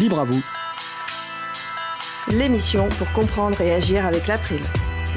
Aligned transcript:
Libre 0.00 0.20
à 0.20 0.24
vous. 0.24 0.42
L'émission 2.30 2.88
pour 2.98 3.12
comprendre 3.12 3.60
et 3.60 3.74
agir 3.74 4.06
avec 4.06 4.26
l'April, 4.26 4.60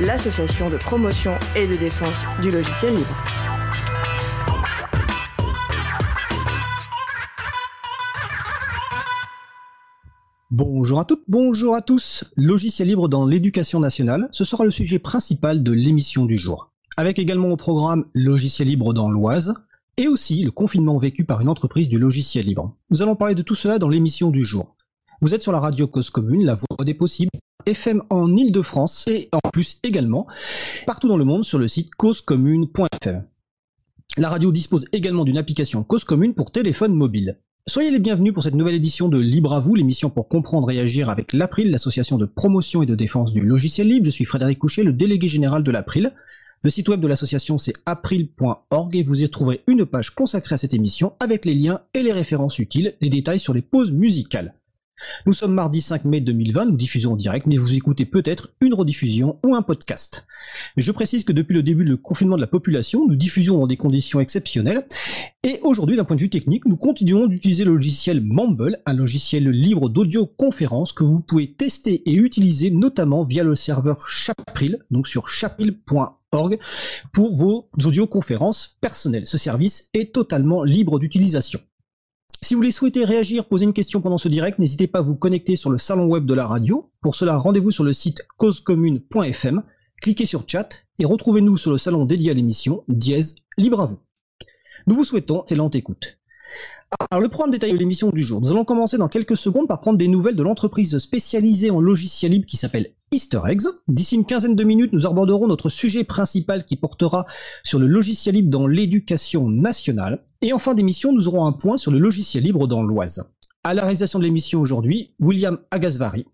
l'association 0.01 0.69
de 0.69 0.75
promotion 0.75 1.33
et 1.55 1.67
de 1.67 1.75
défense 1.77 2.25
du 2.41 2.51
logiciel 2.51 2.95
libre. 2.95 3.15
Bonjour 10.51 10.99
à 10.99 11.05
toutes, 11.05 11.23
bonjour 11.29 11.73
à 11.75 11.81
tous. 11.81 12.25
Logiciel 12.35 12.89
libre 12.89 13.07
dans 13.07 13.25
l'éducation 13.25 13.79
nationale, 13.79 14.27
ce 14.31 14.43
sera 14.43 14.65
le 14.65 14.71
sujet 14.71 14.99
principal 14.99 15.63
de 15.63 15.71
l'émission 15.71 16.25
du 16.25 16.37
jour. 16.37 16.71
Avec 16.97 17.17
également 17.17 17.49
au 17.49 17.57
programme 17.57 18.05
Logiciel 18.13 18.67
libre 18.67 18.93
dans 18.93 19.09
l'Oise, 19.09 19.53
et 19.97 20.07
aussi 20.07 20.43
le 20.43 20.51
confinement 20.51 20.97
vécu 20.97 21.25
par 21.25 21.41
une 21.41 21.49
entreprise 21.49 21.89
du 21.89 21.97
logiciel 21.97 22.45
libre. 22.45 22.75
Nous 22.89 23.01
allons 23.01 23.15
parler 23.15 23.35
de 23.35 23.41
tout 23.41 23.55
cela 23.55 23.79
dans 23.79 23.89
l'émission 23.89 24.29
du 24.29 24.43
jour. 24.43 24.75
Vous 25.21 25.33
êtes 25.33 25.43
sur 25.43 25.51
la 25.51 25.59
radio 25.59 25.87
Cause 25.87 26.09
Commune, 26.09 26.45
la 26.45 26.55
voix 26.55 26.83
des 26.85 26.93
possibles, 26.93 27.31
FM 27.65 28.03
en 28.09 28.35
Ile-de-France 28.35 29.05
et 29.07 29.29
en 29.31 29.49
plus 29.51 29.79
également 29.83 30.27
partout 30.85 31.07
dans 31.07 31.17
le 31.17 31.25
monde 31.25 31.43
sur 31.43 31.57
le 31.57 31.67
site 31.67 31.93
causecommune.fr. 31.95 33.21
La 34.17 34.29
radio 34.29 34.51
dispose 34.51 34.85
également 34.91 35.23
d'une 35.23 35.37
application 35.37 35.83
Cause 35.83 36.03
Commune 36.03 36.33
pour 36.33 36.51
téléphone 36.51 36.93
mobile. 36.93 37.39
Soyez 37.67 37.89
les 37.89 37.99
bienvenus 37.99 38.31
pour 38.31 38.43
cette 38.43 38.53
nouvelle 38.53 38.75
édition 38.75 39.09
de 39.09 39.17
Libre 39.17 39.53
à 39.53 39.59
vous, 39.59 39.73
l'émission 39.73 40.11
pour 40.11 40.29
comprendre 40.29 40.69
et 40.69 40.79
agir 40.79 41.09
avec 41.09 41.33
l'April, 41.33 41.71
l'association 41.71 42.19
de 42.19 42.27
promotion 42.27 42.83
et 42.83 42.85
de 42.85 42.93
défense 42.93 43.33
du 43.33 43.41
logiciel 43.41 43.87
libre. 43.87 44.05
Je 44.05 44.11
suis 44.11 44.25
Frédéric 44.25 44.59
Couchet, 44.59 44.83
le 44.83 44.93
délégué 44.93 45.27
général 45.27 45.63
de 45.63 45.71
l'April. 45.71 46.13
Le 46.65 46.71
site 46.71 46.89
web 46.89 46.99
de 46.99 47.07
l'association 47.07 47.59
c'est 47.59 47.75
april.org 47.85 48.95
et 48.95 49.03
vous 49.03 49.21
y 49.21 49.29
trouverez 49.29 49.61
une 49.67 49.85
page 49.85 50.09
consacrée 50.09 50.55
à 50.55 50.57
cette 50.57 50.73
émission 50.73 51.13
avec 51.19 51.45
les 51.45 51.53
liens 51.53 51.81
et 51.93 52.01
les 52.01 52.11
références 52.11 52.57
utiles, 52.57 52.95
les 53.01 53.09
détails 53.09 53.37
sur 53.37 53.53
les 53.53 53.61
pauses 53.61 53.91
musicales. 53.91 54.55
Nous 55.27 55.33
sommes 55.33 55.53
mardi 55.53 55.79
5 55.79 56.05
mai 56.05 56.21
2020, 56.21 56.65
nous 56.65 56.75
diffusons 56.75 57.13
en 57.13 57.17
direct, 57.17 57.45
mais 57.45 57.57
vous 57.57 57.75
écoutez 57.75 58.05
peut-être 58.05 58.49
une 58.61 58.73
rediffusion 58.73 59.37
ou 59.45 59.53
un 59.53 59.61
podcast. 59.61 60.25
je 60.75 60.91
précise 60.91 61.23
que 61.23 61.33
depuis 61.33 61.53
le 61.53 61.61
début 61.61 61.85
du 61.85 61.97
confinement 61.97 62.35
de 62.35 62.41
la 62.41 62.47
population, 62.47 63.07
nous 63.07 63.15
diffusons 63.15 63.59
dans 63.59 63.67
des 63.67 63.77
conditions 63.77 64.19
exceptionnelles, 64.19 64.87
et 65.43 65.59
aujourd'hui, 65.61 65.97
d'un 65.97 66.05
point 66.05 66.15
de 66.15 66.21
vue 66.21 66.29
technique, 66.29 66.65
nous 66.65 66.77
continuons 66.77 67.27
d'utiliser 67.27 67.65
le 67.65 67.73
logiciel 67.73 68.21
Mumble, 68.21 68.81
un 68.87 68.93
logiciel 68.93 69.47
libre 69.49 69.89
d'audioconférence 69.89 70.93
que 70.93 71.03
vous 71.03 71.21
pouvez 71.21 71.53
tester 71.53 72.09
et 72.09 72.15
utiliser 72.15 72.71
notamment 72.71 73.23
via 73.23 73.43
le 73.43 73.55
serveur 73.55 74.09
Chapril, 74.09 74.79
donc 74.89 75.07
sur 75.07 75.29
chapril.org, 75.29 76.15
pour 77.13 77.35
vos 77.35 77.69
audioconférences 77.83 78.77
personnelles. 78.81 79.27
Ce 79.27 79.37
service 79.37 79.89
est 79.93 80.13
totalement 80.13 80.63
libre 80.63 80.99
d'utilisation. 80.99 81.59
Si 82.41 82.53
vous 82.53 82.59
voulez 82.59 82.71
souhaiter 82.71 83.05
réagir, 83.05 83.45
poser 83.45 83.65
une 83.65 83.73
question 83.73 84.01
pendant 84.01 84.17
ce 84.17 84.27
direct, 84.27 84.59
n'hésitez 84.59 84.87
pas 84.87 84.99
à 84.99 85.01
vous 85.01 85.15
connecter 85.15 85.55
sur 85.55 85.71
le 85.71 85.77
salon 85.77 86.05
web 86.05 86.25
de 86.25 86.33
la 86.33 86.45
radio. 86.45 86.91
Pour 87.01 87.15
cela, 87.15 87.37
rendez-vous 87.37 87.71
sur 87.71 87.83
le 87.83 87.93
site 87.93 88.27
causecommune.fm, 88.37 89.63
cliquez 90.01 90.25
sur 90.25 90.43
chat 90.47 90.83
et 90.99 91.05
retrouvez-nous 91.05 91.57
sur 91.57 91.71
le 91.71 91.77
salon 91.77 92.05
dédié 92.05 92.31
à 92.31 92.33
l'émission, 92.33 92.83
dièse, 92.87 93.35
libre 93.57 93.81
à 93.81 93.87
vous. 93.87 93.99
Nous 94.87 94.95
vous 94.95 95.03
souhaitons 95.03 95.41
excellente 95.41 95.75
écoute. 95.75 96.19
Alors 97.09 97.21
le 97.21 97.29
programme 97.29 97.51
détaillé 97.51 97.73
de 97.73 97.79
l'émission 97.79 98.09
du 98.09 98.23
jour. 98.23 98.41
Nous 98.41 98.51
allons 98.51 98.65
commencer 98.65 98.97
dans 98.97 99.09
quelques 99.09 99.37
secondes 99.37 99.67
par 99.67 99.81
prendre 99.81 99.97
des 99.97 100.07
nouvelles 100.07 100.35
de 100.35 100.43
l'entreprise 100.43 100.97
spécialisée 100.99 101.71
en 101.71 101.81
logiciel 101.81 102.31
libre 102.31 102.45
qui 102.45 102.57
s'appelle 102.57 102.93
Easter 103.11 103.41
Eggs. 103.47 103.63
D'ici 103.87 104.15
une 104.15 104.25
quinzaine 104.25 104.55
de 104.55 104.63
minutes, 104.63 104.93
nous 104.93 105.05
aborderons 105.05 105.47
notre 105.47 105.69
sujet 105.69 106.03
principal 106.03 106.65
qui 106.65 106.75
portera 106.75 107.25
sur 107.63 107.79
le 107.79 107.87
logiciel 107.87 108.35
libre 108.35 108.49
dans 108.49 108.67
l'éducation 108.67 109.49
nationale. 109.49 110.23
Et 110.41 110.53
en 110.53 110.59
fin 110.59 110.73
d'émission, 110.73 111.13
nous 111.13 111.27
aurons 111.27 111.45
un 111.45 111.53
point 111.53 111.77
sur 111.77 111.91
le 111.91 111.99
logiciel 111.99 112.43
libre 112.43 112.67
dans 112.67 112.83
l'Oise. 112.83 113.31
À 113.63 113.73
la 113.73 113.81
réalisation 113.81 114.19
de 114.19 114.25
l'émission 114.25 114.61
aujourd'hui, 114.61 115.13
William 115.19 115.59
Agasvari. 115.71 116.25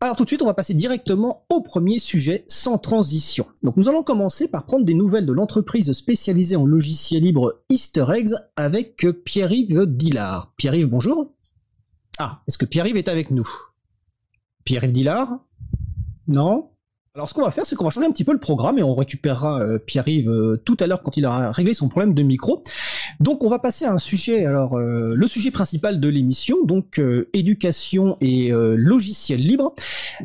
Alors 0.00 0.14
tout 0.14 0.22
de 0.22 0.28
suite, 0.28 0.42
on 0.42 0.46
va 0.46 0.54
passer 0.54 0.74
directement 0.74 1.44
au 1.48 1.60
premier 1.60 1.98
sujet 1.98 2.44
sans 2.46 2.78
transition. 2.78 3.46
Donc 3.64 3.76
nous 3.76 3.88
allons 3.88 4.04
commencer 4.04 4.46
par 4.46 4.64
prendre 4.64 4.84
des 4.84 4.94
nouvelles 4.94 5.26
de 5.26 5.32
l'entreprise 5.32 5.92
spécialisée 5.92 6.54
en 6.54 6.66
logiciel 6.66 7.24
libre 7.24 7.62
Easter 7.68 8.06
Eggs 8.14 8.30
avec 8.54 9.04
Pierre-Yves 9.24 9.86
Dillard. 9.86 10.54
Pierre-Yves, 10.56 10.86
bonjour. 10.86 11.34
Ah, 12.18 12.38
est-ce 12.46 12.58
que 12.58 12.64
Pierre-Yves 12.64 12.96
est 12.96 13.08
avec 13.08 13.32
nous? 13.32 13.48
Pierre-Yves 14.64 14.92
Dillard? 14.92 15.40
Non 16.28 16.70
alors 17.18 17.28
ce 17.28 17.34
qu'on 17.34 17.42
va 17.42 17.50
faire, 17.50 17.66
c'est 17.66 17.74
qu'on 17.74 17.82
va 17.82 17.90
changer 17.90 18.06
un 18.06 18.12
petit 18.12 18.22
peu 18.22 18.30
le 18.30 18.38
programme 18.38 18.78
et 18.78 18.82
on 18.84 18.94
récupérera 18.94 19.60
euh, 19.60 19.78
Pierre-Yves 19.78 20.30
euh, 20.30 20.62
tout 20.64 20.76
à 20.78 20.86
l'heure 20.86 21.02
quand 21.02 21.16
il 21.16 21.26
aura 21.26 21.50
réglé 21.50 21.74
son 21.74 21.88
problème 21.88 22.14
de 22.14 22.22
micro. 22.22 22.62
Donc 23.18 23.42
on 23.42 23.48
va 23.48 23.58
passer 23.58 23.86
à 23.86 23.92
un 23.92 23.98
sujet, 23.98 24.46
alors 24.46 24.78
euh, 24.78 25.14
le 25.16 25.26
sujet 25.26 25.50
principal 25.50 25.98
de 25.98 26.08
l'émission, 26.08 26.64
donc 26.64 27.00
éducation 27.32 28.16
et 28.20 28.52
logiciel 28.52 29.40
libre, 29.40 29.74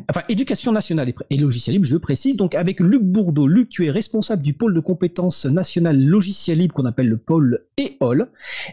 enfin 0.08 0.22
éducation 0.28 0.70
nationale 0.70 1.12
et, 1.30 1.36
logiciel 1.36 1.74
libre, 1.74 1.84
je 1.84 1.96
précise. 1.96 2.36
Donc 2.36 2.54
avec 2.54 2.78
Luc 2.78 3.02
Bourdeau, 3.02 3.48
Luc, 3.48 3.70
tu 3.70 3.86
es 3.86 3.90
responsable 3.90 4.42
du 4.42 4.52
pôle 4.52 4.72
de 4.72 4.78
compétences 4.78 5.46
nationales 5.46 6.00
logiciel 6.00 6.58
libre 6.58 6.74
qu'on 6.74 6.84
appelle 6.84 7.08
le 7.08 7.16
pôle 7.16 7.64
EOL, 7.76 8.28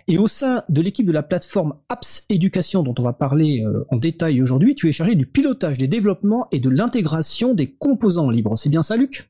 et 0.07 0.19
au 0.19 0.27
sein 0.27 0.63
de 0.69 0.81
l'équipe 0.81 1.07
de 1.07 1.11
la 1.11 1.23
plateforme 1.23 1.73
Apps 1.89 2.25
Éducation 2.29 2.83
dont 2.83 2.93
on 2.99 3.03
va 3.03 3.13
parler 3.13 3.65
en 3.89 3.97
détail 3.97 4.43
aujourd'hui, 4.43 4.75
tu 4.75 4.89
es 4.89 4.91
chargé 4.91 5.15
du 5.15 5.25
pilotage 5.25 5.79
des 5.79 5.87
développements 5.87 6.47
et 6.51 6.59
de 6.59 6.69
l'intégration 6.69 7.55
des 7.55 7.71
composants 7.71 8.10
en 8.17 8.29
libre. 8.29 8.57
C'est 8.57 8.69
bien 8.69 8.81
ça, 8.81 8.97
Luc? 8.97 9.29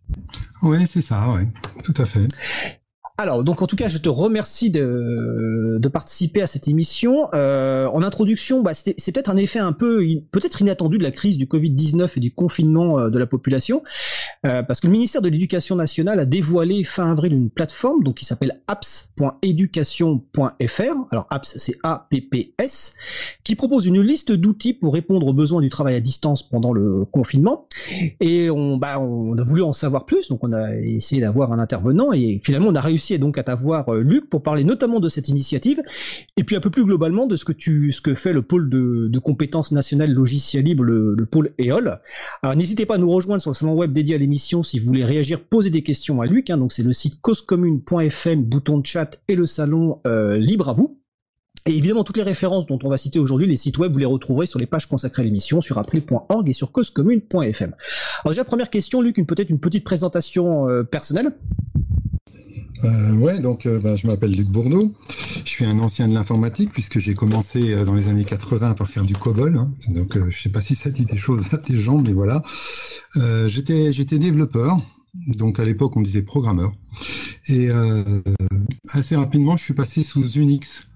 Oui, 0.62 0.86
c'est 0.88 1.02
ça, 1.02 1.30
oui, 1.30 1.47
tout 1.84 1.94
à 1.97 2.06
fait. 2.06 2.28
Alors, 3.22 3.44
donc 3.44 3.62
en 3.62 3.68
tout 3.68 3.76
cas, 3.76 3.88
je 3.88 4.00
te 4.00 4.09
remercie 4.09 4.72
de, 4.72 5.80
participer 5.94 6.42
à 6.42 6.48
cette 6.48 6.68
émission. 6.68 7.32
Euh, 7.36 7.86
en 7.86 8.02
introduction, 8.02 8.64
bah, 8.64 8.72
c'est 8.74 9.12
peut-être 9.12 9.30
un 9.30 9.38
effet 9.38 9.59
un 9.59 9.74
peu, 9.74 10.04
peut-être 10.32 10.59
inattendu 10.62 10.98
de 10.98 11.04
la 11.04 11.12
crise 11.12 11.38
du 11.38 11.46
Covid-19 11.46 12.14
et 12.18 12.20
du 12.20 12.34
confinement 12.34 12.98
euh, 12.98 13.10
de 13.10 13.20
la 13.20 13.28
population, 13.28 13.84
euh, 14.48 14.64
parce 14.64 14.80
que 14.80 14.88
le 14.88 14.94
ministère 14.94 15.22
de 15.22 15.30
l'Éducation 15.30 15.76
nationale 15.76 16.20
a 16.20 16.26
dévoilé 16.26 16.84
fin 16.84 17.12
avril 17.12 17.34
une 17.34 17.52
plateforme 17.52 18.04
donc 18.04 18.16
qui 18.16 18.26
s'appelle 18.26 18.60
apps.education.fr. 18.68 20.96
Alors 21.12 21.28
apps, 21.30 21.54
c'est 21.58 21.76
A-P-P-S, 21.84 22.96
qui 23.44 23.56
propose 23.56 23.86
une 23.86 24.02
liste 24.02 24.31
d'outils 24.31 24.74
pour 24.74 24.94
répondre 24.94 25.28
aux 25.28 25.34
besoins 25.34 25.62
du 25.62 25.70
travail 25.70 25.94
à 25.96 26.00
distance 26.00 26.42
pendant 26.42 26.74
le 26.74 27.06
confinement. 27.06 27.68
Et 28.20 28.50
on, 28.50 28.78
bah, 28.78 29.00
on 29.00 29.38
a 29.38 29.44
voulu 29.44 29.62
en 29.62 29.74
savoir 29.74 30.06
plus, 30.06 30.30
donc 30.30 30.44
on 30.44 30.54
a 30.54 30.76
essayé 30.76 31.22
d'avoir 31.22 31.52
un 31.52 31.60
intervenant 31.60 32.14
et 32.14 32.42
finalement 32.44 32.70
on 32.70 32.76
a 32.76 32.81
réussi 32.81 33.11
donc 33.18 33.38
à 33.38 33.44
t'avoir 33.44 33.90
euh, 33.90 34.02
Luc 34.02 34.30
pour 34.30 34.44
parler 34.44 34.64
notamment 34.64 35.00
de 35.00 35.10
cette 35.10 35.30
initiative 35.30 35.82
et 36.38 36.44
puis 36.44 36.56
un 36.56 36.60
peu 36.60 36.70
plus 36.70 36.86
globalement 36.86 37.26
de 37.26 37.36
ce 37.36 37.46
que 37.46 37.52
tu 37.54 37.92
fait 38.16 38.34
le 38.34 38.42
pôle 38.42 38.70
de, 38.70 39.20
compétences 39.20 39.72
nationales 39.72 40.12
logiciel 40.12 40.66
libre, 40.66 40.84
le, 40.84 41.26
pôle 41.26 41.52
EOL. 41.60 42.00
Alors 42.42 42.56
n'hésitez 42.56 42.86
pas 42.86 42.96
à 42.96 42.98
nous 42.98 43.12
rejoindre 43.12 43.42
sur 43.42 43.52
le 43.52 43.56
salon 43.56 43.74
web 43.74 43.92
dédié 43.92 44.16
à 44.16 44.18
l'émission 44.18 44.64
si 44.64 44.80
vous 44.80 44.86
voulez 44.86 45.06
réagir, 45.06 45.42
poser 45.42 45.70
des 45.70 45.84
questions 45.84 46.22
à 46.22 46.26
Luc. 46.26 46.50
Hein. 46.50 46.58
donc 46.58 46.72
c'est 46.72 46.84
le 46.84 46.94
site 46.94 47.22
causecommune.fm, 47.22 48.44
bouton 48.44 48.80
de 48.80 48.86
chat 48.86 49.22
et 49.28 49.36
le 49.36 49.46
salon 49.46 50.00
euh, 50.08 50.38
libre 50.38 50.70
à 50.70 50.74
vous. 50.74 51.02
Et 51.68 51.78
évidemment, 51.78 52.04
toutes 52.04 52.18
les 52.18 52.24
références 52.24 52.66
dont 52.66 52.80
on 52.82 52.90
va 52.90 52.98
citer 52.98 53.20
aujourd'hui, 53.20 53.46
les 53.46 53.56
sites 53.56 53.78
web, 53.78 53.94
vous 53.94 54.00
les 54.00 54.06
retrouverez 54.06 54.48
sur 54.48 54.58
les 54.58 54.66
pages 54.66 54.88
consacrées 54.88 55.22
à 55.22 55.26
l'émission, 55.26 55.62
sur 55.62 55.78
april.org 55.78 56.50
et 56.50 56.54
sur 56.54 56.72
causecommune.fm. 56.72 57.76
Alors 58.24 58.32
déjà, 58.32 58.44
première 58.44 58.72
question, 58.72 59.02
Luc, 59.02 59.24
peut-être 59.28 59.52
une 59.52 59.60
petite 59.60 59.84
présentation 59.84 60.68
euh, 60.68 60.84
personnelle. 60.84 61.34
Euh, 62.84 63.14
ouais, 63.14 63.40
donc 63.40 63.66
euh, 63.66 63.80
bah, 63.80 63.96
je 63.96 64.08
m'appelle 64.08 64.32
Luc 64.32 64.48
Bourneau. 64.48 64.94
Je 65.44 65.50
suis 65.50 65.66
un 65.66 65.80
ancien 65.80 66.08
de 66.08 66.14
l'informatique 66.14 66.72
puisque 66.72 67.00
j'ai 67.00 67.14
commencé 67.14 67.74
euh, 67.74 67.86
dans 67.86 67.94
les 67.94 68.08
années 68.08 68.26
80 68.26 68.74
par 68.74 68.90
faire 68.90 69.04
du 69.04 69.14
COBOL. 69.14 69.58
Hein. 69.58 69.72
Donc 69.90 70.18
euh, 70.18 70.30
je 70.30 70.42
sais 70.42 70.50
pas 70.50 70.62
si 70.62 70.76
ça 70.76 70.90
dit 70.90 71.06
des 71.06 71.18
choses 71.18 71.44
à 71.54 71.58
des 71.58 71.80
gens, 71.80 71.98
mais 71.98 72.14
voilà. 72.14 72.44
j'étais 73.48 74.20
développeur. 74.20 74.78
Donc 75.28 75.60
à 75.60 75.66
l'époque 75.66 75.96
on 75.98 76.02
disait 76.02 76.22
programmeur. 76.22 76.72
Et 77.48 77.70
assez 78.90 79.16
rapidement 79.16 79.58
je 79.58 79.64
suis 79.64 79.74
passé 79.74 80.04
sous 80.04 80.26
Unix, 80.31 80.88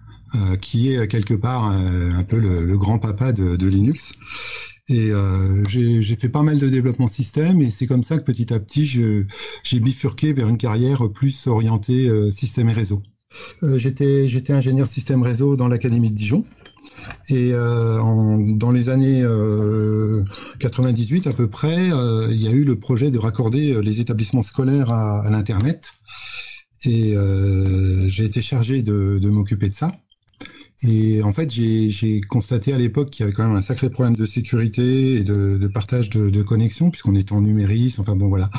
qui 0.62 0.94
est 0.94 1.08
quelque 1.08 1.34
part 1.34 1.66
un 1.66 2.24
peu 2.24 2.40
le, 2.40 2.78
grand 2.78 2.98
papa 2.98 3.34
de 3.34 3.68
Linux. 3.68 4.14
Et 4.88 5.10
euh, 5.12 5.64
j'ai 5.68 6.16
fait 6.16 6.30
pas 6.30 6.44
mal 6.44 6.60
de 6.60 6.70
développement 6.70 7.08
système 7.08 7.62
et 7.62 7.72
c'est 7.72 7.88
comme 7.88 8.04
ça 8.04 8.18
que 8.20 8.24
petit 8.24 8.54
à 8.54 8.60
petit 8.60 8.86
j'ai 8.86 9.80
bifurqué 9.80 10.32
vers 10.32 10.48
une 10.48 10.58
carrière 10.58 11.10
plus 11.12 11.48
orientée 11.48 12.08
euh, 12.08 12.32
système 12.32 12.70
et 12.70 12.74
réseau. 12.74 13.02
Euh, 13.64 13.80
J'étais 13.80 14.54
ingénieur 14.54 14.88
système 14.88 15.24
réseau 15.24 15.56
dans 15.58 15.68
l'académie 15.68 16.12
de 16.12 16.16
Dijon 16.16 16.46
et 17.30 17.52
euh, 17.52 18.00
en, 18.00 18.38
dans 18.38 18.72
les 18.72 18.90
années 18.90 19.26
98 20.60 21.28
à 21.28 21.34
peu 21.34 21.48
près, 21.48 21.90
il 22.30 22.38
y 22.40 22.48
a 22.48 22.52
eu 22.52 22.64
le 22.64 22.78
projet 22.78 23.10
de 23.10 23.18
raccorder 23.18 23.82
les 23.82 24.00
établissements 24.02 24.44
scolaires 24.44 24.92
à, 24.92 25.26
à 25.26 25.30
l'internet 25.32 25.94
et 26.84 27.16
j'ai 28.08 28.26
été 28.26 28.44
chargé 28.44 28.84
de, 28.84 29.18
de 29.20 29.30
m'occuper 29.32 29.70
de 29.70 29.74
ça. 29.74 29.92
Et 30.84 31.24
en 31.24 31.34
fait, 31.34 31.52
j'ai 31.52 32.22
constaté 32.22 32.74
à 32.74 32.78
l'époque 32.78 33.10
qu'il 33.10 33.24
y 33.24 33.28
avait 33.28 33.34
quand 33.34 33.48
même 33.48 33.56
un 33.56 33.62
sacré 33.62 33.90
problème 33.90 34.16
de 34.16 34.26
sécurité 34.26 35.16
et 35.16 35.24
de, 35.24 35.58
de 35.58 35.68
partage 35.68 36.10
de, 36.10 36.30
de 36.30 36.44
connexion, 36.44 36.92
puisqu'on 36.92 37.16
était 37.16 37.34
en 37.34 37.42
numérisme, 37.42 38.02
enfin 38.02 38.16
bon 38.16 38.28
voilà. 38.28 38.50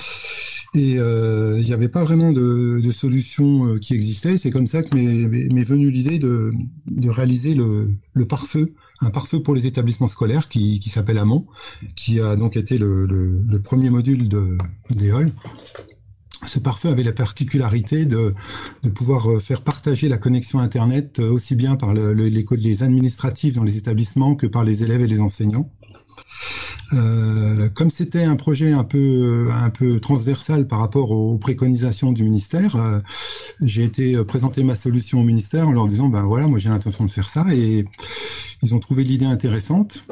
Et 0.75 0.97
il 0.97 1.63
n'y 1.63 1.73
avait 1.73 1.89
pas 1.89 2.05
vraiment 2.05 2.33
de, 2.33 2.81
de 2.83 2.91
solution 2.91 3.79
qui 3.79 3.95
existait. 3.95 4.39
C'est 4.39 4.51
comme 4.51 4.67
ça 4.67 4.83
que 4.83 4.95
m'est 4.97 5.63
venue 5.63 5.91
l'idée 5.91 6.19
de, 6.19 6.53
de 6.91 7.09
réaliser 7.11 7.55
le, 7.55 7.91
le 8.15 8.27
pare-feu 8.27 8.75
un 9.01 9.11
pare-feu 9.11 9.43
pour 9.43 9.55
les 9.55 9.67
établissements 9.67 10.09
scolaires 10.09 10.47
qui, 10.47 10.81
qui 10.81 10.89
s'appelle 10.89 11.19
Amont, 11.19 11.47
qui 11.97 12.21
a 12.21 12.37
donc 12.37 12.57
été 12.57 12.79
le, 12.79 13.07
le, 13.07 13.43
le 13.47 13.61
premier 13.61 13.91
module 13.91 14.29
de. 14.29 14.57
Ce 16.47 16.59
pare-feu 16.61 16.91
avait 16.91 17.03
la 17.03 17.13
particularité 17.13 18.07
de, 18.07 18.35
pouvoir 18.95 19.31
euh, 19.31 19.41
faire 19.41 19.63
partager 19.63 20.09
la 20.09 20.17
connexion 20.17 20.61
Internet 20.61 21.19
euh, 21.19 21.31
aussi 21.31 21.55
bien 21.55 21.77
par 21.77 21.93
le, 21.93 22.13
les, 22.13 22.83
administratifs 22.83 23.55
dans 23.55 23.65
les 23.65 23.77
établissements 23.77 24.35
que 24.35 24.47
par 24.47 24.65
les 24.65 24.83
élèves 24.83 25.03
et 25.03 25.07
les 25.07 25.21
enseignants. 25.21 25.71
Euh, 26.93 27.69
comme 27.71 27.91
c'était 27.91 28.23
un 28.23 28.37
projet 28.37 28.73
un 28.73 28.85
peu 28.85 29.51
transversal 30.01 30.69
par 30.69 30.79
rapport 30.79 31.11
aux 31.11 31.37
préconisations 31.37 32.13
du 32.13 32.23
ministère, 32.23 32.77
j'ai 33.61 33.83
été 33.83 34.23
présenter 34.25 34.63
ma 34.63 34.77
solution 34.77 35.21
au 35.21 35.25
ministère 35.25 35.67
en 35.67 35.73
leur 35.73 35.89
disant 35.89 36.09
ben 36.09 36.23
voilà 36.23 36.47
moi 36.47 36.61
j'ai 36.61 36.69
l'intention 36.69 37.05
de 37.05 37.11
faire 37.11 37.29
ça 37.29 37.45
et 37.53 37.87
ils 38.63 38.75
ont 38.75 38.79
trouvé 38.79 39.03
l'idée 39.03 39.27
intéressante. 39.27 40.05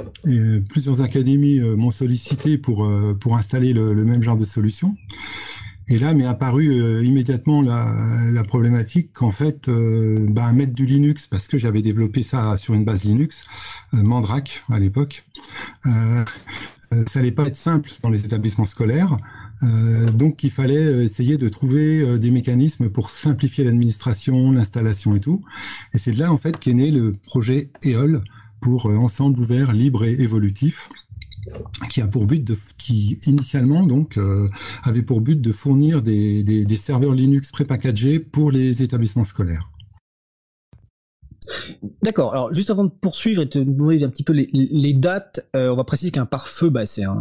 Plusieurs 0.69 1.01
académies 1.01 1.61
m'ont 1.61 1.93
sollicité 1.93 2.59
pour 2.59 2.85
installer 3.37 3.73
le, 3.73 3.93
le, 3.93 4.05
même 4.05 4.23
genre 4.23 4.37
de 4.37 4.45
solution. 4.45 4.97
Et 5.89 5.99
là 5.99 6.15
m'est 6.15 6.25
apparu 6.25 6.69
euh, 6.69 7.05
immédiatement 7.05 7.61
la, 7.61 8.31
la 8.31 8.43
problématique 8.43 9.13
qu'en 9.13 9.31
fait, 9.31 9.69
euh, 9.69 10.27
bah, 10.29 10.51
mettre 10.53 10.73
du 10.73 10.87
Linux, 10.87 11.27
parce 11.27 11.47
que 11.47 11.59
j'avais 11.59 11.83
développé 11.83 12.23
ça 12.23 12.57
sur 12.57 12.75
une 12.75 12.85
base 12.85 13.05
Linux, 13.05 13.45
euh, 13.93 14.03
Mandrake 14.03 14.63
à 14.71 14.79
l'époque, 14.79 15.25
euh, 15.87 16.25
ça 17.07 17.19
allait 17.19 17.33
pas 17.33 17.45
être 17.45 17.57
simple 17.57 17.91
dans 18.03 18.09
les 18.09 18.21
établissements 18.21 18.67
scolaires. 18.67 19.17
donc 20.13 20.45
il 20.45 20.51
fallait 20.51 21.05
essayer 21.05 21.39
de 21.39 21.49
trouver 21.49 22.19
des 22.19 22.31
mécanismes 22.31 22.89
pour 22.89 23.11
simplifier 23.11 23.65
l'administration, 23.65 24.53
l'installation 24.53 25.17
et 25.17 25.21
tout. 25.21 25.43
Et 25.93 25.99
c'est 25.99 26.13
de 26.13 26.21
là 26.21 26.33
en 26.33 26.39
fait 26.39 26.57
qu'est 26.57 26.75
né 26.75 26.93
le 26.93 27.13
projet 27.13 27.71
EOL 27.85 28.23
pour 28.61 28.87
ensemble 28.87 29.41
ouvert, 29.41 29.73
libre 29.73 30.05
et 30.05 30.13
évolutif 30.13 30.89
qui 31.89 32.01
a 32.01 32.07
pour 32.07 32.27
but 32.27 32.53
qui 32.79 33.19
initialement 33.27 33.85
donc 33.85 34.17
euh, 34.17 34.49
avait 34.83 35.03
pour 35.03 35.21
but 35.21 35.41
de 35.41 35.53
fournir 35.53 36.03
des 36.03 36.77
serveurs 36.77 37.15
Linux 37.15 37.51
prépackagés 37.51 38.19
pour 38.19 38.51
les 38.51 38.83
établissements 38.83 39.25
scolaires. 39.25 39.69
D'accord. 42.03 42.33
Alors, 42.33 42.53
juste 42.53 42.71
avant 42.71 42.85
de 42.85 42.91
poursuivre 42.91 43.43
et 43.43 43.47
de 43.47 43.63
demander 43.63 44.03
un 44.03 44.09
petit 44.09 44.23
peu 44.23 44.33
les, 44.33 44.95
dates, 44.95 45.47
euh, 45.55 45.71
on 45.71 45.77
va 45.77 45.85
préciser 45.85 46.11
qu'un 46.11 46.27
pare-feu, 46.27 46.71
bah, 46.71 46.87
c'est 46.87 47.05
un, 47.05 47.17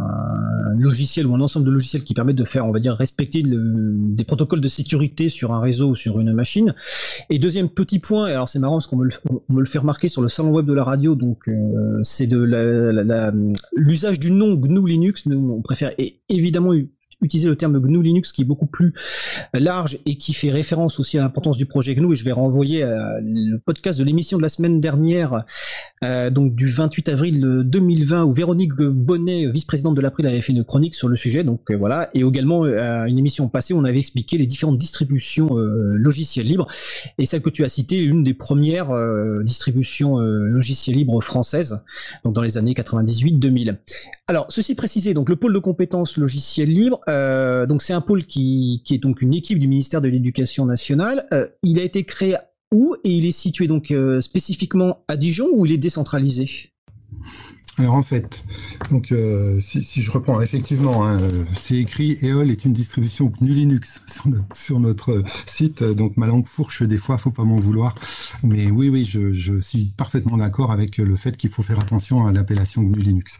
logiciel 0.78 1.26
ou 1.26 1.34
un 1.34 1.40
ensemble 1.40 1.66
de 1.66 1.70
logiciels 1.70 2.04
qui 2.04 2.14
permettent 2.14 2.36
de 2.36 2.44
faire, 2.44 2.66
on 2.66 2.72
va 2.72 2.80
dire, 2.80 2.94
respecter 2.94 3.42
des 3.44 4.24
protocoles 4.24 4.60
de 4.60 4.68
sécurité 4.68 5.28
sur 5.28 5.52
un 5.52 5.60
réseau 5.60 5.90
ou 5.90 5.96
sur 5.96 6.20
une 6.20 6.32
machine. 6.32 6.74
Et 7.30 7.38
deuxième 7.38 7.68
petit 7.68 7.98
point, 7.98 8.28
et 8.28 8.32
alors 8.32 8.48
c'est 8.48 8.58
marrant 8.58 8.76
parce 8.76 8.86
qu'on 8.86 8.96
me, 8.96 9.08
me, 9.48 9.60
le 9.60 9.66
fait 9.66 9.78
remarquer 9.78 10.08
sur 10.08 10.22
le 10.22 10.28
salon 10.28 10.50
web 10.50 10.66
de 10.66 10.74
la 10.74 10.84
radio, 10.84 11.14
donc 11.14 11.48
euh, 11.48 12.00
c'est 12.02 12.26
de 12.26 12.38
l'usage 13.74 14.18
du 14.18 14.30
nom 14.30 14.54
GNU 14.54 14.88
Linux. 14.88 15.26
Nous, 15.26 15.52
on 15.52 15.62
préfère 15.62 15.92
évidemment 16.28 16.72
utiliser 17.22 17.48
le 17.48 17.56
terme 17.56 17.78
GNU 17.80 18.02
Linux 18.02 18.32
qui 18.32 18.42
est 18.42 18.44
beaucoup 18.44 18.66
plus 18.66 18.92
large 19.52 19.98
et 20.06 20.16
qui 20.16 20.32
fait 20.32 20.50
référence 20.50 21.00
aussi 21.00 21.18
à 21.18 21.22
l'importance 21.22 21.56
du 21.56 21.66
projet 21.66 21.94
GNU. 21.94 22.12
Et 22.12 22.16
je 22.16 22.24
vais 22.24 22.32
renvoyer 22.32 22.82
à 22.82 23.20
le 23.20 23.58
podcast 23.58 23.98
de 23.98 24.04
l'émission 24.04 24.38
de 24.38 24.42
la 24.42 24.48
semaine 24.48 24.80
dernière 24.80 25.44
euh, 26.02 26.30
donc 26.30 26.54
du 26.54 26.68
28 26.68 27.08
avril 27.08 27.62
2020 27.64 28.24
où 28.24 28.32
Véronique 28.32 28.74
Bonnet 28.74 29.50
vice-présidente 29.50 29.94
de 29.94 30.00
l'April 30.00 30.26
avait 30.26 30.42
fait 30.42 30.52
une 30.52 30.64
chronique 30.64 30.94
sur 30.94 31.08
le 31.08 31.16
sujet. 31.16 31.44
Donc 31.44 31.70
euh, 31.70 31.76
voilà. 31.76 32.10
Et 32.14 32.20
également 32.20 32.64
euh, 32.64 33.02
à 33.04 33.08
une 33.08 33.18
émission 33.18 33.48
passée 33.48 33.74
on 33.74 33.84
avait 33.84 33.98
expliqué 33.98 34.38
les 34.38 34.46
différentes 34.46 34.78
distributions 34.78 35.58
euh, 35.58 35.94
logicielles 35.96 36.46
libres. 36.46 36.66
Et 37.18 37.26
celle 37.26 37.42
que 37.42 37.50
tu 37.50 37.64
as 37.64 37.68
citée 37.68 37.98
une 37.98 38.22
des 38.22 38.34
premières 38.34 38.90
euh, 38.90 39.42
distributions 39.42 40.18
logicielles 40.18 40.96
libres 40.96 41.20
françaises 41.20 41.82
donc 42.24 42.34
dans 42.34 42.42
les 42.42 42.56
années 42.58 42.72
98-2000 42.72 43.76
alors 44.26 44.46
ceci 44.48 44.74
précisé 44.74 45.14
donc 45.14 45.28
le 45.28 45.36
pôle 45.36 45.52
de 45.52 45.58
compétences 45.58 46.16
logicielles 46.16 46.70
libres 46.70 47.00
euh, 47.14 47.66
donc 47.66 47.82
c'est 47.82 47.92
un 47.92 48.00
pôle 48.00 48.24
qui, 48.24 48.82
est 48.90 48.98
donc 48.98 49.22
une 49.22 49.34
équipe 49.34 49.58
du 49.58 49.68
ministère 49.68 50.00
de 50.00 50.08
l'Éducation 50.08 50.66
nationale. 50.66 51.26
Euh, 51.32 51.46
il 51.62 51.78
a 51.78 51.82
été 51.82 52.04
créé 52.04 52.36
où 52.72 52.96
et 53.04 53.10
il 53.10 53.24
est 53.24 53.32
situé 53.32 53.68
donc 53.68 53.90
euh, 53.90 54.20
spécifiquement 54.20 55.04
à 55.06 55.16
Dijon 55.16 55.48
ou 55.52 55.64
il 55.64 55.72
est 55.72 55.78
décentralisé? 55.78 56.72
Alors 57.78 57.94
en 57.94 58.02
fait, 58.04 58.44
donc 58.90 59.10
euh, 59.10 59.58
si, 59.58 59.82
si, 59.82 60.02
je 60.02 60.10
reprends, 60.10 60.40
effectivement, 60.40 61.04
hein, 61.06 61.18
c'est 61.54 61.76
écrit 61.76 62.16
EOL 62.22 62.50
est 62.50 62.64
une 62.64 62.72
distribution 62.72 63.32
GNU 63.40 63.52
Linux 63.52 64.00
sur 64.54 64.78
notre, 64.78 65.24
site. 65.46 65.82
Donc 65.82 66.16
ma 66.16 66.26
langue 66.26 66.46
fourche 66.46 66.82
des 66.82 66.98
fois, 66.98 67.18
faut 67.18 67.30
pas 67.30 67.42
m'en 67.42 67.58
vouloir. 67.58 67.96
Mais 68.44 68.70
oui, 68.70 68.88
oui, 68.88 69.04
je, 69.04 69.58
suis 69.60 69.92
parfaitement 69.96 70.36
d'accord 70.36 70.70
avec 70.70 70.98
le 70.98 71.16
fait 71.16 71.36
qu'il 71.36 71.50
faut 71.50 71.62
faire 71.62 71.80
attention 71.80 72.26
à 72.26 72.32
l'appellation 72.32 72.82
GNU 72.82 73.00
Linux. 73.00 73.38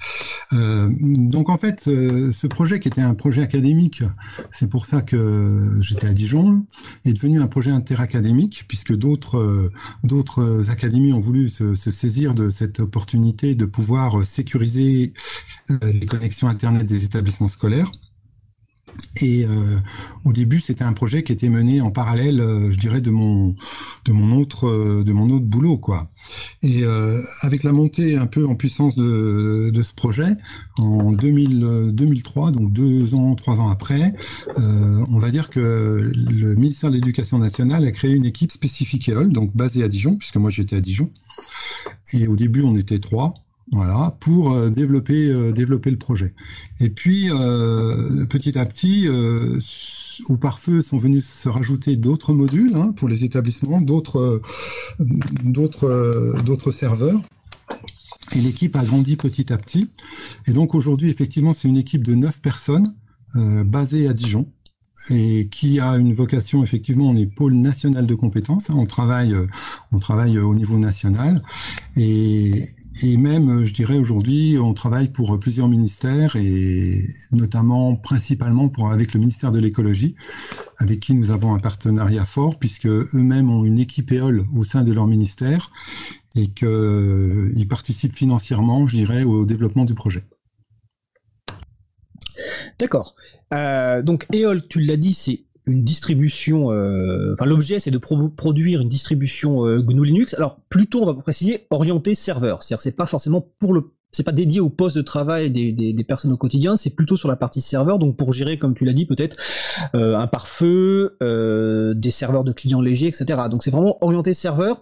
Euh, 0.53 0.91
donc 1.01 1.49
en 1.49 1.59
fait, 1.59 1.87
euh, 1.87 2.33
ce 2.33 2.47
projet 2.47 2.81
qui 2.81 2.89
était 2.89 3.03
un 3.03 3.15
projet 3.15 3.43
académique, 3.43 4.03
c'est 4.51 4.69
pour 4.69 4.87
ça 4.87 5.03
que 5.03 5.79
j'étais 5.81 6.09
à 6.09 6.13
Dijon, 6.13 6.67
est 7.05 7.13
devenu 7.13 7.41
un 7.41 7.47
projet 7.47 7.71
interacadémique 7.71 8.65
puisque 8.67 8.95
d'autres 8.97 9.71
d'autres 10.03 10.71
académies 10.71 11.13
ont 11.13 11.21
voulu 11.21 11.49
se 11.49 11.75
saisir 11.75 12.35
de 12.35 12.51
cette 12.51 12.81
opportunité 12.81 13.55
de 13.55 13.65
pouvoir 13.65 14.24
sécuriser 14.25 15.12
euh, 15.71 15.79
les 15.93 16.06
connexions 16.06 16.49
Internet 16.49 16.87
des 16.87 17.05
établissements 17.05 17.49
scolaires. 17.49 17.91
Et 19.21 19.44
euh, 19.44 19.79
au 20.25 20.32
début, 20.32 20.61
c'était 20.61 20.85
un 20.85 20.93
projet 20.93 21.25
qui 21.25 21.32
était 21.32 21.49
mené 21.49 21.81
en 21.81 21.91
parallèle, 21.91 22.41
euh, 22.41 22.71
je 22.71 22.79
dirais, 22.79 23.00
de 23.00 23.11
mon 23.11 23.56
de 24.05 24.12
mon 24.12 24.38
autre 24.38 25.03
de 25.03 25.12
mon 25.12 25.31
autre 25.31 25.47
boulot, 25.47 25.79
quoi. 25.79 26.11
Et 26.62 26.85
avec 27.41 27.62
la 27.62 27.73
montée 27.73 28.17
un 28.17 28.26
peu 28.26 28.47
en 28.47 28.55
puissance 28.55 28.94
de, 28.97 29.71
de 29.73 29.82
ce 29.82 29.94
projet 29.94 30.37
en 30.77 31.12
2000, 31.12 31.93
2003, 31.94 32.50
donc 32.50 32.73
deux 32.73 33.15
ans, 33.15 33.35
trois 33.35 33.56
ans 33.61 33.70
après, 33.70 34.12
on 34.56 35.19
va 35.19 35.31
dire 35.31 35.49
que 35.49 36.12
le 36.15 36.55
ministère 36.55 36.91
de 36.91 36.97
l'Éducation 36.97 37.38
nationale 37.38 37.87
a 37.87 37.93
créé 37.93 38.12
une 38.12 38.27
équipe 38.27 38.53
spécifique 38.53 39.09
EOL, 39.09 39.32
donc 39.32 39.56
basée 39.56 39.82
à 39.82 39.88
Dijon, 39.88 40.17
puisque 40.17 40.37
moi 40.37 40.50
j'étais 40.50 40.77
à 40.77 40.81
Dijon. 40.81 41.11
Et 42.12 42.27
au 42.27 42.37
début, 42.37 42.62
on 42.62 42.77
était 42.77 42.99
trois 42.99 43.44
voilà, 43.75 44.17
pour 44.21 44.53
euh, 44.53 44.71
développer 44.71 45.29
euh, 45.29 45.50
développer 45.50 45.91
le 45.91 45.99
projet. 45.99 46.32
Et 46.79 46.91
puis 46.91 47.29
euh, 47.29 48.25
petit 48.26 48.56
à 48.56 48.65
petit, 48.67 49.09
au 50.29 50.37
pare-feu 50.37 50.81
sont 50.81 50.97
venus 50.97 51.26
se 51.26 51.49
rajouter 51.49 51.97
d'autres 51.97 52.32
modules 52.32 52.76
hein, 52.76 52.93
pour 52.97 53.09
les 53.09 53.25
établissements, 53.25 53.81
d'autres 53.81 54.41
serveurs. 56.73 57.21
Et 58.37 58.41
l'équipe 58.41 58.77
a 58.77 58.84
grandi 58.84 59.17
petit 59.17 59.53
à 59.53 59.58
petit. 59.58 59.91
Et 60.46 60.53
donc 60.53 60.77
aujourd'hui, 60.77 61.10
effectivement, 61.10 61.53
c'est 61.53 61.67
une 61.69 61.77
équipe 61.77 62.05
de 62.05 62.15
neuf 62.15 62.41
personnes 62.41 62.94
basée 63.34 64.06
à 64.06 64.13
Dijon 64.13 64.46
et 65.10 65.49
qui 65.51 65.81
a 65.81 65.96
une 65.96 66.15
vocation 66.15 66.63
effectivement 66.63 67.08
on 67.08 67.17
est 67.17 67.27
pôle 67.27 67.55
national 67.55 68.06
de 68.06 68.15
compétences 68.15 68.70
hein, 68.70 68.75
on 68.77 68.84
travaille 68.84 69.34
on 69.91 69.99
travaille 69.99 70.39
au 70.39 70.55
niveau 70.55 70.79
national 70.79 71.43
et, 71.96 72.65
et 73.03 73.17
même 73.17 73.65
je 73.65 73.72
dirais 73.72 73.96
aujourd'hui 73.96 74.56
on 74.58 74.74
travaille 74.74 75.08
pour 75.08 75.39
plusieurs 75.39 75.69
ministères 75.69 76.36
et 76.36 77.06
notamment 77.32 77.96
principalement 77.96 78.69
pour 78.69 78.91
avec 78.91 79.15
le 79.15 79.20
ministère 79.20 79.53
de 79.53 79.58
l'écologie 79.58 80.15
avec 80.79 81.01
qui 81.01 81.15
nous 81.15 81.31
avons 81.31 81.55
un 81.55 81.58
partenariat 81.58 82.24
fort 82.24 82.58
puisque 82.58 82.86
eux-mêmes 82.86 83.51
ont 83.51 83.65
une 83.65 83.79
équipe 83.79 84.13
EOL 84.13 84.46
au 84.55 84.65
sein 84.65 84.84
de 84.84 84.93
leur 84.93 85.06
ministère 85.06 85.70
et 86.34 86.48
qu'ils 86.48 87.67
participent 87.69 88.17
financièrement 88.17 88.86
je 88.86 88.96
dirais 88.96 89.24
au 89.24 89.44
développement 89.44 89.84
du 89.84 89.94
projet 89.94 90.24
D'accord. 92.79 93.15
Euh, 93.53 94.03
donc 94.03 94.27
EOL, 94.32 94.67
tu 94.69 94.81
l'as 94.81 94.96
dit, 94.96 95.15
c'est 95.15 95.44
une 95.67 95.85
distribution. 95.85 96.71
Euh, 96.73 97.33
enfin, 97.35 97.47
l'objet, 97.47 97.79
c'est 97.79 97.91
de 97.91 97.99
pro 97.99 98.29
produire 98.29 98.81
une 98.81 98.89
distribution 98.89 99.67
euh, 99.67 99.81
GNU 99.81 100.05
Linux. 100.05 100.35
Alors, 100.35 100.59
plutôt, 100.69 101.03
on 101.03 101.06
va 101.06 101.15
préciser, 101.15 101.67
orienté 101.71 102.15
serveur. 102.15 102.63
C'est-à-dire, 102.63 102.83
c'est 102.83 102.97
pas 102.97 103.06
forcément 103.06 103.47
pour 103.59 103.73
le 103.73 103.91
c'est 104.13 104.23
pas 104.23 104.31
dédié 104.31 104.61
au 104.61 104.71
poste 104.71 104.97
de 104.97 105.03
travail 105.03 105.51
des, 105.51 106.05
personnes 106.05 106.31
au 106.31 106.37
quotidien, 106.37 106.77
c'est 106.77 106.94
plutôt 106.94 107.17
sur 107.17 107.29
la 107.29 107.35
partie 107.35 107.61
serveur, 107.61 107.99
donc 107.99 108.17
pour 108.17 108.33
gérer, 108.33 108.61
comme 108.61 108.73
tu 108.73 108.85
l'as 108.85 108.93
dit, 108.93 109.06
peut-être 109.06 109.37
euh, 109.97 110.17
un 110.17 110.29
pare-feu, 110.29 111.17
des 111.97 112.11
serveurs 112.13 112.44
de 112.44 112.53
clients 112.53 112.81
légers, 112.81 113.09
etc. 113.09 113.41
Donc 113.51 113.65
c'est 113.65 113.73
vraiment 113.73 113.99
orienté 114.03 114.33
serveur. 114.33 114.79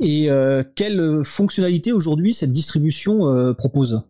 Et 0.00 0.30
euh, 0.30 0.62
quelle 0.74 1.24
fonctionnalité 1.24 1.92
aujourd'hui 1.92 2.34
cette 2.34 2.52
distribution 2.52 3.54
propose? 3.54 4.02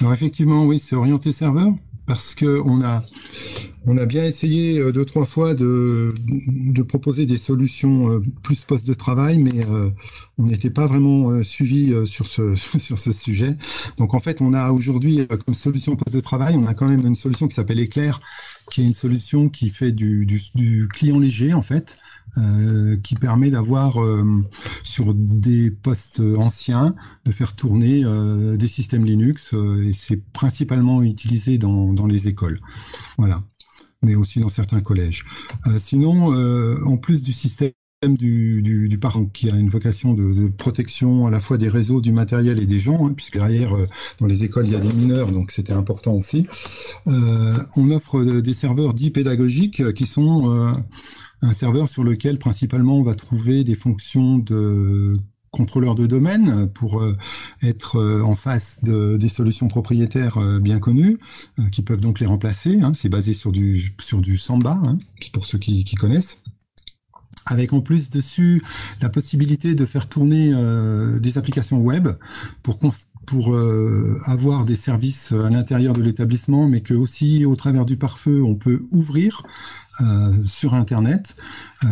Alors 0.00 0.12
effectivement, 0.12 0.64
oui, 0.64 0.78
c'est 0.78 0.94
orienté 0.94 1.32
serveur 1.32 1.72
parce 2.06 2.34
que 2.34 2.60
on 2.64 2.82
a 2.82 3.04
on 3.88 3.98
a 3.98 4.06
bien 4.06 4.24
essayé 4.24 4.78
euh, 4.78 4.90
deux 4.90 5.04
trois 5.04 5.26
fois 5.26 5.54
de 5.54 6.12
proposer 6.82 7.24
des 7.24 7.38
solutions 7.38 8.10
euh, 8.10 8.22
plus 8.42 8.64
poste 8.64 8.86
de 8.86 8.94
travail, 8.94 9.38
mais 9.38 9.64
euh, 9.66 9.90
on 10.38 10.44
n'était 10.44 10.70
pas 10.70 10.86
vraiment 10.86 11.42
suivi 11.42 11.94
sur 12.06 12.26
ce 12.26 12.56
sur 12.78 12.98
ce 12.98 13.12
sujet. 13.12 13.56
Donc 13.96 14.14
en 14.14 14.20
fait, 14.20 14.40
on 14.40 14.54
a 14.54 14.70
aujourd'hui 14.70 15.26
comme 15.44 15.54
solution 15.54 15.96
poste 15.96 16.14
de 16.14 16.20
travail, 16.20 16.56
on 16.56 16.66
a 16.66 16.74
quand 16.74 16.88
même 16.88 17.06
une 17.06 17.16
solution 17.16 17.46
qui 17.46 17.54
s'appelle 17.54 17.80
Éclair, 17.80 18.20
qui 18.70 18.82
est 18.82 18.84
une 18.84 18.92
solution 18.92 19.48
qui 19.48 19.70
fait 19.70 19.92
du, 19.92 20.26
du, 20.26 20.88
client 20.88 21.18
léger 21.18 21.54
en 21.54 21.62
fait, 21.62 21.96
euh, 22.38 22.98
qui 23.02 23.14
permet 23.14 23.48
d'avoir 23.48 24.02
euh, 24.02 24.44
sur 24.82 25.14
des 25.14 25.70
postes 25.70 26.20
anciens 26.20 26.94
de 27.24 27.32
faire 27.32 27.56
tourner 27.56 28.04
euh, 28.04 28.58
des 28.58 28.68
systèmes 28.68 29.06
Linux 29.06 29.54
et 29.54 29.92
c'est 29.94 30.22
principalement 30.32 31.02
utilisé 31.02 31.56
dans, 31.56 31.94
dans 31.94 32.06
les 32.06 32.28
écoles. 32.28 32.60
Voilà 33.18 33.42
mais 34.02 34.14
aussi 34.14 34.38
dans 34.38 34.50
certains 34.50 34.82
collèges. 34.82 35.24
sinon, 35.78 36.26
en 36.86 36.96
plus 36.96 37.24
du 37.24 37.32
système 37.32 37.72
du, 38.06 38.62
du, 38.62 38.98
parent 38.98 39.24
qui 39.24 39.50
a 39.50 39.56
une 39.56 39.70
vocation 39.70 40.12
de, 40.12 40.48
protection 40.48 41.26
à 41.26 41.30
la 41.30 41.40
fois 41.40 41.56
des 41.56 41.68
réseaux, 41.68 42.00
du 42.00 42.12
matériel 42.12 42.60
et 42.60 42.66
des 42.66 42.78
gens, 42.78 43.06
hein, 43.06 43.14
puisque 43.16 43.38
derrière, 43.38 43.74
dans 44.20 44.26
les 44.26 44.44
écoles, 44.44 44.66
il 44.66 44.74
y 44.74 44.76
a 44.76 44.80
des 44.80 44.92
mineurs, 44.92 45.32
donc 45.32 45.50
c'était 45.50 45.72
important 45.72 46.12
aussi. 46.12 46.46
On 47.06 47.90
offre 47.90 48.22
des 48.22 48.54
serveurs 48.54 48.94
dits 48.94 49.10
pédagogiques 49.10 49.92
qui 49.94 50.06
sont 50.06 50.76
un 51.42 51.54
serveur 51.54 51.88
sur 51.88 52.04
lequel 52.04 52.38
principalement 52.38 52.98
on 52.98 53.02
va 53.02 53.14
trouver 53.14 53.64
des 53.64 53.74
fonctions 53.74 54.38
de 54.38 55.16
contrôleur 55.50 55.94
de 55.94 56.06
domaine 56.06 56.68
pour 56.68 57.02
être 57.62 58.20
en 58.22 58.34
face 58.34 58.76
de, 58.82 59.16
des 59.16 59.30
solutions 59.30 59.68
propriétaires 59.68 60.38
bien 60.60 60.78
connues, 60.80 61.18
qui 61.72 61.80
peuvent 61.80 62.00
donc 62.00 62.20
les 62.20 62.26
remplacer. 62.26 62.80
Hein. 62.82 62.92
C'est 62.94 63.08
basé 63.08 63.32
sur 63.32 63.52
du 63.52 63.94
sur 64.02 64.20
du 64.20 64.36
Samba, 64.36 64.78
hein, 64.82 64.98
pour 65.32 65.46
ceux 65.46 65.56
qui, 65.58 65.84
connaissent 65.94 66.38
avec 67.46 67.72
en 67.72 67.80
plus 67.80 68.10
dessus 68.10 68.62
la 69.00 69.08
possibilité 69.08 69.74
de 69.74 69.86
faire 69.86 70.08
tourner 70.08 70.50
euh, 70.52 71.18
des 71.18 71.38
applications 71.38 71.78
web 71.78 72.08
pour 72.62 72.78
pour 73.26 73.54
euh, 73.54 74.18
avoir 74.24 74.64
des 74.64 74.76
services 74.76 75.32
à 75.32 75.50
l'intérieur 75.50 75.94
de 75.94 76.02
l'établissement, 76.02 76.66
mais 76.68 76.80
que 76.80 76.94
aussi 76.94 77.44
au 77.44 77.56
travers 77.56 77.84
du 77.84 77.96
pare-feu, 77.96 78.42
on 78.42 78.54
peut 78.54 78.80
ouvrir 78.92 79.42
euh, 80.00 80.32
sur 80.44 80.74
Internet 80.74 81.36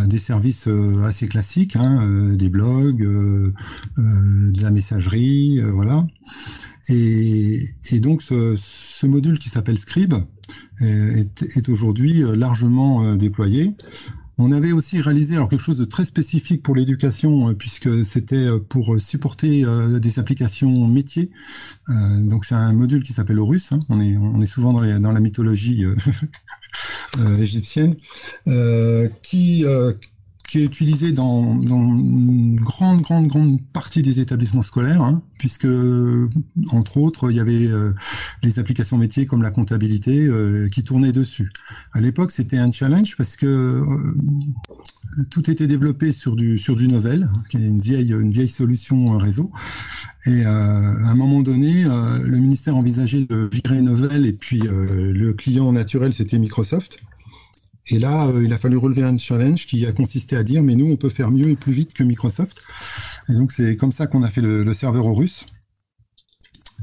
des 0.07 0.19
services 0.19 0.67
assez 1.05 1.29
classiques, 1.29 1.77
hein, 1.77 2.35
des 2.35 2.49
blogs, 2.49 3.03
de 3.03 4.63
la 4.63 4.71
messagerie, 4.71 5.61
voilà. 5.61 6.07
Et, 6.89 7.63
et, 7.91 8.01
donc 8.01 8.23
ce, 8.23 8.55
ce 8.57 9.07
module 9.07 9.39
qui 9.39 9.51
s'appelle 9.51 9.79
Scribe 9.79 10.15
est, 10.81 11.43
est 11.57 11.69
aujourd'hui 11.69 12.23
largement 12.35 13.15
déployé. 13.15 13.75
On 14.37 14.51
avait 14.51 14.73
aussi 14.73 15.01
réalisé 15.01 15.37
alors 15.37 15.49
quelque 15.49 15.63
chose 15.63 15.79
de 15.79 15.85
très 15.85 16.05
spécifique 16.05 16.63
pour 16.63 16.75
l'éducation, 16.75 17.51
euh, 17.51 17.55
puisque 17.55 18.05
c'était 18.05 18.35
euh, 18.35 18.59
pour 18.59 19.01
supporter 19.01 19.65
euh, 19.65 20.01
des 20.01 20.19
applications 20.19 20.87
métiers. 20.89 21.31
donc 21.89 22.45
c'est 22.45 22.55
un 22.55 22.73
module 22.73 23.03
qui 23.03 23.13
s'appelle 23.13 23.39
Horus. 23.39 23.73
Hein. 23.73 23.81
On, 23.89 24.01
est, 24.01 24.17
on 24.17 24.41
est 24.41 24.47
souvent 24.47 24.73
dans, 24.73 25.01
dans 25.01 25.13
la 25.13 25.21
mythologie 25.21 25.85
égyptienne, 27.39 27.97
qui 29.23 29.65
utilisé 30.63 31.13
dans, 31.13 31.61
une 31.61 32.57
grande, 32.57 33.03
grande, 33.03 33.29
grande 33.29 33.61
partie 33.73 34.03
des 34.03 34.21
établissements 34.21 34.63
scolaires, 34.63 35.03
hein, 35.03 35.23
puisque, 35.39 35.67
entre 36.71 36.99
autres, 36.99 37.31
il 37.31 37.37
y 37.37 37.41
avait 37.41 37.67
euh, 37.67 37.95
les 38.43 38.59
applications 38.59 38.99
métiers 38.99 39.27
comme 39.27 39.43
la 39.43 39.51
comptabilité 39.51 40.27
euh, 40.27 40.69
qui 40.69 40.85
tournaient 40.85 41.13
dessus. 41.13 41.51
À 41.93 42.01
l'époque, 42.01 42.31
c'était 42.31 42.59
un 42.59 42.71
challenge 42.71 43.17
parce 43.17 43.37
que 43.37 43.47
euh, 43.47 45.25
tout 45.31 45.51
était 45.51 45.67
développé 45.67 46.13
sur 46.13 46.37
du, 46.37 46.59
sur 46.59 46.77
du 46.77 46.89
Novel, 46.89 47.31
qui 47.49 47.57
est 47.57 47.67
une 47.67 47.81
vieille, 47.81 48.13
une 48.13 48.33
vieille 48.33 48.49
solution 48.49 49.17
réseau. 49.19 49.51
Et 50.27 50.45
à 50.45 50.51
un 50.51 51.15
moment 51.15 51.43
donné, 51.43 51.85
le 51.85 52.39
ministère 52.39 52.77
envisageait 52.77 53.27
de 53.27 53.51
virer 53.53 53.83
Novel 53.83 54.25
et 54.25 54.33
puis 54.33 54.59
le 54.61 55.33
client 55.35 55.71
naturel, 55.71 56.15
c'était 56.15 56.39
Microsoft. 56.39 56.99
Et 57.89 57.99
là, 57.99 58.27
euh, 58.27 58.45
il 58.45 58.53
a 58.53 58.59
fallu 58.59 58.77
relever 58.77 59.03
un 59.03 59.19
challenge 59.19 59.67
qui 59.67 59.85
a 59.87 59.93
consisté 59.93 60.37
à 60.37 60.43
dire, 60.43 60.63
mais 60.63 60.75
nous, 60.75 60.91
on 60.91 60.97
peut 60.97 61.11
faire 61.11 61.31
mieux 61.31 61.51
et 61.51 61.57
plus 61.57 61.73
vite 61.73 61.93
que 61.93 62.03
Microsoft. 62.03 62.63
Et 63.29 63.35
donc, 63.35 63.53
c'est 63.53 63.77
comme 63.77 63.93
ça 63.93 64.07
qu'on 64.07 64.23
a 64.23 64.31
fait 64.31 64.41
le, 64.41 64.73
serveur 64.75 65.07
au 65.07 65.15
russe 65.15 65.47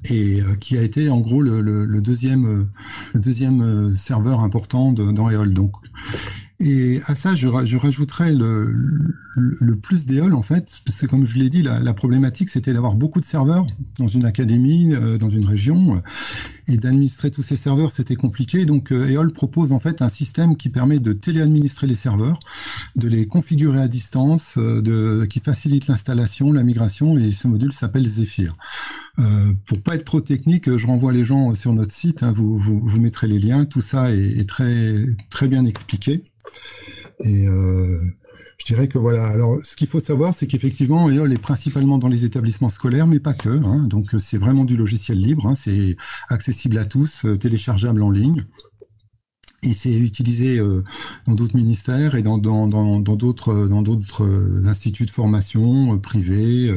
et 0.10 0.42
euh, 0.42 0.56
qui 0.56 0.78
a 0.78 0.82
été 0.82 1.10
en 1.10 1.20
gros 1.20 1.42
le, 1.42 2.02
deuxième, 2.02 2.70
le 3.14 3.20
deuxième 3.20 3.62
euh, 3.62 3.92
serveur 3.92 4.42
important 4.42 4.94
dans 4.94 5.30
EOL. 5.30 5.54
Donc, 5.54 5.74
et 6.64 7.02
à 7.08 7.16
ça, 7.16 7.34
je, 7.34 7.48
rajouterais 7.48 8.34
le, 8.34 9.76
plus 9.82 10.06
d'EOL, 10.06 10.36
en 10.36 10.44
fait, 10.44 10.82
parce 10.86 11.00
que 11.00 11.08
comme 11.08 11.26
je 11.26 11.40
l'ai 11.40 11.50
dit, 11.50 11.64
la, 11.64 11.94
problématique, 11.94 12.50
c'était 12.50 12.72
d'avoir 12.72 12.96
beaucoup 12.96 13.20
de 13.20 13.26
serveurs 13.26 13.66
dans 13.98 14.08
une 14.08 14.26
académie, 14.26 14.94
euh, 14.94 15.18
dans 15.18 15.32
une 15.32 15.46
région, 15.46 16.02
et 16.68 16.78
d'administrer 16.78 17.32
tous 17.32 17.44
ces 17.44 17.58
serveurs, 17.58 17.92
c'était 17.92 18.16
compliqué. 18.16 18.66
Donc, 18.66 18.92
euh, 18.92 19.10
EOL 19.10 19.34
propose 19.34 19.72
en 19.72 19.80
fait 19.80 20.02
un 20.02 20.10
système 20.10 20.56
qui 20.56 20.70
permet 20.70 21.00
de 21.00 21.14
téléadministrer 21.14 21.88
les 21.88 21.96
serveurs, 21.96 22.40
de 22.96 23.08
les 23.08 23.26
configurer 23.26 23.82
à 23.82 23.88
distance, 23.88 24.54
euh, 24.58 25.26
qui 25.26 25.40
facilite 25.40 25.88
l'installation, 25.88 26.54
la 26.54 26.64
migration, 26.64 27.18
et 27.18 27.32
ce 27.32 27.48
module 27.48 27.74
s'appelle 27.74 28.08
Zephyr. 28.08 28.56
Euh, 29.20 29.54
pour 29.66 29.82
pas 29.82 29.96
être 29.96 30.06
trop 30.06 30.22
technique, 30.22 30.78
je 30.78 30.88
renvoie 30.88 31.12
les 31.12 31.26
gens 31.26 31.54
sur 31.54 31.74
notre 31.74 31.94
site, 31.94 32.24
hein, 32.24 32.32
vous, 32.32 32.58
vous, 32.58 32.80
vous, 32.80 33.02
mettrez 33.02 33.28
les 33.28 33.40
liens, 33.40 33.66
tout 33.66 33.82
ça 33.82 34.12
est, 34.12 34.40
est 34.40 34.48
très, 34.48 35.06
très 35.30 35.48
bien 35.48 35.66
expliqué. 35.66 36.24
Et 37.24 37.48
euh, 37.48 38.02
je 38.58 38.66
dirais 38.66 38.88
que 38.88 38.98
voilà. 38.98 39.28
Alors, 39.28 39.58
ce 39.64 39.76
qu'il 39.76 39.88
faut 39.88 40.00
savoir, 40.00 40.34
c'est 40.34 40.48
qu'effectivement, 40.48 41.10
EOL 41.10 41.34
est 41.34 41.42
principalement 41.42 41.98
dans 41.98 42.08
les 42.08 42.26
établissements 42.26 42.70
scolaires, 42.70 43.08
mais 43.08 43.20
pas 43.20 43.34
que. 43.34 43.50
Hein. 43.50 43.86
Donc, 43.88 44.16
c'est 44.20 44.38
vraiment 44.38 44.66
du 44.66 44.78
logiciel 44.78 45.20
libre. 45.20 45.48
Hein. 45.48 45.56
C'est 45.56 45.96
accessible 46.30 46.78
à 46.78 46.86
tous, 46.86 47.26
euh, 47.26 47.38
téléchargeable 47.38 48.04
en 48.04 48.12
ligne. 48.12 48.44
Et 49.64 49.74
c'est 49.74 49.94
utilisé 49.94 50.58
euh, 50.58 50.84
dans 51.28 51.36
d'autres 51.36 51.56
ministères 51.56 52.16
et 52.16 52.24
dans 52.24 52.40
dans 52.40 52.68
dans 52.68 53.00
d'autres 53.16 53.68
dans 53.68 53.84
d'autres 53.84 54.26
instituts 54.66 55.06
de 55.06 55.12
formation 55.12 56.00
privés. 56.00 56.74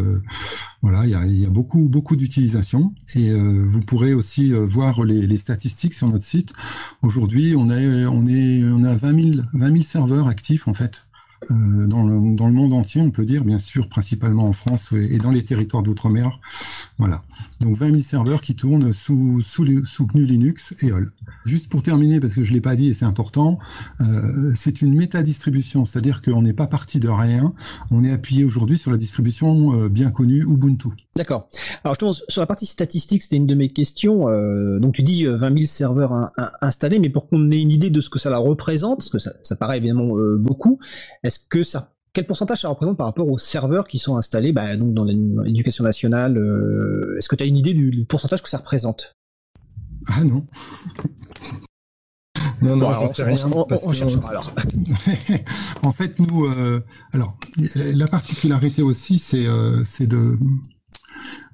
voilà, 0.82 1.06
il 1.06 1.40
y 1.40 1.46
a, 1.46 1.48
beaucoup 1.48 1.88
beaucoup 1.88 2.14
et 3.14 3.32
vous 3.32 3.80
pourrez 3.80 4.12
aussi 4.12 4.52
voir 4.52 5.02
les, 5.04 5.38
statistiques 5.38 5.94
sur 5.94 6.08
notre 6.08 6.26
site. 6.26 6.52
Aujourd'hui, 7.02 7.54
on 7.56 7.70
on 8.64 8.84
a 8.84 8.94
20 8.94 9.32
000 9.32 9.44
20 9.54 9.72
000 9.72 9.82
serveurs 9.82 10.28
actifs 10.28 10.68
en 10.68 10.74
fait 10.74 11.04
euh, 11.50 11.86
dans, 11.86 12.04
le, 12.04 12.34
dans, 12.34 12.46
le, 12.46 12.52
monde 12.52 12.72
entier, 12.72 13.00
on 13.00 13.10
peut 13.10 13.24
dire, 13.24 13.44
bien 13.44 13.58
sûr, 13.58 13.88
principalement 13.88 14.46
en 14.46 14.52
France 14.52 14.92
et 14.92 15.18
dans 15.18 15.30
les 15.30 15.44
territoires 15.44 15.82
d'outre-mer. 15.82 16.38
Voilà. 16.98 17.22
Donc 17.64 17.78
20 17.78 17.90
000 17.92 18.00
serveurs 18.00 18.42
qui 18.42 18.54
tournent 18.54 18.92
sous, 18.92 19.40
sous, 19.40 19.84
sous 19.86 20.06
GNU 20.06 20.26
Linux 20.26 20.74
et 20.82 20.92
OL. 20.92 21.10
Juste 21.46 21.68
pour 21.68 21.82
terminer, 21.82 22.20
parce 22.20 22.34
que 22.34 22.44
je 22.44 22.52
l'ai 22.52 22.60
pas 22.60 22.76
dit 22.76 22.90
et 22.90 22.94
c'est 22.94 23.06
important, 23.06 23.58
euh, 24.02 24.52
c'est 24.54 24.82
une 24.82 24.94
méta-distribution, 24.94 25.86
c'est-à-dire 25.86 26.20
qu'on 26.20 26.42
n'est 26.42 26.52
pas 26.52 26.66
parti 26.66 27.00
de 27.00 27.08
rien, 27.08 27.54
on 27.90 28.04
est 28.04 28.10
appuyé 28.10 28.44
aujourd'hui 28.44 28.76
sur 28.76 28.90
la 28.90 28.98
distribution 28.98 29.74
euh, 29.74 29.88
bien 29.88 30.10
connue 30.10 30.42
Ubuntu. 30.42 30.88
D'accord. 31.16 31.48
Alors 31.84 31.96
je 31.98 32.22
sur 32.28 32.42
la 32.42 32.46
partie 32.46 32.66
statistique, 32.66 33.22
c'était 33.22 33.36
une 33.36 33.46
de 33.46 33.54
mes 33.54 33.68
questions. 33.68 34.28
Euh, 34.28 34.78
donc 34.78 34.94
tu 34.94 35.02
dis 35.02 35.24
20 35.24 35.38
000 35.54 35.64
serveurs 35.64 36.32
installés, 36.60 36.98
mais 36.98 37.08
pour 37.08 37.28
qu'on 37.28 37.50
ait 37.50 37.62
une 37.62 37.70
idée 37.70 37.88
de 37.88 38.02
ce 38.02 38.10
que 38.10 38.18
ça 38.18 38.28
la 38.28 38.38
représente, 38.38 38.98
parce 38.98 39.10
que 39.10 39.18
ça, 39.18 39.32
ça 39.42 39.56
paraît 39.56 39.78
évidemment 39.78 40.12
beaucoup, 40.38 40.78
est-ce 41.22 41.38
que 41.38 41.62
ça 41.62 41.93
quel 42.14 42.26
pourcentage 42.26 42.62
ça 42.62 42.68
représente 42.68 42.96
par 42.96 43.06
rapport 43.06 43.28
aux 43.28 43.38
serveurs 43.38 43.86
qui 43.86 43.98
sont 43.98 44.16
installés 44.16 44.52
bah, 44.52 44.76
donc 44.76 44.94
dans 44.94 45.04
l'éducation 45.04 45.84
nationale 45.84 46.38
Est-ce 47.18 47.28
que 47.28 47.36
tu 47.36 47.42
as 47.42 47.46
une 47.46 47.56
idée 47.56 47.74
du 47.74 48.06
pourcentage 48.08 48.42
que 48.42 48.48
ça 48.48 48.58
représente? 48.58 49.14
Ah 50.08 50.24
non. 50.24 50.46
Non, 52.62 52.76
non, 52.76 52.88
on, 52.88 53.92
cherchera 53.92 54.30
alors. 54.30 54.50
en 55.82 55.92
fait, 55.92 56.18
nous, 56.18 56.46
euh, 56.46 56.82
alors, 57.12 57.36
la 57.74 58.06
particularité 58.06 58.80
aussi, 58.80 59.18
c'est, 59.18 59.46
euh, 59.46 59.84
c'est 59.84 60.06
de, 60.06 60.38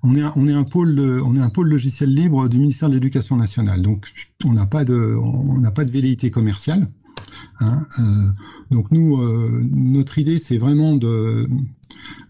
on 0.02 0.14
est, 0.14 0.22
un, 0.22 0.32
on 0.36 0.46
est 0.46 0.52
un 0.52 0.62
pôle, 0.62 1.00
on 1.00 1.34
est 1.34 1.40
un 1.40 1.50
pôle 1.50 1.68
logiciel 1.68 2.14
libre 2.14 2.48
du 2.48 2.58
ministère 2.58 2.88
de 2.88 2.94
l'Éducation 2.94 3.36
nationale. 3.36 3.82
Donc, 3.82 4.06
on 4.44 4.52
n'a 4.52 4.66
pas 4.66 4.84
de, 4.84 5.16
on 5.16 5.58
n'a 5.58 5.72
pas 5.72 5.84
de 5.84 5.90
velléité 5.90 6.30
commerciale. 6.30 6.88
Hein, 7.60 7.86
euh, 7.98 8.30
donc 8.70 8.90
nous, 8.90 9.20
euh, 9.20 9.64
notre 9.70 10.18
idée, 10.18 10.38
c'est 10.38 10.58
vraiment 10.58 10.94
de 10.96 11.48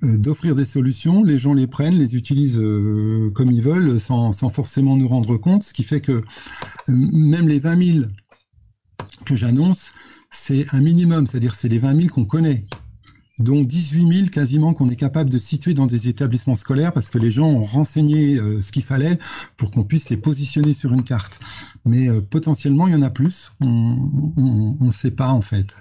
euh, 0.03 0.17
d'offrir 0.17 0.55
des 0.55 0.65
solutions. 0.65 1.23
Les 1.23 1.39
gens 1.39 1.55
les 1.55 1.67
prennent, 1.67 1.99
les 1.99 2.17
utilisent 2.17 2.61
comme 3.35 3.51
ils 3.51 3.63
veulent, 3.63 4.01
sans, 4.01 4.33
sans, 4.33 4.51
forcément 4.51 4.97
nous 4.97 5.09
rendre 5.09 5.37
compte. 5.37 5.63
Ce 5.63 5.75
qui 5.75 5.85
fait 5.85 6.01
que 6.01 6.23
même 6.89 7.49
les 7.49 7.61
20 7.61 7.85
000 7.85 8.07
que 9.27 9.37
j'annonce, 9.37 9.93
c'est 10.31 10.67
un 10.73 10.81
minimum, 10.81 11.27
c'est-à-dire 11.27 11.55
c'est 11.55 11.69
les 11.69 11.79
20 11.79 11.97
000 11.97 12.09
qu'on 12.09 12.25
connaît 12.25 12.65
dont 13.39 13.63
18 13.63 14.09
000 14.09 14.29
quasiment 14.29 14.75
qu'on 14.75 14.91
est 14.91 14.97
capable 14.97 15.31
de 15.31 15.39
situer 15.39 15.73
dans 15.73 15.87
des 15.87 16.09
établissements 16.09 16.57
scolaires 16.57 16.93
parce 16.93 17.09
que 17.09 17.17
les 17.17 17.31
gens 17.31 17.47
ont 17.47 17.65
renseigné 17.65 18.37
ce 18.37 18.71
qu'il 18.71 18.83
fallait 18.83 19.19
pour 19.57 19.71
qu'on 19.71 19.83
puisse 19.83 20.11
les 20.11 20.19
positionner 20.19 20.75
sur 20.75 20.93
une 20.93 21.05
carte 21.05 21.41
mais 21.85 22.09
euh, 22.09 22.21
potentiellement 22.21 22.87
il 22.87 22.93
y 22.93 22.97
en 22.97 23.03
a 23.03 23.11
plus. 23.11 23.53
On 23.61 24.77
ne 24.81 24.93
sait 24.93 25.11
pas 25.11 25.31
en 25.31 25.43
fait. 25.43 25.75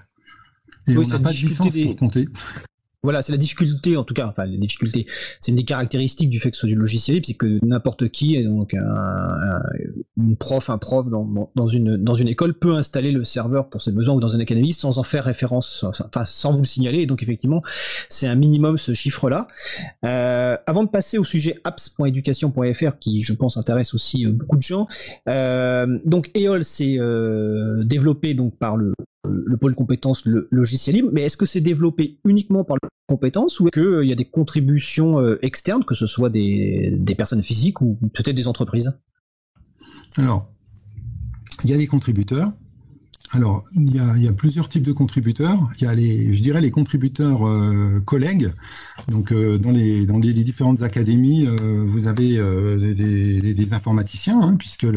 Et 0.90 0.98
on 0.98 1.02
n'a 1.04 1.20
pas 1.20 1.32
de 1.32 1.38
licence 1.38 1.74
pour 1.74 1.96
compter. 1.96 2.28
Voilà, 3.02 3.22
c'est 3.22 3.32
la 3.32 3.38
difficulté, 3.38 3.96
en 3.96 4.04
tout 4.04 4.14
cas, 4.14 4.28
enfin, 4.28 4.46
la 4.46 4.58
difficulté, 4.58 5.06
c'est 5.40 5.52
une 5.52 5.56
des 5.56 5.64
caractéristiques 5.64 6.30
du 6.30 6.42
fait 6.42 6.52
que 6.52 6.58
ce 6.58 6.62
soit 6.62 6.70
du 6.70 6.76
logiciel 6.76 7.16
libre, 7.16 7.28
c'est 7.28 7.34
que 7.34 7.66
n'importe 7.66 8.10
qui, 8.10 8.44
donc 8.44 8.74
un, 8.74 8.82
un, 8.84 10.34
prof, 10.38 10.70
un 10.70 10.78
prof 10.78 11.08
dans, 11.08 11.50
dans, 11.56 11.68
une, 11.68 11.96
dans 11.96 12.16
une 12.16 12.28
école 12.28 12.56
peut 12.56 12.74
installer 12.74 13.14
le 13.14 13.24
serveur 13.24 13.70
pour 13.70 13.82
ses 13.82 13.94
besoins 13.94 14.16
ou 14.16 14.20
dans 14.20 14.28
une 14.28 14.42
académie 14.42 14.74
sans 14.74 15.00
en 15.00 15.04
faire 15.04 15.24
référence, 15.24 15.86
enfin, 15.86 16.26
sans 16.26 16.52
vous 16.52 16.64
le 16.64 16.68
signaler, 16.68 17.00
et 17.00 17.06
donc 17.06 17.24
effectivement, 17.24 17.64
c'est 18.10 18.28
un 18.28 18.36
minimum 18.36 18.78
ce 18.78 18.94
chiffre-là. 18.94 19.48
Euh, 20.04 20.58
avant 20.66 20.84
de 20.84 20.90
passer 20.90 21.18
au 21.18 21.24
sujet 21.24 21.56
apps.education.fr, 21.64 23.00
qui, 23.00 23.22
je 23.22 23.34
pense, 23.34 23.56
intéresse 23.56 23.94
aussi 23.94 24.26
euh, 24.26 24.34
beaucoup 24.34 24.58
de 24.58 24.62
gens, 24.62 24.88
euh, 25.30 26.00
donc 26.04 26.32
EOL, 26.36 26.66
c'est 26.66 27.00
euh, 27.00 27.82
développé 27.86 28.34
donc 28.34 28.58
par 28.58 28.76
le 28.76 28.94
le 29.30 29.58
pôle 29.58 29.76
compétences 29.76 30.26
le 30.26 30.48
logiciel 30.52 30.96
libre, 30.96 31.10
mais 31.12 31.24
est-ce 31.24 31.38
que 31.38 31.46
c'est 31.46 31.62
développé 31.62 32.20
uniquement 32.26 32.64
par 32.64 32.78
le 32.82 32.90
compétences 33.10 33.60
ou 33.60 33.68
est-ce 33.68 33.80
qu'il 33.80 33.84
euh, 33.84 34.06
y 34.06 34.12
a 34.12 34.16
des 34.16 34.26
contributions 34.26 35.20
euh, 35.20 35.38
externes, 35.42 35.84
que 35.84 35.96
ce 35.96 36.08
soit 36.08 36.30
des, 36.30 36.94
des 36.98 37.16
personnes 37.16 37.44
physiques 37.44 37.82
ou 37.82 37.98
peut-être 38.14 38.36
des 38.36 38.48
entreprises? 38.48 38.98
Alors, 40.18 40.50
il 41.64 41.72
y 41.72 41.74
a 41.74 41.78
des 41.78 41.88
contributeurs. 41.88 42.54
Alors, 43.32 43.64
il 43.76 43.94
y, 43.94 44.28
a, 44.28 44.34
plusieurs 44.34 44.70
types 44.70 44.82
de 44.82 44.92
contributeurs. 44.92 45.60
Il 45.80 45.84
y 45.84 45.88
a 45.88 45.94
les, 45.94 46.34
je 46.34 46.42
dirais, 46.42 46.62
les 46.62 46.72
contributeurs 46.72 47.48
euh, 47.48 48.00
collègues. 48.04 48.52
Donc, 49.08 49.32
dans, 49.32 49.70
les, 49.70 50.08
dans 50.08 50.18
les, 50.18 50.34
différentes 50.34 50.82
académies, 50.82 51.46
vous 51.46 52.08
avez 52.08 52.38
des, 52.96 53.74
informaticiens, 53.74 54.42
hein, 54.42 54.56
puisque 54.56 54.88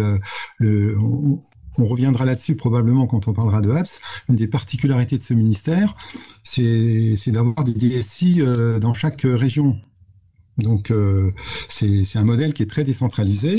le 0.58 0.98
on, 0.98 1.40
on 1.78 1.86
reviendra 1.86 2.24
là-dessus 2.24 2.56
probablement 2.56 3.06
quand 3.06 3.28
on 3.28 3.32
parlera 3.32 3.60
de 3.60 3.70
apps. 3.70 4.00
Une 4.28 4.36
des 4.36 4.46
particularités 4.46 5.18
de 5.18 5.22
ce 5.22 5.34
ministère, 5.34 5.94
c'est 6.44 7.16
d'avoir 7.28 7.64
des 7.64 7.72
DSI 7.72 8.40
euh, 8.40 8.78
dans 8.78 8.94
chaque 8.94 9.22
région. 9.24 9.78
Donc 10.58 10.90
euh, 10.90 11.30
c'est 11.68 12.04
un 12.16 12.24
modèle 12.24 12.52
qui 12.52 12.62
est 12.62 12.66
très 12.66 12.84
décentralisé 12.84 13.56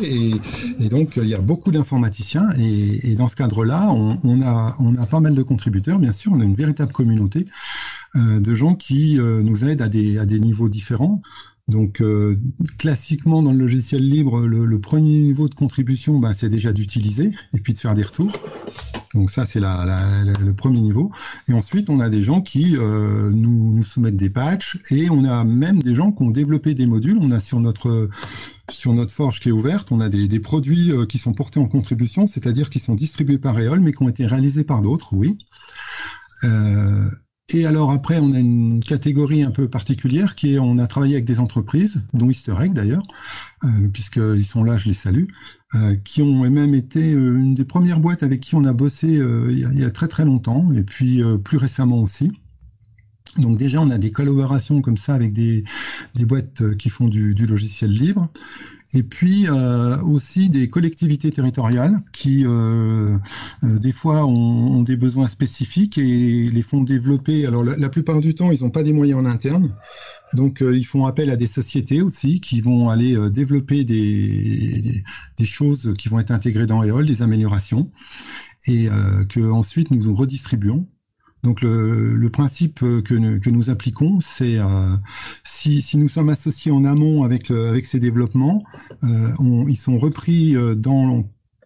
et, 0.80 0.90
donc 0.90 1.14
il 1.18 1.28
y 1.28 1.34
a 1.34 1.42
beaucoup 1.42 1.72
d'informaticiens 1.72 2.50
et, 2.60 3.16
dans 3.16 3.28
ce 3.28 3.36
cadre-là, 3.36 3.90
on, 3.92 4.20
on, 4.24 4.42
a, 4.42 5.06
pas 5.08 5.20
mal 5.20 5.34
de 5.34 5.42
contributeurs, 5.42 5.98
bien 5.98 6.12
sûr, 6.12 6.32
on 6.34 6.40
a 6.40 6.44
une 6.44 6.56
véritable 6.56 6.92
communauté 6.92 7.48
euh, 8.16 8.40
de 8.40 8.54
gens 8.54 8.76
qui 8.76 9.20
euh, 9.20 9.42
nous 9.42 9.66
aident 9.66 9.82
à 9.82 9.90
des 9.90 10.40
niveaux 10.40 10.70
différents. 10.70 11.22
Donc, 11.68 12.02
euh, 12.02 12.38
classiquement, 12.78 13.42
dans 13.42 13.52
le 13.52 13.58
logiciel 13.58 14.08
libre, 14.08 14.42
le, 14.42 14.66
le 14.66 14.80
premier 14.82 15.22
niveau 15.22 15.48
de 15.48 15.56
contribution, 15.56 16.20
ben, 16.20 16.34
c'est 16.34 16.50
déjà 16.50 16.74
d'utiliser 16.74 17.32
et 17.54 17.60
puis 17.60 17.74
de 17.74 17.80
faire 17.80 17.94
des 17.94 18.04
retours. 18.04 18.32
Donc 19.14 19.30
ça, 19.30 19.46
c'est 19.46 19.60
la, 19.60 19.86
la, 19.86 20.24
le 20.24 20.54
premier 20.54 20.82
niveau. 20.82 21.12
Et 21.48 21.54
ensuite, 21.54 21.90
on 21.90 22.00
a 22.00 22.10
des 22.10 22.24
gens 22.24 22.42
qui 22.42 22.76
euh, 22.76 23.30
nous, 23.32 23.76
nous, 23.76 23.84
soumettent 23.84 24.18
des 24.18 24.30
patchs 24.30 24.80
et 24.90 25.10
on 25.10 25.24
a 25.24 25.44
même 25.44 25.82
des 25.82 25.94
gens 25.94 26.12
qui 26.12 26.24
ont 26.24 26.32
développé 26.32 26.74
des 26.74 26.88
modules. 26.88 27.18
On 27.22 27.32
a 27.32 27.40
sur 27.40 27.60
notre 27.60 28.10
sur 28.70 28.94
notre 28.94 29.14
forge 29.14 29.40
qui 29.40 29.50
est 29.50 29.52
ouverte, 29.52 29.92
on 29.92 30.00
a 30.00 30.10
des, 30.10 30.28
des 30.28 30.40
produits 30.40 30.92
euh, 30.92 31.06
qui 31.06 31.18
sont 31.18 31.34
portés 31.34 31.60
en 31.60 31.68
contribution, 31.68 32.28
c'est-à-dire 32.28 32.70
qui 32.70 32.80
sont 32.80 32.96
distribués 32.96 33.38
par 33.38 33.60
EOL, 33.60 33.82
mais 33.82 33.92
qui 33.92 34.02
ont 34.02 34.10
été 34.10 34.26
réalisés 34.26 34.64
par 34.64 34.82
d'autres, 34.82 35.14
oui. 35.14 35.38
Euh, 36.44 37.10
et 37.54 37.66
alors 37.66 37.92
après, 37.92 38.20
on 38.20 38.34
a 38.34 38.40
une 38.40 38.80
catégorie 38.80 39.44
un 39.44 39.52
peu 39.52 39.68
particulière 39.68 40.36
qui 40.36 40.56
est, 40.56 40.60
on 40.60 40.78
a 40.80 40.88
travaillé 40.88 41.16
avec 41.16 41.26
des 41.26 41.40
entreprises, 41.40 42.02
dont 42.14 42.30
Easter 42.30 42.56
Egg 42.60 42.74
d'ailleurs, 42.74 43.04
euh, 43.64 43.88
puisqu'ils 43.92 44.46
sont 44.46 44.64
là, 44.64 44.78
je 44.78 44.88
les 44.88 44.94
salue, 44.94 45.26
euh, 45.76 45.96
qui 46.04 46.22
ont 46.22 46.50
même 46.50 46.74
été 46.74 47.14
euh, 47.14 47.38
une 47.38 47.54
des 47.54 47.66
premières 47.66 48.00
boîtes 48.00 48.24
avec 48.24 48.42
qui 48.42 48.56
on 48.56 48.66
a 48.66 48.74
bossé 48.74 49.08
il, 49.08 49.80
y 49.80 49.84
a, 49.84 49.92
très 49.92 50.08
très 50.08 50.26
longtemps, 50.26 50.72
et 50.74 50.84
puis 50.84 51.22
plus 51.44 51.58
récemment 51.58 52.02
aussi. 52.02 52.32
Donc 53.38 53.58
déjà, 53.58 53.82
on 53.82 53.90
a 53.90 53.98
des 53.98 54.12
collaborations 54.12 54.82
comme 54.82 54.98
ça 54.98 55.14
avec 55.14 55.34
des, 55.34 55.64
boîtes 56.16 56.76
qui 56.78 56.90
font 56.90 57.08
du 57.08 57.46
logiciel 57.46 57.92
libre 57.92 58.30
et 58.94 59.04
puis 59.04 59.48
euh, 59.48 60.00
aussi 60.02 60.50
des 60.50 60.68
collectivités 60.68 61.32
territoriales 61.32 62.02
qui 62.12 62.46
euh, 62.46 63.18
euh, 63.64 63.80
des 63.80 63.92
fois 63.92 64.26
ont, 64.26 64.82
des 64.84 64.96
besoins 64.96 65.28
spécifiques 65.28 65.98
et 65.98 66.50
les 66.50 66.62
font 66.62 66.84
développer. 66.84 67.46
Alors 67.46 67.64
la, 67.64 67.90
plupart 67.90 68.20
du 68.20 68.36
temps, 68.36 68.52
ils 68.52 68.62
n'ont 68.64 68.70
pas 68.70 68.84
des 68.84 68.94
moyens 68.94 69.20
en 69.22 69.26
interne, 69.26 69.76
donc 70.34 70.62
ils 70.62 70.86
font 70.86 71.06
appel 71.06 71.30
à 71.30 71.36
des 71.36 71.48
sociétés 71.48 72.02
aussi 72.02 72.42
qui 72.42 72.62
vont 72.62 72.90
aller 72.90 73.18
développer 73.32 73.84
des, 73.84 75.04
des 75.38 75.46
choses 75.46 75.94
qui 75.98 76.10
vont 76.10 76.20
être 76.20 76.32
intégrées 76.32 76.66
dans 76.66 76.84
EOL, 76.84 77.06
des 77.06 77.22
améliorations, 77.22 77.90
et 78.66 78.88
euh, 78.90 79.26
que 79.26 79.52
ensuite 79.52 79.92
nous 79.92 80.16
redistribuons. 80.16 80.88
Donc 81.44 81.62
le, 81.62 82.30
principe 82.30 82.80
que, 82.80 83.14
nous, 83.14 83.40
que 83.40 83.50
nous 83.50 83.70
appliquons, 83.70 84.20
c'est 84.22 84.58
euh, 84.58 84.96
si, 85.44 85.82
si, 85.82 85.98
nous 85.98 86.08
sommes 86.08 86.30
associés 86.30 86.72
en 86.72 86.86
amont 86.86 87.24
avec, 87.24 87.52
euh, 87.52 87.80
ces 87.84 88.00
développements, 88.00 88.64
euh, 89.04 89.34
on, 89.40 89.68
ils 89.68 89.76
sont 89.76 89.98
repris 89.98 90.56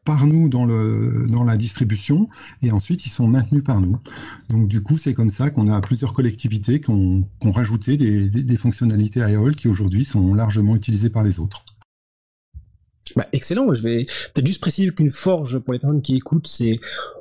par 0.03 0.25
nous 0.25 0.49
dans, 0.49 0.65
la 0.65 1.57
distribution 1.57 2.27
et 2.63 2.71
ensuite 2.71 3.05
ils 3.05 3.09
sont 3.09 3.27
maintenus 3.27 3.63
par 3.63 3.79
nous. 3.79 3.97
Donc 4.49 4.67
du 4.67 4.81
coup 4.81 4.97
c'est 4.97 5.13
comme 5.13 5.29
ça 5.29 5.51
qu'on 5.51 5.71
a 5.71 5.79
plusieurs 5.79 6.13
collectivités 6.13 6.81
qui 6.81 6.89
ont, 6.89 7.21
qui 7.39 7.47
ont 7.47 7.51
rajouté 7.51 7.97
des, 7.97 8.29
des, 8.29 8.41
des 8.41 8.57
fonctionnalités 8.57 9.19
IOL 9.19 9.55
qui 9.55 9.67
aujourd'hui 9.67 10.05
sont 10.05 10.33
largement 10.33 10.75
utilisées 10.75 11.09
par 11.09 11.23
les 11.23 11.39
autres. 11.39 11.65
Bah, 13.15 13.27
excellent, 13.33 13.73
je 13.73 13.83
vais 13.83 14.05
peut-être 14.33 14.47
juste 14.47 14.61
préciser 14.61 14.91
qu'une 14.91 15.09
forge, 15.09 15.59
pour 15.59 15.73
les 15.73 15.79
personnes 15.79 16.01
qui 16.01 16.15
écoutent, 16.15 16.47
c'est 16.47 16.79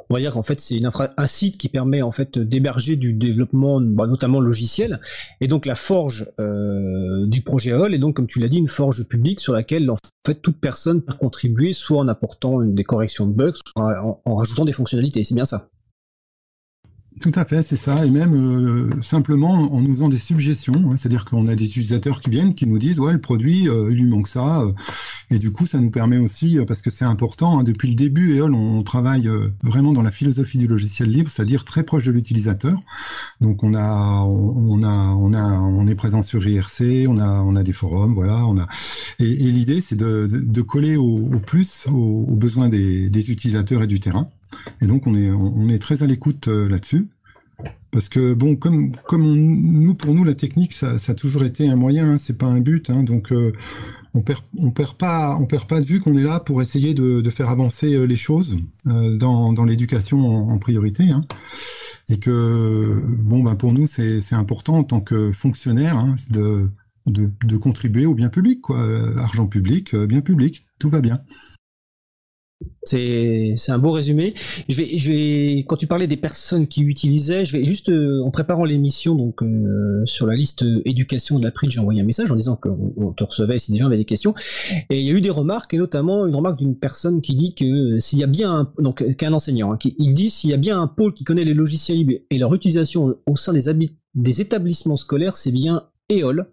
on 0.09 0.15
va 0.15 0.21
dire 0.21 0.33
qu'en 0.33 0.43
fait 0.43 0.61
c'est 0.61 0.81
un 1.17 1.27
site 1.27 1.59
qui 1.59 1.69
permet 1.69 2.03
en 2.03 2.13
fait 2.13 2.39
d'héberger 2.39 2.97
du 2.97 3.13
développement 3.13 3.81
bah, 3.81 4.07
notamment 4.07 4.41
logiciel. 4.41 5.01
Et 5.41 5.49
donc 5.49 5.67
la 5.67 5.75
forge 5.75 6.29
euh, 6.39 7.27
du 7.27 7.43
projet 7.43 7.73
AOL 7.73 7.93
est 7.95 7.99
donc 7.99 8.15
comme 8.15 8.27
tu 8.27 8.39
l'as 8.39 8.49
dit 8.49 8.59
une 8.59 8.69
forge 8.69 9.05
publique 9.09 9.41
sur 9.41 9.53
laquelle 9.53 9.91
en 9.91 9.97
fait 10.25 10.35
toute 10.37 10.61
personne 10.61 11.03
peut 11.03 11.15
contribuer 11.15 11.73
soit 11.73 11.99
en 11.99 12.09
apportant 12.09 12.63
des 12.63 12.85
corrections 12.85 13.27
de 13.27 13.33
bugs 13.33 13.55
soit 13.55 14.01
en, 14.01 14.21
en 14.25 14.35
rajoutant 14.37 14.65
des 14.65 14.73
fonctionnalités. 14.73 15.25
C'est 15.25 15.35
bien 15.35 15.45
ça 15.45 15.69
tout 17.21 17.33
à 17.35 17.47
fait, 17.47 17.63
c'est 17.63 17.77
ça. 17.77 18.05
Et 18.05 18.11
même 18.11 18.35
euh, 18.35 19.01
simplement 19.01 19.73
en 19.75 19.81
nous 19.81 19.93
faisant 19.93 20.09
des 20.09 20.19
suggestions. 20.19 20.75
Hein, 20.75 20.97
C'est-à-dire 20.97 21.25
qu'on 21.25 21.49
a 21.49 21.55
des 21.55 21.65
utilisateurs 21.65 22.21
qui 22.21 22.29
viennent, 22.29 22.55
qui 22.55 22.67
nous 22.67 22.79
disent 22.79 23.01
ouais 23.01 23.13
le 23.13 23.21
produit 23.21 23.69
euh, 23.69 23.89
il 23.91 23.97
lui 23.97 24.05
manque 24.05 24.29
ça. 24.29 24.61
Euh, 24.61 24.73
et 25.31 25.39
du 25.39 25.51
coup 25.51 25.67
ça 25.67 25.79
nous 25.79 25.91
permet 25.91 26.19
aussi 26.19 26.59
parce 26.69 26.83
que 26.83 26.91
c'est 26.91 27.07
important. 27.07 27.59
Hein, 27.59 27.65
depuis 27.65 27.89
le 27.89 27.95
début, 27.95 28.37
EOL 28.37 28.55
on, 28.55 28.83
travaille 28.83 29.29
vraiment 29.63 29.93
dans 29.93 30.03
la 30.03 30.11
philosophie 30.11 30.59
du 30.59 30.69
logiciel 30.69 31.11
libre, 31.11 31.31
c'est-à-dire 31.35 31.65
très 31.65 31.83
proche 31.83 32.05
de 32.05 32.13
l'utilisateur. 32.13 32.79
Donc 33.41 33.65
on 33.65 33.75
a 33.75 34.23
on 34.23 34.83
a 34.83 34.89
on 34.89 35.33
a 35.33 35.43
on 35.43 35.87
est 35.87 35.95
présent 35.95 36.23
sur 36.23 36.47
IRC, 36.47 37.09
on 37.09 37.19
a 37.19 37.41
on 37.43 37.57
a 37.57 37.63
des 37.63 37.73
forums, 37.73 38.15
voilà. 38.15 38.45
On 38.47 38.59
a 38.59 38.69
et, 39.19 39.25
l'idée 39.25 39.81
c'est 39.81 39.97
de, 39.97 40.63
coller 40.63 40.97
au, 40.97 41.31
plus 41.45 41.87
aux, 41.87 42.37
besoins 42.37 42.69
des 42.69 43.31
utilisateurs 43.31 43.83
et 43.83 43.87
du 43.87 44.01
terrain. 44.01 44.27
Et 44.81 44.87
donc 44.87 45.07
on 45.07 45.15
est 45.15 45.31
on 45.31 45.69
est 45.69 45.79
très 45.79 46.03
à 46.03 46.07
l'écoute 46.07 46.49
euh, 46.49 46.69
là-dessus. 46.69 47.09
Parce 47.91 48.11
que 48.11 48.35
bon, 48.35 48.57
comme 48.57 48.95
comme 49.07 49.23
nous 49.25 49.95
pour 49.95 50.15
nous 50.15 50.25
la 50.25 50.35
technique 50.35 50.73
ça, 50.73 50.97
a 51.09 51.15
toujours 51.15 51.45
été 51.45 51.69
un 51.69 51.77
moyen, 51.77 52.13
hein, 52.13 52.19
c'est 52.19 52.37
pas 52.37 52.47
un 52.47 52.61
but. 52.61 52.91
Hein, 52.91 53.03
donc 53.03 53.33
euh, 53.33 53.53
on 54.13 54.23
perd 54.23 54.41
on 54.59 54.71
perd 54.71 54.97
pas 54.97 55.37
on 55.41 55.47
perd 55.47 55.67
pas 55.67 55.81
de 55.81 55.87
vue 55.87 56.01
qu'on 56.01 56.17
est 56.17 56.23
là 56.23 56.41
pour 56.41 56.61
essayer 56.61 56.93
de, 56.93 57.29
faire 57.31 57.49
avancer 57.49 57.95
euh, 57.95 58.05
les 58.05 58.17
choses 58.17 58.59
dans, 58.85 59.53
dans 59.53 59.65
l'éducation 59.65 60.51
en, 60.51 60.59
priorité. 60.59 61.05
Hein, 61.05 61.25
et 62.09 62.19
que 62.19 63.03
bon 63.19 63.43
ben 63.43 63.57
pour 63.57 63.73
nous 63.73 63.87
c'est 63.87 64.21
c'est 64.21 64.37
important 64.37 64.79
en 64.79 64.85
tant 64.85 65.01
que 65.01 65.33
fonctionnaire 65.33 65.97
hein, 65.97 66.15
de, 66.31 66.71
de 67.07 67.31
de 67.45 67.57
contribuer 67.57 68.07
au 68.07 68.15
bien 68.15 68.29
public 68.29 68.61
quoi, 68.61 68.87
argent 69.19 69.47
public, 69.47 69.97
bien 69.97 70.21
public, 70.21 70.67
tout 70.79 70.91
va 70.91 71.01
bien. 71.01 71.21
C'est 72.87 73.57
un 73.69 73.79
beau 73.79 73.91
résumé. 73.91 74.35
Je 74.69 74.83
vais, 74.83 75.65
quand 75.67 75.77
tu 75.77 75.87
parlais 75.87 76.07
des 76.07 76.17
personnes 76.17 76.69
qui 76.69 76.83
utilisaient, 76.83 77.45
je 77.45 77.59
vais 77.59 77.65
juste 77.65 77.89
euh, 77.89 78.23
en 78.23 78.31
préparant 78.31 78.65
l'émission 78.65 79.15
donc 79.17 79.43
euh, 79.43 80.03
sur 80.07 80.27
la 80.27 80.37
liste 80.37 80.65
éducation 80.85 81.39
de 81.39 81.45
l'April, 81.45 81.71
j'ai 81.71 81.81
envoyé 81.81 82.01
un 82.01 82.05
message 82.05 82.31
en 82.31 82.37
disant 82.37 82.57
qu'on 82.57 83.13
te 83.13 83.25
recevait 83.25 83.59
si 83.59 83.73
des 83.73 83.79
gens 83.79 83.87
avaient 83.87 83.97
des 83.97 84.05
questions. 84.05 84.35
Et 84.89 85.01
il 85.01 85.05
y 85.05 85.11
a 85.11 85.15
eu 85.15 85.21
des 85.21 85.31
remarques 85.31 85.75
et 85.75 85.79
notamment 85.79 86.27
une 86.27 86.37
remarque 86.37 86.59
d'une 86.59 86.77
personne 86.77 87.21
qui 87.21 87.35
dit 87.35 87.55
que 87.55 87.99
s'il 87.99 88.21
y 88.21 88.25
a 88.25 88.29
bien 88.29 88.53
un, 88.53 88.73
donc 88.79 89.05
qu'un 89.17 89.33
enseignant, 89.33 89.73
hein, 89.73 89.77
qui, 89.77 89.97
il 89.99 90.15
dit 90.15 90.31
s'il 90.31 90.51
y 90.51 90.55
a 90.55 90.59
bien 90.59 90.81
un 90.81 90.87
pôle 90.87 91.13
qui 91.13 91.25
connaît 91.25 91.45
les 91.45 91.55
logiciels 91.55 91.99
libres 91.99 92.21
et 92.31 92.39
leur 92.39 92.55
utilisation 92.55 93.17
au 93.27 93.37
sein 93.37 93.53
des, 93.53 93.91
des 94.15 94.41
établissements 94.41 94.97
scolaires, 94.97 95.37
c'est 95.37 95.53
bien 95.53 95.83
EOL. 96.11 96.47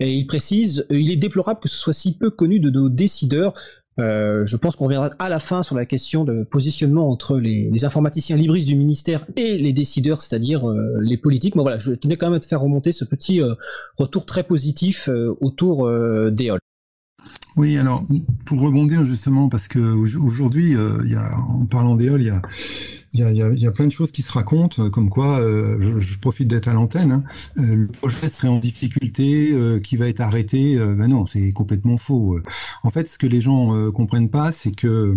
Et 0.00 0.12
il 0.12 0.26
précise, 0.26 0.86
il 0.90 1.10
est 1.10 1.16
déplorable 1.16 1.60
que 1.60 1.68
ce 1.68 1.76
soit 1.76 1.92
si 1.92 2.16
peu 2.16 2.30
connu 2.30 2.60
de 2.60 2.70
nos 2.70 2.88
décideurs. 2.88 3.54
Euh, 4.00 4.46
je 4.46 4.56
pense 4.56 4.76
qu'on 4.76 4.84
reviendra 4.84 5.10
à 5.18 5.28
la 5.28 5.38
fin 5.38 5.62
sur 5.62 5.76
la 5.76 5.84
question 5.84 6.24
de 6.24 6.42
positionnement 6.44 7.10
entre 7.10 7.38
les, 7.38 7.84
informaticiens 7.84 8.36
libristes 8.36 8.66
du 8.66 8.76
ministère 8.76 9.26
et 9.36 9.58
les 9.58 9.72
décideurs, 9.72 10.22
c'est-à-dire 10.22 10.68
euh, 10.68 10.98
les 11.00 11.16
politiques. 11.16 11.54
Mais 11.54 11.62
voilà, 11.62 11.78
je 11.78 11.92
tenais 11.92 12.16
quand 12.16 12.30
même 12.30 12.38
à 12.38 12.46
faire 12.46 12.60
remonter 12.60 12.92
ce 12.92 13.04
petit 13.04 13.40
euh, 13.40 13.54
retour 13.96 14.26
très 14.26 14.42
positif 14.42 15.08
autour 15.40 15.86
euh, 15.86 16.30
d'EOL. 16.30 16.60
Oui, 17.56 17.76
alors 17.78 18.04
pour 18.44 18.60
rebondir 18.60 19.04
justement, 19.04 19.48
parce 19.48 19.68
que 19.68 19.78
aujourd'hui, 19.78 20.74
euh, 20.76 21.02
en 21.48 21.64
parlant 21.66 21.96
d'éole, 21.96 22.22
il 22.22 22.26
y 22.26 22.30
a 22.30 22.42
il 23.12 23.20
y, 23.20 23.66
a, 23.66 23.72
plein 23.72 23.88
de 23.88 23.92
choses 23.92 24.12
qui 24.12 24.22
se 24.22 24.30
racontent, 24.30 24.88
comme 24.88 25.10
quoi, 25.10 25.40
euh, 25.40 25.98
je, 25.98 26.16
profite 26.18 26.46
d'être 26.46 26.68
à 26.68 26.72
l'antenne, 26.72 27.10
hein, 27.10 27.24
euh, 27.58 27.74
le 27.74 27.86
projet 27.88 28.28
serait 28.28 28.46
en 28.46 28.58
difficulté, 28.58 29.52
qui 29.82 29.96
va 29.96 30.06
être 30.06 30.20
arrêté. 30.20 30.76
ben 30.78 31.08
non, 31.08 31.26
c'est 31.26 31.50
complètement 31.50 31.98
faux. 31.98 32.38
En 32.84 32.90
fait, 32.90 33.10
ce 33.10 33.18
que 33.18 33.26
les 33.26 33.40
gens 33.40 33.90
comprennent 33.90 34.30
pas, 34.30 34.52
c'est 34.52 34.70
que 34.70 35.16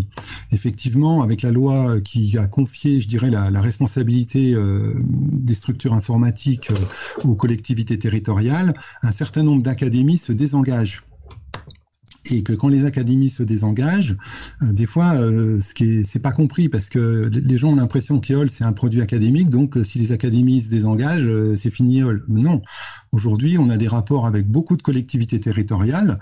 effectivement, 0.51 1.21
avec 1.21 1.43
la 1.43 1.51
loi 1.51 2.01
qui 2.01 2.35
a 2.39 2.47
confié, 2.47 2.99
je 2.99 3.07
dirais, 3.07 3.29
la 3.29 3.61
responsabilité 3.61 4.55
des 4.95 5.53
structures 5.53 5.93
informatiques 5.93 6.71
aux 7.23 7.35
collectivités 7.35 7.99
territoriales, 7.99 8.73
un 9.03 9.11
certain 9.11 9.43
nombre 9.43 9.61
d'académies 9.61 10.17
se 10.17 10.31
désengagent 10.31 11.03
et 12.31 12.43
que 12.43 12.53
quand 12.53 12.69
les 12.69 12.85
académies 12.85 13.29
se 13.29 13.43
désengagent, 13.43 14.15
euh, 14.61 14.71
des 14.71 14.85
fois, 14.85 15.13
euh, 15.15 15.59
ce 15.61 15.73
qui 15.73 15.83
est, 15.85 16.03
c'est 16.03 16.19
pas 16.19 16.31
compris 16.31 16.69
parce 16.69 16.89
que 16.89 17.29
les 17.31 17.57
gens 17.57 17.69
ont 17.69 17.75
l'impression 17.75 18.19
qu'EOL 18.19 18.49
c'est 18.49 18.63
un 18.63 18.73
produit 18.73 19.01
académique, 19.01 19.49
donc 19.49 19.77
euh, 19.77 19.83
si 19.83 19.99
les 19.99 20.11
académies 20.11 20.61
se 20.61 20.69
désengagent, 20.69 21.29
c'est 21.55 21.71
fini 21.71 21.99
EOL. 21.99 22.23
Non. 22.27 22.61
Aujourd'hui, 23.11 23.57
on 23.57 23.69
a 23.69 23.77
des 23.77 23.87
rapports 23.87 24.25
avec 24.25 24.47
beaucoup 24.47 24.77
de 24.77 24.81
collectivités 24.81 25.39
territoriales 25.39 26.19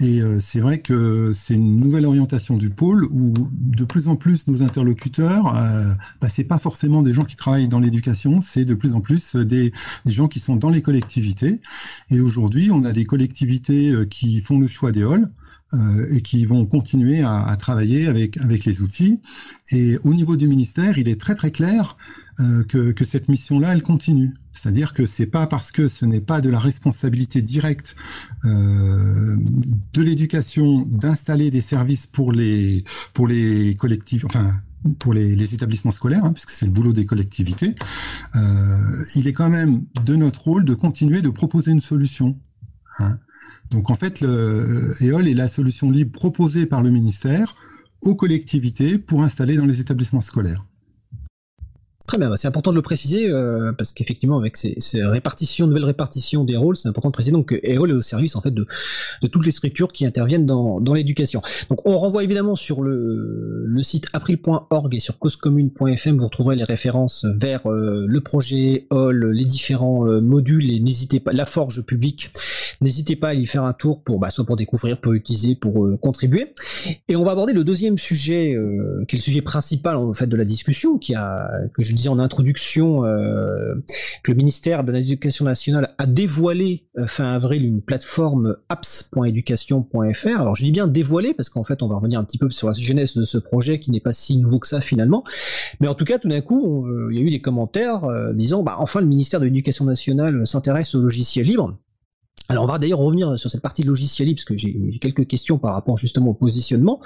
et 0.00 0.20
c'est 0.40 0.58
vrai 0.58 0.80
que 0.80 1.32
c'est 1.34 1.54
une 1.54 1.78
nouvelle 1.78 2.06
orientation 2.06 2.56
du 2.56 2.70
pôle 2.70 3.04
où 3.04 3.34
de 3.52 3.84
plus 3.84 4.08
en 4.08 4.16
plus 4.16 4.48
nos 4.48 4.62
interlocuteurs, 4.62 5.54
euh, 5.54 5.92
bah, 6.20 6.28
c'est 6.32 6.44
pas 6.44 6.58
forcément 6.58 7.02
des 7.02 7.14
gens 7.14 7.24
qui 7.24 7.36
travaillent 7.36 7.68
dans 7.68 7.78
l'éducation, 7.78 8.40
c'est 8.40 8.64
de 8.64 8.74
plus 8.74 8.94
en 8.94 9.00
plus 9.00 9.36
des, 9.36 9.72
des, 10.04 10.12
gens 10.12 10.28
qui 10.28 10.40
sont 10.40 10.56
dans 10.56 10.70
les 10.70 10.82
collectivités. 10.82 11.60
Et 12.10 12.20
aujourd'hui, 12.20 12.70
on 12.72 12.84
a 12.84 12.92
des 12.92 13.04
collectivités 13.04 13.94
qui 14.10 14.40
font 14.40 14.58
le 14.58 14.66
choix 14.66 14.90
des 14.90 15.04
halls. 15.04 15.30
Euh, 15.74 16.06
et 16.14 16.20
qui 16.20 16.44
vont 16.44 16.66
continuer 16.66 17.22
à, 17.22 17.46
à, 17.46 17.56
travailler 17.56 18.06
avec, 18.06 18.36
avec 18.36 18.66
les 18.66 18.82
outils. 18.82 19.22
Et 19.70 19.96
au 20.04 20.12
niveau 20.12 20.36
du 20.36 20.46
ministère, 20.46 20.98
il 20.98 21.08
est 21.08 21.18
très 21.18 21.34
très 21.34 21.50
clair 21.50 21.96
euh, 22.40 22.62
que, 22.64 22.92
que, 22.92 23.06
cette 23.06 23.28
mission-là, 23.28 23.72
elle 23.72 23.82
continue. 23.82 24.34
C'est-à-dire 24.52 24.92
que 24.92 25.06
c'est 25.06 25.26
pas 25.26 25.46
parce 25.46 25.72
que 25.72 25.88
ce 25.88 26.04
n'est 26.04 26.20
pas 26.20 26.42
de 26.42 26.50
la 26.50 26.58
responsabilité 26.58 27.40
directe 27.40 27.96
euh, 28.44 29.38
de 29.94 30.02
l'éducation 30.02 30.82
d'installer 30.82 31.50
des 31.50 31.62
services 31.62 32.06
pour 32.06 32.32
les 32.32 32.84
pour 33.14 33.26
les 33.26 33.74
collectifs, 33.74 34.26
enfin 34.26 34.52
pour 34.98 35.14
les, 35.14 35.34
les, 35.34 35.54
établissements 35.54 35.90
scolaires, 35.90 36.24
hein, 36.24 36.32
puisque 36.32 36.50
c'est 36.50 36.66
le 36.66 36.72
boulot 36.72 36.92
des 36.92 37.06
collectivités, 37.06 37.76
euh, 38.34 39.04
il 39.14 39.26
est 39.26 39.32
quand 39.32 39.48
même 39.48 39.84
de 40.04 40.16
notre 40.16 40.42
rôle 40.42 40.64
de 40.66 40.74
continuer 40.74 41.22
de 41.22 41.30
proposer 41.30 41.70
une 41.70 41.80
solution. 41.80 42.38
Hein. 42.98 43.18
Donc 43.72 43.90
en 43.90 43.94
fait, 43.94 44.20
le 44.20 44.94
EOL 45.00 45.28
est 45.28 45.34
la 45.34 45.48
solution 45.48 45.90
libre 45.90 46.12
proposée 46.12 46.66
par 46.66 46.82
le 46.82 46.90
ministère 46.90 47.54
aux 48.02 48.14
collectivités 48.14 48.98
pour 48.98 49.22
installer 49.22 49.56
dans 49.56 49.66
les 49.66 49.80
établissements 49.80 50.20
scolaires. 50.20 50.64
C'est 52.36 52.48
important 52.48 52.70
de 52.70 52.76
le 52.76 52.82
préciser 52.82 53.28
euh, 53.28 53.72
parce 53.72 53.92
qu'effectivement 53.92 54.38
avec 54.38 54.56
ces, 54.56 54.76
répartitions, 55.04 55.66
nouvelles 55.66 55.84
répartitions 55.84 56.44
des 56.44 56.56
rôles, 56.56 56.76
c'est 56.76 56.88
important 56.88 57.08
de 57.08 57.12
préciser 57.12 57.32
donc 57.32 57.46
que 57.46 57.54
EOL 57.64 57.90
est 57.90 57.94
au 57.94 58.02
service 58.02 58.36
en 58.36 58.40
fait 58.40 58.50
de, 58.50 58.66
toutes 59.28 59.46
les 59.46 59.52
structures 59.52 59.92
qui 59.92 60.04
interviennent 60.04 60.46
dans, 60.46 60.80
l'éducation. 60.92 61.40
Donc 61.70 61.86
on 61.86 61.96
renvoie 61.96 62.24
évidemment 62.24 62.56
sur 62.56 62.82
le, 62.82 63.64
le 63.66 63.82
site 63.82 64.06
april.org 64.12 64.94
et 64.94 65.00
sur 65.00 65.18
causecommune.fm, 65.18 66.18
vous 66.18 66.26
retrouverez 66.26 66.56
les 66.56 66.64
références 66.64 67.24
vers 67.34 67.70
euh, 67.70 68.04
le 68.06 68.20
projet 68.20 68.86
EOL, 68.92 69.30
les 69.30 69.44
différents 69.44 70.06
euh, 70.06 70.20
modules 70.20 70.70
et 70.70 70.80
n'hésitez 70.80 71.20
pas, 71.20 71.32
la 71.32 71.46
forge 71.46 71.82
publique, 71.82 72.30
n'hésitez 72.80 73.16
pas 73.16 73.28
à 73.28 73.34
y 73.34 73.46
faire 73.46 73.64
un 73.64 73.72
tour 73.72 74.02
pour 74.02 74.18
bah, 74.18 74.30
soit 74.30 74.44
pour 74.44 74.56
découvrir, 74.56 75.00
pour 75.00 75.14
utiliser, 75.14 75.54
pour 75.54 75.88
contribuer. 76.00 76.52
Et 77.08 77.16
on 77.16 77.24
va 77.24 77.32
aborder 77.32 77.52
le 77.52 77.64
deuxième 77.64 77.96
sujet, 77.96 78.56
qui 79.08 79.16
est 79.16 79.18
le 79.18 79.22
sujet 79.22 79.40
principal 79.40 79.96
en 79.96 80.12
fait 80.12 80.26
de 80.26 80.36
la 80.36 80.44
discussion, 80.44 80.98
qui 80.98 81.14
a 81.14 81.48
que 81.72 81.82
je 81.82 81.92
je 81.92 81.96
en 82.08 82.18
introduction 82.18 83.04
euh, 83.04 83.74
que 84.22 84.30
le 84.30 84.36
ministère 84.36 84.84
de 84.84 84.92
l'Éducation 84.92 85.44
nationale 85.44 85.94
a 85.98 86.06
dévoilé 86.06 86.84
euh, 86.98 87.06
fin 87.06 87.32
avril 87.32 87.64
une 87.64 87.82
plateforme 87.82 88.56
apps.education.fr. 88.68 90.40
Alors 90.40 90.54
je 90.54 90.64
dis 90.64 90.72
bien 90.72 90.86
dévoilé 90.86 91.34
parce 91.34 91.48
qu'en 91.48 91.64
fait 91.64 91.82
on 91.82 91.88
va 91.88 91.96
revenir 91.96 92.18
un 92.18 92.24
petit 92.24 92.38
peu 92.38 92.50
sur 92.50 92.68
la 92.68 92.74
genèse 92.74 93.16
de 93.16 93.24
ce 93.24 93.38
projet 93.38 93.80
qui 93.80 93.90
n'est 93.90 94.00
pas 94.00 94.12
si 94.12 94.36
nouveau 94.36 94.58
que 94.58 94.68
ça 94.68 94.80
finalement. 94.80 95.24
Mais 95.80 95.88
en 95.88 95.94
tout 95.94 96.04
cas 96.04 96.18
tout 96.18 96.28
d'un 96.28 96.40
coup 96.40 96.86
euh, 96.86 97.08
il 97.10 97.18
y 97.18 97.20
a 97.20 97.22
eu 97.22 97.30
des 97.30 97.40
commentaires 97.40 98.02
disant 98.34 98.62
bah 98.62 98.76
enfin 98.78 99.00
le 99.00 99.06
ministère 99.06 99.40
de 99.40 99.44
l'Éducation 99.44 99.84
nationale 99.84 100.46
s'intéresse 100.46 100.94
au 100.94 101.02
logiciel 101.02 101.46
libre. 101.46 101.76
Alors 102.52 102.64
on 102.64 102.66
va 102.66 102.78
d'ailleurs 102.78 102.98
revenir 102.98 103.38
sur 103.38 103.50
cette 103.50 103.62
partie 103.62 103.82
logicielle 103.82 104.34
parce 104.34 104.44
que 104.44 104.56
j'ai 104.58 104.98
quelques 105.00 105.26
questions 105.26 105.56
par 105.58 105.72
rapport 105.72 105.96
justement 105.96 106.32
au 106.32 106.34
positionnement. 106.34 107.00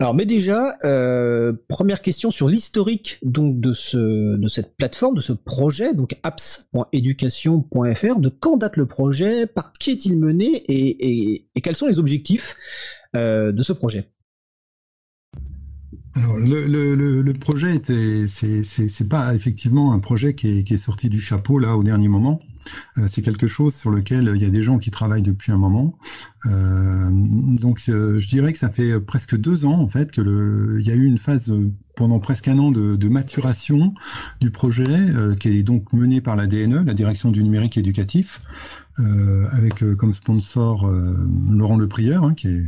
Alors 0.00 0.12
mais 0.12 0.26
déjà 0.26 0.76
euh, 0.84 1.54
première 1.66 2.02
question 2.02 2.30
sur 2.30 2.46
l'historique 2.46 3.18
donc 3.22 3.58
de 3.58 3.72
ce 3.72 4.36
de 4.36 4.48
cette 4.48 4.76
plateforme 4.76 5.14
de 5.14 5.22
ce 5.22 5.32
projet 5.32 5.94
donc 5.94 6.18
apps.education.fr 6.22 8.20
de 8.20 8.28
quand 8.28 8.58
date 8.58 8.76
le 8.76 8.84
projet? 8.86 9.46
Par 9.46 9.72
qui 9.72 9.92
est-il 9.92 10.18
mené? 10.18 10.62
Et, 10.68 11.46
quels 11.62 11.76
sont 11.76 11.86
les 11.86 11.98
objectifs 11.98 12.56
euh, 13.16 13.50
de 13.50 13.62
ce 13.62 13.72
projet? 13.72 14.11
Alors 16.14 16.36
le, 16.36 16.66
le, 16.66 17.22
le, 17.22 17.32
projet 17.32 17.74
était 17.74 18.26
c'est 18.26 19.08
pas 19.08 19.34
effectivement 19.34 19.94
un 19.94 19.98
projet 19.98 20.34
qui 20.34 20.58
est, 20.58 20.64
qui 20.64 20.74
est, 20.74 20.78
sorti 20.78 21.08
du 21.08 21.20
chapeau 21.20 21.58
là 21.58 21.76
au 21.76 21.82
dernier 21.82 22.08
moment. 22.08 22.40
Euh, 22.98 23.08
c'est 23.10 23.22
quelque 23.22 23.46
chose 23.46 23.74
sur 23.74 23.90
lequel 23.90 24.30
il 24.34 24.42
y 24.42 24.44
a 24.44 24.50
des 24.50 24.62
gens 24.62 24.78
qui 24.78 24.90
travaillent 24.90 25.22
depuis 25.22 25.52
un 25.52 25.56
moment. 25.56 25.96
Euh, 26.46 27.08
donc 27.10 27.80
euh, 27.88 28.18
je 28.18 28.28
dirais 28.28 28.52
que 28.52 28.58
ça 28.58 28.68
fait 28.68 29.00
presque 29.00 29.36
deux 29.36 29.64
ans 29.64 29.80
en 29.80 29.88
fait 29.88 30.12
que 30.12 30.20
le 30.20 30.80
il 30.80 30.86
y 30.86 30.90
a 30.90 30.94
eu 30.94 31.04
une 31.04 31.18
phase 31.18 31.50
pendant 31.96 32.20
presque 32.20 32.48
un 32.48 32.58
an 32.58 32.70
de, 32.70 32.96
de 32.96 33.08
maturation 33.08 33.90
du 34.40 34.50
projet 34.50 34.84
euh, 34.88 35.34
qui 35.34 35.48
est 35.48 35.62
donc 35.62 35.92
mené 35.94 36.20
par 36.20 36.36
la 36.36 36.46
DNE, 36.46 36.84
la 36.84 36.94
Direction 36.94 37.30
du 37.30 37.42
numérique 37.42 37.78
éducatif, 37.78 38.42
avec 39.50 39.82
comme 39.96 40.12
sponsor 40.12 40.86
Laurent 41.48 41.78
Leprieur 41.78 42.24
hein, 42.24 42.34
qui 42.34 42.48
est 42.48 42.64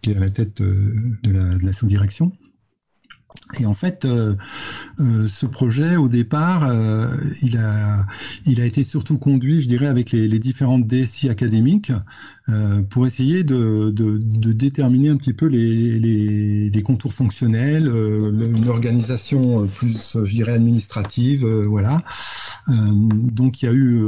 qui 0.00 0.12
est 0.12 0.16
à 0.16 0.20
la 0.20 0.30
tête 0.30 0.62
de 0.62 1.30
la, 1.30 1.58
de 1.58 1.64
la 1.64 1.72
sous-direction. 1.72 2.32
Et 3.60 3.66
en 3.66 3.74
fait, 3.74 4.04
euh, 4.04 4.34
euh, 4.98 5.26
ce 5.26 5.46
projet, 5.46 5.96
au 5.96 6.08
départ, 6.08 6.68
euh, 6.68 7.08
il, 7.42 7.56
a, 7.56 8.04
il 8.44 8.60
a 8.60 8.66
été 8.66 8.82
surtout 8.82 9.18
conduit, 9.18 9.62
je 9.62 9.68
dirais, 9.68 9.86
avec 9.86 10.10
les, 10.10 10.26
les 10.26 10.38
différentes 10.40 10.86
DSI 10.86 11.28
académiques 11.28 11.92
euh, 12.48 12.82
pour 12.82 13.06
essayer 13.06 13.44
de, 13.44 13.90
de, 13.90 14.18
de, 14.18 14.52
déterminer 14.52 15.10
un 15.10 15.16
petit 15.16 15.32
peu 15.32 15.46
les, 15.46 15.98
les, 15.98 16.70
les 16.70 16.82
contours 16.82 17.14
fonctionnels, 17.14 17.88
euh, 17.88 18.52
une 18.56 18.68
organisation 18.68 19.66
plus, 19.66 20.16
je 20.24 20.32
dirais, 20.32 20.52
administrative, 20.54 21.46
voilà. 21.46 22.02
donc, 22.68 23.62
il 23.62 23.66
y 23.66 23.68
a 23.68 23.72
eu 23.72 24.02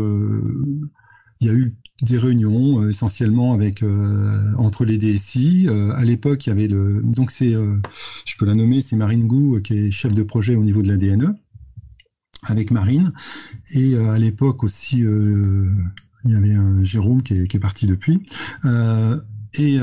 il 1.40 1.46
y 1.46 1.50
a 1.50 1.54
eu 1.54 1.76
des 2.02 2.18
réunions 2.18 2.80
euh, 2.80 2.90
essentiellement 2.90 3.52
avec 3.52 3.82
euh, 3.82 4.52
entre 4.56 4.84
les 4.84 4.98
DSI. 4.98 5.66
Euh, 5.68 5.92
à 5.92 6.04
l'époque, 6.04 6.46
il 6.46 6.50
y 6.50 6.52
avait 6.52 6.68
le 6.68 7.02
donc 7.02 7.30
c'est 7.30 7.52
je 7.52 8.36
peux 8.36 8.46
la 8.46 8.54
nommer, 8.54 8.82
c'est 8.82 8.96
Marine 8.96 9.26
Gou 9.26 9.60
qui 9.60 9.74
est 9.74 9.90
chef 9.90 10.12
de 10.14 10.22
projet 10.22 10.54
au 10.54 10.64
niveau 10.64 10.82
de 10.82 10.88
la 10.88 10.96
DNE 10.96 11.34
avec 12.44 12.70
Marine 12.70 13.12
et 13.74 13.96
à 13.96 14.16
l'époque 14.18 14.62
aussi 14.62 14.98
il 15.00 16.30
y 16.30 16.36
avait 16.36 16.54
un 16.54 16.84
Jérôme 16.84 17.22
qui 17.22 17.34
est, 17.34 17.48
qui 17.48 17.56
est 17.56 17.60
parti 17.60 17.86
depuis 17.86 18.22
et 19.54 19.78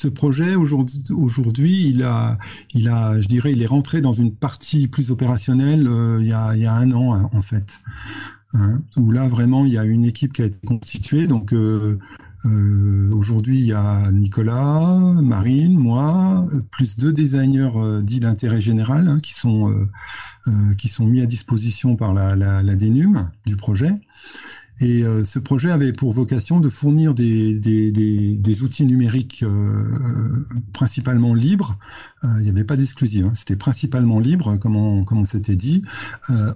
ce 0.00 0.08
projet 0.08 0.54
aujourd'hui, 0.54 1.88
il 1.88 2.02
a, 2.04 2.38
il 2.72 2.88
a, 2.88 3.20
je 3.20 3.28
dirais, 3.28 3.52
il 3.52 3.60
est 3.62 3.66
rentré 3.66 4.00
dans 4.00 4.14
une 4.14 4.34
partie 4.34 4.88
plus 4.88 5.10
opérationnelle 5.10 5.88
il, 6.20 6.26
y 6.26 6.32
a, 6.32 6.56
il 6.56 6.62
y 6.62 6.66
a 6.66 6.74
un 6.74 6.90
an 6.92 7.28
en 7.32 7.42
fait. 7.42 7.66
Hein, 8.52 8.82
où 8.96 9.12
là 9.12 9.28
vraiment 9.28 9.64
il 9.64 9.72
y 9.72 9.78
a 9.78 9.84
une 9.84 10.04
équipe 10.04 10.32
qui 10.32 10.42
a 10.42 10.46
été 10.46 10.58
constituée. 10.66 11.26
Donc 11.26 11.52
euh, 11.52 11.98
euh, 12.46 13.10
aujourd'hui 13.12 13.60
il 13.60 13.66
y 13.66 13.74
a 13.74 14.10
Nicolas, 14.10 14.98
Marine, 15.22 15.78
moi, 15.78 16.46
plus 16.70 16.96
deux 16.96 17.12
designers 17.12 17.76
euh, 17.76 18.00
dits 18.00 18.20
d'intérêt 18.20 18.60
général 18.60 19.06
hein, 19.06 19.18
qui 19.22 19.34
sont 19.34 19.70
euh, 20.48 20.74
qui 20.78 20.88
sont 20.88 21.04
mis 21.04 21.20
à 21.20 21.26
disposition 21.26 21.96
par 21.96 22.14
la, 22.14 22.34
la, 22.34 22.62
la 22.62 22.74
du 22.74 23.56
projet. 23.56 23.92
Et 24.80 25.04
euh, 25.04 25.24
ce 25.24 25.38
projet 25.38 25.70
avait 25.70 25.92
pour 25.92 26.12
vocation 26.12 26.58
de 26.58 26.70
fournir 26.70 27.12
des, 27.14 27.58
des, 27.58 28.62
outils 28.62 28.86
numériques 28.86 29.42
euh, 29.42 30.46
principalement 30.72 31.34
libres. 31.34 31.78
Euh, 32.24 32.28
il 32.38 32.44
n'y 32.44 32.50
avait 32.50 32.64
pas 32.64 32.76
d'exclusif, 32.76 33.24
hein. 33.24 33.32
c'était 33.34 33.56
principalement 33.56 34.20
libre, 34.20 34.56
comme 34.56 34.76
on, 34.76 35.24
s'était 35.24 35.56
dit, 35.56 35.82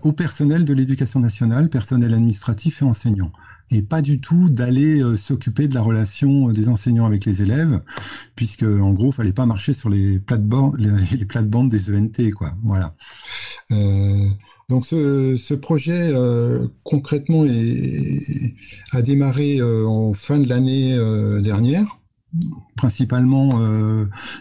au 0.02 0.12
personnel 0.12 0.64
de 0.64 0.72
l'éducation 0.72 1.20
nationale, 1.20 1.68
personnel 1.68 2.14
administratif 2.14 2.82
et 2.82 2.84
enseignant. 2.84 3.30
Et 3.70 3.82
pas 3.82 4.02
du 4.02 4.20
tout 4.20 4.50
d'aller 4.50 5.02
s'occuper 5.16 5.68
de 5.68 5.74
la 5.74 5.80
relation 5.80 6.50
des 6.50 6.68
enseignants 6.68 7.06
avec 7.06 7.24
les 7.24 7.40
élèves, 7.40 7.80
puisque 8.36 8.62
en 8.64 8.92
gros, 8.92 9.10
fallait 9.10 9.32
pas 9.32 9.46
marcher 9.46 9.72
sur 9.72 9.88
les 9.88 10.18
plates-bandes, 10.18 10.78
les, 10.78 11.16
les 11.16 11.24
plates-bandes 11.24 11.70
des 11.70 11.94
ENT, 11.94 12.30
quoi. 12.36 12.54
Voilà. 12.62 12.94
Donc 14.68 14.86
ce, 14.86 15.54
projet 15.54 16.10
euh, 16.14 16.68
concrètement 16.84 17.44
a 18.92 19.02
démarré 19.02 19.58
euh, 19.58 19.86
en 19.86 20.14
fin 20.14 20.38
de 20.38 20.48
l'année 20.48 20.94
euh, 20.94 21.40
dernière. 21.40 21.98
principalement 22.76 23.60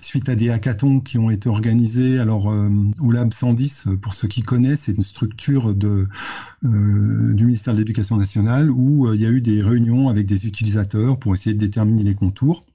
suite 0.01 0.27
à 0.29 0.35
des 0.35 0.49
hackathons 0.49 0.99
qui 1.01 1.17
ont 1.17 1.29
été 1.29 1.47
organisés. 1.49 2.17
Alors, 2.19 2.51
au 2.99 3.11
Lab 3.11 3.33
110, 3.33 3.87
pour 4.01 4.13
ceux 4.13 4.27
qui 4.27 4.41
connaissent, 4.41 4.83
c'est 4.85 4.93
une 4.93 5.03
structure 5.03 5.75
du 5.75 6.07
ministère 6.63 7.73
de 7.73 7.79
l'Éducation 7.79 8.17
nationale 8.17 8.71
où 8.71 9.13
il 9.13 9.21
y 9.21 9.25
a 9.25 9.29
eu 9.29 9.41
des 9.41 9.61
réunions 9.61 10.09
avec 10.09 10.25
des 10.25 10.47
utilisateurs 10.47 11.19
pour 11.19 11.35
essayer 11.35 11.53
de 11.53 11.59
déterminer 11.59 12.03
les 12.03 12.15
contours. 12.15 12.65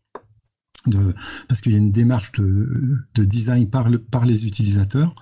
Parce 1.48 1.60
qu'il 1.60 1.72
y 1.72 1.74
a 1.74 1.78
une 1.78 1.92
démarche 1.92 2.30
de, 2.32 2.98
de 3.14 3.24
design 3.24 3.68
par 3.68 4.24
les 4.24 4.46
utilisateurs. 4.46 5.14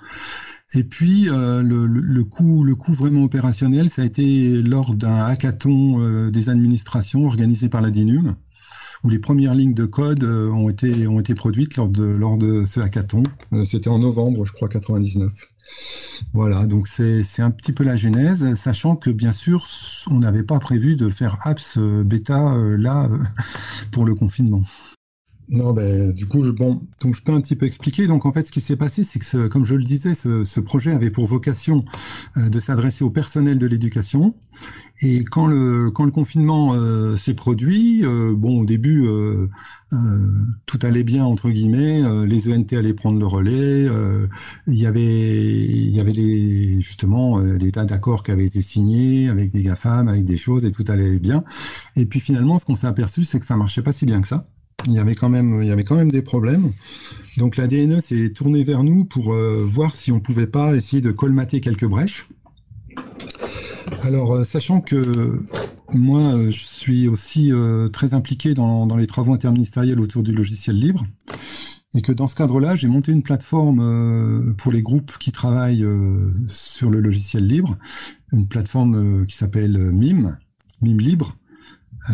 Et 0.75 0.83
puis 0.83 1.29
euh, 1.29 1.63
le, 1.63 2.25
coût, 2.25 2.65
le 2.65 2.75
coût 2.75 2.93
vraiment 2.93 3.23
opérationnel, 3.23 3.89
ça 3.89 4.03
a 4.03 4.05
été 4.05 4.63
lors 4.63 4.95
d'un 4.95 5.25
hackathon 5.25 6.01
euh, 6.01 6.31
des 6.31 6.49
administrations 6.49 7.27
organisé 7.27 7.69
par 7.69 7.81
la 7.81 7.91
DINUM, 7.91 8.35
où 9.05 9.09
les 9.09 9.21
premières 9.21 9.55
lignes 9.55 9.75
de 9.75 9.87
code 9.87 10.25
euh, 10.25 10.51
ont 10.51 10.69
été 10.69 11.07
ont 11.07 11.21
été 11.21 11.35
produites 11.35 11.77
lors 11.77 11.89
de 11.89 12.05
lors 12.05 12.37
de 12.37 12.65
ce 12.65 12.81
hackathon. 12.81 13.23
C'était 13.65 13.89
en 13.89 14.01
novembre, 14.01 14.45
je 14.45 14.53
crois, 14.53 14.69
99. 14.69 15.33
Voilà, 16.33 16.67
donc 16.67 16.89
c'est 16.89 17.23
c'est 17.23 17.43
un 17.43 17.51
petit 17.53 17.73
peu 17.73 17.85
la 17.85 17.97
genèse, 17.97 18.55
sachant 18.57 18.97
que 18.97 19.11
bien 19.11 19.33
sûr, 19.33 19.69
on 20.11 20.19
n'avait 20.19 20.45
pas 20.45 20.59
prévu 20.59 20.97
de 20.97 21.11
faire 21.11 21.39
apps 21.45 21.79
bêta 21.79 22.57
là 22.77 23.09
pour 23.93 24.05
le 24.05 24.17
confinement. 24.17 24.63
Non, 25.49 25.73
ben, 25.73 26.13
du 26.13 26.27
coup, 26.27 26.53
bon, 26.53 26.81
donc 27.01 27.15
je 27.15 27.23
peux 27.23 27.33
un 27.33 27.41
petit 27.41 27.55
peu 27.55 27.67
expliquer. 27.67 28.09
Donc, 28.09 28.27
en 28.27 28.33
fait, 28.33 28.49
ce 28.49 28.53
qui 28.53 28.61
s'est 28.61 28.77
passé, 28.77 29.05
c'est 29.05 29.21
que, 29.21 29.47
comme 29.47 29.65
je 29.65 29.75
le 29.75 29.85
disais, 29.85 30.15
ce, 30.17 30.45
ce 30.45 30.59
projet 30.59 30.91
avait 30.91 31.11
pour 31.11 31.27
vocation 31.29 31.85
euh, 32.37 32.49
de 32.49 32.59
s'adresser 32.59 33.05
au 33.05 33.11
personnel 33.11 33.57
de 33.57 33.67
l'éducation. 33.67 34.35
Et 35.03 35.25
quand 35.25 35.47
le, 35.47 35.91
quand 35.93 36.05
le 36.05 36.11
confinement 36.11 36.75
euh, 36.75 37.17
s'est 37.17 37.35
produit, 37.35 38.05
euh, 38.05 38.35
bon, 38.35 38.63
au 38.63 38.65
début, 38.65 39.07
tout 40.67 40.79
allait 40.83 41.05
bien, 41.05 41.25
entre 41.25 41.49
guillemets, 41.51 42.03
les 42.27 42.53
ENT 42.53 42.73
allaient 42.73 42.95
prendre 42.95 43.21
le 43.21 43.27
relais, 43.27 43.87
il 44.67 44.75
y 44.75 44.87
avait, 44.87 45.65
il 45.65 45.91
y 45.91 46.01
avait 46.01 46.13
des, 46.13 46.81
justement 46.81 47.41
des 47.41 47.71
tas 47.71 47.85
d'accords 47.85 48.25
qui 48.25 48.33
avaient 48.33 48.47
été 48.47 48.63
signés 48.63 49.29
avec 49.29 49.53
des 49.53 49.63
GAFAM, 49.63 50.09
avec 50.09 50.25
des 50.25 50.39
choses, 50.39 50.65
et 50.65 50.73
tout 50.73 50.85
allait 50.89 51.21
bien. 51.21 51.45
Et 51.95 52.07
puis 52.07 52.19
finalement, 52.19 52.59
ce 52.59 52.65
qu'on 52.65 52.75
s'est 52.75 52.89
aperçu, 52.89 53.25
c'est 53.25 53.39
que 53.39 53.47
ça 53.47 53.57
marchait 53.57 53.83
pas 53.83 53.93
si 53.93 54.07
bien 54.07 54.21
que 54.21 54.27
ça 54.27 54.49
il 54.87 54.93
y 54.93 54.99
avait 54.99 55.15
quand 55.15 55.29
même, 55.29 56.11
des 56.11 56.23
problèmes. 56.23 56.73
Donc 57.37 57.57
la 57.57 57.67
DNE 57.67 58.01
s'est 58.01 58.31
tournée 58.31 58.65
vers 58.65 58.83
nous 58.83 59.05
pour 59.05 59.35
euh, 59.35 59.67
voir 59.69 59.95
si 59.95 60.13
on 60.13 60.21
pouvait 60.21 60.47
pas 60.47 60.75
essayer 60.75 61.03
de 61.03 61.13
colmater 61.13 61.61
quelques 61.61 61.87
brèches. 61.87 62.29
Alors, 64.03 64.35
euh, 64.35 64.45
sachant 64.45 64.81
que 64.81 65.41
moi, 65.93 66.35
euh, 66.35 66.51
je 66.51 66.65
suis 66.65 67.09
aussi 67.09 67.53
très 67.93 68.15
impliqué 68.15 68.55
dans, 68.55 68.87
dans, 68.87 68.97
les 68.97 69.07
travaux 69.07 69.33
interministériels 69.33 70.01
autour 70.01 70.23
du 70.23 70.33
logiciel 70.33 70.79
libre, 70.79 71.07
et 71.95 72.03
que 72.03 72.13
dans 72.13 72.29
ce 72.29 72.35
cadre-là, 72.35 72.77
j'ai 72.77 72.89
monté 72.89 73.13
une 73.13 73.23
plateforme 73.23 74.55
pour 74.57 74.71
les 74.73 74.83
groupes 74.83 75.17
qui 75.19 75.33
travaillent 75.33 75.87
sur 76.47 76.91
le 76.91 77.01
logiciel 77.01 77.47
libre, 77.47 77.79
une 78.33 78.47
plateforme 78.47 79.25
qui 79.27 79.37
s'appelle 79.37 79.79
MIM, 79.93 80.37
MIM 80.83 80.99
Libre, 80.99 81.37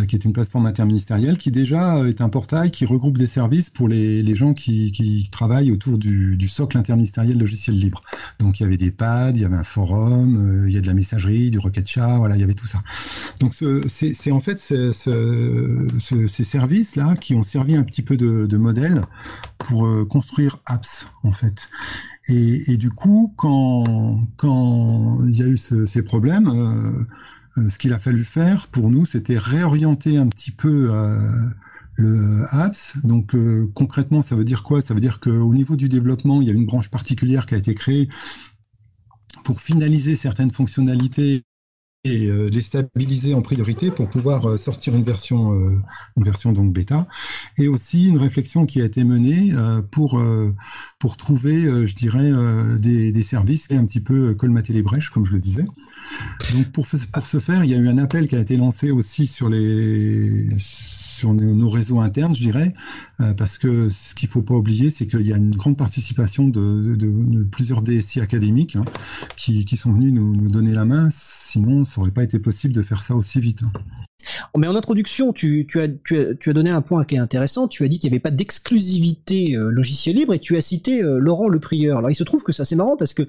qui 0.07 0.16
est 0.16 0.24
une 0.24 0.33
plateforme 0.33 0.66
interministérielle 0.66 1.38
qui 1.38 1.50
déjà 1.50 1.96
euh, 1.96 2.09
est 2.09 2.20
un 2.20 2.28
portail 2.28 2.70
qui 2.70 2.85
regroupe 2.85 3.18
des 3.18 3.26
services 3.26 3.70
pour 3.70 3.88
les, 3.88 4.22
les 4.22 4.37
gens 4.37 4.55
qui, 4.55 4.92
qui, 4.92 5.28
travaillent 5.31 5.72
autour 5.72 5.98
du, 5.98 6.37
du, 6.37 6.48
socle 6.48 6.78
interministériel 6.78 7.38
logiciel 7.38 7.76
libre. 7.76 8.02
Donc 8.38 8.61
il 8.61 8.64
y 8.64 8.66
avait 8.66 8.76
des 8.76 8.90
pads, 8.90 9.33
il 9.35 9.40
y 9.40 9.44
avait 9.44 9.57
un 9.57 9.64
forum, 9.64 10.64
euh, 10.64 10.68
il 10.68 10.74
y 10.74 10.78
a 10.78 10.81
de 10.81 10.87
la 10.87 10.94
messagerie, 10.94 11.50
du 11.50 11.59
rocket 11.59 11.87
chat, 11.87 12.18
voilà, 12.18 12.37
il 12.37 12.40
y 12.40 12.44
avait 12.44 12.55
tout 12.55 12.66
ça. 12.66 12.83
Donc 13.40 13.55
c'est 13.55 14.33
en 14.33 14.40
fait 14.40 14.59
ce, 14.59 14.92
ce, 14.92 16.26
ces 16.26 16.44
services-là 16.44 17.16
qui 17.16 17.35
ont 17.35 17.42
servi 17.42 17.74
un 17.76 17.83
petit 17.83 18.02
peu 18.02 18.16
de, 18.16 18.46
de 18.46 18.57
modèle 18.57 19.02
pour 19.59 19.88
construire 20.09 20.59
apps 20.66 21.07
en 21.22 21.33
fait. 21.33 21.68
Et, 22.28 22.70
et, 22.70 22.76
du 22.76 22.90
coup, 22.90 23.35
quand, 23.37 24.20
quand 24.37 25.24
il 25.26 25.37
y 25.37 25.42
a 25.42 25.46
eu 25.46 25.57
ces 25.57 26.02
problèmes, 26.02 26.48
euh, 26.48 26.52
euh, 26.52 27.07
ce 27.56 27.78
qu'il 27.78 27.92
a 27.92 27.98
fallu 27.98 28.24
faire 28.24 28.68
pour 28.68 28.90
nous, 28.90 29.06
c'était 29.06 29.38
réorienter 29.38 30.16
un 30.16 30.28
petit 30.28 30.50
peu 30.50 30.88
euh, 30.90 31.48
le 31.94 32.44
apps. 32.50 32.94
Donc 33.04 33.34
euh, 33.34 33.70
concrètement, 33.74 34.22
ça 34.22 34.36
veut 34.36 34.44
dire 34.44 34.62
quoi? 34.62 34.82
Ça 34.82 34.94
veut 34.94 35.00
dire 35.00 35.20
qu'au 35.20 35.52
niveau 35.52 35.76
du 35.76 35.88
développement, 35.88 36.40
il 36.40 36.48
y 36.48 36.50
a 36.50 36.54
une 36.54 36.66
branche 36.66 36.90
particulière 36.90 37.46
qui 37.46 37.54
a 37.54 37.58
été 37.58 37.74
créée 37.74 38.08
pour 39.44 39.60
finaliser 39.60 40.16
certaines 40.16 40.52
fonctionnalités 40.52 41.44
et 42.04 42.26
euh, 42.26 42.48
les 42.50 42.62
stabiliser 42.62 43.32
en 43.32 43.42
priorité 43.42 43.92
pour 43.92 44.08
pouvoir 44.08 44.48
euh, 44.48 44.56
sortir 44.56 44.96
une 44.96 45.04
version, 45.04 45.52
euh, 45.52 45.76
une 46.16 46.24
version 46.24 46.52
donc 46.52 46.72
bêta, 46.72 47.06
et 47.58 47.68
aussi 47.68 48.08
une 48.08 48.18
réflexion 48.18 48.66
qui 48.66 48.80
a 48.80 48.84
été 48.84 49.04
menée 49.04 49.52
pour 49.90 50.22
pour 50.98 51.16
trouver, 51.16 51.86
je 51.86 51.94
dirais, 51.94 52.30
des, 52.78 53.12
des 53.12 53.22
services 53.22 53.70
et 53.70 53.76
un 53.76 53.84
petit 53.84 54.00
peu 54.00 54.34
colmater 54.34 54.72
les 54.72 54.82
brèches, 54.82 55.10
comme 55.10 55.26
je 55.26 55.32
le 55.32 55.38
disais. 55.38 55.64
Donc 56.52 56.72
pour, 56.72 56.86
pour 56.86 57.22
ce 57.22 57.40
faire, 57.40 57.64
il 57.64 57.70
y 57.70 57.74
a 57.74 57.78
eu 57.78 57.88
un 57.88 57.98
appel 57.98 58.28
qui 58.28 58.36
a 58.36 58.40
été 58.40 58.56
lancé 58.56 58.90
aussi 58.90 59.26
sur 59.26 59.48
les 59.48 60.48
sur 60.58 61.34
nos, 61.34 61.70
réseaux 61.70 62.00
internes, 62.00 62.34
je 62.34 62.40
dirais, 62.40 62.72
parce 63.36 63.58
que 63.58 63.88
ce 63.90 64.14
qu'il 64.14 64.28
faut 64.28 64.42
pas 64.42 64.54
oublier, 64.54 64.90
c'est 64.90 65.06
qu'il 65.06 65.26
y 65.26 65.32
a 65.32 65.36
une 65.36 65.54
grande 65.54 65.76
participation 65.76 66.48
de, 66.48 66.96
de, 66.96 66.96
de 66.96 67.44
plusieurs 67.44 67.82
DSI 67.82 68.20
académiques 68.20 68.76
hein, 68.76 68.84
qui, 69.36 69.64
qui 69.64 69.76
sont 69.76 69.92
venus 69.92 70.12
nous, 70.12 70.34
nous 70.34 70.50
donner 70.50 70.72
la 70.72 70.84
main 70.84 71.10
sinon, 71.52 71.84
ça 71.84 72.00
n'aurait 72.00 72.12
pas 72.12 72.22
été 72.22 72.38
possible 72.38 72.72
de 72.72 72.82
faire 72.82 73.02
ça 73.02 73.14
aussi 73.14 73.38
vite. 73.38 73.62
Mais 74.56 74.66
en 74.66 74.76
introduction, 74.76 75.32
tu, 75.32 75.66
as, 75.76 76.52
donné 76.52 76.70
un 76.70 76.82
point 76.82 77.04
qui 77.04 77.14
est 77.14 77.18
intéressant. 77.18 77.68
Tu 77.68 77.85
as 77.85 77.88
dit 77.88 77.98
qu'il 77.98 78.11
n'y 78.11 78.14
avait 78.14 78.20
pas 78.20 78.30
d'exclusivité 78.30 79.54
euh, 79.54 79.70
logiciel 79.70 80.16
libre 80.16 80.35
et 80.35 80.38
tu 80.38 80.56
as 80.56 80.61
cité 80.61 81.02
euh, 81.02 81.18
Laurent 81.18 81.48
Le 81.48 81.58
Prieur. 81.58 81.98
Alors 81.98 82.11
il 82.11 82.14
se 82.14 82.24
trouve 82.24 82.42
que 82.42 82.52
ça 82.52 82.64
c'est 82.64 82.76
marrant 82.76 82.96
parce 82.96 83.14
que 83.14 83.22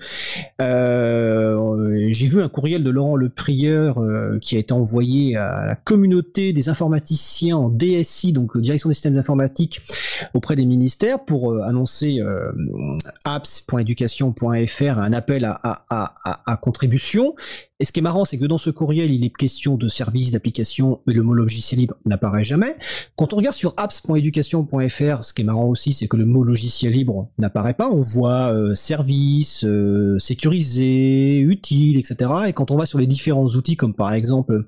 euh, 0.61 2.11
j'ai 2.11 2.27
vu 2.27 2.41
un 2.41 2.49
courriel 2.49 2.83
de 2.83 2.89
Laurent 2.89 3.15
Le 3.15 3.29
Prieur 3.29 3.99
qui 4.41 4.55
a 4.55 4.59
été 4.59 4.73
envoyé 4.73 5.35
à 5.35 5.65
la 5.65 5.75
communauté 5.75 6.53
des 6.53 6.69
informaticiens 6.69 7.57
en 7.57 7.69
DSI, 7.69 8.33
donc 8.33 8.57
direction 8.57 8.89
des 8.89 8.95
systèmes 8.95 9.17
informatiques, 9.17 9.81
auprès 10.33 10.55
des 10.55 10.65
ministères 10.65 11.25
pour 11.25 11.61
annoncer 11.63 12.21
apps.education.fr 13.25 14.99
un 14.99 15.13
appel 15.13 15.45
à, 15.45 15.83
à 15.89 16.57
contribution. 16.57 17.35
Et 17.79 17.85
ce 17.85 17.91
qui 17.91 17.99
est 17.99 18.03
marrant, 18.03 18.23
c'est 18.23 18.37
que 18.37 18.45
dans 18.45 18.57
ce 18.57 18.69
courriel, 18.69 19.11
il 19.11 19.25
est 19.25 19.35
question 19.35 19.75
de 19.75 19.89
services, 19.89 20.31
d'applications, 20.31 20.82
mais 21.05 21.13
le 21.13 21.23
mot 21.23 21.33
logiciel 21.33 21.79
libre 21.79 21.95
n'apparaît 22.05 22.43
jamais. 22.43 22.75
Quand 23.15 23.33
on 23.33 23.37
regarde 23.37 23.55
sur 23.55 23.73
apps.education.fr, 23.77 25.23
ce 25.23 25.33
qui 25.33 25.41
est 25.41 25.45
marrant 25.45 25.67
aussi, 25.67 25.93
c'est 25.93 26.07
que 26.07 26.17
le 26.17 26.25
mot 26.25 26.43
logiciel 26.43 26.93
libre 26.93 27.29
n'apparaît 27.37 27.73
pas. 27.73 27.89
On 27.89 28.01
voit 28.01 28.53
euh, 28.53 28.75
service, 28.75 29.63
euh, 29.65 30.17
sécurisé, 30.19 31.39
utile, 31.39 31.97
etc. 31.97 32.31
Et 32.47 32.53
quand 32.53 32.71
on 32.71 32.77
va 32.77 32.85
sur 32.85 32.99
les 32.99 33.07
différents 33.07 33.47
outils, 33.47 33.75
comme 33.75 33.93
par 33.93 34.13
exemple 34.13 34.65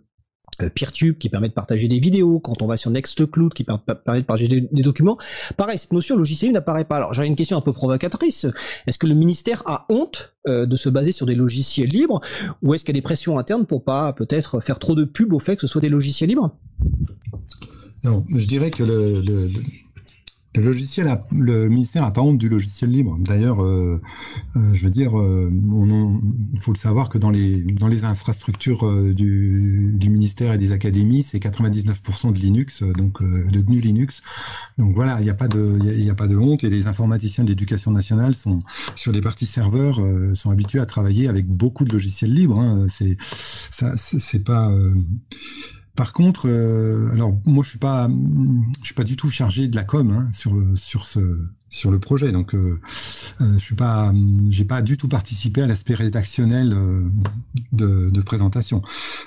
Peertube 0.73 1.17
qui 1.17 1.29
permet 1.29 1.49
de 1.49 1.53
partager 1.53 1.87
des 1.87 1.99
vidéos, 1.99 2.39
quand 2.39 2.61
on 2.61 2.67
va 2.67 2.77
sur 2.77 2.91
Nextcloud 2.91 3.53
qui 3.53 3.63
permet 3.63 3.81
de 3.87 4.21
partager 4.21 4.47
des, 4.47 4.83
documents. 4.83 5.17
Pareil, 5.57 5.77
cette 5.77 5.93
notion 5.93 6.15
logiciel 6.15 6.51
n'apparaît 6.51 6.85
pas. 6.85 6.97
Alors 6.97 7.13
j'aurais 7.13 7.27
une 7.27 7.35
question 7.35 7.57
un 7.57 7.61
peu 7.61 7.73
provocatrice. 7.73 8.45
Est-ce 8.87 8.97
que 8.97 9.07
le 9.07 9.15
ministère 9.15 9.63
a 9.65 9.85
honte 9.89 10.35
euh, 10.47 10.65
de 10.65 10.75
se 10.75 10.89
baser 10.89 11.11
sur 11.11 11.25
des 11.25 11.35
logiciels 11.35 11.89
libres 11.89 12.21
ou 12.61 12.73
est-ce 12.73 12.85
qu'il 12.85 12.95
y 12.95 12.97
a 12.97 12.99
des 12.99 13.03
pressions 13.03 13.37
internes 13.39 13.65
pour 13.65 13.83
pas 13.83 14.13
peut-être 14.13 14.59
faire 14.59 14.79
trop 14.79 14.95
de 14.95 15.03
pub 15.03 15.33
au 15.33 15.39
fait 15.39 15.55
que 15.55 15.61
ce 15.61 15.67
soit 15.67 15.81
des 15.81 15.89
logiciels 15.89 16.29
libres? 16.29 16.51
Non, 18.03 18.23
je 18.35 18.45
dirais 18.45 18.71
que 18.71 18.83
le 18.83 19.49
logiciel, 20.61 21.21
le 21.31 21.67
ministère 21.69 22.03
a 22.03 22.11
pas 22.11 22.21
honte 22.21 22.37
du 22.37 22.49
logiciel 22.49 22.91
libre. 22.91 23.17
D'ailleurs, 23.19 23.63
euh, 23.63 24.01
euh, 24.55 24.73
je 24.73 24.83
veux 24.83 24.89
dire, 24.89 25.19
euh, 25.19 25.51
il 26.53 26.59
faut 26.59 26.73
le 26.73 26.77
savoir 26.77 27.09
que 27.09 27.17
dans 27.17 27.29
les 27.29 27.61
dans 27.61 27.87
les 27.87 28.03
infrastructures 28.03 29.13
du, 29.13 29.93
du, 29.95 30.09
ministère 30.09 30.53
et 30.53 30.57
des 30.57 30.71
académies, 30.71 31.23
c'est 31.23 31.39
99% 31.39 32.33
de 32.33 32.39
Linux, 32.39 32.83
donc 32.83 33.21
de 33.23 33.61
GNU 33.61 33.79
Linux. 33.79 34.21
Donc 34.77 34.95
voilà, 34.95 35.19
il 35.19 35.23
n'y 35.23 35.29
a 35.29 35.35
pas 35.35 35.47
de 35.47 35.77
il 35.81 36.03
y, 36.03 36.09
a, 36.09 36.15
pas 36.15 36.27
de 36.27 36.37
honte 36.37 36.63
et 36.63 36.69
les 36.69 36.87
informaticiens 36.87 37.43
de 37.43 37.49
l'éducation 37.49 37.91
nationale 37.91 38.35
sont 38.35 38.63
sur 38.95 39.11
les 39.11 39.21
parties 39.21 39.45
serveurs 39.45 40.01
sont 40.33 40.49
habitués 40.49 40.79
à 40.79 40.85
travailler 40.85 41.27
avec 41.27 41.47
beaucoup 41.47 41.83
de 41.83 41.91
logiciels 41.91 42.33
libres. 42.33 42.59
Hein. 42.59 42.87
C'est 42.89 43.17
ça, 43.71 43.93
c'est 43.97 44.43
pas 44.43 44.71
par 45.95 46.11
contre, 46.11 46.49
euh, 46.49 47.09
alors 47.13 47.37
moi 47.45 47.63
je 47.63 47.69
suis 47.69 47.79
pas, 47.79 48.09
je 48.81 48.85
suis 48.85 48.93
pas 48.93 49.05
du 49.05 49.15
tout 49.15 49.29
chargé 49.29 49.69
de 49.69 49.75
la 49.75 49.83
com 49.83 50.11
hein, 50.11 50.29
sur 50.33 50.53
le 50.53 50.75
sur 50.75 51.05
ce 51.05 51.39
sur 51.69 51.89
le 51.89 51.99
projet, 51.99 52.31
donc 52.31 52.53
euh, 52.53 52.79
euh, 53.41 53.53
je 53.53 53.59
suis 53.59 53.75
pas, 53.75 54.13
j'ai 54.49 54.65
pas 54.65 54.81
du 54.81 54.97
tout 54.97 55.07
participé 55.07 55.61
à 55.61 55.67
l'aspect 55.67 55.93
rédactionnel 55.93 56.75
de, 57.71 58.21
présentation. 58.21 58.81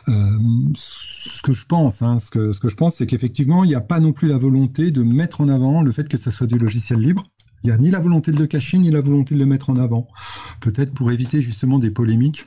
Ce 0.06 1.42
que 1.42 1.52
je 1.52 1.64
pense, 1.64 2.02
hein, 2.02 2.18
ce 2.20 2.30
que 2.30 2.52
ce 2.52 2.60
que 2.60 2.68
je 2.68 2.76
pense, 2.76 2.96
c'est 2.96 3.06
qu'effectivement 3.06 3.64
il 3.64 3.68
n'y 3.68 3.74
a 3.74 3.80
pas 3.80 4.00
non 4.00 4.12
plus 4.12 4.28
la 4.28 4.38
volonté 4.38 4.90
de 4.90 5.02
mettre 5.02 5.40
en 5.40 5.48
avant 5.48 5.82
le 5.82 5.92
fait 5.92 6.08
que 6.08 6.18
ça 6.18 6.30
soit 6.30 6.46
du 6.46 6.58
logiciel 6.58 7.00
libre. 7.00 7.24
Il 7.64 7.68
n'y 7.68 7.72
a 7.72 7.78
ni 7.78 7.90
la 7.90 7.98
volonté 7.98 8.30
de 8.30 8.38
le 8.38 8.46
cacher, 8.46 8.78
ni 8.78 8.90
la 8.90 9.00
volonté 9.00 9.34
de 9.34 9.40
le 9.40 9.46
mettre 9.46 9.70
en 9.70 9.76
avant. 9.76 10.06
Peut-être 10.60 10.92
pour 10.92 11.10
éviter 11.10 11.40
justement 11.40 11.78
des 11.78 11.90
polémiques 11.90 12.46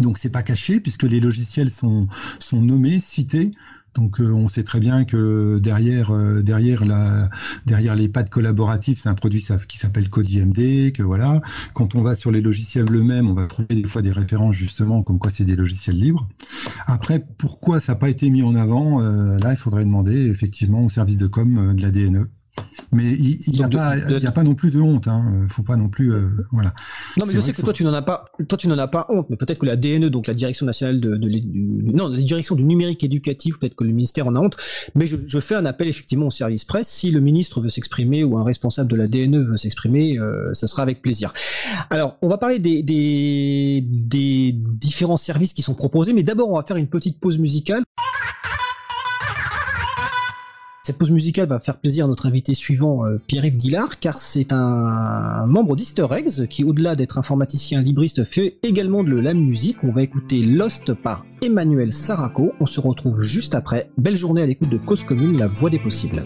donc 0.00 0.18
c'est 0.18 0.30
pas 0.30 0.42
caché 0.42 0.80
puisque 0.80 1.04
les 1.04 1.20
logiciels 1.20 1.70
sont, 1.70 2.06
sont 2.38 2.60
nommés, 2.60 3.00
cités 3.00 3.52
Donc 3.94 4.20
euh, 4.20 4.32
on 4.32 4.48
sait 4.48 4.64
très 4.64 4.80
bien 4.80 5.04
que 5.04 5.58
derrière 5.60 6.12
euh, 6.12 6.42
derrière 6.42 6.84
la 6.84 7.30
derrière 7.64 7.94
les 7.94 8.08
pattes 8.08 8.30
collaboratives, 8.30 8.98
c'est 9.00 9.08
un 9.08 9.14
produit 9.14 9.46
qui 9.68 9.78
s'appelle 9.78 10.08
CodeIMD, 10.08 10.92
que 10.92 11.02
voilà. 11.02 11.40
Quand 11.74 11.94
on 11.94 12.02
va 12.02 12.16
sur 12.16 12.32
les 12.32 12.40
logiciels 12.40 12.92
eux-mêmes, 12.92 13.28
on 13.28 13.34
va 13.34 13.46
trouver 13.46 13.68
des 13.70 13.84
fois 13.84 14.02
des 14.02 14.12
références 14.12 14.56
justement 14.56 15.02
comme 15.02 15.18
quoi 15.18 15.30
c'est 15.30 15.44
des 15.44 15.56
logiciels 15.56 15.98
libres. 15.98 16.28
Après, 16.86 17.24
pourquoi 17.38 17.80
ça 17.80 17.92
n'a 17.92 17.98
pas 17.98 18.10
été 18.10 18.30
mis 18.30 18.42
en 18.42 18.56
avant 18.56 19.00
euh, 19.00 19.38
Là, 19.38 19.52
il 19.52 19.56
faudrait 19.56 19.84
demander 19.84 20.26
effectivement 20.26 20.84
au 20.84 20.88
service 20.88 21.18
de 21.18 21.26
com 21.28 21.74
de 21.74 21.82
la 21.82 21.90
DNE. 21.90 22.28
Mais 22.92 23.12
il 23.12 23.52
n'y 23.52 23.62
a, 23.62 23.66
a, 23.66 24.32
pas 24.32 24.44
non 24.44 24.54
plus 24.54 24.70
de 24.70 24.80
honte. 24.80 25.08
Hein. 25.08 25.46
Faut 25.48 25.62
pas 25.62 25.76
non 25.76 25.88
plus, 25.88 26.12
euh, 26.12 26.28
voilà. 26.52 26.72
Non, 27.16 27.26
mais 27.26 27.32
je 27.32 27.40
sais 27.40 27.52
que, 27.52 27.60
toi 27.60 27.72
tu 27.72 27.82
n'en 27.82 27.92
as 27.92 28.02
pas, 28.02 28.24
toi 28.48 28.56
tu 28.56 28.68
n'en 28.68 28.78
as 28.78 28.86
pas 28.86 29.06
honte, 29.08 29.26
mais 29.30 29.36
peut-être 29.36 29.58
que 29.58 29.66
la 29.66 29.76
DNE, 29.76 30.10
donc 30.10 30.28
la 30.28 30.34
Direction 30.34 30.64
nationale 30.64 31.00
de, 31.00 31.16
de, 31.16 31.28
non, 31.92 32.08
la 32.08 32.22
Direction 32.22 32.54
du 32.54 32.62
numérique 32.62 33.02
éducatif, 33.02 33.58
peut-être 33.58 33.74
que 33.74 33.82
le 33.82 33.90
ministère 33.90 34.28
en 34.28 34.36
a 34.36 34.38
honte. 34.38 34.56
Mais 34.94 35.06
je, 35.06 35.16
je, 35.26 35.40
fais 35.40 35.56
un 35.56 35.66
appel 35.66 35.88
effectivement 35.88 36.28
au 36.28 36.30
service 36.30 36.64
presse. 36.64 36.88
Si 36.88 37.10
le 37.10 37.20
ministre 37.20 37.60
veut 37.60 37.70
s'exprimer 37.70 38.22
ou 38.22 38.38
un 38.38 38.44
responsable 38.44 38.90
de 38.90 38.96
la 38.96 39.06
DNE 39.06 39.42
veut 39.42 39.56
s'exprimer, 39.56 40.18
euh, 40.18 40.54
ça 40.54 40.68
sera 40.68 40.82
avec 40.82 41.02
plaisir. 41.02 41.32
Alors, 41.90 42.16
on 42.22 42.28
va 42.28 42.38
parler 42.38 42.60
des, 42.60 42.82
des, 42.82 43.84
des 43.84 44.52
différents 44.54 45.16
services 45.16 45.52
qui 45.52 45.62
sont 45.62 45.74
proposés, 45.74 46.12
mais 46.12 46.22
d'abord 46.22 46.50
on 46.50 46.56
va 46.56 46.62
faire 46.62 46.76
une 46.76 46.88
petite 46.88 47.18
pause 47.18 47.38
musicale. 47.38 47.82
Cette 50.86 50.98
pause 50.98 51.10
musicale 51.10 51.48
va 51.48 51.60
faire 51.60 51.78
plaisir 51.78 52.04
à 52.04 52.08
notre 52.08 52.26
invité 52.26 52.52
suivant, 52.52 53.06
euh, 53.06 53.16
Pierre-Yves 53.26 53.56
Dillard, 53.56 53.98
car 54.00 54.18
c'est 54.18 54.52
un 54.52 55.46
membre 55.46 55.76
d'Easter 55.76 56.06
Eggs 56.10 56.46
qui, 56.46 56.62
au-delà 56.62 56.94
d'être 56.94 57.16
informaticien 57.16 57.80
libriste, 57.80 58.22
fait 58.24 58.58
également 58.62 59.02
de 59.02 59.18
la 59.18 59.32
musique. 59.32 59.82
On 59.82 59.90
va 59.90 60.02
écouter 60.02 60.42
Lost 60.42 60.92
par 60.92 61.24
Emmanuel 61.40 61.94
Saraco. 61.94 62.52
On 62.60 62.66
se 62.66 62.80
retrouve 62.80 63.22
juste 63.22 63.54
après. 63.54 63.88
Belle 63.96 64.18
journée 64.18 64.42
à 64.42 64.46
l'écoute 64.46 64.68
de 64.68 64.76
Cause 64.76 65.04
Commune, 65.04 65.38
la 65.38 65.46
voix 65.46 65.70
des 65.70 65.78
possibles. 65.78 66.22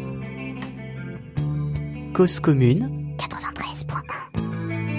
Cause 2.12 2.40
Commune 2.40 3.14
93.1 3.16 4.98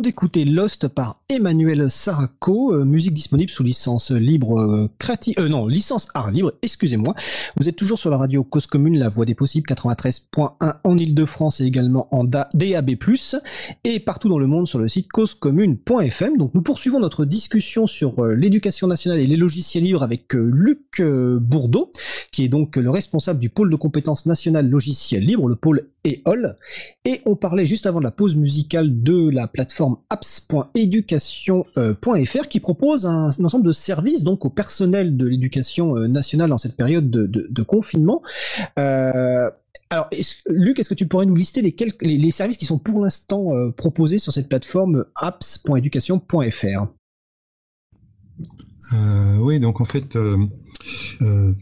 d'écouter 0.00 0.44
Lost 0.44 0.88
par 0.88 1.20
Emmanuel 1.28 1.90
Saraco, 1.90 2.72
euh, 2.72 2.84
musique 2.84 3.12
disponible 3.12 3.50
sous 3.50 3.62
licence 3.62 4.10
libre 4.10 4.58
euh, 4.58 4.90
créative, 4.98 5.34
euh, 5.38 5.48
non, 5.48 5.66
licence 5.66 6.08
art 6.14 6.30
libre, 6.30 6.54
excusez-moi. 6.62 7.14
Vous 7.56 7.68
êtes 7.68 7.76
toujours 7.76 7.98
sur 7.98 8.10
la 8.10 8.16
radio 8.16 8.42
Cause 8.42 8.66
Commune, 8.66 8.98
la 8.98 9.08
voix 9.08 9.26
des 9.26 9.34
possibles 9.34 9.66
93.1 9.68 10.76
en 10.84 10.98
Ile-de-France 10.98 11.60
et 11.60 11.64
également 11.64 12.08
en 12.14 12.24
DAB+, 12.24 12.96
et 13.84 14.00
partout 14.00 14.28
dans 14.28 14.38
le 14.38 14.46
monde 14.46 14.66
sur 14.66 14.78
le 14.78 14.88
site 14.88 15.08
causecommune.fm. 15.08 16.36
Donc 16.36 16.54
nous 16.54 16.62
poursuivons 16.62 17.00
notre 17.00 17.24
discussion 17.24 17.86
sur 17.86 18.24
l'éducation 18.24 18.86
nationale 18.86 19.20
et 19.20 19.26
les 19.26 19.36
logiciels 19.36 19.84
libres 19.84 20.02
avec 20.02 20.32
Luc 20.34 21.02
Bourdeau, 21.02 21.92
qui 22.32 22.44
est 22.44 22.48
donc 22.48 22.76
le 22.76 22.90
responsable 22.90 23.40
du 23.40 23.50
pôle 23.50 23.70
de 23.70 23.76
compétences 23.76 24.26
nationales 24.26 24.68
logiciels 24.68 25.24
libres, 25.24 25.48
le 25.48 25.56
pôle 25.56 25.88
EOL. 26.04 26.56
Et 27.04 27.20
on 27.26 27.36
parlait 27.36 27.66
juste 27.66 27.86
avant 27.86 27.98
de 27.98 28.04
la 28.04 28.10
pause 28.10 28.36
musicale 28.36 29.02
de 29.02 29.28
la 29.28 29.46
plateforme 29.46 29.89
apps.education.fr 30.10 32.48
qui 32.48 32.60
propose 32.60 33.06
un, 33.06 33.28
ensemble 33.28 33.66
de 33.66 33.72
services 33.72 34.22
donc 34.22 34.44
au 34.44 34.50
personnel 34.50 35.16
de 35.16 35.26
l'éducation 35.26 35.96
euh, 35.96 36.08
nationale 36.08 36.50
dans 36.50 36.58
cette 36.58 36.76
période 36.76 37.10
de, 37.10 37.62
confinement. 37.62 38.22
Euh, 38.78 39.50
alors, 39.90 40.08
Luc, 40.48 40.78
est-ce 40.78 40.88
que 40.88 40.94
tu 40.94 41.06
pourrais 41.06 41.26
nous 41.26 41.34
lister 41.34 41.60
les, 41.62 42.30
services 42.30 42.56
qui 42.56 42.64
sont 42.64 42.78
pour 42.78 43.00
l'instant 43.00 43.54
euh, 43.54 43.70
proposés 43.70 44.18
sur 44.18 44.32
cette 44.32 44.48
plateforme 44.48 45.04
apps.education.fr 45.14 46.86
Oui, 49.40 49.60
donc 49.60 49.80
en 49.80 49.84
fait, 49.84 50.16
la, 51.20 51.54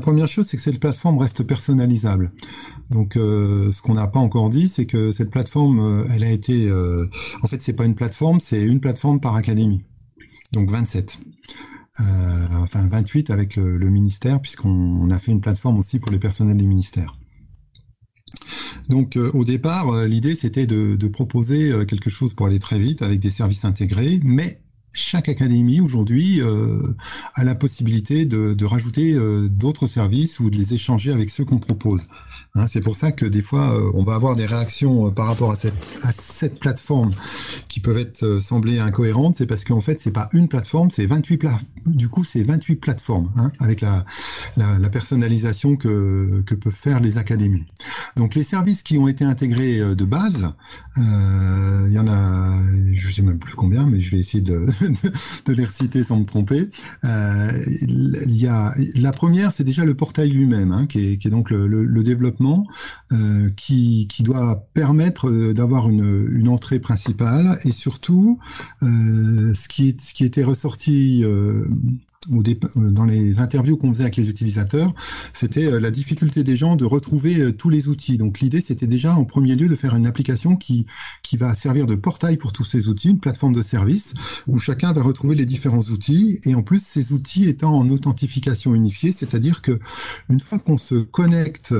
première 0.00 0.28
chose, 0.28 0.46
c'est 0.46 0.56
que 0.56 0.62
cette 0.62 0.80
plateforme 0.80 1.18
reste 1.18 1.44
personnalisable. 1.44 2.32
Donc, 2.90 3.16
euh, 3.16 3.72
ce 3.72 3.82
qu'on 3.82 3.94
n'a 3.94 4.06
pas 4.06 4.20
encore 4.20 4.50
dit, 4.50 4.68
c'est 4.68 4.86
que 4.86 5.10
cette 5.10 5.30
plateforme, 5.30 5.80
euh, 5.80 6.06
elle 6.10 6.24
a 6.24 6.30
été, 6.30 6.68
euh, 6.68 7.06
en 7.42 7.46
fait, 7.46 7.62
c'est 7.62 7.72
pas 7.72 7.84
une 7.84 7.94
plateforme, 7.94 8.40
c'est 8.40 8.62
une 8.62 8.80
plateforme 8.80 9.20
par 9.20 9.34
académie. 9.36 9.82
Donc 10.52 10.70
27. 10.70 11.18
enfin 11.98 12.86
28 12.86 13.30
avec 13.30 13.56
le, 13.56 13.88
ministère, 13.88 14.40
puisqu'on 14.40 15.10
a 15.10 15.18
fait 15.18 15.32
une 15.32 15.40
plateforme 15.40 15.78
aussi 15.78 15.98
pour 15.98 16.12
les 16.12 16.18
personnels 16.18 16.56
du 16.56 16.66
ministère. 16.66 17.16
Donc 18.88 19.16
au 19.16 19.44
départ, 19.44 20.04
l'idée 20.04 20.36
c'était 20.36 20.66
de, 20.66 21.08
proposer 21.08 21.72
quelque 21.88 22.10
chose 22.10 22.34
pour 22.34 22.46
aller 22.46 22.60
très 22.60 22.78
vite 22.78 23.02
avec 23.02 23.18
des 23.18 23.30
services 23.30 23.64
intégrés, 23.64 24.20
mais 24.22 24.63
chaque 24.94 25.28
académie 25.28 25.80
aujourd'hui 25.80 26.40
a 27.34 27.44
la 27.44 27.54
possibilité 27.54 28.24
de, 28.24 28.54
de 28.54 28.64
rajouter 28.64 29.14
d'autres 29.48 29.86
services 29.86 30.40
ou 30.40 30.50
de 30.50 30.56
les 30.56 30.74
échanger 30.74 31.12
avec 31.12 31.30
ceux 31.30 31.44
qu'on 31.44 31.58
propose. 31.58 32.02
Hein, 32.56 32.66
c'est 32.70 32.80
pour 32.80 32.94
ça 32.94 33.10
que 33.10 33.26
des 33.26 33.42
fois, 33.42 33.74
euh, 33.74 33.90
on 33.94 34.04
va 34.04 34.14
avoir 34.14 34.36
des 34.36 34.46
réactions 34.46 35.08
euh, 35.08 35.10
par 35.10 35.26
rapport 35.26 35.50
à 35.50 35.56
cette, 35.56 35.74
à 36.02 36.12
cette 36.12 36.60
plateforme 36.60 37.12
qui 37.66 37.80
peuvent 37.80 37.98
être 37.98 38.22
euh, 38.22 38.38
sembler 38.38 38.78
incohérentes. 38.78 39.34
C'est 39.38 39.46
parce 39.46 39.64
qu'en 39.64 39.80
fait, 39.80 40.00
c'est 40.00 40.12
pas 40.12 40.28
une 40.32 40.46
plateforme, 40.46 40.88
c'est 40.90 41.04
28 41.04 41.36
plateformes. 41.38 41.66
Du 41.84 42.08
coup, 42.08 42.22
c'est 42.22 42.44
28 42.44 42.76
plateformes 42.76 43.32
hein, 43.36 43.50
avec 43.58 43.80
la, 43.80 44.04
la, 44.56 44.78
la, 44.78 44.88
personnalisation 44.88 45.74
que, 45.74 46.44
que 46.46 46.54
peuvent 46.54 46.72
faire 46.72 47.00
les 47.00 47.18
académies. 47.18 47.64
Donc, 48.16 48.36
les 48.36 48.44
services 48.44 48.84
qui 48.84 48.98
ont 48.98 49.08
été 49.08 49.24
intégrés 49.24 49.94
de 49.94 50.04
base, 50.04 50.54
il 50.96 51.92
y 51.92 51.98
en 51.98 52.06
a, 52.06 52.54
je 52.92 53.10
sais 53.10 53.20
même 53.20 53.38
plus 53.38 53.54
combien, 53.54 53.84
mais 53.84 54.00
je 54.00 54.12
vais 54.12 54.20
essayer 54.20 54.42
de, 54.42 54.66
de, 54.88 55.52
les 55.52 55.64
reciter 55.64 56.02
sans 56.02 56.18
me 56.18 56.24
tromper. 56.24 56.70
Il 57.02 58.36
y 58.36 58.46
a 58.46 58.72
la 58.94 59.12
première, 59.12 59.52
c'est 59.52 59.64
déjà 59.64 59.84
le 59.84 59.94
portail 59.94 60.30
lui-même, 60.30 60.72
hein, 60.72 60.86
qui, 60.86 60.98
est, 61.00 61.30
donc 61.30 61.50
le, 61.50 62.02
développement 62.02 62.66
euh, 63.12 63.50
qui, 63.56 64.06
doit 64.20 64.66
permettre 64.74 65.28
euh, 65.28 65.54
d'avoir 65.54 65.88
une, 65.88 66.48
entrée 66.48 66.78
principale 66.78 67.58
et 67.64 67.72
surtout 67.72 68.38
euh, 68.82 69.54
ce, 69.54 69.68
qui, 69.68 69.96
ce 70.00 70.12
qui 70.12 70.24
était 70.24 70.44
ressorti 70.44 71.24
euh, 72.32 72.90
dans 72.90 73.04
les 73.04 73.38
interviews 73.38 73.76
qu'on 73.76 73.92
faisait 73.92 74.04
avec 74.04 74.16
les 74.16 74.28
utilisateurs, 74.28 74.92
c'était 75.32 75.66
euh, 75.66 75.80
la 75.80 75.90
difficulté 75.90 76.44
des 76.44 76.56
gens 76.56 76.76
de 76.76 76.84
retrouver 76.84 77.38
euh, 77.38 77.52
tous 77.52 77.68
les 77.68 77.88
outils. 77.88 78.18
Donc 78.18 78.40
l'idée, 78.40 78.62
c'était 78.66 78.86
déjà 78.86 79.14
en 79.14 79.24
premier 79.24 79.54
lieu 79.54 79.68
de 79.68 79.76
faire 79.76 79.94
une 79.94 80.06
application 80.06 80.56
qui, 80.56 80.86
qui 81.22 81.36
va 81.36 81.54
servir 81.54 81.86
de 81.86 81.94
portail 81.94 82.36
pour 82.36 82.52
tous 82.52 82.64
ces 82.64 82.88
outils, 82.88 83.10
une 83.10 83.20
plateforme 83.20 83.54
de 83.54 83.62
service 83.62 84.14
où 84.46 84.58
chacun 84.58 84.92
va 84.92 85.02
retrouver 85.02 85.34
les 85.34 85.46
différents 85.46 85.82
outils 85.82 86.40
et 86.44 86.54
en 86.54 86.62
plus 86.62 86.84
ces 86.84 87.12
outils 87.12 87.48
étant 87.48 87.74
en 87.74 87.88
authentification 87.90 88.74
unifiée, 88.74 89.12
c'est-à-dire 89.12 89.62
que 89.62 89.78
une 90.28 90.40
fois 90.40 90.58
qu'on 90.58 90.78
se 90.78 90.94
connecte 90.94 91.74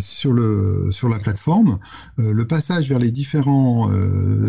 sur 0.00 0.32
le 0.32 0.88
sur 0.90 1.08
la 1.08 1.18
plateforme, 1.18 1.78
le 2.18 2.46
passage 2.46 2.88
vers 2.88 2.98
les 2.98 3.10
différents 3.10 3.90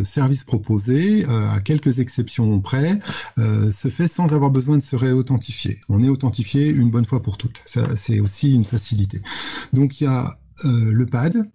services 0.03 0.43
proposés, 0.43 1.25
à 1.25 1.59
quelques 1.59 1.99
exceptions 1.99 2.59
près, 2.59 2.99
se 3.37 3.89
fait 3.89 4.07
sans 4.07 4.33
avoir 4.33 4.51
besoin 4.51 4.77
de 4.77 4.83
se 4.83 4.95
réauthentifier 4.95 5.26
On 5.89 6.03
est 6.03 6.09
authentifié 6.09 6.67
une 6.69 6.89
bonne 6.89 7.05
fois 7.05 7.21
pour 7.21 7.37
toutes. 7.37 7.61
C'est 7.95 8.19
aussi 8.19 8.53
une 8.53 8.63
facilité. 8.63 9.21
Donc 9.73 10.01
il 10.01 10.05
y 10.05 10.07
a 10.07 10.37
euh, 10.65 10.91
le 10.91 11.05
pad, 11.05 11.49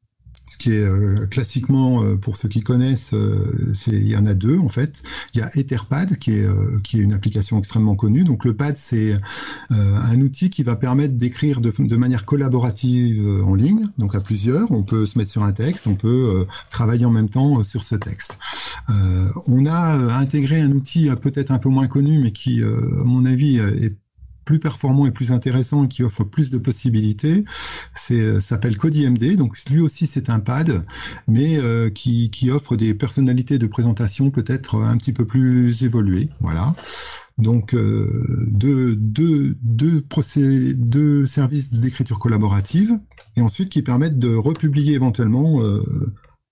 ce 0.52 0.58
qui 0.58 0.72
est 0.72 0.84
euh, 0.84 1.26
classiquement, 1.26 2.02
euh, 2.02 2.16
pour 2.16 2.36
ceux 2.36 2.48
qui 2.48 2.60
connaissent, 2.60 3.14
c'est 3.74 3.92
il 3.92 4.08
y 4.08 4.16
en 4.16 4.26
a 4.26 4.34
deux 4.34 4.58
en 4.58 4.68
fait. 4.68 5.02
Il 5.32 5.40
y 5.40 5.42
a 5.42 5.50
Etherpad 5.56 6.18
qui 6.18 6.32
est 6.32 6.46
qui 6.82 6.98
est 6.98 7.02
une 7.02 7.14
application 7.14 7.58
extrêmement 7.58 7.96
connue. 7.96 8.24
Donc 8.24 8.44
le 8.44 8.54
pad 8.54 8.76
c'est 8.76 9.18
un 9.70 10.20
outil 10.20 10.50
qui 10.50 10.62
va 10.62 10.76
permettre 10.76 11.14
d'écrire 11.14 11.60
de, 11.60 11.72
de, 11.78 11.96
manière 11.96 12.24
collaborative 12.24 13.42
en 13.44 13.54
ligne, 13.54 13.88
donc 13.98 14.14
à 14.14 14.20
plusieurs. 14.20 14.70
On 14.70 14.82
peut 14.82 15.06
se 15.06 15.18
mettre 15.18 15.30
sur 15.30 15.42
un 15.42 15.52
texte, 15.52 15.86
on 15.86 15.94
peut 15.94 16.46
travailler 16.70 17.04
en 17.04 17.10
même 17.10 17.28
temps 17.28 17.62
sur 17.62 17.82
ce 17.82 17.94
texte. 17.94 18.38
on 19.48 19.66
a 19.66 19.94
intégré 20.16 20.60
un 20.60 20.72
outil 20.72 21.08
peut-être 21.20 21.50
un 21.50 21.58
peu 21.58 21.68
moins 21.68 21.86
connu, 21.86 22.20
mais 22.20 22.32
qui, 22.32 22.62
à 22.62 23.04
mon 23.04 23.24
avis, 23.24 23.58
est 23.58 23.96
plus 24.44 24.58
performant 24.58 25.06
et 25.06 25.10
plus 25.10 25.32
intéressant 25.32 25.86
qui 25.86 26.02
offre 26.02 26.24
plus 26.24 26.50
de 26.50 26.58
possibilités. 26.58 27.44
C'est 27.94 28.20
euh, 28.20 28.40
s'appelle 28.40 28.76
CodyMD. 28.76 29.36
Donc 29.36 29.56
lui 29.70 29.80
aussi 29.80 30.06
c'est 30.06 30.30
un 30.30 30.40
pad, 30.40 30.84
mais 31.28 31.58
euh, 31.58 31.90
qui, 31.90 32.30
qui 32.30 32.50
offre 32.50 32.76
des 32.76 32.94
personnalités 32.94 33.58
de 33.58 33.66
présentation 33.66 34.30
peut-être 34.30 34.76
un 34.76 34.96
petit 34.96 35.12
peu 35.12 35.24
plus 35.24 35.84
évoluées. 35.84 36.28
Voilà. 36.40 36.74
Donc 37.38 37.74
euh, 37.74 38.46
deux, 38.50 38.94
deux, 38.96 39.56
deux, 39.62 40.02
procès, 40.02 40.74
deux 40.74 41.26
services 41.26 41.70
d'écriture 41.70 42.18
collaborative 42.18 42.98
et 43.36 43.40
ensuite 43.40 43.70
qui 43.70 43.82
permettent 43.82 44.18
de 44.18 44.34
republier 44.34 44.92
éventuellement 44.92 45.62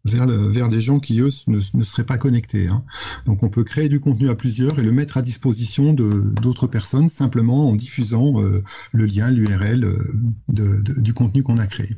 vers, 0.05 0.69
des 0.69 0.81
gens 0.81 0.99
qui, 0.99 1.21
eux, 1.21 1.31
ne, 1.47 1.83
seraient 1.83 2.05
pas 2.05 2.19
connectés. 2.19 2.69
Hein. 2.69 2.83
Donc 3.27 3.43
on 3.43 3.51
peut 3.51 3.65
créer 3.65 3.89
du 3.89 4.01
contenu 4.01 4.31
à 4.31 4.35
plusieurs 4.35 4.79
et 4.79 4.83
le 4.83 4.93
mettre 4.93 5.19
à 5.19 5.23
disposition 5.23 5.93
d'autres 5.93 6.67
personnes 6.67 7.11
simplement 7.11 7.69
en 7.69 7.75
diffusant 7.75 8.41
euh, 8.41 8.63
le 8.93 9.07
lien, 9.07 9.31
l'URL 9.31 9.85
euh, 9.85 10.83
du 10.97 11.13
contenu 11.13 11.43
qu'on 11.43 11.59
a 11.59 11.67
créé. 11.67 11.95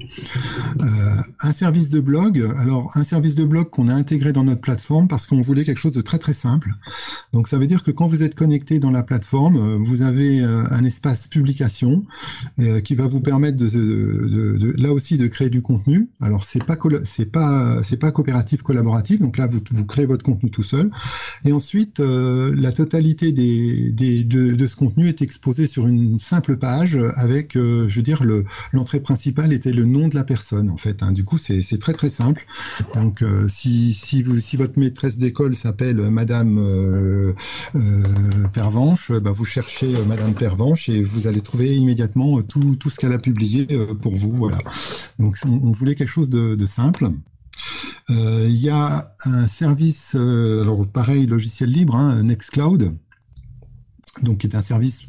Euh, 0.80 1.16
un 1.40 1.52
service 1.52 1.90
de 1.90 2.00
blog, 2.00 2.44
alors 2.58 2.90
un 2.96 3.04
service 3.04 3.34
de 3.34 3.44
blog 3.44 3.70
qu'on 3.70 3.88
a 3.88 3.94
intégré 3.94 4.32
dans 4.32 4.44
notre 4.44 4.60
plateforme 4.60 5.06
parce 5.06 5.26
qu'on 5.26 5.42
voulait 5.42 5.64
quelque 5.64 5.78
chose 5.78 5.92
de 5.92 6.00
très 6.00 6.18
très 6.18 6.34
simple. 6.34 6.72
Donc 7.32 7.48
ça 7.48 7.58
veut 7.58 7.66
dire 7.66 7.82
que 7.82 7.90
quand 7.90 8.08
vous 8.08 8.22
êtes 8.22 8.34
connecté 8.34 8.78
dans 8.78 8.90
la 8.90 9.02
plateforme, 9.02 9.84
vous 9.84 10.02
avez 10.02 10.40
un 10.42 10.84
espace 10.84 11.28
publication 11.28 12.04
qui 12.84 12.94
va 12.94 13.06
vous 13.06 13.20
permettre 13.20 13.62
là 14.78 14.92
aussi 14.92 15.18
de 15.18 15.26
créer 15.28 15.50
du 15.50 15.62
contenu. 15.62 16.10
Alors 16.20 16.44
c'est 16.44 16.64
pas 16.64 16.76
c'est 17.04 17.30
pas 17.30 17.82
c'est 17.92 17.98
pas 17.98 18.10
coopératif 18.10 18.62
collaboratif. 18.62 19.20
Donc 19.20 19.36
là, 19.36 19.46
vous, 19.46 19.60
vous 19.70 19.84
créez 19.84 20.06
votre 20.06 20.24
contenu 20.24 20.50
tout 20.50 20.62
seul. 20.62 20.90
Et 21.44 21.52
ensuite, 21.52 22.00
euh, 22.00 22.50
la 22.56 22.72
totalité 22.72 23.32
des, 23.32 23.92
des 23.92 24.24
de, 24.24 24.54
de, 24.54 24.66
ce 24.66 24.76
contenu 24.76 25.08
est 25.08 25.20
exposé 25.20 25.66
sur 25.66 25.86
une 25.86 26.18
simple 26.18 26.56
page 26.56 26.96
avec, 27.16 27.54
euh, 27.54 27.90
je 27.90 27.96
veux 27.96 28.02
dire, 28.02 28.24
le 28.24 28.46
l'entrée 28.72 29.00
principale 29.00 29.52
était 29.52 29.72
le 29.72 29.84
nom 29.84 30.08
de 30.08 30.14
la 30.14 30.24
personne 30.24 30.70
en 30.70 30.78
fait. 30.78 31.02
Hein. 31.02 31.12
Du 31.12 31.24
coup, 31.24 31.36
c'est 31.36 31.78
très 31.78 31.92
très 31.92 32.08
simple. 32.08 32.46
Donc 32.94 33.22
euh, 33.22 33.46
si 33.50 33.92
si 33.92 34.22
vous 34.22 34.40
si 34.40 34.56
votre 34.56 34.78
maîtresse 34.78 35.18
d'école 35.18 35.54
s'appelle 35.54 35.96
Madame 36.10 36.56
euh, 36.58 37.34
Pervenche, 38.54 39.12
bah, 39.12 39.32
vous 39.32 39.44
cherchez 39.44 39.92
Madame 40.06 40.32
Pervenche 40.32 40.88
et 40.88 41.02
vous 41.02 41.26
allez 41.26 41.42
trouver 41.42 41.76
immédiatement 41.76 42.40
tout 42.40 42.74
tout 42.76 42.88
ce 42.88 42.96
qu'elle 42.96 43.12
a 43.12 43.18
publié 43.18 43.66
pour 44.00 44.16
vous. 44.16 44.32
Voilà. 44.32 44.60
Donc 45.18 45.36
on, 45.44 45.60
on 45.62 45.72
voulait 45.72 45.94
quelque 45.94 46.08
chose 46.08 46.30
de, 46.30 46.54
de 46.54 46.66
simple. 46.66 47.10
Euh, 48.10 48.46
il 48.48 48.56
y 48.56 48.70
a 48.70 49.08
un 49.24 49.46
service, 49.48 50.14
euh, 50.14 50.62
alors 50.62 50.86
pareil, 50.86 51.26
logiciel 51.26 51.70
libre, 51.70 51.96
hein, 51.96 52.22
Nextcloud, 52.22 52.96
donc 54.22 54.38
qui 54.38 54.46
est 54.46 54.56
un 54.56 54.62
service 54.62 55.02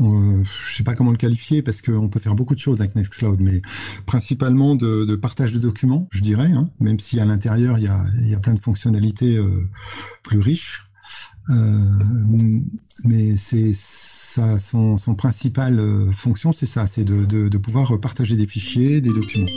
euh, 0.00 0.44
je 0.44 0.76
sais 0.76 0.84
pas 0.84 0.94
comment 0.94 1.10
le 1.10 1.16
qualifier 1.16 1.62
parce 1.62 1.82
qu'on 1.82 2.08
peut 2.08 2.20
faire 2.20 2.34
beaucoup 2.34 2.54
de 2.54 2.60
choses 2.60 2.80
avec 2.80 2.94
Nextcloud, 2.94 3.40
mais 3.40 3.62
principalement 4.06 4.76
de, 4.76 5.16
partage 5.16 5.52
de 5.52 5.58
documents, 5.58 6.08
je 6.12 6.20
dirais, 6.20 6.50
hein, 6.52 6.68
même 6.80 7.00
si 7.00 7.18
à 7.18 7.24
l'intérieur 7.24 7.78
il 7.78 7.84
y 7.84 8.34
a, 8.34 8.38
plein 8.40 8.54
de 8.54 8.60
fonctionnalités 8.60 9.36
euh, 9.36 9.68
plus 10.22 10.38
riches. 10.38 10.84
Mais 13.04 13.36
c'est 13.38 13.72
ça, 14.38 14.58
son, 14.58 14.98
son 14.98 15.14
principale 15.14 15.80
fonction, 16.12 16.52
c'est 16.52 16.66
ça, 16.66 16.86
c'est 16.86 17.04
de, 17.04 17.24
de, 17.24 17.48
de 17.48 17.58
pouvoir 17.58 17.98
partager 18.00 18.36
des 18.36 18.46
fichiers, 18.46 19.00
des 19.00 19.12
documents. 19.12 19.48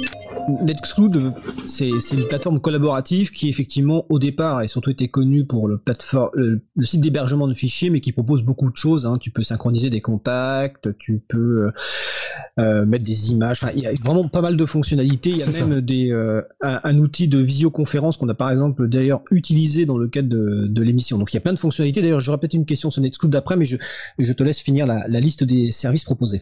Nextcloud, 0.63 1.33
c'est 1.65 1.89
une 2.11 2.27
plateforme 2.27 2.59
collaborative 2.59 3.31
qui 3.31 3.49
effectivement 3.49 4.05
au 4.09 4.19
départ 4.19 4.57
a 4.57 4.67
surtout 4.67 4.89
été 4.89 5.07
connue 5.07 5.45
pour 5.45 5.67
le, 5.67 5.77
plateforme, 5.77 6.29
le, 6.33 6.61
site 6.83 7.01
d'hébergement 7.01 7.47
de 7.47 7.53
fichiers, 7.53 7.89
mais 7.89 8.01
qui 8.01 8.11
propose 8.11 8.41
beaucoup 8.41 8.71
de 8.71 8.75
choses. 8.75 9.05
Hein. 9.05 9.17
Tu 9.19 9.31
peux 9.31 9.43
synchroniser 9.43 9.89
des 9.89 10.01
contacts, 10.01 10.89
tu 10.97 11.21
peux 11.27 11.37
euh, 11.37 11.71
euh 12.59 12.85
mettre 12.85 13.05
des 13.05 13.31
images. 13.31 13.63
Enfin, 13.63 13.73
il 13.75 13.83
y 13.83 13.87
a 13.87 13.91
vraiment 14.03 14.27
pas 14.27 14.41
mal 14.41 14.57
de 14.57 14.65
fonctionnalités. 14.65 15.29
Il 15.29 15.37
y 15.37 15.43
a 15.43 15.47
même 15.47 15.81
des, 15.81 16.11
euh, 16.11 16.41
un, 16.61 16.79
un, 16.83 16.97
outil 16.97 17.27
de 17.27 17.39
visioconférence 17.39 18.17
qu'on 18.17 18.29
a 18.29 18.33
par 18.33 18.49
exemple 18.49 18.87
d'ailleurs 18.87 19.21
utilisé 19.31 19.85
dans 19.85 19.97
le 19.97 20.07
cadre 20.07 20.29
de, 20.29 20.67
de 20.67 20.81
l'émission. 20.81 21.17
Donc 21.17 21.31
il 21.33 21.35
y 21.35 21.37
a 21.37 21.41
plein 21.41 21.53
de 21.53 21.59
fonctionnalités. 21.59 22.01
D'ailleurs, 22.01 22.21
j'aurai 22.21 22.39
peut-être 22.39 22.55
une 22.55 22.65
question 22.65 22.89
sur 22.89 23.01
Nextcloud 23.01 23.31
d'après, 23.31 23.57
mais 23.57 23.65
je, 23.65 23.77
je 24.17 24.33
te 24.33 24.43
laisse 24.43 24.59
finir 24.59 24.70
la, 24.71 25.19
liste 25.19 25.43
des 25.43 25.71
services 25.71 26.03
proposés. 26.03 26.41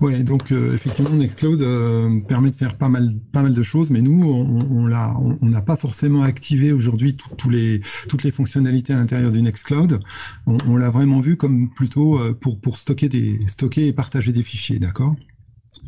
Ouais, 0.00 0.22
donc 0.22 0.52
euh, 0.52 0.74
effectivement, 0.74 1.10
Nextcloud 1.10 1.60
euh, 1.60 2.20
permet 2.20 2.50
de 2.50 2.56
faire 2.56 2.76
pas 2.76 2.88
mal, 2.88 3.14
pas 3.32 3.42
mal 3.42 3.52
de 3.52 3.62
choses, 3.64 3.90
mais 3.90 4.00
nous, 4.00 4.30
on, 4.30 4.60
on 4.70 4.86
l'a, 4.86 5.12
on 5.18 5.46
n'a 5.46 5.60
pas 5.60 5.76
forcément 5.76 6.22
activé 6.22 6.70
aujourd'hui 6.70 7.16
tous 7.36 7.50
les, 7.50 7.80
toutes 8.08 8.22
les 8.22 8.30
fonctionnalités 8.30 8.92
à 8.92 8.96
l'intérieur 8.96 9.32
du 9.32 9.42
Nextcloud. 9.42 9.98
On, 10.46 10.56
on 10.68 10.76
l'a 10.76 10.90
vraiment 10.90 11.20
vu 11.20 11.36
comme 11.36 11.70
plutôt 11.70 12.16
euh, 12.20 12.32
pour 12.32 12.60
pour 12.60 12.76
stocker 12.76 13.08
des, 13.08 13.40
stocker 13.48 13.88
et 13.88 13.92
partager 13.92 14.32
des 14.32 14.44
fichiers, 14.44 14.78
d'accord? 14.78 15.16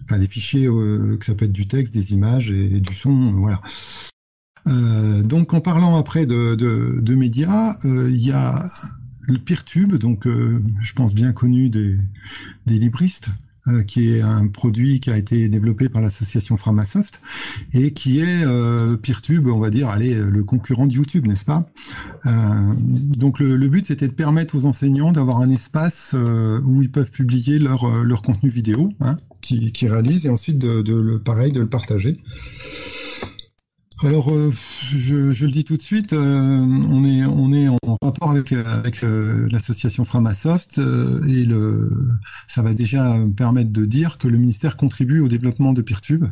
Enfin, 0.04 0.18
des 0.18 0.26
fichiers 0.26 0.66
que 0.66 1.24
ça 1.24 1.34
peut 1.34 1.44
être 1.44 1.52
du 1.52 1.68
texte, 1.68 1.94
des 1.94 2.12
images 2.12 2.50
et, 2.50 2.80
du 2.80 2.94
son, 2.94 3.32
voilà. 3.32 3.60
donc, 4.66 5.54
en 5.54 5.60
parlant 5.60 5.96
après 5.96 6.26
de, 6.26 6.54
de 6.54 7.14
médias, 7.14 7.76
il 7.84 8.20
y 8.20 8.32
a 8.32 8.64
le 9.22 9.38
PeerTube, 9.38 9.94
donc 9.94 10.26
je 10.26 10.92
pense 10.94 11.14
bien 11.14 11.32
connu 11.32 11.68
des, 11.68 11.98
libristes. 12.66 13.30
Euh, 13.68 13.82
qui 13.82 14.08
est 14.08 14.22
un 14.22 14.46
produit 14.46 15.00
qui 15.00 15.10
a 15.10 15.18
été 15.18 15.46
développé 15.50 15.90
par 15.90 16.00
l'association 16.00 16.56
Framasoft 16.56 17.20
et 17.74 17.92
qui 17.92 18.20
est 18.20 18.42
euh, 18.46 18.96
on 19.46 19.60
va 19.60 19.68
dire, 19.68 19.90
allez, 19.90 20.14
le 20.14 20.44
concurrent 20.44 20.86
de 20.86 20.94
YouTube, 20.94 21.26
n'est-ce 21.26 21.44
pas? 21.44 21.68
Euh, 22.24 22.74
Donc 22.78 23.38
le, 23.38 23.68
but, 23.68 23.86
c'était 23.86 24.08
de 24.08 24.12
permettre 24.12 24.56
aux 24.56 24.64
enseignants 24.64 25.12
d'avoir 25.12 25.40
un 25.40 25.50
espace 25.50 26.12
euh, 26.14 26.60
où 26.64 26.82
ils 26.82 26.90
peuvent 26.90 27.10
publier 27.10 27.58
leur, 27.58 27.84
euh, 27.84 28.16
contenu 28.24 28.48
vidéo, 28.48 28.90
hein, 29.00 29.16
qu'ils 29.42 29.72
qui 29.72 29.88
réalisent, 29.88 30.24
et 30.24 30.30
ensuite 30.30 30.64
pareil 31.24 31.52
de 31.52 31.60
le 31.60 31.68
partager. 31.68 32.18
Alors, 34.02 34.32
euh, 34.32 34.50
je, 34.96 35.30
je, 35.32 35.44
le 35.44 35.52
dis 35.52 35.64
tout 35.64 35.76
de 35.76 35.82
suite, 35.82 36.14
euh, 36.14 36.18
on 36.20 37.04
est 37.04 37.24
on 37.26 37.52
est 37.52 37.68
en 37.68 37.98
rapport 38.00 38.30
avec 38.30 38.52
avec 38.52 39.04
euh, 39.04 39.46
l'association 39.50 40.06
Framasoft 40.06 40.78
et 40.78 41.44
le 41.44 41.90
ça 42.46 42.62
va 42.62 42.72
déjà 42.72 43.14
permettre 43.36 43.70
de 43.70 43.84
dire 43.84 44.16
que 44.16 44.26
le 44.26 44.38
ministère 44.38 44.78
contribue 44.78 45.20
au 45.20 45.28
développement 45.28 45.74
de 45.74 45.82
Peertube. 45.82 46.24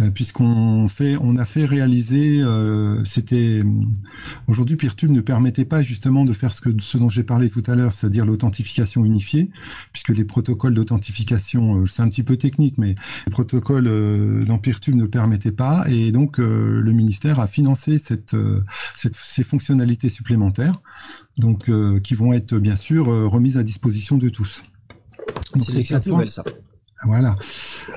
Euh, 0.00 0.10
puisqu'on 0.10 0.88
fait, 0.88 1.16
on 1.20 1.36
a 1.36 1.44
fait 1.44 1.64
réaliser, 1.64 2.40
euh, 2.40 3.04
c'était 3.04 3.62
aujourd'hui 4.46 4.76
PeerTube 4.76 5.10
ne 5.10 5.20
permettait 5.20 5.64
pas 5.64 5.82
justement 5.82 6.24
de 6.24 6.32
faire 6.32 6.52
ce 6.52 6.60
que 6.60 6.70
ce 6.80 6.98
dont 6.98 7.08
j'ai 7.08 7.22
parlé 7.22 7.50
tout 7.50 7.62
à 7.66 7.74
l'heure, 7.74 7.92
c'est-à-dire 7.92 8.26
l'authentification 8.26 9.04
unifiée, 9.04 9.50
puisque 9.92 10.10
les 10.10 10.24
protocoles 10.24 10.74
d'authentification, 10.74 11.80
euh, 11.80 11.86
c'est 11.86 12.02
un 12.02 12.08
petit 12.08 12.22
peu 12.22 12.36
technique, 12.36 12.78
mais 12.78 12.94
les 13.26 13.30
protocoles 13.30 14.44
dans 14.44 14.58
PeerTube 14.58 14.94
ne 14.94 15.06
permettaient 15.06 15.52
pas, 15.52 15.84
et 15.88 16.12
donc 16.12 16.38
le 16.38 16.92
ministère 16.92 17.40
a 17.40 17.46
financé 17.46 17.98
cette, 17.98 18.36
cette, 18.96 19.16
ces 19.16 19.42
fonctionnalités 19.42 20.08
supplémentaires, 20.08 20.80
donc 21.38 21.70
qui 22.02 22.14
vont 22.14 22.32
être 22.32 22.58
bien 22.58 22.76
sûr 22.76 23.06
remises 23.06 23.56
à 23.56 23.62
disposition 23.62 24.16
de 24.16 24.28
tous. 24.28 24.62
C'est 25.60 25.76
excellente 25.76 26.06
nouvelle 26.06 26.30
ça. 26.30 26.44
Voilà. 27.04 27.34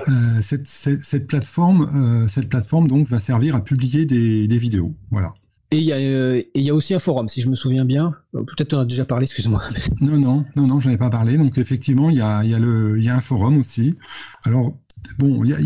Euh, 0.07 0.41
cette, 0.41 0.67
cette, 0.67 1.01
cette, 1.01 1.27
plateforme, 1.27 1.89
euh, 1.95 2.27
cette 2.27 2.49
plateforme 2.49 2.87
donc 2.87 3.07
va 3.07 3.19
servir 3.19 3.55
à 3.55 3.63
publier 3.63 4.05
des, 4.05 4.47
des 4.47 4.57
vidéos. 4.57 4.95
Voilà. 5.11 5.33
Et 5.73 5.77
il 5.77 5.85
y, 5.85 5.91
a, 5.91 5.95
euh, 5.95 6.43
y 6.53 6.69
a 6.69 6.75
aussi 6.75 6.93
un 6.93 6.99
forum, 6.99 7.27
si 7.27 7.41
je 7.41 7.49
me 7.49 7.55
souviens 7.55 7.83
bien. 7.83 8.13
Euh, 8.35 8.43
peut-être 8.43 8.75
on 8.75 8.81
a 8.81 8.85
déjà 8.85 9.05
parlé, 9.05 9.23
excuse-moi. 9.23 9.59
Non, 10.01 10.19
non, 10.19 10.45
non, 10.55 10.67
non, 10.67 10.79
j'en 10.79 10.91
ai 10.91 10.97
pas 10.97 11.09
parlé. 11.09 11.35
Donc 11.35 11.57
effectivement, 11.57 12.11
il 12.11 12.17
y 12.17 12.21
a, 12.21 12.43
y, 12.43 12.53
a 12.53 12.59
le, 12.59 13.01
y 13.01 13.09
a 13.09 13.15
un 13.15 13.21
forum 13.21 13.57
aussi. 13.57 13.95
Alors, 14.45 14.77
bon, 15.17 15.43
y 15.43 15.51
a, 15.51 15.57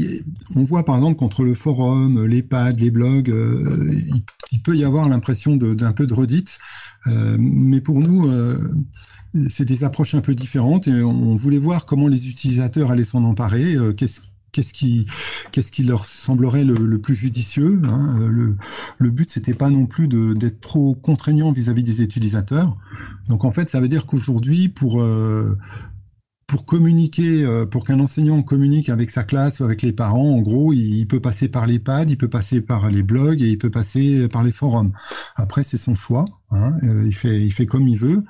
on 0.56 0.64
voit 0.64 0.86
par 0.86 0.96
exemple 0.96 1.18
qu'entre 1.18 1.44
le 1.44 1.56
forum, 1.56 2.26
les 2.26 2.42
pads, 2.42 2.72
les 2.72 2.90
blogs, 2.90 3.30
euh, 3.30 3.96
il, 4.08 4.24
il, 4.54 4.62
peut 4.62 4.78
y 4.78 4.86
avoir 4.86 5.10
l'impression 5.10 5.58
d'un 5.58 5.92
peu 5.92 6.08
de 6.08 6.14
redite. 6.14 6.58
Euh, 7.08 7.36
mais 7.38 7.82
pour 7.82 8.00
nous, 8.00 8.32
c'est 9.50 9.66
des 9.66 9.84
approches 9.84 10.16
un 10.16 10.22
peu 10.22 10.36
différentes 10.36 10.88
et 10.88 11.04
on 11.04 11.36
voulait 11.36 11.58
voir 11.58 11.86
comment 11.86 12.08
les 12.08 12.30
utilisateurs 12.30 12.92
allaient 12.92 13.06
s'en 13.06 13.24
emparer, 13.24 13.76
euh, 13.76 13.94
qu'est-ce 13.94 14.72
qui 14.74 15.84
leur 15.84 16.06
semblerait 16.06 16.64
le, 16.64 17.00
plus 17.00 17.16
judicieux. 17.16 17.82
Hein. 17.84 18.18
Euh, 18.20 18.28
le, 18.30 18.58
le 18.98 19.10
but 19.10 19.30
c'était 19.30 19.54
pas 19.54 19.70
non 19.70 19.86
plus 19.86 20.08
d'être 20.08 20.62
trop 20.62 20.96
contraignant 20.96 21.52
vis-à-vis 21.52 21.84
des 21.84 22.02
utilisateurs. 22.02 22.78
Donc 23.28 23.44
en 23.44 23.52
fait 23.52 23.70
ça 23.70 23.80
veut 23.80 23.90
dire 23.90 24.06
qu'aujourd'hui 24.06 24.70
pour 24.70 25.02
euh, 25.02 25.58
communiquer, 26.66 27.46
pour 27.70 27.84
qu'un 27.84 28.00
enseignant 28.00 28.42
communique 28.42 28.88
avec 28.88 29.12
sa 29.12 29.26
classe 29.26 29.60
ou 29.60 29.66
avec 29.66 29.82
les 29.82 29.92
parents, 29.92 30.30
en 30.30 30.42
gros, 30.42 30.72
il, 30.72 31.06
peut 31.06 31.20
passer 31.20 31.50
par 31.50 31.68
les 31.68 31.78
pads, 31.78 32.06
il 32.06 32.18
peut 32.18 32.30
passer 32.30 32.62
par 32.62 32.90
les 32.90 33.04
blogs 33.04 33.42
et 33.42 33.50
il 33.50 33.58
peut 33.58 33.70
passer 33.70 34.30
par 34.30 34.44
les 34.44 34.54
forums. 34.54 34.94
Après, 35.36 35.64
c'est 35.64 35.78
son 35.78 35.94
choix. 35.94 36.24
Hein, 36.52 36.78
il 36.84 37.14
fait 37.14 37.66
comme 37.66 37.90
il 37.90 38.00
veut. 38.00 38.24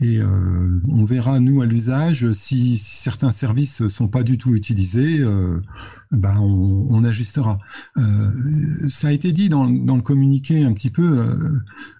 Et 0.00 0.18
euh, 0.18 0.78
on 0.88 1.06
verra, 1.06 1.40
nous, 1.40 1.62
à 1.62 1.66
l'usage, 1.66 2.30
si, 2.32 2.76
certains 2.76 3.32
services 3.32 3.88
sont 3.88 4.08
pas 4.08 4.22
du 4.22 4.36
tout 4.36 4.54
utilisés, 4.54 5.20
euh, 5.20 5.62
ben 6.10 6.38
on, 6.38 7.02
ajustera. 7.02 7.58
Euh, 7.96 8.30
ça 8.90 9.08
a 9.08 9.12
été 9.12 9.32
dit 9.32 9.48
dans, 9.48 9.66
dans, 9.66 9.96
le 9.96 10.02
communiqué 10.02 10.64
un 10.64 10.74
petit 10.74 10.90
peu. 10.90 11.26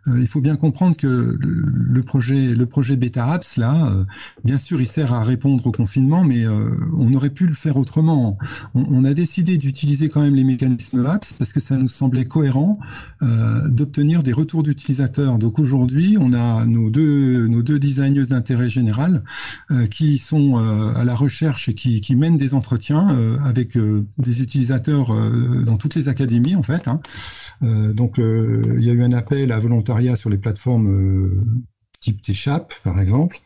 Euh, 0.08 0.16
euh, 0.16 0.20
il 0.20 0.28
faut 0.28 0.40
bien 0.40 0.56
comprendre 0.56 0.96
que 0.96 1.38
le 1.40 2.02
projet, 2.02 2.54
le 2.54 2.66
projet 2.66 2.96
Beta 2.96 3.26
Apps, 3.26 3.56
là, 3.56 3.92
bien 4.44 4.58
sûr, 4.58 4.80
il 4.80 4.86
sert 4.86 5.12
à 5.12 5.22
répondre 5.22 5.66
au 5.66 5.72
confinement, 5.72 6.24
mais 6.24 6.46
on 6.46 7.12
aurait 7.14 7.30
pu 7.30 7.46
le 7.46 7.54
faire 7.54 7.76
autrement. 7.76 8.38
On, 8.74 9.04
a 9.04 9.14
décidé 9.14 9.58
d'utiliser 9.58 10.08
quand 10.08 10.20
même 10.20 10.34
les 10.34 10.44
mécanismes 10.44 11.04
Apps 11.06 11.32
parce 11.34 11.52
que 11.52 11.60
ça 11.60 11.76
nous 11.76 11.88
semblait 11.88 12.24
cohérent 12.24 12.78
d'obtenir 13.20 14.22
des 14.22 14.32
retours 14.32 14.62
d'utilisateurs. 14.62 15.38
Donc 15.38 15.58
aujourd'hui, 15.58 16.16
on 16.18 16.32
a 16.32 16.64
nos 16.64 16.90
deux, 16.90 17.46
nos 17.46 17.62
deux 17.62 17.78
designeuses 17.78 18.28
d'intérêt 18.28 18.68
général 18.68 19.22
euh, 19.70 19.86
qui 19.86 20.18
sont 20.18 20.58
euh, 20.58 20.94
à 20.94 21.04
la 21.04 21.14
recherche 21.14 21.68
et 21.68 21.74
qui, 21.74 22.16
mènent 22.16 22.38
des 22.38 22.54
entretiens 22.54 23.10
euh, 23.10 23.38
avec 23.44 23.76
des 23.76 24.42
utilisateurs 24.42 25.12
dans 25.66 25.76
toutes 25.76 25.94
les 25.94 26.08
académies 26.08 26.56
en 26.56 26.62
fait. 26.62 26.88
Hein. 26.88 27.00
donc 27.60 28.14
il 28.18 28.82
y 28.82 28.90
a 28.90 28.92
eu 28.92 29.02
un 29.02 29.12
appel 29.12 29.52
à 29.52 29.60
sur 30.16 30.30
les 30.30 30.38
plateformes 30.38 31.44
type 32.00 32.22
T-Chap 32.22 32.72
par 32.84 33.00
exemple. 33.00 33.40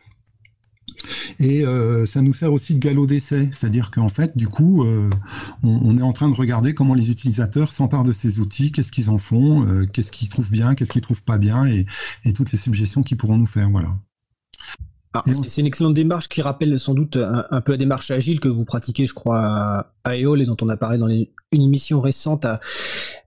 Et 1.39 1.65
euh, 1.65 2.07
ça 2.07 2.23
nous 2.23 2.33
sert 2.33 2.53
aussi 2.53 2.75
de 2.75 2.79
galop 2.79 3.07
d'essai, 3.07 3.49
c'est-à-dire 3.53 3.91
qu'en 3.91 4.09
fait, 4.09 4.37
du 4.37 4.49
coup, 4.49 4.85
euh, 4.85 5.11
on, 5.63 5.81
on, 5.83 5.99
est 5.99 6.03
en 6.03 6.13
train 6.13 6.29
de 6.29 6.35
regarder 6.35 6.75
comment 6.75 6.95
les 6.95 7.11
utilisateurs 7.11 7.69
s'emparent 7.69 8.05
de 8.05 8.13
ces 8.13 8.41
outils, 8.41 8.73
qu'est-ce 8.73 8.93
qu'ils 8.93 9.11
en 9.11 9.19
font, 9.19 9.67
euh, 9.67 9.87
qu'est-ce 9.87 10.13
qu'ils 10.13 10.29
trouvent 10.29 10.51
bien, 10.51 10.75
qu'est-ce 10.75 10.91
qu'ils 10.91 11.01
trouvent 11.01 11.23
pas 11.23 11.39
bien, 11.39 11.67
et, 11.67 11.87
et 12.25 12.33
toutes 12.33 12.53
les 12.53 12.59
suggestions 12.59 13.03
qu'ils 13.03 13.17
pourront 13.17 13.39
nous 13.39 13.47
faire. 13.47 13.71
Voilà. 13.71 13.97
C'est 15.27 15.61
une 15.61 15.67
excellente 15.67 15.95
démarche 15.95 16.29
qui 16.29 16.41
rappelle 16.41 16.79
sans 16.79 16.95
doute 16.95 17.17
un, 17.17 17.61
peu 17.63 17.73
la 17.73 17.79
démarche 17.79 18.13
agile 18.13 18.39
que 18.39 18.47
vous 18.47 18.65
pratiquez, 18.65 19.07
je 19.07 19.15
crois, 19.15 19.93
à 20.05 20.17
EOL 20.17 20.41
et 20.41 20.47
dont 20.47 20.57
on 20.61 20.69
a 20.69 20.77
parlé 20.77 20.99
dans 20.99 21.07
les, 21.07 21.33
une 21.53 21.63
émission 21.63 22.01
récente 22.01 22.45
à, 22.45 22.61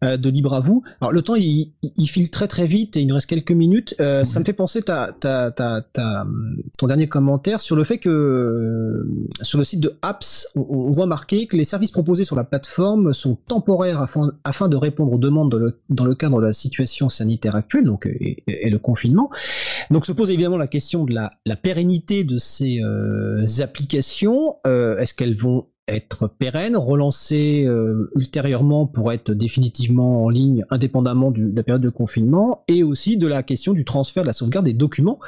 de 0.01 0.29
Libre 0.29 0.53
à 0.53 0.59
vous. 0.59 0.83
Alors 1.01 1.11
le 1.11 1.21
temps 1.21 1.35
il, 1.35 1.71
il, 1.81 2.07
file 2.07 2.29
très 2.29 2.47
très 2.47 2.67
vite 2.67 2.97
et 2.97 3.01
il 3.01 3.07
nous 3.07 3.15
reste 3.15 3.27
quelques 3.27 3.51
minutes. 3.51 3.95
Euh, 3.99 4.23
Ça 4.23 4.39
me 4.39 4.45
fait 4.45 4.53
penser 4.53 4.81
ta, 4.81 5.13
ta, 5.13 5.51
ta, 5.51 5.81
ta, 5.81 6.25
ton 6.77 6.87
dernier 6.87 7.07
commentaire 7.07 7.61
sur 7.61 7.75
le 7.75 7.83
fait 7.83 7.97
que 7.97 8.09
euh, 8.09 9.27
sur 9.41 9.57
le 9.57 9.63
site 9.63 9.79
de 9.79 9.97
Apps, 10.01 10.47
on, 10.55 10.61
on, 10.61 10.91
voit 10.91 11.05
marqué 11.05 11.47
que 11.47 11.55
les 11.55 11.63
services 11.63 11.91
proposés 11.91 12.23
sur 12.23 12.35
la 12.35 12.43
plateforme 12.43 13.13
sont 13.13 13.37
temporaires 13.47 14.01
afin, 14.01 14.31
afin 14.43 14.69
de 14.69 14.75
répondre 14.75 15.13
aux 15.13 15.17
demandes 15.17 15.51
dans 15.51 15.57
le, 15.57 15.79
dans 15.89 16.05
le 16.05 16.15
cadre 16.15 16.39
de 16.39 16.45
la 16.47 16.53
situation 16.53 17.09
sanitaire 17.09 17.55
actuelle, 17.55 17.85
donc 17.85 18.05
et, 18.05 18.43
et, 18.47 18.69
le 18.69 18.79
confinement. 18.79 19.29
Donc 19.91 20.05
se 20.05 20.11
pose 20.11 20.29
évidemment 20.29 20.57
la 20.57 20.67
question 20.67 21.03
de 21.03 21.13
la, 21.13 21.31
la 21.45 21.55
pérennité 21.55 22.23
de 22.23 22.37
ces 22.37 22.79
euh, 22.81 23.45
applications. 23.59 24.57
Euh, 24.65 24.97
Est-ce 24.97 25.13
qu'elles 25.13 25.35
vont 25.35 25.67
être 25.87 26.27
pérenne, 26.27 26.77
relancé 26.77 27.65
euh, 27.65 28.09
ultérieurement 28.15 28.87
pour 28.87 29.11
être 29.11 29.31
définitivement 29.31 30.23
en 30.23 30.29
ligne 30.29 30.63
indépendamment 30.69 31.31
de 31.31 31.51
la 31.53 31.63
période 31.63 31.81
de 31.81 31.89
confinement, 31.89 32.63
et 32.67 32.83
aussi 32.83 33.17
de 33.17 33.27
la 33.27 33.43
question 33.43 33.73
du 33.73 33.83
transfert 33.83 34.23
de 34.23 34.27
la 34.27 34.33
sauvegarde 34.33 34.65
des 34.65 34.73
documents 34.73 35.19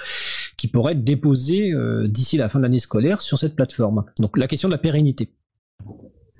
qui 0.58 0.68
pourraient 0.68 0.93
être 0.93 1.03
déposés 1.03 1.72
euh, 1.72 2.08
d'ici 2.08 2.38
la 2.38 2.47
fin 2.47 2.60
de 2.60 2.64
l'année 2.64 2.80
scolaire 2.80 3.22
sur 3.22 3.38
cette 3.38 3.56
plateforme. 3.56 4.06
Donc 4.20 4.38
la 4.38 4.47
question 4.47 4.70
de 4.70 4.74
la 4.74 4.78
pérennité. 4.78 5.30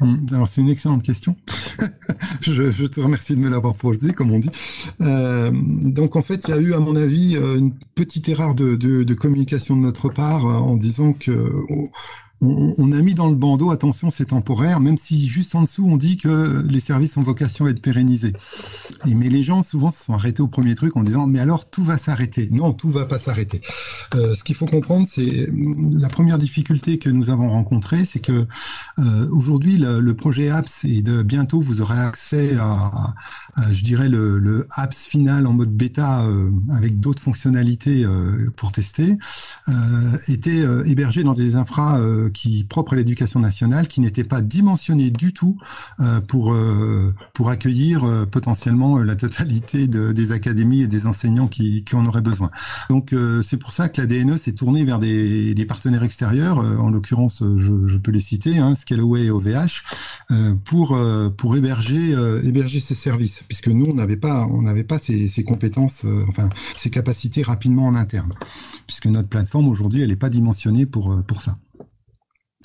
Hum, 0.02 0.28
alors 0.32 0.48
c'est 0.48 0.60
une 0.60 0.70
excellente 0.70 1.04
question. 1.04 1.36
je, 2.42 2.86
te 2.86 3.00
remercie 3.00 3.36
de 3.36 3.40
me 3.40 3.50
l'avoir 3.50 3.76
posée, 3.76 4.12
comme 4.12 4.32
on 4.32 4.40
dit. 4.40 4.50
Euh, 5.02 5.52
donc 5.54 6.16
en 6.16 6.22
fait, 6.22 6.46
il 6.48 6.52
y 6.52 6.54
a 6.54 6.58
eu, 6.58 6.74
à 6.74 6.80
mon 6.80 6.96
avis, 6.98 7.36
une 7.36 7.74
petite 7.96 8.28
erreur 8.28 8.56
de, 8.56 9.14
communication 9.14 9.76
de 9.76 9.82
notre 9.82 10.10
part 10.10 10.46
en 10.46 10.76
disant 10.76 11.14
que 11.14 11.32
on, 12.42 12.92
a 12.92 13.02
mis 13.02 13.14
dans 13.14 13.30
le 13.30 13.36
bandeau, 13.36 13.72
attention, 13.72 14.12
c'est 14.12 14.26
temporaire, 14.26 14.80
même 14.80 14.98
si 14.98 15.28
juste 15.28 15.56
en 15.56 15.64
dessous, 15.64 15.86
on 15.88 15.98
dit 15.98 16.18
que 16.18 16.66
les 16.68 16.80
services 16.80 17.18
ont 17.18 17.24
vocation 17.24 17.66
à 17.66 17.70
être 17.70 17.82
pérennisés. 17.82 18.34
Mais 19.06 19.30
les 19.30 19.44
gens, 19.44 19.64
souvent, 19.64 19.92
se 19.92 20.06
sont 20.06 20.14
arrêtés 20.14 20.42
au 20.42 20.48
premier 20.48 20.76
truc 20.76 20.96
en 20.98 21.04
disant, 21.04 21.28
mais 21.28 21.40
alors, 21.40 21.70
tout 21.70 21.84
va 21.84 21.98
s'arrêter. 21.98 22.50
Non, 22.52 22.74
tout 22.74 22.90
va 22.90 23.06
pas 23.06 23.20
s'arrêter. 23.20 23.62
Euh, 24.16 24.36
ce 24.36 24.44
qu'il 24.44 24.56
faut 24.56 24.66
comprendre, 24.66 25.08
c'est 25.10 25.50
la 25.54 26.10
première 26.10 26.38
difficulté 26.38 27.00
que 27.00 27.10
nous 27.10 27.30
avons 27.30 27.50
rencontrée, 27.50 28.06
c'est 28.06 28.20
que 28.20 28.48
euh, 29.00 29.28
aujourd'hui, 29.32 29.78
le, 29.78 30.16
projet 30.16 30.50
Apps, 30.50 30.86
et 30.86 31.02
bientôt, 31.02 31.62
vous 31.62 31.82
aurez 31.82 32.00
accès 32.00 32.56
à, 32.56 33.14
je 33.72 33.84
dirais, 33.84 34.10
le, 34.10 34.40
le, 34.40 34.68
final 34.94 35.48
en 35.48 35.54
mode 35.54 35.74
bêta 35.74 36.22
euh, 36.22 36.52
avec 36.76 37.00
d'autres 37.00 37.22
fonctionnalités 37.22 38.04
euh, 38.04 38.52
pour 38.56 38.72
tester, 38.72 39.18
euh, 39.68 39.74
était 40.28 40.64
hébergé 40.86 41.24
dans 41.24 41.34
des 41.34 41.56
infras 41.56 42.00
qui 42.30 42.64
propre 42.64 42.94
à 42.94 42.96
l'éducation 42.96 43.40
nationale, 43.40 43.88
qui 43.88 44.02
n'était 44.02 44.24
pas 44.24 44.42
dimensionné 44.42 45.10
du 45.10 45.34
tout 45.34 45.58
euh, 46.00 46.22
pour 46.22 46.54
euh, 46.54 47.14
pour 47.34 47.50
accueillir 47.50 48.04
euh, 48.04 48.26
potentiellement 48.26 48.98
la 48.98 49.16
totalité 49.16 49.88
de, 49.88 50.12
des 50.12 50.32
académies 50.32 50.82
et 50.82 50.88
des 50.88 51.08
enseignants 51.08 51.48
qui, 51.48 51.84
qui 51.84 51.96
en 51.96 52.06
auraient 52.06 52.22
besoin. 52.22 52.52
Donc 52.90 53.14
c'est 53.44 53.58
pour 53.58 53.72
ça 53.72 53.90
que 53.90 54.02
la 54.02 54.08
DNE 54.08 54.38
s'est 54.38 54.54
tournée 54.54 54.86
vers 54.86 55.00
des, 55.00 55.54
des 55.54 55.66
partenaires 55.66 56.04
extérieurs, 56.04 56.58
en 56.58 56.90
l'occurrence 56.90 57.44
je, 57.58 57.88
je, 57.88 57.98
peux 57.98 58.12
les 58.12 58.22
citer, 58.22 58.58
hein, 58.58 58.76
Scalaway 58.76 59.26
et 59.26 59.30
OVH, 59.32 59.84
pour 60.64 60.98
pour 61.38 61.58
héberger 61.58 62.12
héberger 62.44 62.80
ces 62.80 62.96
services, 62.96 63.44
puisque 63.48 63.68
nous 63.68 63.86
on 63.86 63.96
n'avait 63.96 64.18
pas 64.18 64.48
on 64.48 64.62
n'avait 64.62 64.84
pas 64.84 65.00
ces, 65.00 65.28
ces 65.28 65.44
compétences, 65.44 66.06
enfin 66.28 66.50
ces 66.76 66.90
capacités 66.90 67.44
rapidement 67.44 67.88
en 67.88 67.96
interne, 67.96 68.34
puisque 68.88 69.08
notre 69.08 69.30
plateforme 69.30 69.68
aujourd'hui 69.68 70.02
elle 70.02 70.10
n'est 70.10 70.16
pas 70.16 70.30
dimensionnée 70.30 70.86
pour 70.86 71.24
pour 71.26 71.42
ça. 71.42 71.58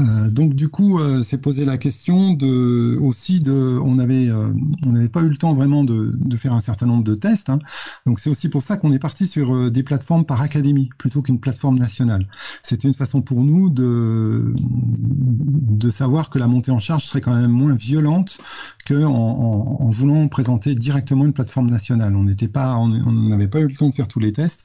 Euh, 0.00 0.30
donc 0.30 0.54
du 0.54 0.68
coup, 0.68 0.98
euh, 0.98 1.22
c'est 1.22 1.38
posé 1.38 1.64
la 1.64 1.78
question 1.78 2.32
de 2.32 2.96
aussi 3.00 3.40
de, 3.40 3.78
on 3.84 3.98
avait, 3.98 4.28
euh, 4.28 4.52
on 4.86 4.92
n'avait 4.92 5.08
pas 5.08 5.20
eu 5.20 5.28
le 5.28 5.36
temps 5.36 5.54
vraiment 5.54 5.84
de, 5.84 6.14
de, 6.18 6.36
faire 6.36 6.52
un 6.52 6.60
certain 6.60 6.86
nombre 6.86 7.04
de 7.04 7.14
tests. 7.14 7.50
Hein. 7.50 7.58
Donc 8.06 8.20
c'est 8.20 8.30
aussi 8.30 8.48
pour 8.48 8.62
ça 8.62 8.76
qu'on 8.76 8.92
est 8.92 8.98
parti 8.98 9.26
sur 9.26 9.54
euh, 9.54 9.70
des 9.70 9.82
plateformes 9.82 10.24
par 10.24 10.40
académie 10.40 10.90
plutôt 10.98 11.22
qu'une 11.22 11.40
plateforme 11.40 11.78
nationale. 11.78 12.26
C'était 12.62 12.88
une 12.88 12.94
façon 12.94 13.22
pour 13.22 13.42
nous 13.42 13.70
de 13.70 14.54
de 15.02 15.90
savoir 15.90 16.30
que 16.30 16.38
la 16.38 16.46
montée 16.46 16.70
en 16.70 16.78
charge 16.78 17.04
serait 17.04 17.20
quand 17.20 17.34
même 17.34 17.50
moins 17.50 17.74
violente 17.74 18.38
que 18.84 19.04
en, 19.04 19.90
voulant 19.90 20.26
présenter 20.28 20.74
directement 20.74 21.24
une 21.24 21.32
plateforme 21.32 21.70
nationale. 21.70 22.16
On 22.16 22.24
n'était 22.24 22.48
pas, 22.48 22.76
on 22.76 22.88
n'avait 22.88 23.48
pas 23.48 23.60
eu 23.60 23.68
le 23.68 23.74
temps 23.74 23.88
de 23.88 23.94
faire 23.94 24.08
tous 24.08 24.20
les 24.20 24.32
tests, 24.32 24.62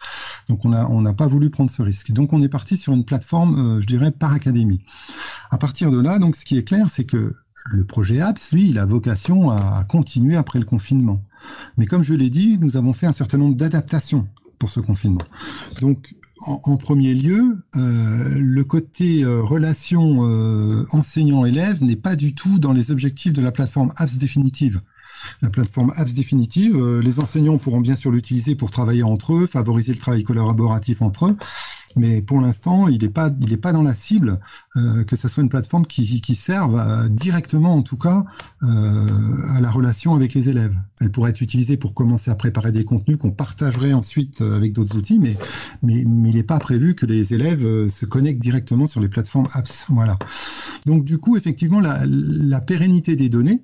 donc 0.47 0.63
on 0.65 0.73
a 0.73 0.85
on 0.87 1.01
n'a 1.01 1.13
pas 1.13 1.27
voulu 1.27 1.49
prendre 1.49 1.69
ce 1.69 1.81
risque. 1.81 2.11
Donc 2.11 2.33
on 2.33 2.41
est 2.41 2.49
parti 2.49 2.77
sur 2.77 2.93
une 2.93 3.03
plateforme, 3.03 3.81
je 3.81 3.85
dirais, 3.85 4.11
par 4.11 4.33
académie. 4.33 4.81
À 5.51 5.57
partir 5.57 5.91
de 5.91 5.99
là, 5.99 6.19
donc 6.19 6.35
ce 6.35 6.45
qui 6.45 6.57
est 6.57 6.63
clair, 6.63 6.87
c'est 6.91 7.05
que 7.05 7.33
le 7.69 7.83
projet 7.83 8.21
Apps, 8.21 8.51
lui, 8.51 8.69
il 8.69 8.79
a 8.79 8.85
vocation 8.85 9.51
à, 9.51 9.83
continuer 9.83 10.35
après 10.35 10.59
le 10.59 10.65
confinement. 10.65 11.21
Mais 11.77 11.85
comme 11.85 12.03
je 12.03 12.13
l'ai 12.13 12.29
dit, 12.29 12.57
nous 12.59 12.77
avons 12.77 12.93
fait 12.93 13.07
un 13.07 13.13
certain 13.13 13.37
nombre 13.37 13.55
d'adaptations 13.55 14.27
pour 14.59 14.69
ce 14.69 14.79
confinement. 14.79 15.21
Donc, 15.81 16.15
en, 16.45 16.77
premier 16.77 17.15
lieu, 17.15 17.57
euh, 17.75 18.37
le 18.39 18.63
côté 18.63 19.23
euh, 19.23 19.41
relation 19.41 20.27
euh, 20.27 20.85
enseignant-élève 20.91 21.83
n'est 21.83 21.95
pas 21.95 22.15
du 22.15 22.35
tout 22.35 22.59
dans 22.59 22.73
les 22.73 22.91
objectifs 22.91 23.33
de 23.33 23.41
la 23.41 23.51
plateforme 23.51 23.91
Apps 23.95 24.17
définitive. 24.17 24.79
La 25.41 25.49
plateforme 25.49 25.91
Apps 25.95 26.13
définitive, 26.13 26.77
les 26.99 27.19
enseignants 27.19 27.57
pourront 27.57 27.81
bien 27.81 27.95
sûr 27.95 28.11
l'utiliser 28.11 28.55
pour 28.55 28.69
travailler 28.69 29.03
entre 29.03 29.33
eux, 29.33 29.47
favoriser 29.47 29.91
le 29.91 29.97
travail 29.97 30.23
collaboratif 30.23 31.01
entre 31.01 31.27
eux, 31.27 31.37
mais 31.95 32.21
pour 32.21 32.41
l'instant, 32.41 32.87
il 32.87 33.01
n'est 33.01 33.09
pas, 33.09 33.31
il 33.39 33.57
pas 33.59 33.71
dans 33.71 33.81
la 33.81 33.93
cible 33.93 34.39
euh, 34.75 35.03
que 35.03 35.15
ce 35.15 35.27
soit 35.27 35.41
une 35.41 35.49
plateforme 35.49 35.85
qui, 35.85 36.35
serve 36.35 36.77
euh, 36.77 37.07
directement, 37.09 37.73
en 37.73 37.81
tout 37.81 37.97
cas, 37.97 38.25
euh, 38.63 39.55
à 39.55 39.61
la 39.61 39.71
relation 39.71 40.13
avec 40.13 40.33
les 40.33 40.49
élèves. 40.49 40.75
Elle 40.99 41.11
pourrait 41.11 41.31
être 41.31 41.41
utilisée 41.41 41.77
pour 41.77 41.93
commencer 41.93 42.29
à 42.29 42.35
préparer 42.35 42.71
des 42.71 42.83
contenus 42.83 43.17
qu'on 43.17 43.31
partagerait 43.31 43.93
ensuite 43.93 44.41
avec 44.41 44.73
d'autres 44.73 44.97
outils, 44.97 45.19
mais, 45.19 45.35
mais, 45.81 46.01
il 46.01 46.35
n'est 46.35 46.43
pas 46.43 46.59
prévu 46.59 46.93
que 46.93 47.05
les 47.05 47.33
élèves 47.33 47.89
se 47.89 48.05
connectent 48.05 48.41
directement 48.41 48.87
sur 48.87 48.99
les 48.99 49.09
plateformes 49.09 49.47
apps. 49.53 49.85
Voilà. 49.89 50.15
Donc 50.85 51.03
du 51.05 51.17
coup, 51.17 51.37
effectivement, 51.37 51.79
la 51.79 52.61
pérennité 52.61 53.15
des 53.15 53.29
données, 53.29 53.63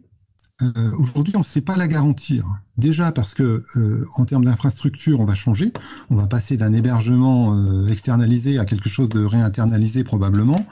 aujourd'hui, 0.97 1.33
on 1.35 1.39
ne 1.39 1.43
sait 1.43 1.61
pas 1.61 1.75
la 1.75 1.87
garantir. 1.87 2.45
Déjà 2.75 3.11
parce 3.11 3.35
que 3.35 3.63
euh, 3.75 4.03
en 4.15 4.25
termes 4.25 4.45
d'infrastructure, 4.45 5.19
on 5.19 5.25
va 5.25 5.35
changer. 5.35 5.71
On 6.09 6.15
va 6.15 6.25
passer 6.25 6.57
d'un 6.57 6.73
hébergement 6.73 7.55
euh, 7.55 7.87
externalisé 7.87 8.57
à 8.57 8.65
quelque 8.65 8.89
chose 8.89 9.09
de 9.09 9.23
réinternalisé 9.23 10.03
probablement. 10.03 10.65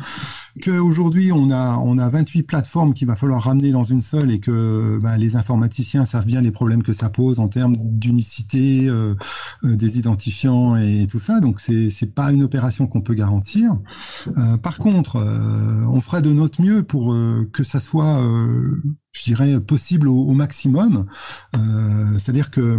Qu'aujourd'hui, 0.64 1.32
on 1.32 1.52
a 1.52 1.78
on 1.78 2.00
a 2.00 2.10
28 2.10 2.42
plateformes 2.44 2.96
qu'il 2.96 3.08
va 3.08 3.16
falloir 3.16 3.44
ramener 3.44 3.70
dans 3.70 3.84
une 3.84 4.02
seule 4.02 4.32
et 4.32 4.40
que 4.40 5.00
bah, 5.00 5.16
les 5.18 5.36
informaticiens 5.36 6.08
savent 6.08 6.26
bien 6.26 6.42
les 6.42 6.50
problèmes 6.50 6.82
que 6.82 6.92
ça 6.92 7.10
pose 7.10 7.40
en 7.40 7.50
termes 7.50 7.76
d'unicité 7.78 8.88
euh, 8.88 9.14
des 9.64 10.00
identifiants 10.00 10.78
et 10.78 11.06
tout 11.08 11.20
ça. 11.20 11.40
Donc 11.40 11.62
c'est 11.62 11.92
c'est 11.92 12.16
pas 12.16 12.32
une 12.32 12.42
opération 12.42 12.88
qu'on 12.88 13.02
peut 13.02 13.14
garantir. 13.14 13.78
par 14.64 14.78
contre, 14.78 15.18
on 15.18 16.02
fera 16.02 16.22
de 16.22 16.32
notre 16.32 16.62
mieux 16.62 16.82
pour 16.82 17.16
que 17.54 17.64
ça 17.64 17.80
soit 17.80 18.20
je 19.14 19.24
dirais 19.24 19.60
possible 19.60 20.08
au, 20.08 20.16
au 20.16 20.34
maximum. 20.34 21.06
Euh, 21.56 21.91
c'est-à-dire 22.18 22.52
que 22.52 22.78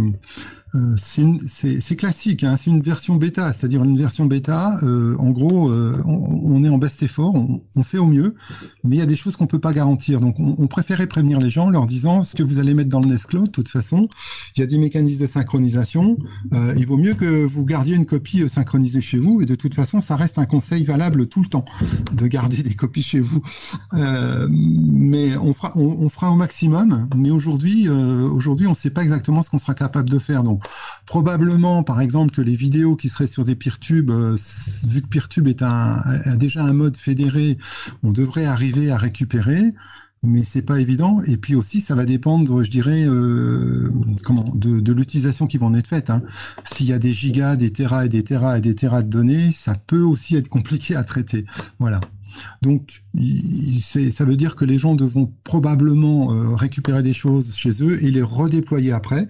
euh, 0.75 0.95
c'est 0.97 1.95
classique, 1.95 2.43
hein, 2.43 2.57
c'est 2.57 2.71
une 2.71 2.81
version 2.81 3.15
bêta, 3.15 3.53
c'est-à-dire 3.53 3.83
une 3.83 3.97
version 3.97 4.25
bêta. 4.25 4.79
Euh, 4.81 5.15
en 5.19 5.29
gros, 5.29 5.69
euh, 5.69 6.01
on, 6.05 6.63
est 6.63 6.69
en 6.69 6.79
best 6.79 7.03
effort, 7.03 7.35
on, 7.35 7.83
fait 7.83 7.99
au 7.99 8.07
mieux, 8.07 8.35
mais 8.83 8.95
il 8.95 8.99
y 8.99 9.01
a 9.01 9.05
des 9.05 9.15
choses 9.15 9.35
qu'on 9.35 9.45
peut 9.45 9.59
pas 9.59 9.73
garantir. 9.73 10.19
Donc, 10.19 10.39
on, 10.39 10.67
préférait 10.67 11.05
prévenir 11.05 11.39
les 11.39 11.51
gens, 11.51 11.69
leur 11.69 11.85
disant 11.85 12.23
ce 12.23 12.35
que 12.35 12.41
vous 12.41 12.57
allez 12.57 12.73
mettre 12.73 12.89
dans 12.89 13.01
le 13.01 13.07
Nest 13.07 13.27
Cloud. 13.27 13.47
De 13.47 13.51
toute 13.51 13.67
façon, 13.67 14.07
il 14.55 14.61
y 14.61 14.63
a 14.63 14.65
des 14.65 14.77
mécanismes 14.79 15.21
de 15.21 15.27
synchronisation. 15.27 16.17
il 16.51 16.85
vaut 16.87 16.97
mieux 16.97 17.13
que 17.13 17.45
vous 17.45 17.65
gardiez 17.65 17.95
une 17.95 18.05
copie 18.05 18.47
synchronisée 18.49 19.01
chez 19.01 19.19
vous, 19.19 19.41
et 19.41 19.45
de 19.45 19.55
toute 19.55 19.75
façon, 19.75 20.01
ça 20.01 20.15
reste 20.15 20.39
un 20.39 20.45
conseil 20.45 20.83
valable 20.85 21.27
tout 21.27 21.41
le 21.41 21.47
temps 21.47 21.65
de 22.13 22.27
garder 22.27 22.63
des 22.63 22.73
copies 22.73 23.03
chez 23.03 23.19
vous. 23.19 23.43
mais 23.91 25.37
on 25.37 25.53
fera, 25.53 25.71
on, 25.75 26.09
fera 26.09 26.31
au 26.31 26.35
maximum. 26.35 27.07
Mais 27.15 27.29
aujourd'hui, 27.29 27.89
aujourd'hui, 27.89 28.65
on 28.65 28.71
ne 28.71 28.75
sait 28.75 28.89
pas 28.89 29.03
exactement 29.03 29.43
ce 29.43 29.51
qu'on 29.51 29.59
sera 29.59 29.75
capable 29.75 30.09
de 30.09 30.17
faire. 30.17 30.43
Probablement, 31.05 31.83
par 31.83 32.01
exemple, 32.01 32.33
que 32.33 32.41
les 32.41 32.55
vidéos 32.55 32.95
qui 32.95 33.09
seraient 33.09 33.27
sur 33.27 33.43
des 33.43 33.55
PeerTube, 33.55 34.09
euh, 34.09 34.37
vu 34.87 35.01
que 35.01 35.07
PeerTube 35.07 35.47
est 35.47 35.63
déjà 36.37 36.63
un 36.63 36.73
mode 36.73 36.97
fédéré, 36.97 37.57
on 38.03 38.11
devrait 38.11 38.45
arriver 38.45 38.91
à 38.91 38.97
récupérer 38.97 39.73
mais 40.23 40.43
c'est 40.45 40.61
pas 40.61 40.79
évident. 40.79 41.21
Et 41.27 41.37
puis 41.37 41.53
aussi, 41.53 41.81
ça 41.81 41.95
va 41.95 42.05
dépendre, 42.05 42.63
je 42.63 42.69
dirais, 42.69 43.03
euh, 43.05 43.91
comment, 44.23 44.51
de, 44.55 44.93
l'utilisation 44.93 45.47
qui 45.47 45.57
va 45.57 45.65
en 45.65 45.75
être 45.75 45.87
faite. 45.87 46.09
Hein. 46.09 46.23
S'il 46.63 46.87
y 46.87 46.93
a 46.93 46.99
des 46.99 47.13
gigas, 47.13 47.57
des 47.57 47.71
terras 47.71 48.05
et 48.05 48.09
des 48.09 48.23
terras 48.23 48.57
et 48.57 48.61
des 48.61 48.73
terras 48.73 49.03
de 49.03 49.09
données, 49.09 49.51
ça 49.51 49.75
peut 49.75 50.01
aussi 50.01 50.35
être 50.35 50.47
compliqué 50.47 50.95
à 50.95 51.03
traiter. 51.03 51.45
Voilà. 51.77 51.99
Donc, 52.61 53.03
ça 53.81 54.25
veut 54.25 54.35
dire 54.35 54.55
que 54.55 54.65
les 54.65 54.77
gens 54.77 54.95
devront 54.95 55.31
probablement 55.43 56.33
euh, 56.33 56.55
récupérer 56.55 57.03
des 57.03 57.13
choses 57.13 57.55
chez 57.55 57.83
eux 57.83 58.03
et 58.03 58.11
les 58.11 58.21
redéployer 58.21 58.91
après. 58.91 59.27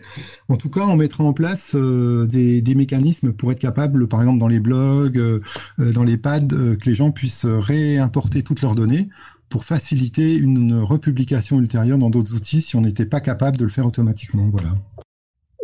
En 0.50 0.56
tout 0.56 0.70
cas, 0.70 0.82
on 0.82 0.96
mettra 0.96 1.24
en 1.24 1.34
place 1.34 1.72
euh, 1.76 2.28
des, 2.28 2.76
mécanismes 2.76 3.34
pour 3.34 3.52
être 3.52 3.60
capable, 3.60 4.08
par 4.08 4.22
exemple 4.22 4.40
dans 4.40 4.48
les 4.48 4.60
blogs, 4.60 5.18
euh, 5.18 5.42
dans 5.78 6.04
les 6.04 6.18
pads, 6.18 6.48
que 6.48 6.90
les 6.90 6.96
gens 6.96 7.12
puissent 7.12 7.46
réimporter 7.46 8.42
toutes 8.42 8.62
leurs 8.62 8.76
données 8.76 9.10
pour 9.50 9.66
faciliter 9.66 10.36
une 10.36 10.80
republication 10.80 11.60
ultérieure 11.60 12.00
dans 12.00 12.10
d'autres 12.10 12.34
outils 12.34 12.62
si 12.62 12.76
on 12.76 12.82
n'était 12.82 13.06
pas 13.06 13.20
capable 13.20 13.58
de 13.58 13.64
le 13.64 13.70
faire 13.70 13.86
automatiquement. 13.86 14.50
Voilà. 14.52 14.70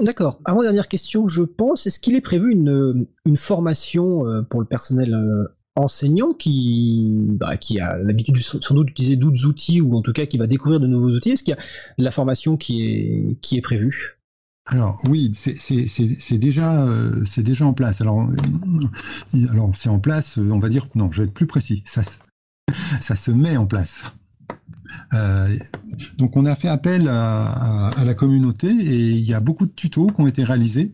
D'accord. 0.02 0.40
Avant 0.46 0.62
dernière 0.62 0.88
question, 0.88 1.28
je 1.28 1.42
pense, 1.42 1.88
est-ce 1.88 2.00
qu'il 2.00 2.16
est 2.16 2.22
prévu 2.22 2.52
une, 2.52 3.08
une 3.26 3.38
formation 3.38 4.24
pour 4.50 4.62
le 4.62 4.68
personnel 4.68 5.16
enseignant 5.76 6.34
qui, 6.34 7.08
bah, 7.12 7.58
qui 7.58 7.80
a 7.80 7.98
l'habitude 7.98 8.38
sans 8.38 8.76
doute 8.76 8.88
d'utiliser 8.88 9.16
d'autres 9.16 9.46
outils 9.46 9.82
ou 9.82 9.96
en 9.96 10.02
tout 10.02 10.14
cas 10.14 10.26
qui 10.26 10.38
va 10.38 10.48
découvrir 10.48 10.80
de 10.80 10.88
nouveaux 10.88 11.10
outils 11.10 11.32
Est-ce 11.32 11.44
qu'il 11.44 11.54
y 11.54 11.58
a 11.58 11.62
la 11.98 12.12
formation 12.12 12.58
qui 12.58 13.38
est, 13.42 13.62
prévue? 13.62 14.18
Alors 14.66 15.00
oui, 15.10 15.32
c'est 15.34 16.38
déjà 16.38 16.84
euh, 16.84 17.24
c'est 17.26 17.42
déjà 17.42 17.66
en 17.66 17.74
place. 17.74 18.02
Alors 18.02 18.22
euh, 18.22 19.72
c'est 19.74 19.90
en 19.90 20.00
place. 20.00 20.38
On 20.38 20.60
va 20.60 20.70
dire 20.70 20.88
non, 20.96 21.12
je 21.12 21.22
vais 21.22 21.28
être 21.28 21.34
plus 21.34 21.48
précis. 21.48 21.84
Ça 21.86 23.16
se 23.16 23.32
met 23.32 23.58
en 23.58 23.66
place. 23.66 24.04
Euh, 25.14 25.58
donc 26.18 26.36
on 26.38 26.46
a 26.46 26.56
fait 26.56 26.68
appel 26.68 27.08
à, 27.08 27.92
la 28.04 28.14
communauté 28.14 28.68
et 28.68 29.10
il 29.10 29.26
y 29.26 29.34
a 29.34 29.40
beaucoup 29.40 29.66
de 29.66 29.72
tutos 29.72 30.08
qui 30.08 30.22
ont 30.22 30.28
été 30.28 30.44
réalisés. 30.44 30.92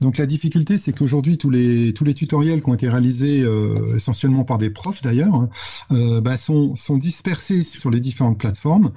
Donc 0.00 0.18
la 0.18 0.26
difficulté, 0.26 0.78
c'est 0.78 0.92
qu'aujourd'hui 0.92 1.38
tous 1.38 1.50
les 1.50 1.92
tous 1.92 2.04
les 2.04 2.14
tutoriels 2.14 2.62
qui 2.62 2.68
ont 2.68 2.74
été 2.74 2.88
réalisés 2.88 3.42
euh, 3.42 3.96
essentiellement 3.96 4.44
par 4.44 4.58
des 4.58 4.70
profs 4.70 5.02
d'ailleurs 5.02 5.34
hein, 5.34 5.48
euh, 5.92 6.20
bah, 6.20 6.36
sont 6.36 6.74
sont 6.74 6.98
dispersés 6.98 7.64
sur 7.64 7.90
les 7.90 8.00
différentes 8.00 8.38
plateformes. 8.38 8.92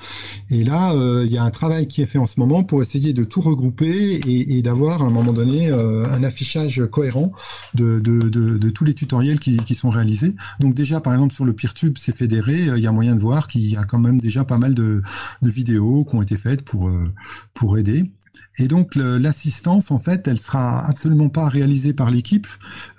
Et 0.50 0.64
là, 0.64 0.94
il 1.24 1.32
y 1.32 1.38
a 1.38 1.44
un 1.44 1.52
travail 1.52 1.88
qui 1.88 2.02
est 2.02 2.06
fait 2.06 2.18
en 2.18 2.26
ce 2.26 2.40
moment 2.40 2.64
pour 2.64 2.82
essayer 2.82 3.14
de 3.14 3.24
tout 3.24 3.42
regrouper 3.42 4.20
et, 4.26 4.62
d'avoir 4.62 5.02
à 5.02 5.06
un 5.06 5.10
moment 5.10 5.34
donné 5.34 5.70
un 5.70 6.24
affichage 6.24 6.84
cohérent 6.92 7.32
de, 7.76 8.00
de, 8.00 8.30
de, 8.30 8.70
tous 8.70 8.84
les 8.84 8.94
tutoriels 8.94 9.40
qui, 9.40 9.58
qui 9.58 9.76
sont 9.76 9.90
réalisés. 9.90 10.36
Donc 10.60 10.74
déjà 10.74 11.00
par 11.00 11.14
exemple 11.14 11.34
sur 11.34 11.46
le 11.46 11.54
PeerTube, 11.54 11.98
c'est 11.98 12.16
fédéré, 12.16 12.70
il 12.76 12.84
y 12.84 12.88
a 12.88 12.92
moyen 12.92 13.16
de 13.16 13.22
voir 13.22 13.48
qu'il 13.48 13.66
y 13.66 13.78
a 13.78 13.84
quand 13.84 14.00
même 14.00 14.20
déjà 14.20 14.44
pas 14.44 14.58
mal 14.58 14.74
de, 14.74 15.02
vidéos 15.42 16.06
qui 16.06 16.16
ont 16.16 16.22
été 16.22 16.38
faites 16.38 16.64
pour, 16.64 16.88
euh, 16.88 17.12
pour 17.54 17.78
aider. 17.78 18.12
Et 18.60 18.68
donc 18.68 18.96
l'assistance, 18.96 19.92
en 19.92 20.00
fait, 20.00 20.28
elle 20.28 20.40
sera 20.40 20.86
absolument 20.86 21.30
pas 21.30 21.48
réalisée 21.50 21.94
par 21.94 22.12
l'équipe. 22.12 22.48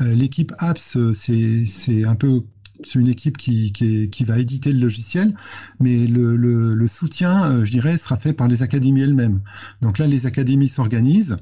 Euh, 0.00 0.14
l'équipe 0.14 0.52
apps, 0.58 0.98
c'est 1.14 2.04
un 2.04 2.14
peu 2.14 2.42
c'est 2.84 2.98
une 2.98 3.08
équipe 3.08 3.36
qui, 3.36 3.72
qui, 3.72 4.24
va 4.24 4.38
éditer 4.38 4.72
le 4.72 4.78
logiciel, 4.78 5.34
mais 5.80 6.06
le, 6.06 6.36
le, 6.36 6.88
soutien, 6.88 7.44
euh, 7.44 7.64
je 7.64 7.70
dirais, 7.70 7.98
sera 7.98 8.16
fait 8.16 8.32
par 8.32 8.48
les 8.48 8.62
académies 8.62 9.02
elles-mêmes. 9.02 9.40
Donc 9.80 9.98
là, 9.98 10.06
les 10.06 10.26
académies 10.26 10.68
s'organisent 10.68 11.36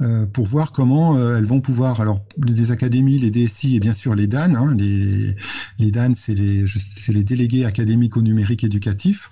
euh, 0.00 0.26
pour 0.26 0.46
voir 0.46 0.72
comment 0.72 1.16
euh, 1.16 1.38
elles 1.38 1.44
vont 1.44 1.60
pouvoir. 1.60 2.00
Alors, 2.00 2.24
les 2.44 2.70
académies, 2.70 3.18
les 3.18 3.30
DSI 3.30 3.76
et 3.76 3.80
bien 3.80 3.94
sûr 3.94 4.14
les 4.14 4.26
DAN. 4.26 4.54
Hein, 4.54 4.74
les, 4.76 5.36
les 5.78 5.90
DAN, 5.90 6.14
c'est 6.16 6.34
les, 6.34 6.64
les 7.08 7.24
délégués 7.24 7.64
académiques 7.64 8.16
au 8.16 8.22
numérique 8.22 8.64
éducatif. 8.64 9.30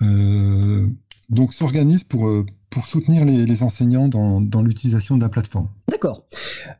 donc, 0.00 1.54
s'organisent 1.54 2.04
pour 2.04 2.44
pour 2.72 2.86
soutenir 2.86 3.24
les, 3.24 3.62
enseignants 3.62 4.08
dans, 4.08 4.62
l'utilisation 4.62 5.16
de 5.16 5.20
la 5.20 5.28
plateforme. 5.28 5.68
D'accord. 5.88 6.26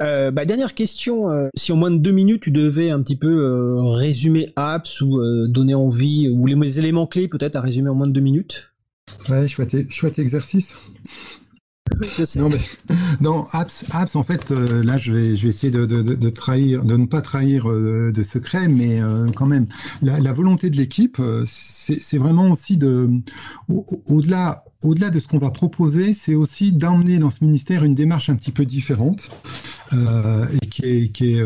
Euh, 0.01 0.31
bah, 0.31 0.47
dernière 0.47 0.75
question, 0.75 1.31
euh, 1.31 1.49
si 1.55 1.71
en 1.71 1.77
moins 1.77 1.91
de 1.91 1.99
deux 1.99 2.13
minutes 2.13 2.43
tu 2.43 2.51
devais 2.51 2.91
un 2.91 3.01
petit 3.03 3.17
peu 3.17 3.29
euh, 3.29 3.93
résumer 3.93 4.53
apps 4.57 5.03
ou 5.03 5.21
donner 5.47 5.75
envie, 5.75 6.29
ou 6.31 6.47
les, 6.47 6.79
éléments 6.79 7.07
clés 7.07 7.29
peut-être 7.29 7.57
à 7.57 7.61
résumer 7.61 7.91
en 7.91 7.95
moins 7.95 8.07
de 8.07 8.13
deux 8.13 8.23
minutes? 8.23 8.73
Ouais, 9.29 9.47
chouette, 9.47 9.91
chouette 9.91 10.19
exercice. 10.19 10.75
Non, 12.37 12.49
mais, 12.49 12.61
non, 13.21 13.45
apps, 13.53 13.85
apps, 13.91 14.17
en 14.17 14.23
fait, 14.23 14.51
là, 14.51 14.97
je 14.97 15.13
vais, 15.13 15.37
je 15.37 15.43
vais 15.43 15.51
essayer 15.51 15.71
de, 15.71 15.85
de, 15.85 16.31
trahir, 16.31 16.85
de 16.85 16.97
ne 16.97 17.05
pas 17.05 17.21
trahir 17.21 17.67
de 17.67 18.23
secret, 18.23 18.67
mais 18.69 19.01
quand 19.37 19.45
même, 19.45 19.67
la, 20.01 20.33
volonté 20.33 20.71
de 20.71 20.77
l'équipe, 20.77 21.21
c'est 21.45 22.17
vraiment 22.19 22.51
aussi 22.51 22.79
de, 22.79 23.11
au-delà, 23.69 24.65
au-delà 24.83 25.11
de 25.11 25.21
ce 25.21 25.29
qu'on 25.29 25.39
va 25.39 25.51
proposer, 25.51 26.15
c'est 26.15 26.35
aussi 26.35 26.73
d'emmener 26.73 27.19
dans 27.19 27.31
ce 27.31 27.45
ministère 27.45 27.85
une 27.85 27.95
démarche 27.95 28.31
un 28.31 28.37
petit 28.37 28.53
peu 28.53 28.65
différente. 28.65 29.31
Et 29.93 30.67
qui 30.67 30.83
est 30.85 31.09
qui 31.13 31.35
est, 31.35 31.45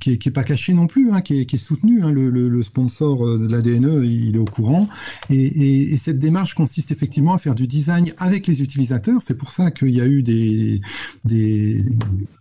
qui 0.00 0.12
est, 0.12 0.18
qui 0.18 0.28
est 0.28 0.32
pas 0.32 0.44
caché 0.44 0.72
non 0.74 0.86
plus, 0.86 1.12
hein, 1.12 1.20
qui, 1.20 1.40
est, 1.40 1.46
qui 1.46 1.56
est 1.56 1.58
soutenu. 1.58 2.02
Hein, 2.02 2.10
le, 2.10 2.30
le, 2.30 2.48
le, 2.48 2.62
sponsor 2.62 3.38
de 3.38 3.48
l'ADNE, 3.50 4.02
il 4.04 4.36
est 4.36 4.38
au 4.38 4.44
courant. 4.44 4.88
Et, 5.30 5.36
et, 5.36 5.94
et, 5.94 5.98
cette 5.98 6.18
démarche 6.18 6.54
consiste 6.54 6.90
effectivement 6.90 7.34
à 7.34 7.38
faire 7.38 7.54
du 7.54 7.66
design 7.66 8.12
avec 8.18 8.46
les 8.46 8.62
utilisateurs. 8.62 9.20
C'est 9.26 9.36
pour 9.36 9.50
ça 9.50 9.70
qu'il 9.70 9.90
y 9.90 10.00
a 10.00 10.06
eu 10.06 10.22
des 10.22 10.80
des 11.24 11.84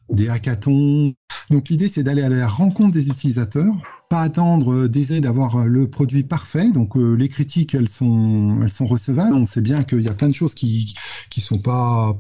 des 0.10 0.30
hackathons. 0.30 1.14
Donc 1.50 1.70
l'idée 1.70 1.88
c'est 1.88 2.04
d'aller 2.04 2.24
à 2.24 2.30
la 2.30 2.48
rencontre 2.48 2.94
des 2.94 3.08
utilisateurs, 3.08 3.76
pas 4.10 4.22
attendre 4.22 4.88
des 4.88 5.14
aides 5.14 5.24
d'avoir 5.24 5.66
le 5.66 5.90
produit 5.90 6.24
parfait. 6.24 6.72
Donc 6.72 6.96
les 6.96 7.30
critiques 7.30 7.76
elles 7.76 7.90
sont 7.90 8.60
elles 8.64 8.72
sont 8.72 8.86
recevables. 8.86 9.34
On 9.34 9.46
sait 9.46 9.62
bien 9.62 9.84
qu'il 9.84 10.02
y 10.02 10.10
a 10.10 10.14
plein 10.14 10.30
de 10.30 10.36
choses 10.36 10.56
qui 10.56 10.96
qui 11.30 11.42
sont 11.42 11.60
pas 11.60 12.20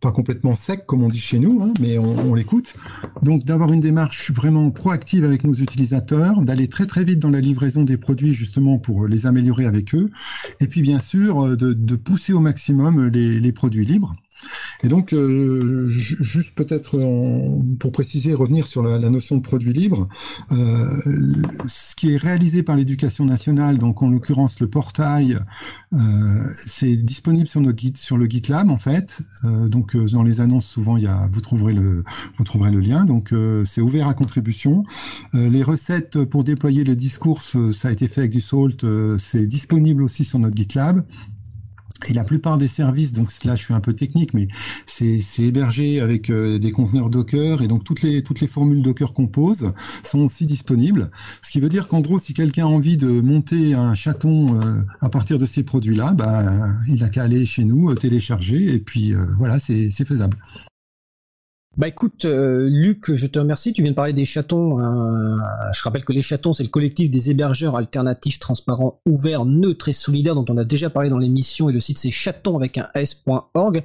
pas 0.00 0.12
complètement 0.12 0.54
secs 0.54 0.86
comme 0.86 1.02
on 1.02 1.08
dit 1.08 1.18
chez 1.18 1.38
nous, 1.38 1.62
hein, 1.62 1.72
mais 1.80 1.98
on, 1.98 2.34
l'écoute. 2.34 2.74
Donc 3.22 3.44
d'avoir 3.44 3.72
une 3.72 3.80
démarche 3.80 4.30
vraiment 4.30 4.70
proactive 4.70 5.24
avec 5.24 5.44
nos 5.44 5.54
utilisateurs, 5.54 6.42
d'aller 6.42 6.68
très 6.68 6.86
très 6.86 7.04
vite 7.04 7.18
dans 7.18 7.30
la 7.30 7.40
livraison 7.40 7.82
des 7.82 7.96
produits 7.96 8.34
justement 8.34 8.78
pour 8.78 9.06
les 9.06 9.26
améliorer 9.26 9.66
avec 9.66 9.94
eux, 9.94 10.10
et 10.60 10.68
puis 10.68 10.82
bien 10.82 11.00
sûr 11.00 11.56
de, 11.56 11.72
de 11.72 11.96
pousser 11.96 12.32
au 12.32 12.40
maximum 12.40 13.08
les, 13.08 13.40
les 13.40 13.52
produits 13.52 13.84
libres. 13.84 14.14
Et 14.82 14.88
donc, 14.88 15.12
euh, 15.12 15.88
juste 15.88 16.54
peut-être 16.54 16.98
pour 17.78 17.92
préciser, 17.92 18.34
revenir 18.34 18.66
sur 18.66 18.82
la, 18.82 18.98
notion 19.10 19.36
de 19.36 19.42
produit 19.42 19.72
libre, 19.72 20.08
euh, 20.52 21.00
ce 21.66 21.96
qui 21.96 22.12
est 22.12 22.16
réalisé 22.16 22.62
par 22.62 22.76
l'éducation 22.76 23.24
nationale, 23.24 23.78
donc 23.78 24.02
en 24.02 24.10
l'occurrence 24.10 24.60
le 24.60 24.68
portail, 24.68 25.38
euh, 25.92 25.98
c'est 26.66 26.96
disponible 26.96 27.48
sur 27.48 27.62
sur 27.96 28.16
le 28.16 28.26
GitLab 28.26 28.70
en 28.70 28.78
fait. 28.78 29.18
Donc 29.42 29.96
dans 29.96 30.22
les 30.22 30.40
annonces, 30.40 30.66
souvent 30.66 30.96
il 30.96 31.04
y 31.04 31.06
a, 31.06 31.28
vous 31.32 31.40
trouverez 31.40 31.72
le, 31.72 32.04
vous 32.38 32.44
trouverez 32.44 32.70
le 32.70 32.80
lien. 32.80 33.04
Donc 33.04 33.34
c'est 33.64 33.80
ouvert 33.80 34.06
à 34.08 34.14
contribution. 34.14 34.84
les 35.32 35.62
recettes 35.62 36.24
pour 36.24 36.44
déployer 36.44 36.84
le 36.84 36.94
discours, 36.94 37.42
ça 37.42 37.88
a 37.88 37.90
été 37.90 38.08
fait 38.08 38.22
avec 38.22 38.32
du 38.32 38.40
Salt, 38.40 38.84
c'est 39.18 39.46
disponible 39.46 40.02
aussi 40.02 40.24
sur 40.24 40.38
notre 40.38 40.56
GitLab. 40.56 41.04
Et 42.06 42.12
la 42.12 42.22
plupart 42.22 42.58
des 42.58 42.68
services, 42.68 43.12
donc 43.12 43.28
là 43.44 43.56
je 43.56 43.64
suis 43.64 43.74
un 43.74 43.80
peu 43.80 43.92
technique, 43.92 44.32
mais 44.32 44.46
c'est 44.86 45.20
hébergé 45.40 46.00
avec 46.00 46.30
euh, 46.30 46.58
des 46.58 46.70
conteneurs 46.70 47.10
Docker 47.10 47.60
et 47.60 47.66
donc 47.66 47.82
toutes 47.82 48.02
les 48.02 48.22
toutes 48.22 48.40
les 48.40 48.46
formules 48.46 48.82
Docker 48.82 49.12
qu'on 49.12 49.26
pose 49.26 49.72
sont 50.04 50.20
aussi 50.20 50.46
disponibles. 50.46 51.10
Ce 51.42 51.50
qui 51.50 51.58
veut 51.58 51.68
dire 51.68 51.88
qu'en 51.88 52.00
gros, 52.00 52.20
si 52.20 52.34
quelqu'un 52.34 52.66
a 52.66 52.68
envie 52.68 52.96
de 52.96 53.08
monter 53.20 53.74
un 53.74 53.94
chaton 53.94 54.60
euh, 54.60 54.80
à 55.00 55.08
partir 55.08 55.38
de 55.38 55.46
ces 55.46 55.64
produits-là, 55.64 56.12
bah 56.12 56.44
il 56.88 57.02
a 57.02 57.08
qu'à 57.08 57.24
aller 57.24 57.44
chez 57.44 57.64
nous, 57.64 57.90
euh, 57.90 57.96
télécharger 57.96 58.74
et 58.74 58.78
puis 58.78 59.12
voilà, 59.36 59.58
c'est 59.58 59.90
faisable. 59.90 60.36
Bah 61.76 61.86
écoute, 61.86 62.24
euh, 62.24 62.68
Luc, 62.68 63.14
je 63.14 63.28
te 63.28 63.38
remercie. 63.38 63.72
Tu 63.72 63.82
viens 63.82 63.92
de 63.92 63.96
parler 63.96 64.12
des 64.12 64.24
chatons. 64.24 64.80
Hein. 64.80 65.38
Je 65.72 65.80
rappelle 65.84 66.04
que 66.04 66.12
les 66.12 66.22
chatons, 66.22 66.52
c'est 66.52 66.64
le 66.64 66.70
collectif 66.70 67.08
des 67.08 67.30
hébergeurs 67.30 67.76
alternatifs, 67.76 68.40
transparents, 68.40 69.00
ouverts, 69.06 69.44
neutres 69.44 69.88
et 69.88 69.92
solidaires 69.92 70.34
dont 70.34 70.44
on 70.48 70.56
a 70.56 70.64
déjà 70.64 70.90
parlé 70.90 71.08
dans 71.08 71.18
l'émission. 71.18 71.70
Et 71.70 71.72
le 71.72 71.80
site, 71.80 71.98
c'est 71.98 72.10
chaton 72.10 72.56
avec 72.56 72.78
un 72.78 72.88
s.org. 72.96 73.84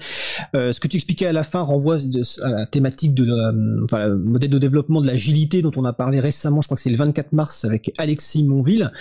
Euh, 0.56 0.72
ce 0.72 0.80
que 0.80 0.88
tu 0.88 0.98
expliquais 0.98 1.28
à 1.28 1.34
la 1.34 1.44
fin 1.44 1.62
renvoie 1.62 1.98
à 2.42 2.50
la 2.50 2.66
thématique 2.66 3.14
de 3.14 3.30
euh, 3.30 3.84
enfin, 3.84 4.08
le 4.08 4.18
modèle 4.18 4.50
de 4.50 4.58
développement 4.58 5.00
de 5.00 5.06
l'agilité 5.06 5.62
dont 5.62 5.72
on 5.76 5.86
a 5.86 5.94
parlé 5.94 6.20
récemment. 6.20 6.62
Je 6.62 6.68
crois 6.68 6.78
que 6.78 6.82
c'est 6.82 6.90
le 6.90 6.98
24 6.98 7.32
mars 7.34 7.64
avec 7.64 7.94
Alexis 8.00 8.44
Monville. 8.44 8.92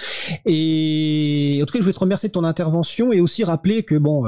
Et 0.45 1.61
en 1.62 1.64
tout 1.64 1.72
cas, 1.72 1.78
je 1.78 1.85
voulais 1.85 1.95
te 1.95 2.01
remercier 2.01 2.28
de 2.28 2.35
ton 2.35 2.45
intervention 2.45 3.11
et 3.11 3.22
aussi 3.22 3.43
rappeler 3.43 3.85
que 3.85 3.95
bon 3.95 4.26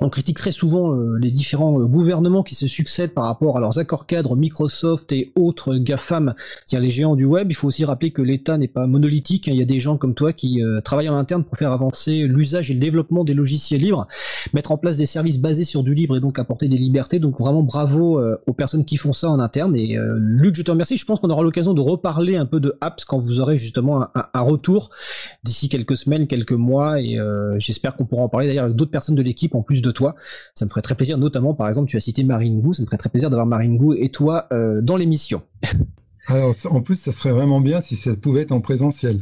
on 0.00 0.10
critique 0.10 0.36
très 0.36 0.52
souvent 0.52 0.94
euh, 0.94 1.16
les 1.18 1.30
différents 1.30 1.80
euh, 1.80 1.86
gouvernements 1.86 2.42
qui 2.42 2.54
se 2.54 2.66
succèdent 2.66 3.12
par 3.12 3.24
rapport 3.24 3.56
à 3.56 3.60
leurs 3.60 3.78
accords 3.78 4.06
cadres 4.06 4.36
Microsoft 4.36 5.10
et 5.12 5.32
autres 5.34 5.76
GAFAM, 5.76 6.34
qui 6.66 6.76
les 6.76 6.90
géants 6.90 7.16
du 7.16 7.24
web. 7.24 7.50
Il 7.50 7.54
faut 7.54 7.68
aussi 7.68 7.84
rappeler 7.84 8.10
que 8.10 8.20
l'État 8.20 8.58
n'est 8.58 8.68
pas 8.68 8.86
monolithique. 8.86 9.48
Hein. 9.48 9.52
Il 9.54 9.58
y 9.58 9.62
a 9.62 9.66
des 9.66 9.80
gens 9.80 9.96
comme 9.96 10.14
toi 10.14 10.34
qui 10.34 10.62
euh, 10.62 10.82
travaillent 10.82 11.08
en 11.08 11.16
interne 11.16 11.44
pour 11.44 11.56
faire 11.56 11.72
avancer 11.72 12.26
l'usage 12.26 12.70
et 12.70 12.74
le 12.74 12.80
développement 12.80 13.24
des 13.24 13.32
logiciels 13.32 13.80
libres, 13.80 14.06
mettre 14.52 14.70
en 14.72 14.76
place 14.76 14.98
des 14.98 15.06
services 15.06 15.38
basés 15.38 15.64
sur 15.64 15.82
du 15.82 15.94
libre 15.94 16.16
et 16.16 16.20
donc 16.20 16.38
apporter 16.38 16.68
des 16.68 16.76
libertés. 16.76 17.18
Donc 17.18 17.38
vraiment 17.38 17.62
bravo 17.62 18.20
aux 18.46 18.52
personnes 18.52 18.84
qui 18.84 18.96
font 18.96 19.12
ça 19.12 19.30
en 19.30 19.38
interne. 19.38 19.74
Et 19.76 19.98
Luc, 20.18 20.54
je 20.54 20.62
te 20.62 20.70
remercie. 20.70 20.96
Je 20.96 21.04
pense 21.04 21.20
qu'on 21.20 21.30
aura 21.30 21.42
l'occasion 21.42 21.74
de 21.74 21.80
reparler 21.80 22.36
un 22.36 22.46
peu 22.46 22.60
de 22.60 22.76
apps 22.80 23.04
quand 23.04 23.18
vous 23.18 23.40
aurez 23.40 23.56
justement 23.56 24.02
un, 24.02 24.10
un 24.32 24.40
retour 24.40 24.90
d'ici 25.44 25.68
quelques 25.68 25.96
semaines, 25.96 26.26
quelques 26.26 26.52
mois. 26.52 27.00
Et 27.00 27.18
j'espère 27.58 27.96
qu'on 27.96 28.04
pourra 28.04 28.22
en 28.22 28.28
parler 28.28 28.46
d'ailleurs 28.46 28.64
avec 28.64 28.76
d'autres 28.76 28.90
personnes 28.90 29.14
de 29.14 29.22
l'équipe 29.22 29.54
en 29.54 29.62
plus 29.62 29.82
de 29.82 29.85
toi. 29.90 30.14
Ça 30.54 30.64
me 30.64 30.70
ferait 30.70 30.82
très 30.82 30.94
plaisir, 30.94 31.18
notamment 31.18 31.54
par 31.54 31.68
exemple, 31.68 31.88
tu 31.88 31.96
as 31.96 32.00
cité 32.00 32.24
Marine 32.24 32.60
Gou, 32.60 32.74
ça 32.74 32.82
me 32.82 32.86
ferait 32.86 32.98
très 32.98 33.08
plaisir 33.08 33.30
d'avoir 33.30 33.46
Marine 33.46 33.76
Gou 33.76 33.94
et 33.94 34.10
toi 34.10 34.46
euh, 34.52 34.80
dans 34.80 34.96
l'émission. 34.96 35.42
Alors 36.28 36.54
en 36.70 36.80
plus, 36.80 36.96
ça 36.96 37.12
serait 37.12 37.30
vraiment 37.30 37.60
bien 37.60 37.80
si 37.80 37.94
ça 37.94 38.16
pouvait 38.16 38.42
être 38.42 38.52
en 38.52 38.60
présentiel. 38.60 39.20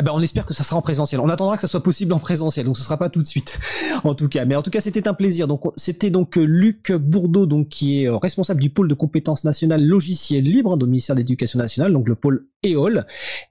Eh 0.00 0.02
ben, 0.02 0.12
on 0.14 0.22
espère 0.22 0.46
que 0.46 0.54
ça 0.54 0.64
sera 0.64 0.78
en 0.78 0.80
présentiel. 0.80 1.20
On 1.20 1.28
attendra 1.28 1.56
que 1.56 1.60
ça 1.60 1.68
soit 1.68 1.82
possible 1.82 2.14
en 2.14 2.18
présentiel, 2.18 2.64
donc 2.64 2.78
ce 2.78 2.82
sera 2.82 2.96
pas 2.96 3.10
tout 3.10 3.20
de 3.20 3.26
suite, 3.26 3.60
en 4.04 4.14
tout 4.14 4.30
cas. 4.30 4.46
Mais 4.46 4.56
en 4.56 4.62
tout 4.62 4.70
cas, 4.70 4.80
c'était 4.80 5.06
un 5.06 5.12
plaisir. 5.12 5.46
Donc, 5.46 5.64
c'était 5.76 6.08
donc 6.08 6.38
euh, 6.38 6.42
Luc 6.42 6.90
Bourdeau, 6.90 7.44
donc 7.44 7.68
qui 7.68 8.00
est 8.00 8.08
euh, 8.08 8.16
responsable 8.16 8.62
du 8.62 8.70
pôle 8.70 8.88
de 8.88 8.94
compétences 8.94 9.44
nationales 9.44 9.84
logiciels 9.84 10.44
libres 10.44 10.78
du 10.78 10.86
ministère 10.86 11.16
de 11.16 11.20
l'Éducation 11.20 11.58
nationale, 11.58 11.92
donc 11.92 12.08
le 12.08 12.14
pôle 12.14 12.46
EOL. 12.64 13.04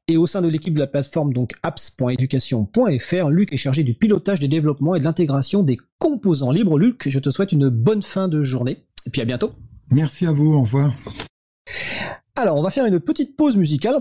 Et 0.07 0.17
au 0.17 0.25
sein 0.25 0.41
de 0.41 0.47
l'équipe 0.47 0.73
de 0.73 0.79
la 0.79 0.87
plateforme 0.87 1.33
donc 1.33 1.53
apps.education.fr, 1.61 3.29
Luc 3.29 3.53
est 3.53 3.57
chargé 3.57 3.83
du 3.83 3.93
pilotage 3.93 4.39
des 4.39 4.47
développements 4.47 4.95
et 4.95 4.99
de 4.99 5.03
l'intégration 5.03 5.61
des 5.61 5.77
composants 5.99 6.51
libres. 6.51 6.79
Luc, 6.79 7.07
je 7.07 7.19
te 7.19 7.29
souhaite 7.29 7.51
une 7.51 7.69
bonne 7.69 8.01
fin 8.01 8.27
de 8.27 8.41
journée 8.41 8.87
et 9.05 9.11
puis 9.11 9.21
à 9.21 9.25
bientôt. 9.25 9.51
Merci 9.91 10.25
à 10.25 10.31
vous. 10.31 10.55
Au 10.55 10.61
revoir. 10.61 10.95
Alors, 12.35 12.57
on 12.57 12.63
va 12.63 12.71
faire 12.71 12.85
une 12.85 12.99
petite 12.99 13.37
pause 13.37 13.55
musicale 13.55 13.99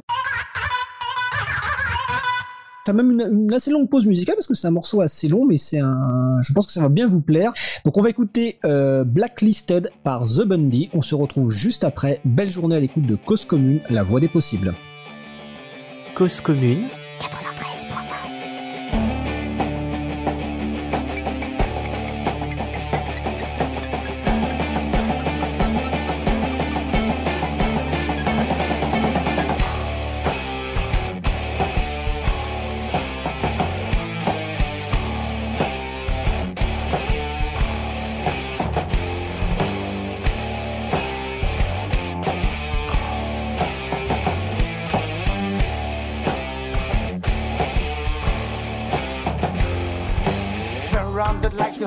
même 2.92 3.12
une, 3.12 3.52
assez 3.52 3.70
longue 3.70 3.88
pause 3.88 4.06
musicale 4.06 4.36
parce 4.36 4.46
que 4.46 4.54
c'est 4.54 4.66
un 4.66 4.72
morceau 4.72 5.00
assez 5.00 5.28
long, 5.28 5.46
mais 5.46 5.58
c'est 5.58 5.80
un, 5.80 6.38
je 6.42 6.52
pense 6.52 6.66
que 6.66 6.72
ça 6.72 6.80
va 6.80 6.88
bien 6.88 7.08
vous 7.08 7.20
plaire. 7.20 7.52
Donc 7.84 7.96
on 7.96 8.02
va 8.02 8.10
écouter 8.10 8.58
euh, 8.64 9.04
Blacklisted 9.04 9.90
par 10.04 10.26
The 10.26 10.42
Bundy. 10.42 10.90
On 10.92 11.02
se 11.02 11.14
retrouve 11.14 11.50
juste 11.50 11.84
après. 11.84 12.20
Belle 12.24 12.50
journée 12.50 12.76
à 12.76 12.80
l'écoute 12.80 13.06
de 13.06 13.16
Cause 13.16 13.44
Commune, 13.44 13.80
la 13.90 14.02
voix 14.02 14.20
des 14.20 14.28
possibles. 14.28 14.74
Cause 16.14 16.40
Commune 16.40 16.84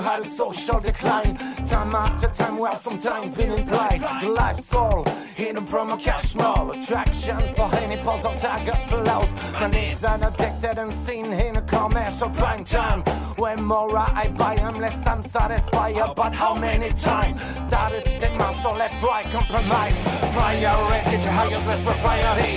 had 0.02 0.22
a 0.22 0.26
social 0.26 0.80
decline. 0.80 1.36
Time 1.66 1.96
after 1.96 2.28
time, 2.28 2.56
we 2.56 2.62
well, 2.62 2.76
sometimes 2.78 3.36
been 3.36 3.52
implied. 3.60 4.02
The 4.22 4.30
life's 4.30 4.74
all 4.74 5.06
hidden 5.36 5.66
from 5.66 5.92
a 5.92 5.98
cash 5.98 6.36
mall. 6.36 6.72
Attraction 6.72 7.40
for 7.56 7.70
any 7.76 7.98
puzzle 8.02 8.36
target 8.36 8.78
flows. 8.90 9.30
My 9.54 9.68
needs 9.68 10.04
are 10.04 10.16
addicted 10.16 10.78
and 10.78 10.94
seen 10.94 11.32
in 11.34 11.56
a 11.56 11.62
commercial 11.62 12.30
prime 12.30 12.64
time. 12.64 13.02
When 13.36 13.64
more 13.64 13.98
I 13.98 14.28
buy, 14.38 14.56
I'm 14.56 14.80
less 14.80 15.08
I'm 15.08 15.24
satisfied. 15.24 15.96
But 16.16 16.34
how 16.34 16.56
many 16.56 16.90
times 16.94 17.40
that 17.70 17.92
it's 17.94 18.16
the 18.18 18.30
muscle 18.32 18.74
left, 18.74 19.02
right, 19.04 19.26
compromise? 19.32 19.96
Priority 20.34 21.18
to 21.24 21.32
highest 21.32 21.68
less 21.68 21.84
priority. 21.84 22.56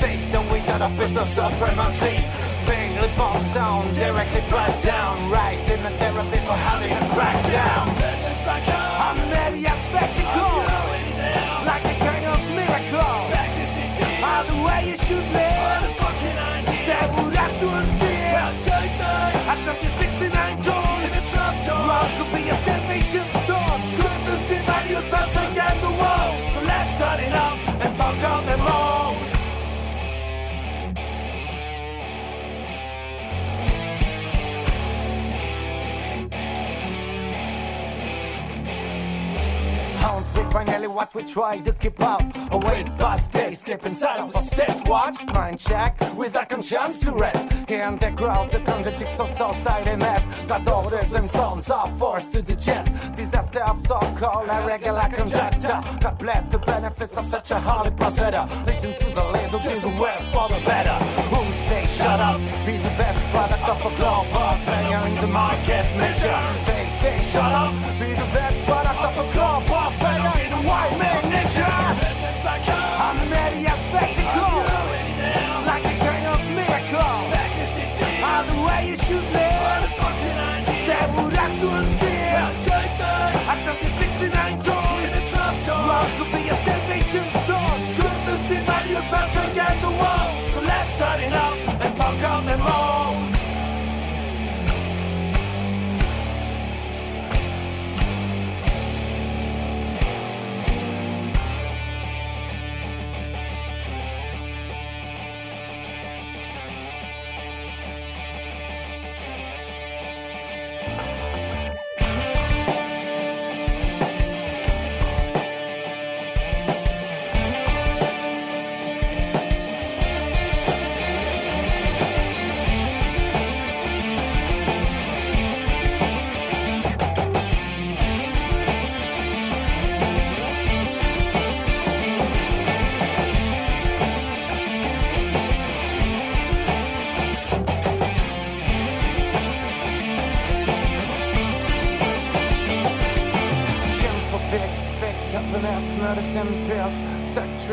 Say 0.00 0.30
the 0.30 0.40
without 0.52 0.82
a 0.82 0.88
business 0.96 1.28
supremacy 1.34 2.35
bigly 2.66 3.08
bombs 3.16 3.54
down, 3.54 3.92
directly 3.94 4.42
brought 4.50 4.82
down, 4.82 5.30
right 5.30 5.58
in 5.70 5.82
the 5.82 5.90
therapy 6.00 6.38
for 6.46 6.58
having 6.68 6.92
a 6.92 7.02
crackdown. 7.14 7.84
I'm 9.06 9.18
a 9.64 9.76
spectacle, 9.88 10.58
like 11.70 11.84
a 11.84 11.96
kind 12.06 12.24
of 12.32 12.40
miracle. 12.58 13.16
All 14.26 14.44
the 14.44 14.58
way 14.66 14.90
you 14.90 14.96
should 14.96 15.26
live, 15.32 15.82
that 16.88 17.06
would 17.16 17.34
have 17.34 17.54
to. 17.60 17.68
I 19.48 19.54
struck 19.62 19.82
you 19.82 19.90
69 19.98 20.56
tons, 20.62 21.04
in 21.06 21.12
the 21.16 21.22
trap 21.30 21.54
could 22.18 22.30
be 22.34 22.48
a 22.48 22.56
salvation 22.66 23.26
see 24.48 24.62
values 24.64 25.06
melting 25.10 25.58
at 25.58 25.76
the 25.80 25.90
wall. 26.00 26.30
So 26.52 26.60
let's 26.70 26.92
turn 27.00 27.20
it 27.26 27.32
up 27.32 27.58
and 27.82 27.96
fuck 27.96 28.22
up 28.30 28.44
them 28.44 28.60
all. 28.60 28.85
Finally 40.56 40.86
what 40.86 41.14
we 41.14 41.22
try 41.22 41.58
to 41.58 41.72
keep 41.82 42.00
up. 42.00 42.22
Await 42.50 42.86
past 42.96 43.30
days, 43.30 43.58
step 43.58 43.84
inside 43.84 44.20
of 44.20 44.32
the 44.32 44.40
stage. 44.40 44.80
What? 44.86 45.14
Mind 45.34 45.58
check, 45.58 45.92
without 46.16 46.48
conscience 46.48 46.98
to 47.00 47.12
rest. 47.12 47.44
Here 47.68 47.86
in 47.90 47.98
the 47.98 48.10
crowds, 48.12 48.52
the 48.52 48.60
contradicts 48.60 49.20
of 49.20 49.28
society 49.28 49.96
mess. 49.96 50.22
That 50.48 50.66
orders 50.66 51.12
and 51.12 51.28
sons 51.28 51.68
are 51.68 51.90
forced 51.98 52.32
to 52.32 52.40
digest. 52.40 52.88
Disaster 53.16 53.64
of 53.70 53.78
so-called 53.86 54.48
irregular 54.48 55.08
conductor. 55.18 55.76
God 56.00 56.16
bless 56.18 56.42
the 56.50 56.58
benefits 56.58 57.14
of 57.20 57.26
such 57.26 57.50
a 57.50 57.58
holy 57.60 57.90
procedure. 57.90 58.46
Listen 58.66 58.92
to 59.00 59.06
the 59.16 59.24
little, 59.36 59.60
do 59.60 59.74
the 59.86 59.92
worst 60.00 60.26
for 60.34 60.48
the 60.48 60.60
better. 60.64 60.96
Who 61.32 61.40
say 61.68 61.84
shut 61.98 62.20
up? 62.28 62.38
Be 62.64 62.74
the 62.88 62.94
best 63.02 63.20
product 63.32 63.66
of 63.72 63.80
a 63.90 63.92
global 63.98 64.52
failure 64.64 65.04
in 65.08 65.16
the 65.20 65.30
market 65.42 65.84
nature. 66.00 66.40
They 66.68 66.84
say 67.00 67.16
shut 67.30 67.52
up. 67.62 67.72
Be 68.00 68.08
the 68.22 68.30
best 68.38 68.58
product 68.64 69.00
of 69.08 69.14
a 69.22 69.26
That 80.86 81.12
would 81.16 81.32
have 81.34 81.60
to 81.60 81.95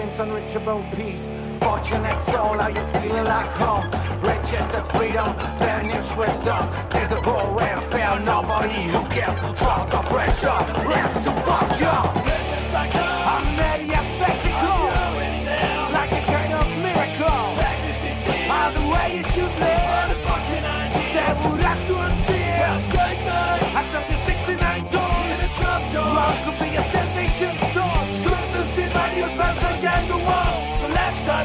dreams, 0.03 0.19
unreachable 0.19 0.85
peace. 0.95 1.33
Fortunate 1.59 2.21
soul, 2.21 2.59
are 2.59 2.71
you 2.71 2.85
feeling 2.99 3.23
like 3.23 3.47
home? 3.61 3.89
Rejected 4.21 4.83
freedom, 4.91 5.35
banished 5.59 6.17
wisdom. 6.17 6.67
Visible 6.91 7.53
welfare, 7.55 8.19
nobody 8.19 8.83
who 8.83 9.03
cares. 9.09 9.35
Drop 9.59 9.89
the 9.89 10.01
pressure, 10.09 10.87
rest 10.87 11.23
to 11.23 11.31
function. 11.31 11.87
I'm 11.87 12.32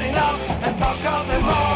enough 0.03 0.41
and 0.63 0.79
talk 0.79 1.05
of 1.07 1.29
them 1.29 1.43
more. 1.43 1.68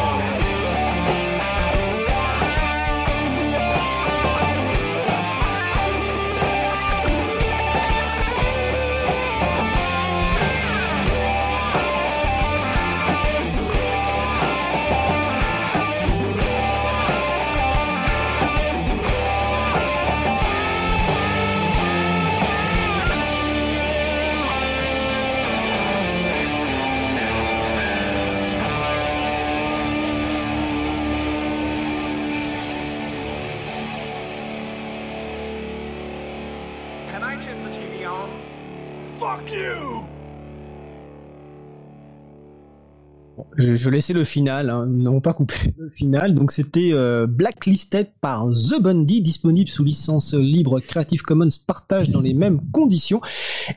Je, 43.63 43.89
laissais 43.89 44.13
le 44.13 44.23
final, 44.23 44.69
hein, 44.69 44.85
non 44.87 45.21
pas 45.21 45.33
coupé 45.33 45.55
le 45.77 45.89
final. 45.89 46.35
Donc 46.35 46.51
c'était 46.51 46.91
euh, 46.91 47.27
blacklisted 47.27 48.09
par 48.21 48.45
The 48.51 48.81
Bundy, 48.81 49.21
disponible 49.21 49.69
sous 49.69 49.83
licence 49.83 50.33
libre 50.33 50.79
Creative 50.79 51.21
Commons 51.21 51.49
partage 51.65 52.09
dans 52.09 52.21
les 52.21 52.33
mêmes 52.33 52.59
conditions. 52.71 53.21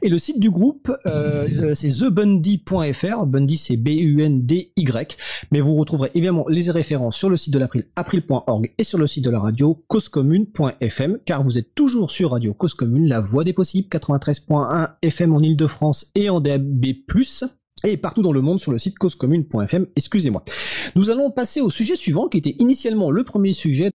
Et 0.03 0.09
le 0.09 0.19
site 0.19 0.41
du 0.41 0.51
groupe, 0.51 0.91
euh, 1.07 1.47
euh, 1.61 1.75
c'est 1.75 1.91
thebundy.fr. 1.91 3.27
Bundy 3.27 3.57
c'est 3.57 3.77
B-U-N-D-Y. 3.77 5.17
Mais 5.53 5.61
vous 5.61 5.75
retrouverez 5.77 6.11
évidemment 6.15 6.47
les 6.49 6.71
références 6.71 7.17
sur 7.17 7.31
le 7.31 7.37
site 7.37 7.53
de 7.53 7.59
l'April, 7.59 7.85
april.org 7.97 8.73
et 8.79 8.85
sur 8.85 8.99
le 8.99 9.07
site 9.07 9.25
de 9.25 9.31
la 9.31 9.41
radio 9.41 9.85
causecommune.fm 9.89 11.19
car 11.25 11.45
vous 11.45 11.59
êtes 11.59 11.75
toujours 11.75 12.11
sur 12.11 12.33
Radio 12.33 12.55
Cause 12.55 12.75
Commune, 12.75 13.09
la 13.09 13.21
voix 13.21 13.45
des 13.45 13.53
possibles, 13.53 13.89
93.1 13.89 14.95
FM 15.03 15.35
en 15.35 15.41
Ile-de-France 15.41 16.11
et 16.15 16.31
en 16.31 16.41
DAB+. 16.41 16.87
Et 17.87 17.97
partout 17.97 18.21
dans 18.21 18.33
le 18.33 18.41
monde 18.41 18.59
sur 18.59 18.73
le 18.73 18.79
site 18.79 18.99
causecommune.fm, 18.99 19.87
excusez-moi. 19.95 20.45
Nous 20.97 21.09
allons 21.11 21.31
passer 21.31 21.61
au 21.61 21.71
sujet 21.71 21.95
suivant, 21.95 22.29
qui 22.29 22.39
était 22.39 22.57
initialement 22.59 23.13
le 23.13 23.23
premier 23.23 23.53
sujet. 23.53 23.93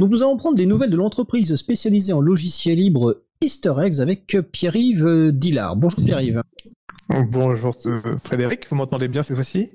Donc 0.00 0.10
nous 0.10 0.22
allons 0.22 0.38
prendre 0.38 0.56
des 0.56 0.64
nouvelles 0.64 0.88
de 0.88 0.96
l'entreprise 0.96 1.54
spécialisée 1.56 2.14
en 2.14 2.22
logiciels 2.22 2.78
libres 2.78 3.22
Easter 3.42 3.74
Eggs 3.82 4.00
avec 4.00 4.38
Pierre-Yves 4.50 5.06
euh, 5.06 5.30
Dillard. 5.30 5.76
Bonjour 5.76 6.02
Pierre-Yves. 6.02 6.42
Bonjour 7.10 7.76
euh, 7.84 8.16
Frédéric, 8.24 8.66
vous 8.70 8.76
m'entendez 8.76 9.08
bien 9.08 9.22
cette 9.22 9.36
fois-ci? 9.36 9.68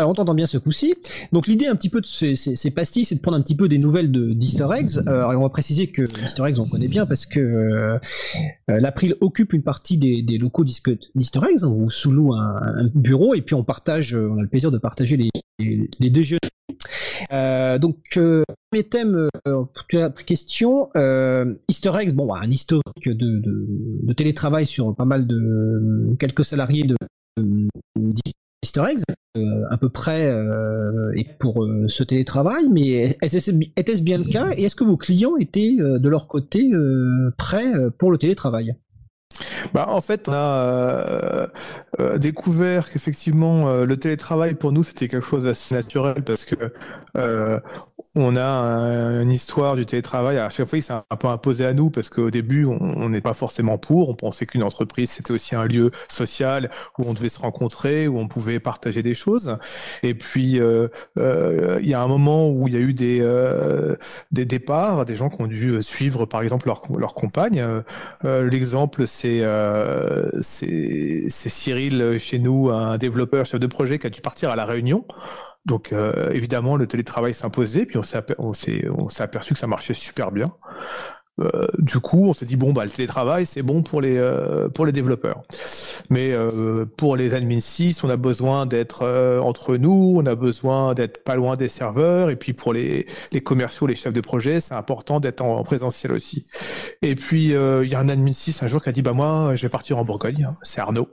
Alors 0.00 0.12
on 0.12 0.14
t'entend 0.14 0.34
bien 0.34 0.46
ce 0.46 0.56
coup-ci. 0.56 0.94
Donc 1.30 1.46
l'idée 1.46 1.66
un 1.66 1.76
petit 1.76 1.90
peu 1.90 2.00
de 2.00 2.06
ces, 2.06 2.34
ces, 2.34 2.70
pastilles, 2.70 3.04
c'est 3.04 3.16
de 3.16 3.20
prendre 3.20 3.36
un 3.36 3.42
petit 3.42 3.54
peu 3.54 3.68
des 3.68 3.76
nouvelles 3.76 4.10
de 4.10 4.32
d'Easter 4.32 4.66
eggs. 4.74 4.96
Euh, 4.96 5.26
alors, 5.26 5.40
on 5.40 5.42
va 5.42 5.50
préciser 5.50 5.88
que 5.88 6.02
Easter 6.24 6.44
eggs 6.48 6.58
on 6.58 6.66
connaît 6.66 6.88
bien 6.88 7.04
parce 7.04 7.26
que 7.26 7.38
euh, 7.38 7.98
euh, 8.70 8.80
l'April 8.80 9.16
occupe 9.20 9.52
une 9.52 9.62
partie 9.62 9.98
des, 9.98 10.38
locaux 10.38 10.64
d'Easter 10.64 10.96
eggs. 11.14 11.64
Hein, 11.64 11.68
on 11.68 11.88
sous-loue 11.90 12.32
un, 12.32 12.88
bureau 12.94 13.34
et 13.34 13.42
puis 13.42 13.54
on 13.54 13.62
partage, 13.62 14.14
euh, 14.14 14.30
on 14.30 14.38
a 14.38 14.42
le 14.42 14.48
plaisir 14.48 14.70
de 14.70 14.78
partager 14.78 15.18
les, 15.18 15.28
les, 15.58 15.90
les 15.98 16.10
déjeuners. 16.10 16.40
Euh, 17.32 17.78
donc 17.78 17.98
euh, 18.16 18.42
premier 18.70 18.84
thème, 18.84 19.28
euh, 19.46 19.64
question 20.26 20.88
euh, 20.96 21.54
Easter 21.68 21.92
eggs. 22.00 22.14
Bon, 22.14 22.26
bah, 22.26 22.40
un 22.42 22.50
historique 22.50 23.06
de, 23.06 23.12
de, 23.12 23.66
de 24.02 24.12
télétravail 24.14 24.66
sur 24.66 24.94
pas 24.94 25.04
mal 25.04 25.26
de 25.26 26.16
quelques 26.18 26.44
salariés 26.44 26.84
de, 26.84 26.96
de 27.36 27.68
Easter 28.62 28.82
eggs, 28.90 29.02
euh, 29.36 29.62
à 29.70 29.78
peu 29.78 29.88
près 29.88 30.26
euh, 30.26 31.12
et 31.14 31.24
pour 31.38 31.64
euh, 31.64 31.86
ce 31.88 32.02
télétravail, 32.02 32.68
mais 32.70 33.16
était-ce 33.22 33.52
était 33.76 34.00
bien 34.00 34.18
le 34.18 34.24
cas 34.24 34.50
et 34.56 34.64
est-ce 34.64 34.76
que 34.76 34.84
vos 34.84 34.96
clients 34.96 35.36
étaient 35.38 35.76
de 35.78 36.08
leur 36.08 36.28
côté 36.28 36.70
prêts 37.38 37.72
pour 37.98 38.10
le 38.10 38.18
télétravail? 38.18 38.74
Bah, 39.72 39.86
en 39.88 40.00
fait, 40.00 40.28
on 40.28 40.32
a 40.32 41.48
découvert 42.18 42.90
qu'effectivement, 42.90 43.84
le 43.84 43.96
télétravail 43.96 44.54
pour 44.54 44.72
nous, 44.72 44.82
c'était 44.82 45.08
quelque 45.08 45.24
chose 45.24 45.44
d'assez 45.44 45.74
naturel 45.74 46.22
parce 46.24 46.44
que 46.44 46.56
on 48.16 48.34
a 48.34 48.44
un- 48.44 49.22
une 49.22 49.30
histoire 49.32 49.76
du 49.76 49.86
télétravail. 49.86 50.38
À 50.38 50.50
chaque 50.50 50.66
fois, 50.68 50.78
il 50.78 50.82
s'est 50.82 50.92
un 50.92 51.16
peu 51.16 51.28
imposé 51.28 51.64
à 51.64 51.72
nous 51.72 51.90
parce 51.90 52.08
qu'au 52.08 52.30
début, 52.30 52.64
on 52.66 53.08
n'est 53.08 53.20
pas 53.20 53.34
forcément 53.34 53.78
pour. 53.78 54.08
On 54.08 54.14
pensait 54.14 54.46
qu'une 54.46 54.64
entreprise, 54.64 55.10
c'était 55.10 55.30
aussi 55.32 55.54
un 55.54 55.64
lieu 55.64 55.90
social 56.08 56.70
où 56.98 57.04
on 57.06 57.14
devait 57.14 57.28
se 57.28 57.38
rencontrer, 57.38 58.08
où 58.08 58.18
on 58.18 58.26
pouvait 58.26 58.58
partager 58.58 59.02
des 59.02 59.14
choses. 59.14 59.56
Et 60.02 60.14
puis, 60.14 60.58
euh, 60.60 60.88
euh, 61.18 61.78
il 61.82 61.88
y 61.88 61.94
a 61.94 62.02
un 62.02 62.08
moment 62.08 62.50
où 62.50 62.66
il 62.66 62.74
y 62.74 62.76
a 62.76 62.80
eu 62.80 62.94
des, 62.94 63.20
euh, 63.20 63.94
des 64.32 64.44
départs, 64.44 65.04
des 65.04 65.14
gens 65.14 65.28
qui 65.30 65.40
ont 65.42 65.46
dû 65.46 65.80
suivre, 65.82 66.26
par 66.26 66.42
exemple, 66.42 66.66
leur, 66.66 66.82
leur 66.98 67.14
compagne. 67.14 67.60
Euh, 68.24 68.48
L'exemple, 68.50 69.06
c'est 69.06 69.40
c'est 70.40 71.24
c'est 71.28 71.48
Cyril 71.48 72.16
chez 72.18 72.38
nous, 72.38 72.70
un 72.70 72.98
développeur, 72.98 73.46
chef 73.46 73.60
de 73.60 73.66
projet, 73.66 73.98
qui 73.98 74.06
a 74.06 74.10
dû 74.10 74.20
partir 74.20 74.50
à 74.50 74.56
la 74.56 74.64
Réunion. 74.64 75.04
Donc 75.66 75.92
euh, 75.92 76.30
évidemment, 76.30 76.76
le 76.76 76.86
télétravail 76.86 77.34
s'imposait, 77.34 77.86
puis 77.86 77.98
on 77.98 78.02
s'est 78.02 78.22
on 78.38 78.54
s'est 78.54 78.88
on 78.88 79.08
s'est 79.08 79.22
aperçu 79.22 79.54
que 79.54 79.60
ça 79.60 79.66
marchait 79.66 79.94
super 79.94 80.30
bien. 80.32 80.52
Euh, 81.40 81.66
du 81.78 82.00
coup, 82.00 82.28
on 82.28 82.34
s'est 82.34 82.44
dit 82.44 82.56
bon 82.56 82.72
bah 82.72 82.84
le 82.84 82.90
télétravail 82.90 83.46
c'est 83.46 83.62
bon 83.62 83.82
pour 83.82 84.00
les 84.00 84.16
euh, 84.18 84.68
pour 84.68 84.84
les 84.84 84.92
développeurs, 84.92 85.42
mais 86.10 86.32
euh, 86.32 86.84
pour 86.96 87.16
les 87.16 87.34
admin 87.34 87.60
6, 87.60 88.04
on 88.04 88.10
a 88.10 88.16
besoin 88.16 88.66
d'être 88.66 89.06
entre 89.42 89.76
nous, 89.76 90.16
on 90.16 90.26
a 90.26 90.34
besoin 90.34 90.94
d'être 90.94 91.24
pas 91.24 91.36
loin 91.36 91.56
des 91.56 91.68
serveurs, 91.68 92.30
et 92.30 92.36
puis 92.36 92.52
pour 92.52 92.72
les 92.72 93.06
les 93.32 93.40
commerciaux, 93.40 93.86
les 93.86 93.94
chefs 93.94 94.12
de 94.12 94.20
projet, 94.20 94.60
c'est 94.60 94.74
important 94.74 95.20
d'être 95.20 95.40
en, 95.40 95.58
en 95.58 95.64
présentiel 95.64 96.12
aussi. 96.12 96.46
Et 97.02 97.14
puis 97.14 97.46
il 97.52 97.88
y 97.88 97.94
a 97.94 98.00
un 98.00 98.08
admin 98.08 98.32
6 98.32 98.62
un 98.62 98.66
jour 98.66 98.82
qui 98.82 98.90
a 98.90 98.92
dit 98.92 99.02
bah 99.02 99.12
moi 99.12 99.54
je 99.56 99.62
vais 99.62 99.70
partir 99.70 99.98
en 99.98 100.04
Bourgogne, 100.04 100.46
hein. 100.50 100.56
c'est 100.62 100.80
Arnaud. 100.80 101.08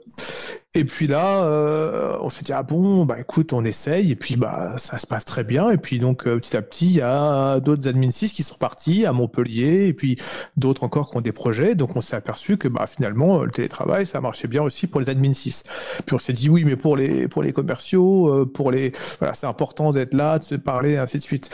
Et 0.74 0.84
puis 0.84 1.06
là, 1.06 1.44
euh, 1.44 2.18
on 2.20 2.28
s'est 2.28 2.44
dit 2.44 2.52
ah 2.52 2.62
bon, 2.62 3.06
bah 3.06 3.18
écoute, 3.18 3.52
on 3.54 3.64
essaye 3.64 4.12
et 4.12 4.16
puis 4.16 4.36
bah 4.36 4.76
ça 4.78 4.98
se 4.98 5.06
passe 5.06 5.24
très 5.24 5.42
bien. 5.42 5.70
Et 5.70 5.78
puis 5.78 5.98
donc 5.98 6.26
euh, 6.28 6.38
petit 6.38 6.56
à 6.56 6.62
petit, 6.62 6.86
il 6.86 6.96
y 6.96 7.00
a 7.00 7.58
d'autres 7.58 7.88
admin 7.88 8.10
6 8.10 8.32
qui 8.34 8.42
sont 8.42 8.54
partis 8.56 9.06
à 9.06 9.12
Montpellier 9.12 9.86
et 9.86 9.94
puis 9.94 10.18
d'autres 10.58 10.84
encore 10.84 11.10
qui 11.10 11.16
ont 11.16 11.20
des 11.22 11.32
projets. 11.32 11.74
Donc 11.74 11.96
on 11.96 12.02
s'est 12.02 12.16
aperçu 12.16 12.58
que 12.58 12.68
bah 12.68 12.86
finalement 12.86 13.42
le 13.42 13.50
télétravail 13.50 14.06
ça 14.06 14.20
marchait 14.20 14.46
bien 14.46 14.62
aussi 14.62 14.86
pour 14.86 15.00
les 15.00 15.08
admin 15.08 15.32
6. 15.32 15.62
Puis 16.06 16.14
on 16.14 16.18
s'est 16.18 16.34
dit 16.34 16.50
oui, 16.50 16.64
mais 16.64 16.76
pour 16.76 16.96
les 16.96 17.28
pour 17.28 17.42
les 17.42 17.52
commerciaux, 17.54 18.28
euh, 18.28 18.44
pour 18.44 18.70
les 18.70 18.92
voilà, 19.20 19.34
c'est 19.34 19.46
important 19.46 19.92
d'être 19.92 20.14
là, 20.14 20.38
de 20.38 20.44
se 20.44 20.54
parler, 20.54 20.98
ainsi 20.98 21.18
de 21.18 21.22
suite. 21.22 21.50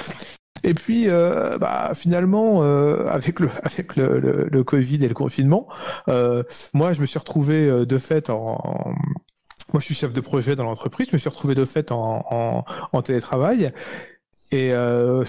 Et 0.65 0.75
puis, 0.75 1.09
euh, 1.09 1.59
bah, 1.59 1.93
finalement, 1.95 2.63
euh, 2.63 3.07
avec 3.09 3.41
le 3.41 3.49
avec 3.63 3.97
le, 3.97 4.19
le, 4.19 4.49
le 4.51 4.65
Covid 4.65 5.05
et 5.05 5.09
le 5.09 5.15
confinement, 5.15 5.69
euh, 6.09 6.43
moi, 6.73 6.93
je 6.93 7.01
me 7.01 7.07
suis 7.07 7.19
retrouvé 7.19 7.67
euh, 7.69 7.87
de 7.87 7.99
fait 7.99 8.31
en, 8.31 8.59
en- 8.65 8.95
moi, 9.73 9.81
je 9.81 9.87
suis 9.87 9.95
chef 9.95 10.13
de 10.13 10.21
projet 10.21 10.57
dans 10.57 10.65
l'entreprise. 10.65 11.09
Je 11.11 11.17
me 11.17 11.19
suis 11.19 11.29
retrouvé 11.29 11.55
de 11.55 11.65
fait 11.65 11.91
en, 11.93 12.25
en, 12.31 12.65
en 12.93 13.03
télétravail. 13.03 13.71
Et 14.53 14.73
euh, 14.73 15.25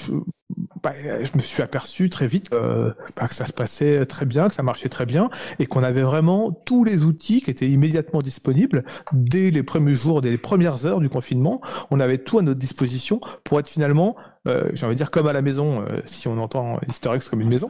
bah, 0.85 0.93
je 1.23 1.31
me 1.35 1.41
suis 1.41 1.63
aperçu 1.63 2.09
très 2.09 2.27
vite 2.27 2.51
bah, 2.51 3.27
que 3.27 3.35
ça 3.35 3.45
se 3.45 3.53
passait 3.53 4.05
très 4.05 4.25
bien, 4.25 4.47
que 4.47 4.53
ça 4.53 4.63
marchait 4.63 4.89
très 4.89 5.05
bien, 5.05 5.29
et 5.59 5.65
qu'on 5.65 5.83
avait 5.83 6.03
vraiment 6.03 6.51
tous 6.51 6.83
les 6.83 7.03
outils 7.03 7.41
qui 7.41 7.49
étaient 7.49 7.67
immédiatement 7.67 8.21
disponibles 8.21 8.83
dès 9.11 9.49
les 9.49 9.63
premiers 9.63 9.95
jours, 9.95 10.21
dès 10.21 10.29
les 10.29 10.37
premières 10.37 10.85
heures 10.85 10.99
du 10.99 11.09
confinement. 11.09 11.59
On 11.89 11.99
avait 11.99 12.19
tout 12.19 12.37
à 12.39 12.41
notre 12.41 12.59
disposition 12.59 13.19
pour 13.43 13.59
être 13.59 13.67
finalement, 13.67 14.15
euh, 14.47 14.69
j'ai 14.73 14.85
envie 14.85 14.95
de 14.95 14.99
dire 14.99 15.11
comme 15.11 15.27
à 15.27 15.33
la 15.33 15.41
maison, 15.41 15.81
euh, 15.81 16.01
si 16.05 16.27
on 16.27 16.37
entend 16.37 16.79
Historix 16.87 17.29
comme 17.29 17.41
une 17.41 17.49
maison, 17.49 17.69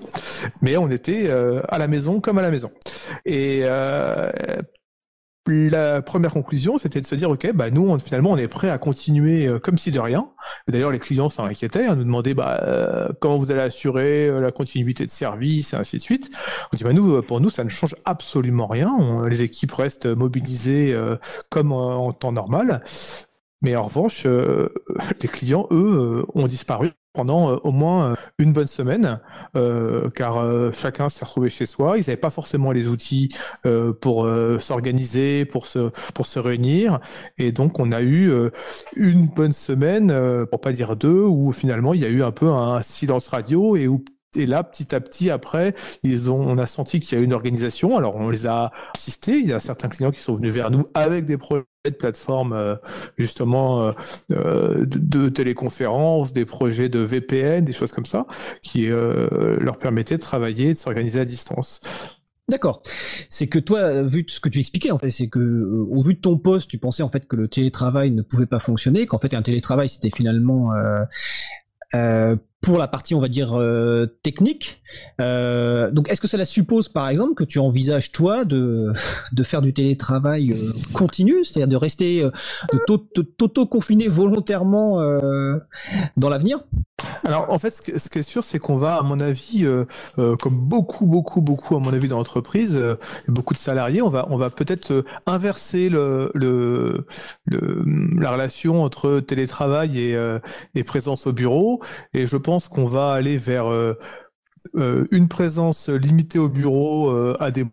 mais 0.62 0.78
on 0.78 0.90
était 0.90 1.28
euh, 1.28 1.62
à 1.70 1.78
la 1.78 1.88
maison 1.88 2.20
comme 2.20 2.38
à 2.38 2.42
la 2.42 2.52
maison. 2.52 2.72
Et 3.26 3.62
euh, 3.64 4.30
la 5.48 6.02
première 6.02 6.32
conclusion, 6.32 6.78
c'était 6.78 7.02
de 7.02 7.06
se 7.06 7.16
dire, 7.16 7.30
ok, 7.30 7.52
bah 7.54 7.70
nous, 7.70 7.98
finalement, 8.00 8.32
on 8.32 8.38
est 8.38 8.48
prêt 8.48 8.70
à 8.70 8.78
continuer 8.78 9.46
euh, 9.46 9.60
comme 9.60 9.78
si 9.78 9.92
de 9.92 10.00
rien. 10.00 10.30
D'ailleurs, 10.68 10.92
les 10.92 11.00
clients 11.00 11.30
s'en 11.30 11.46
inquiétaient, 11.46 11.86
hein, 11.86 11.96
nous 11.96 12.04
demandaient, 12.04 12.34
bah, 12.34 12.60
euh, 12.64 13.10
comment 13.20 13.38
vous 13.38 13.52
allez 13.52 13.62
assurer 13.62 14.28
euh, 14.28 14.40
la 14.40 14.52
continuité 14.52 15.06
de 15.06 15.12
service, 15.12 15.74
et 15.74 15.78
ainsi 15.78 15.98
de 15.98 16.02
suite. 16.02 16.32
On 16.74 16.78
dit, 16.78 16.84
bah 16.84 16.94
nous, 16.94 17.22
pour 17.22 17.42
nous, 17.42 17.50
ça 17.50 17.64
ne 17.64 17.70
change 17.70 17.96
absolument 18.06 18.68
rien. 18.68 19.28
Les 19.28 19.42
équipes 19.42 19.72
restent 19.72 20.08
mobilisées 20.08 20.96
comme 21.50 21.72
en, 21.72 22.12
temps 22.14 22.32
normal. 22.32 22.84
Mais 23.62 23.76
en 23.76 23.84
revanche, 23.84 24.26
les 25.22 25.28
clients, 25.28 25.68
eux, 25.72 26.26
ont 26.34 26.48
disparu 26.48 26.92
pendant 27.16 27.52
euh, 27.52 27.56
au 27.64 27.72
moins 27.72 28.12
euh, 28.12 28.16
une 28.38 28.54
bonne 28.54 28.68
semaine, 28.68 29.20
euh, 29.56 30.10
car 30.12 30.38
euh, 30.38 30.72
chacun 30.74 31.10
s'est 31.10 31.26
retrouvé 31.26 31.50
chez 31.50 31.66
soi. 31.66 31.98
Ils 31.98 32.02
n'avaient 32.02 32.18
pas 32.18 32.30
forcément 32.30 32.72
les 32.72 32.88
outils 32.88 33.30
euh, 33.66 33.94
pour 33.94 34.28
s'organiser, 34.60 35.46
pour 35.46 35.66
se 35.66 35.90
pour 36.14 36.26
se 36.26 36.40
réunir, 36.40 37.00
et 37.38 37.52
donc 37.52 37.80
on 37.80 37.92
a 37.92 38.02
eu 38.02 38.32
une 38.96 39.28
bonne 39.28 39.54
semaine, 39.54 40.14
pour 40.52 40.62
pas 40.62 40.72
dire 40.72 40.96
deux, 40.96 41.24
où 41.24 41.52
finalement 41.52 41.94
il 41.94 42.02
y 42.02 42.06
a 42.06 42.10
eu 42.10 42.24
un 42.24 42.32
peu 42.32 42.50
un 42.50 42.82
silence 42.82 43.28
radio 43.30 43.76
et 43.76 43.88
où 43.88 44.04
et 44.36 44.46
là, 44.46 44.64
petit 44.64 44.96
à 44.96 45.00
petit, 45.00 45.30
après, 45.30 45.74
ils 46.04 46.32
ont, 46.32 46.40
on 46.40 46.58
a 46.58 46.66
senti 46.66 47.00
qu'il 47.00 47.18
y 47.18 47.22
a 47.22 47.24
une 47.24 47.34
organisation. 47.34 47.98
Alors, 47.98 48.16
on 48.16 48.30
les 48.30 48.48
a 48.48 48.72
assistés. 48.94 49.38
Il 49.38 49.48
y 49.48 49.54
a 49.54 49.60
certains 49.60 49.90
clients 49.90 50.12
qui 50.12 50.22
sont 50.22 50.36
venus 50.36 50.54
vers 50.54 50.72
nous 50.72 50.86
avec 50.94 51.26
des 51.26 51.38
projets 51.38 51.66
de 51.86 51.90
plateforme, 51.92 52.54
euh, 52.54 52.76
justement, 53.18 53.84
euh, 53.84 53.92
euh, 54.32 54.86
de, 54.86 54.98
de 55.00 55.30
téléconférences, 55.30 56.34
des 56.34 56.46
projets 56.46 56.90
de 56.90 57.00
VPN, 57.00 57.64
des 57.64 57.74
choses 57.74 57.92
comme 57.92 58.06
ça, 58.06 58.26
qui 58.62 58.88
leur 58.88 59.78
permettaient 59.78 60.18
de 60.18 60.22
travailler, 60.22 60.74
de 60.74 60.80
s'organiser 60.80 61.20
à 61.20 61.26
distance. 61.26 61.82
D'accord. 62.48 62.84
C'est 63.30 63.48
que 63.48 63.58
toi, 63.58 64.04
vu 64.04 64.24
ce 64.28 64.40
que 64.40 64.50
tu 64.50 64.60
expliquais, 64.60 64.92
en 64.92 65.00
fait, 65.00 65.10
c'est 65.10 65.28
que 65.28 65.40
au 65.90 66.02
vu 66.02 66.14
de 66.14 66.20
ton 66.20 66.38
poste, 66.38 66.70
tu 66.70 66.78
pensais 66.78 67.02
en 67.02 67.10
fait 67.10 67.28
que 67.28 67.36
le 67.36 67.48
télétravail 67.48 68.12
ne 68.12 68.22
pouvait 68.22 68.46
pas 68.46 68.60
fonctionner, 68.60 69.08
qu'en 69.08 69.18
fait 69.18 69.34
un 69.34 69.42
télétravail 69.42 69.90
c'était 69.90 70.12
finalement 70.12 70.72
pour 72.66 72.80
la 72.80 72.88
partie, 72.88 73.14
on 73.14 73.22
va 73.22 73.28
dire 73.30 73.54
euh, 73.54 74.08
technique. 74.24 74.82
Euh, 75.22 75.92
donc, 75.92 76.10
est-ce 76.10 76.20
que 76.20 76.28
cela 76.28 76.46
suppose, 76.46 76.90
par 76.90 77.08
exemple, 77.10 77.36
que 77.36 77.44
tu 77.44 77.60
envisages 77.60 78.12
toi 78.12 78.44
de 78.44 78.92
de 79.32 79.44
faire 79.44 79.62
du 79.62 79.72
télétravail 79.72 80.52
euh, 80.52 80.74
continu, 80.94 81.46
c'est-à-dire 81.46 81.68
de 81.68 81.76
rester, 81.76 82.24
de 82.24 82.80
t'au- 82.88 83.08
de 83.16 83.22
t'auto-confiner 83.22 84.08
volontairement 84.08 85.00
dans 86.18 86.30
l'avenir? 86.30 86.60
Alors 87.24 87.52
en 87.52 87.60
fait, 87.60 87.76
ce 87.76 88.10
qui 88.10 88.20
est 88.20 88.24
sûr, 88.24 88.44
c'est 88.44 88.58
qu'on 88.58 88.78
va, 88.78 88.96
à 88.96 89.04
mon 89.04 89.20
avis, 89.20 89.66
comme 90.16 90.58
beaucoup, 90.58 91.06
beaucoup, 91.06 91.42
beaucoup, 91.42 91.76
à 91.76 91.80
mon 91.80 91.94
avis, 91.94 92.08
dans 92.08 92.18
l'entreprise, 92.18 92.82
beaucoup 93.28 93.54
de 93.54 93.60
salariés, 93.60 94.02
on 94.02 94.10
va, 94.10 94.26
on 94.30 94.38
va 94.38 94.50
peut-être 94.50 95.06
inverser 95.28 95.90
le, 95.90 96.32
le, 96.34 97.06
la 98.20 98.32
relation 98.32 98.82
entre 98.82 99.20
télétravail 99.20 100.00
et 100.00 100.84
présence 100.84 101.28
au 101.28 101.34
bureau. 101.34 101.82
Et 102.14 102.26
je 102.26 102.38
pense 102.38 102.55
qu'on 102.60 102.86
va 102.86 103.12
aller 103.14 103.38
vers 103.38 103.72
euh, 103.72 103.98
euh, 104.76 105.06
une 105.12 105.28
présence 105.28 105.90
limitée 105.90 106.40
au 106.40 106.50
bureau 106.50 107.10
euh, 107.10 107.38
à 107.40 107.52
des 107.52 107.66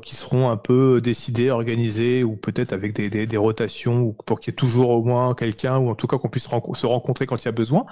qui 0.00 0.14
seront 0.14 0.50
un 0.50 0.56
peu 0.56 1.00
décidés, 1.00 1.50
organisés, 1.50 2.24
ou 2.24 2.36
peut-être 2.36 2.72
avec 2.72 2.92
des, 2.94 3.10
des, 3.10 3.26
des 3.26 3.36
rotations, 3.36 4.00
ou 4.02 4.12
pour 4.26 4.40
qu'il 4.40 4.52
y 4.52 4.54
ait 4.54 4.56
toujours 4.56 4.90
au 4.90 5.02
moins 5.04 5.34
quelqu'un, 5.34 5.78
ou 5.78 5.90
en 5.90 5.94
tout 5.94 6.06
cas 6.06 6.18
qu'on 6.18 6.28
puisse 6.28 6.48
se 6.48 6.86
rencontrer 6.86 7.26
quand 7.26 7.42
il 7.42 7.46
y 7.46 7.48
a 7.48 7.52
besoin. 7.52 7.84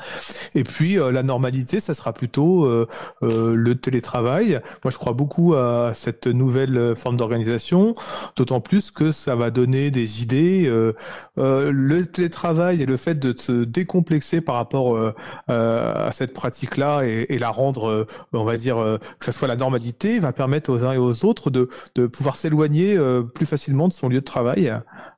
Et 0.54 0.64
puis 0.64 0.98
euh, 0.98 1.12
la 1.12 1.22
normalité, 1.22 1.80
ça 1.80 1.94
sera 1.94 2.12
plutôt 2.12 2.64
euh, 2.66 2.86
euh, 3.22 3.54
le 3.54 3.74
télétravail. 3.76 4.60
Moi, 4.84 4.90
je 4.90 4.98
crois 4.98 5.12
beaucoup 5.12 5.54
à 5.54 5.92
cette 5.94 6.26
nouvelle 6.26 6.76
euh, 6.76 6.94
forme 6.94 7.16
d'organisation, 7.16 7.94
d'autant 8.36 8.60
plus 8.60 8.90
que 8.90 9.12
ça 9.12 9.34
va 9.36 9.50
donner 9.50 9.90
des 9.90 10.22
idées. 10.22 10.66
euh, 10.66 10.92
euh, 11.38 11.70
le 11.72 12.06
télétravail 12.06 12.82
et 12.82 12.86
le 12.86 12.96
fait 12.96 13.14
de 13.18 13.34
se 13.36 13.64
décomplexer 13.64 14.40
par 14.40 14.56
rapport 14.56 14.96
euh, 14.96 15.14
euh, 15.50 16.08
à 16.08 16.12
cette 16.12 16.34
pratique-là 16.34 17.02
et, 17.04 17.26
et 17.28 17.38
la 17.38 17.50
rendre, 17.50 17.88
euh, 17.88 18.06
on 18.32 18.44
va 18.44 18.56
dire, 18.56 18.78
euh, 18.78 18.98
que 19.18 19.24
ça 19.24 19.32
soit 19.32 19.48
la 19.48 19.56
normalité, 19.56 20.18
va 20.18 20.32
permettre 20.32 20.70
aux 20.70 20.84
uns 20.84 20.92
et 20.92 20.98
aux 20.98 21.24
autres 21.24 21.50
de, 21.52 21.68
de 21.94 22.06
pouvoir 22.06 22.36
s'éloigner 22.36 22.96
euh, 22.96 23.22
plus 23.22 23.46
facilement 23.46 23.86
de 23.88 23.92
son 23.92 24.08
lieu 24.08 24.20
de 24.20 24.24
travail 24.24 24.72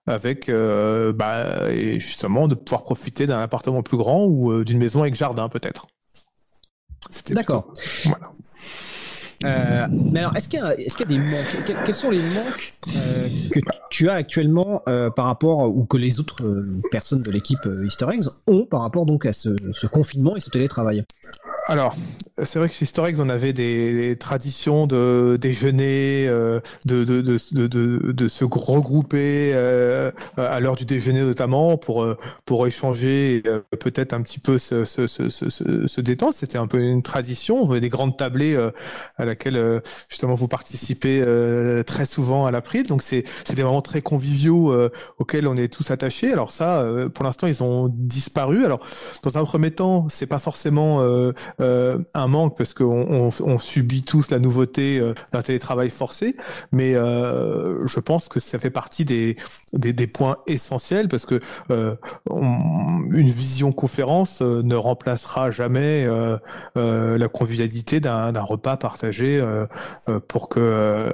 avec 0.06 0.48
euh, 0.50 1.12
bah, 1.12 1.70
et 1.70 1.98
justement 2.00 2.46
de 2.48 2.54
pouvoir 2.54 2.82
profiter 2.82 3.26
d'un 3.26 3.40
appartement 3.40 3.82
plus 3.82 3.96
grand 3.96 4.24
ou 4.24 4.52
euh, 4.52 4.64
d'une 4.64 4.78
maison 4.78 5.00
avec 5.02 5.14
jardin 5.14 5.48
peut-être. 5.48 5.86
D'accord. 7.30 7.72
plutôt- 7.72 8.08
Voilà. 8.10 8.30
Mais 9.90 10.20
alors, 10.20 10.34
est-ce 10.36 10.48
qu'il 10.48 10.58
y, 10.78 10.86
qu'il 10.90 11.00
y 11.00 11.02
a 11.02 11.06
des 11.06 11.18
manques? 11.18 11.82
Quels 11.84 11.94
sont 11.94 12.10
les 12.10 12.22
manques 12.22 12.72
euh, 13.24 13.48
que 13.50 13.60
tu 13.90 14.08
as 14.08 14.14
actuellement 14.14 14.82
euh, 14.88 15.10
par 15.10 15.26
rapport 15.26 15.60
ou 15.74 15.84
que 15.84 15.96
les 15.96 16.20
autres 16.20 16.44
euh, 16.44 16.82
personnes 16.90 17.22
de 17.22 17.30
l'équipe 17.30 17.64
euh, 17.66 17.86
Easter 17.86 18.06
Eggs 18.12 18.28
ont 18.46 18.66
par 18.66 18.80
rapport 18.80 19.06
donc 19.06 19.26
à 19.26 19.32
ce, 19.32 19.50
confinement 19.86 20.36
et 20.36 20.40
ce 20.40 20.50
télétravail 20.50 21.04
Alors, 21.68 21.96
c'est 22.42 22.58
vrai 22.58 22.68
que 22.68 22.74
chez 22.74 22.84
Storex, 22.86 23.18
on 23.20 23.28
avait 23.28 23.52
des, 23.52 24.16
traditions 24.18 24.88
de 24.88 25.38
déjeuner, 25.40 26.26
euh, 26.26 26.60
de, 26.84 27.04
de, 27.04 27.20
de, 27.20 28.12
de, 28.12 28.28
se 28.28 28.44
regrouper 28.44 29.52
euh, 29.54 30.10
à 30.36 30.58
l'heure 30.58 30.74
du 30.74 30.84
déjeuner 30.84 31.20
notamment 31.20 31.76
pour, 31.76 32.02
euh, 32.02 32.18
pour 32.44 32.66
échanger 32.66 33.36
et 33.36 33.42
peut-être 33.76 34.12
un 34.12 34.22
petit 34.22 34.40
peu 34.40 34.58
se, 34.58 34.84
se, 34.84 35.06
se, 35.06 35.28
se, 35.28 36.00
détendre. 36.00 36.34
C'était 36.34 36.58
un 36.58 36.66
peu 36.66 36.78
une 36.78 37.02
tradition. 37.02 37.62
On 37.62 37.70
avait 37.70 37.80
des 37.80 37.88
grandes 37.88 38.16
tablées 38.16 38.56
à 39.16 39.24
laquelle 39.24 39.80
justement 40.08 40.34
vous 40.34 40.48
participez 40.48 41.22
très 41.86 42.06
souvent 42.06 42.46
à 42.46 42.50
l'April. 42.50 42.86
Donc 42.86 43.02
c'est 43.44 43.54
des 43.54 43.62
moments 43.62 43.82
très 43.82 44.02
conviviaux 44.02 44.74
auxquels 45.18 45.46
on 45.46 45.56
est 45.56 45.72
tous 45.72 45.90
attachés. 45.90 46.32
Alors 46.32 46.50
ça, 46.50 46.84
pour 47.14 47.24
l'instant, 47.24 47.46
ils 47.46 47.62
ont 47.62 47.88
disparu. 47.88 48.64
Alors 48.64 48.80
dans 49.22 49.38
un 49.38 49.44
premier 49.44 49.70
temps, 49.70 50.06
c'est 50.08 50.26
pas 50.26 50.38
forcément 50.38 51.00
un 51.60 52.26
manque 52.26 52.56
parce 52.56 52.74
qu'on 52.74 53.32
on, 53.40 53.58
subit 53.58 54.02
tous 54.02 54.30
la 54.30 54.38
nouveauté 54.38 54.98
euh, 54.98 55.14
d'un 55.32 55.42
télétravail 55.42 55.90
forcé, 55.90 56.36
mais 56.72 56.94
euh, 56.94 57.86
je 57.86 58.00
pense 58.00 58.28
que 58.28 58.40
ça 58.40 58.58
fait 58.58 58.70
partie 58.70 59.04
des, 59.04 59.36
points 60.12 60.36
essentiels 60.46 61.08
parce 61.08 61.26
que 61.26 61.40
euh, 61.70 61.94
une 62.30 63.28
vision 63.28 63.72
conférence 63.72 64.40
ne 64.40 64.74
remplacera 64.74 65.50
jamais 65.50 66.06
la 66.74 67.28
convivialité 67.28 68.00
d'un 68.00 68.42
repas 68.42 68.76
partagé 68.76 69.42
pour 70.28 70.48
que 70.48 71.12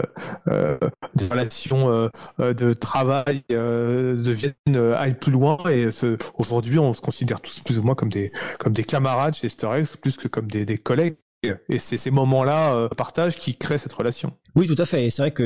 des 1.14 1.26
relations 1.26 1.89
de 2.38 2.72
travail 2.72 3.42
deviennent 3.48 4.94
aillent 4.96 5.14
plus 5.14 5.32
loin 5.32 5.58
et 5.70 5.88
aujourd'hui 6.34 6.78
on 6.78 6.94
se 6.94 7.00
considère 7.00 7.40
tous 7.40 7.60
plus 7.60 7.78
ou 7.78 7.82
moins 7.82 7.94
comme 7.94 8.10
des 8.10 8.30
comme 8.58 8.72
des 8.72 8.84
camarades 8.84 9.34
chez 9.34 9.48
Sterex 9.48 9.96
plus 9.96 10.16
que 10.16 10.28
comme 10.28 10.46
des 10.46 10.78
collègues. 10.78 11.16
Et 11.42 11.78
c'est 11.78 11.96
ces 11.96 12.10
moments-là, 12.10 12.74
euh, 12.74 12.88
partage, 12.88 13.38
qui 13.38 13.54
créent 13.54 13.78
cette 13.78 13.94
relation. 13.94 14.34
Oui, 14.56 14.66
tout 14.66 14.76
à 14.78 14.84
fait. 14.84 15.06
Et 15.06 15.10
c'est 15.10 15.22
vrai 15.22 15.30
que 15.30 15.42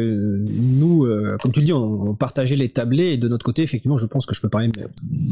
nous, 0.47 1.05
euh, 1.05 1.37
comme 1.41 1.53
tu 1.53 1.61
le 1.61 1.67
dis, 1.67 1.73
on, 1.73 2.15
partageait 2.15 2.57
les 2.57 2.69
tablés. 2.69 3.13
Et 3.13 3.17
de 3.17 3.29
notre 3.29 3.45
côté, 3.45 3.63
effectivement, 3.63 3.99
je 3.99 4.07
pense 4.07 4.25
que 4.27 4.35
je 4.35 4.41
peux 4.41 4.49
parler 4.49 4.71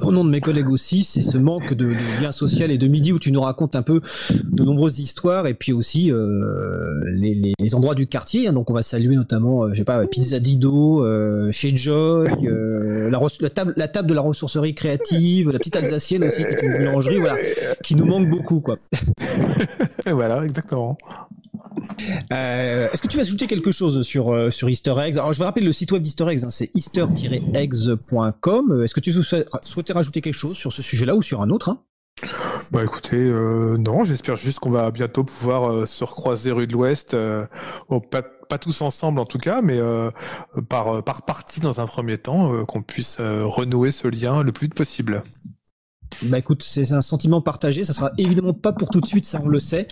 au 0.03 0.13
nom 0.13 0.25
de 0.25 0.31
mes 0.31 0.41
collègues 0.41 0.69
aussi. 0.69 1.05
C'est 1.05 1.23
ce 1.23 1.39
manque 1.39 1.73
de, 1.75 1.87
de, 1.87 2.23
lien 2.23 2.33
social 2.33 2.71
et 2.71 2.79
de 2.79 2.87
midi 2.87 3.13
où 3.13 3.19
tu 3.19 3.33
nous 3.33 3.41
racontes 3.41 3.75
un 3.77 3.83
peu 3.83 4.03
de 4.31 4.63
nombreuses 4.65 4.99
histoires. 4.99 5.47
Et 5.47 5.55
puis 5.55 5.73
aussi 5.73 6.13
euh, 6.13 7.01
les, 7.07 7.55
les, 7.59 7.75
endroits 7.75 7.95
du 7.95 8.07
quartier. 8.07 8.49
Hein. 8.49 8.53
Donc 8.53 8.71
on 8.71 8.75
va 8.75 8.83
saluer 8.83 9.17
notamment, 9.17 9.65
euh, 9.65 9.71
je 9.73 9.79
sais 9.79 9.85
pas, 9.85 10.07
Pizza 10.07 10.39
Dido, 10.39 11.05
chez 11.51 11.77
Joy, 11.77 12.29
la, 13.11 13.21
la, 13.41 13.51
table, 13.51 13.75
la 13.77 13.89
table 13.89 14.09
de 14.09 14.15
la 14.15 14.21
ressourcerie 14.21 14.75
créative, 14.75 15.51
la 15.51 15.59
petite 15.59 15.77
Alsacienne 15.77 16.25
aussi, 16.25 16.43
qui 16.45 16.51
est 16.51 16.63
une 16.63 16.77
boulangerie, 16.77 17.19
voilà, 17.19 17.37
qui 17.83 17.95
nous 17.95 18.05
manque 18.05 18.29
beaucoup, 18.29 18.61
quoi. 18.61 18.77
voilà, 20.07 20.45
exactement. 20.53 20.99
Euh, 22.33 22.91
est-ce 22.93 23.01
que 23.03 23.09
tu 23.09 23.17
vas 23.17 23.23
ajouter 23.23 23.47
quelque 23.47 23.73
chose 23.73 24.03
sur, 24.03 24.33
euh, 24.33 24.51
sur 24.51 24.69
Easter 24.69 24.95
Eggs? 24.99 25.17
Alors, 25.17 25.33
je 25.33 25.39
vais 25.39 25.45
rappeler 25.45 25.65
le 25.65 25.73
site 25.73 25.91
web 25.93 26.03
d'Easter 26.03 26.29
Eggs, 26.29 26.45
hein, 26.45 26.51
c'est 26.51 26.71
easter-eggs.com. 26.75 28.73
Euh, 28.73 28.85
est-ce 28.85 28.95
que 28.95 29.01
tu 29.01 29.15
souhaitais 29.63 29.93
rajouter 29.93 30.21
quelque 30.21 30.35
chose 30.35 30.57
sur 30.57 30.73
ce 30.73 30.83
sujet-là 30.83 31.15
ou 31.17 31.23
sur 31.23 31.41
un 31.43 31.51
autre 31.51 31.71
hein? 31.71 31.81
Bah 32.71 32.85
écoutez, 32.85 33.19
non, 33.19 34.05
j'espère 34.05 34.37
juste 34.37 34.61
qu'on 34.61 34.71
va 34.71 34.93
bientôt 34.93 35.25
pouvoir 35.25 35.89
se 35.89 36.05
recroiser 36.05 36.53
rue 36.53 36.69
de 36.69 36.73
l'Ouest, 36.73 37.17
pas, 38.11 38.23
pas, 38.23 38.59
tous 38.59 38.81
ensemble 38.81 39.19
en 39.19 39.27
tout 39.27 39.39
cas, 39.39 39.61
mais 39.61 39.81
par, 40.69 41.03
par 41.03 41.23
partie 41.23 41.59
dans 41.59 41.81
un 41.81 41.87
premier 41.87 42.19
temps, 42.19 42.65
qu'on 42.65 42.81
puisse 42.81 43.17
renouer 43.19 43.91
ce 43.91 44.07
lien 44.07 44.45
le 44.45 44.53
plus 44.53 44.67
vite 44.67 44.75
possible. 44.75 45.25
Bah 46.23 46.39
écoute, 46.39 46.63
c'est 46.63 46.93
un 46.93 47.03
sentiment 47.03 47.41
partagé. 47.41 47.85
Ça 47.85 47.93
sera 47.93 48.13
évidemment 48.19 48.53
pas 48.53 48.73
pour 48.73 48.89
tout 48.89 49.01
de 49.01 49.07
suite, 49.07 49.25
ça 49.25 49.41
on 49.43 49.49
le 49.49 49.59
sait. 49.59 49.89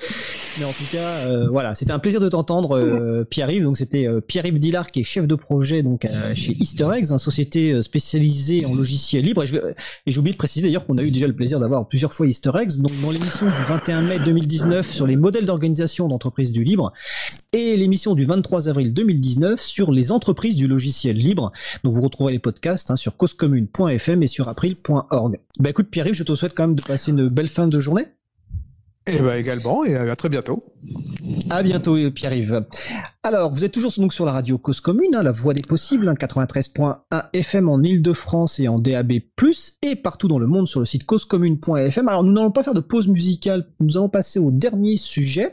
Mais 0.59 0.65
en 0.65 0.73
tout 0.73 0.85
cas, 0.93 1.27
euh, 1.27 1.49
voilà, 1.49 1.75
c'était 1.75 1.93
un 1.93 1.99
plaisir 1.99 2.21
de 2.21 2.29
t'entendre, 2.29 2.79
euh, 2.79 3.25
Pierre-Yves. 3.29 3.65
Donc 3.65 3.77
c'était 3.77 4.07
euh, 4.07 4.21
Pierre-Yves 4.21 4.59
Dillard 4.59 4.91
qui 4.91 5.01
est 5.01 5.05
chef 5.05 5.27
de 5.27 5.35
projet 5.35 5.83
donc 5.83 6.07
chez 6.35 6.57
Easter 6.61 6.89
Eggs, 6.95 7.11
une 7.11 7.19
société 7.19 7.81
spécialisée 7.83 8.65
en 8.65 8.75
logiciels 8.75 9.25
libres. 9.25 9.43
Et 9.43 10.13
j'ai 10.13 10.19
oublié 10.19 10.33
de 10.33 10.39
préciser 10.39 10.67
d'ailleurs 10.67 10.87
qu'on 10.87 10.99
a 10.99 11.03
eu 11.03 11.11
déjà 11.11 11.27
le 11.27 11.35
plaisir 11.35 11.61
d'avoir 11.61 11.89
plusieurs 11.89 12.13
fois 12.13 12.27
Easter 12.27 12.53
Eggs. 12.61 12.79
Donc 12.79 12.93
dans 13.03 13.11
l'émission 13.11 13.47
du 13.47 13.53
21 13.69 14.03
mai 14.03 14.19
2019 14.25 14.91
sur 14.91 15.07
les 15.07 15.17
modèles 15.17 15.47
d'organisation 15.47 16.09
d'entreprises 16.09 16.53
du 16.53 16.65
libre 16.65 16.93
et 17.53 17.77
l'émission 17.77 18.15
du 18.15 18.25
23 18.25 18.69
avril 18.69 18.93
2019 18.93 19.61
sur 19.61 19.93
les 19.93 20.13
entreprises 20.13 20.57
du 20.57 20.67
logiciel 20.67 21.17
libre. 21.17 21.53
Donc 21.85 21.95
vous 21.95 22.01
retrouvez 22.01 22.33
les 22.33 22.39
podcasts 22.39 22.91
hein, 22.91 22.97
sur 22.97 23.17
causecommune.fm 23.17 24.23
et 24.23 24.27
sur 24.27 24.49
april.org. 24.49 25.39
Bah 25.59 25.71
écoute 25.71 25.89
Je 26.13 26.25
te 26.25 26.35
souhaite 26.35 26.55
quand 26.55 26.67
même 26.67 26.77
de 26.77 26.83
passer 26.83 27.11
une 27.11 27.29
belle 27.29 27.49
fin 27.49 27.69
de 27.69 27.81
journée. 27.81 28.07
Et 29.07 29.19
bah 29.19 29.39
également, 29.39 29.85
et 29.85 29.97
à 29.97 30.15
très 30.15 30.29
bientôt. 30.29 30.63
À 31.49 31.63
bientôt, 31.63 31.97
Pierre-Yves. 32.11 32.67
Alors, 33.23 33.51
vous 33.51 33.65
êtes 33.65 33.73
toujours 33.73 33.93
donc 33.97 34.13
sur 34.13 34.27
la 34.27 34.33
radio 34.33 34.59
Cause 34.59 34.81
Commune, 34.81 35.15
hein, 35.15 35.23
la 35.23 35.33
voix 35.33 35.55
des 35.55 35.63
possibles, 35.63 36.09
93.1 36.13 37.01
hein, 37.11 37.23
FM 37.33 37.69
en 37.69 37.83
Ile-de-France 37.83 38.61
et 38.61 38.69
en 38.69 38.79
DAB+, 38.79 39.13
et 39.83 39.97
partout 39.97 40.29
dans 40.29 40.39
le 40.39 40.47
monde 40.47 40.69
sur 40.69 40.81
le 40.81 40.87
site 40.87 41.07
causecommune.fm. 41.07 42.09
Alors, 42.09 42.23
nous 42.23 42.33
n'allons 42.33 42.51
pas 42.51 42.63
faire 42.63 42.75
de 42.75 42.81
pause 42.81 43.09
musicale, 43.09 43.67
nous 43.81 43.97
allons 43.97 44.11
passer 44.11 44.39
au 44.39 44.51
dernier 44.51 44.97
sujet 44.99 45.53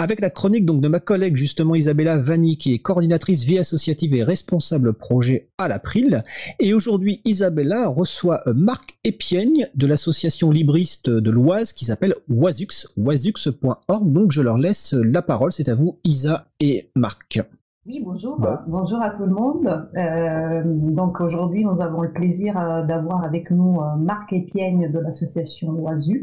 avec 0.00 0.22
la 0.22 0.30
chronique 0.30 0.64
donc 0.64 0.80
de 0.80 0.88
ma 0.88 0.98
collègue 0.98 1.36
justement 1.36 1.74
Isabella 1.74 2.16
Vanni 2.16 2.56
qui 2.56 2.72
est 2.72 2.78
coordinatrice 2.78 3.44
vie 3.44 3.58
associative 3.58 4.14
et 4.14 4.24
responsable 4.24 4.94
projet 4.94 5.50
à 5.58 5.68
l'April. 5.68 6.24
Et 6.58 6.72
aujourd'hui 6.72 7.20
Isabella 7.26 7.86
reçoit 7.86 8.40
euh, 8.46 8.54
Marc 8.54 8.96
Épiègne 9.04 9.68
de 9.74 9.86
l'association 9.86 10.50
libriste 10.50 11.10
de 11.10 11.30
l'Oise 11.30 11.74
qui 11.74 11.84
s'appelle 11.84 12.14
Oisux, 12.30 12.86
oisux.org. 12.96 14.10
Donc 14.10 14.32
je 14.32 14.40
leur 14.40 14.56
laisse 14.56 14.94
la 14.94 15.20
parole, 15.20 15.52
c'est 15.52 15.68
à 15.68 15.74
vous 15.74 15.98
Isa 16.02 16.46
et 16.60 16.90
Marc. 16.96 17.42
Oui, 17.86 18.00
bonjour. 18.02 18.40
Bonjour 18.68 19.02
à 19.02 19.10
tout 19.10 19.24
le 19.24 19.34
monde. 19.34 19.86
Euh, 19.96 20.62
donc 20.64 21.20
aujourd'hui, 21.20 21.64
nous 21.64 21.80
avons 21.82 22.00
le 22.02 22.12
plaisir 22.12 22.58
euh, 22.58 22.86
d'avoir 22.86 23.22
avec 23.22 23.50
nous 23.50 23.80
Marc 23.98 24.32
Épiègne 24.32 24.90
de 24.90 24.98
l'association 24.98 25.72
Oisux. 25.72 26.22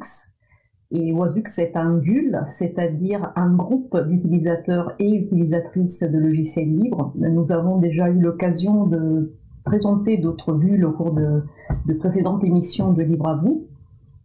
Et 0.91 1.11
Wazux 1.11 1.43
c'est 1.47 1.75
un 1.75 1.97
GUL, 1.97 2.39
c'est-à-dire 2.45 3.31
un 3.35 3.53
groupe 3.53 3.97
d'utilisateurs 4.07 4.93
et 4.99 5.15
utilisatrices 5.15 6.03
de 6.03 6.17
logiciels 6.17 6.73
libres. 6.73 7.13
Nous 7.15 7.51
avons 7.51 7.77
déjà 7.77 8.09
eu 8.09 8.19
l'occasion 8.19 8.85
de 8.85 9.33
présenter 9.65 10.17
d'autres 10.17 10.53
GUL 10.53 10.85
au 10.85 10.93
cours 10.93 11.11
de, 11.11 11.43
de, 11.85 11.93
précédentes 11.93 12.43
émissions 12.43 12.93
de 12.93 13.03
Libre 13.03 13.27
à 13.27 13.35
vous. 13.35 13.67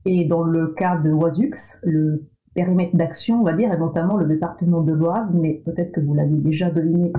Et 0.05 0.25
dans 0.25 0.43
le 0.43 0.69
cas 0.69 0.99
de 0.99 1.11
Wazux, 1.11 1.81
le 1.83 2.27
périmètre 2.55 2.97
d'action, 2.97 3.41
on 3.41 3.45
va 3.45 3.53
dire, 3.53 3.73
est 3.73 3.79
notamment 3.79 4.17
le 4.17 4.27
département 4.27 4.83
de 4.83 4.93
l'Oise, 4.93 5.33
mais 5.35 5.63
peut-être 5.65 5.93
que 5.93 6.01
vous 6.01 6.15
l'avez 6.15 6.37
déjà 6.37 6.71
deviné 6.71 7.13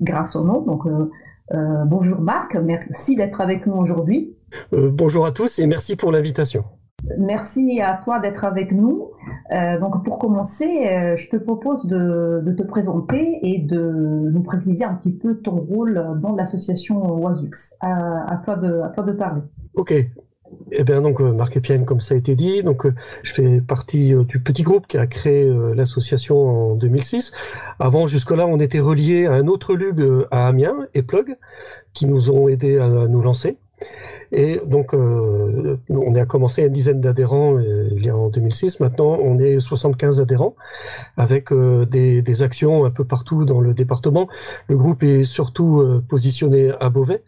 grâce 0.00 0.36
au 0.36 0.44
nom. 0.44 0.62
Donc, 0.62 0.86
euh, 0.86 1.10
euh, 1.52 1.84
bonjour 1.84 2.20
Marc, 2.20 2.56
merci 2.56 3.16
d'être 3.16 3.40
avec 3.40 3.66
nous 3.66 3.74
aujourd'hui. 3.74 4.34
Euh, 4.72 4.90
bonjour 4.92 5.26
à 5.26 5.32
tous 5.32 5.58
et 5.58 5.66
merci 5.66 5.96
pour 5.96 6.12
l'invitation. 6.12 6.64
Merci 7.18 7.80
à 7.80 8.00
toi 8.04 8.20
d'être 8.20 8.44
avec 8.44 8.72
nous. 8.72 9.10
Euh, 9.52 9.78
donc 9.78 10.04
pour 10.04 10.18
commencer, 10.18 10.86
euh, 10.86 11.16
je 11.16 11.28
te 11.28 11.36
propose 11.36 11.86
de, 11.86 12.54
te 12.56 12.62
présenter 12.62 13.38
et 13.42 13.58
de 13.58 14.30
nous 14.32 14.42
préciser 14.42 14.84
un 14.84 14.94
petit 14.94 15.12
peu 15.12 15.36
ton 15.36 15.56
rôle 15.56 16.18
dans 16.20 16.34
l'association 16.34 17.02
Oisux. 17.20 17.74
À, 17.80 18.40
toi 18.44 18.56
de, 18.56 18.80
à 18.80 18.88
toi 18.88 19.04
de 19.04 19.12
parler. 19.12 19.42
Ok. 19.74 19.94
Eh 20.72 20.82
bien 20.82 21.00
donc 21.00 21.20
euh, 21.20 21.32
Marc 21.32 21.56
Epienne, 21.56 21.84
comme 21.84 22.00
ça 22.00 22.14
a 22.14 22.18
été 22.18 22.34
dit, 22.34 22.64
donc 22.64 22.84
je 23.22 23.32
fais 23.32 23.60
partie 23.60 24.14
du 24.26 24.40
petit 24.40 24.64
groupe 24.64 24.88
qui 24.88 24.98
a 24.98 25.06
créé 25.06 25.48
l'association 25.74 26.72
en 26.72 26.74
2006. 26.74 27.32
Avant 27.78 28.06
jusque-là, 28.06 28.46
on 28.46 28.58
était 28.58 28.80
relié 28.80 29.26
à 29.26 29.32
un 29.32 29.46
autre 29.46 29.74
lug 29.74 30.26
à 30.32 30.48
Amiens 30.48 30.86
et 30.94 31.02
Plug 31.02 31.36
qui 31.92 32.06
nous 32.06 32.30
ont 32.30 32.48
aidés 32.48 32.78
à 32.78 32.88
nous 32.88 33.22
lancer. 33.22 33.58
Et 34.32 34.60
donc, 34.64 34.94
euh, 34.94 35.76
on 35.88 36.14
a 36.14 36.24
commencé 36.24 36.62
une 36.62 36.72
dizaine 36.72 37.00
d'adhérents 37.00 37.56
euh, 37.56 37.88
il 37.92 38.04
y 38.04 38.10
a 38.10 38.16
en 38.16 38.28
2006. 38.28 38.78
Maintenant, 38.80 39.18
on 39.20 39.38
est 39.38 39.58
75 39.58 40.20
adhérents 40.20 40.54
avec 41.16 41.52
euh, 41.52 41.84
des, 41.84 42.22
des, 42.22 42.42
actions 42.42 42.84
un 42.84 42.90
peu 42.90 43.04
partout 43.04 43.44
dans 43.44 43.60
le 43.60 43.74
département. 43.74 44.28
Le 44.68 44.76
groupe 44.76 45.02
est 45.02 45.24
surtout 45.24 46.00
positionné 46.08 46.70
à 46.80 46.90
Beauvais. 46.90 47.22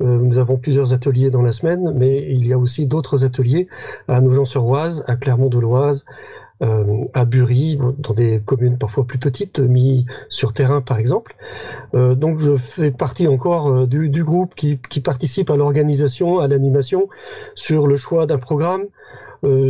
nous 0.00 0.38
avons 0.38 0.56
plusieurs 0.56 0.92
ateliers 0.92 1.30
dans 1.30 1.42
la 1.42 1.52
semaine, 1.52 1.92
mais 1.94 2.24
il 2.30 2.46
y 2.46 2.52
a 2.52 2.58
aussi 2.58 2.86
d'autres 2.86 3.24
ateliers 3.24 3.68
à 4.08 4.20
Nogent-sur-Oise, 4.20 5.04
à 5.06 5.16
Clermont-de-Loise, 5.16 6.04
euh, 6.64 7.04
à 7.12 7.24
Bury, 7.24 7.78
dans 7.98 8.14
des 8.14 8.40
communes 8.44 8.78
parfois 8.78 9.06
plus 9.06 9.18
petites, 9.18 9.58
mis 9.58 10.06
sur 10.28 10.52
terrain 10.52 10.80
par 10.80 10.98
exemple. 10.98 11.36
Euh, 11.94 12.14
donc 12.14 12.38
je 12.38 12.56
fais 12.56 12.90
partie 12.90 13.28
encore 13.28 13.68
euh, 13.68 13.86
du, 13.86 14.08
du, 14.08 14.24
groupe 14.24 14.54
qui, 14.54 14.78
qui, 14.88 15.00
participe 15.00 15.50
à 15.50 15.56
l'organisation, 15.56 16.38
à 16.38 16.48
l'animation, 16.48 17.08
sur 17.54 17.86
le 17.86 17.96
choix 17.96 18.26
d'un 18.26 18.38
programme, 18.38 18.84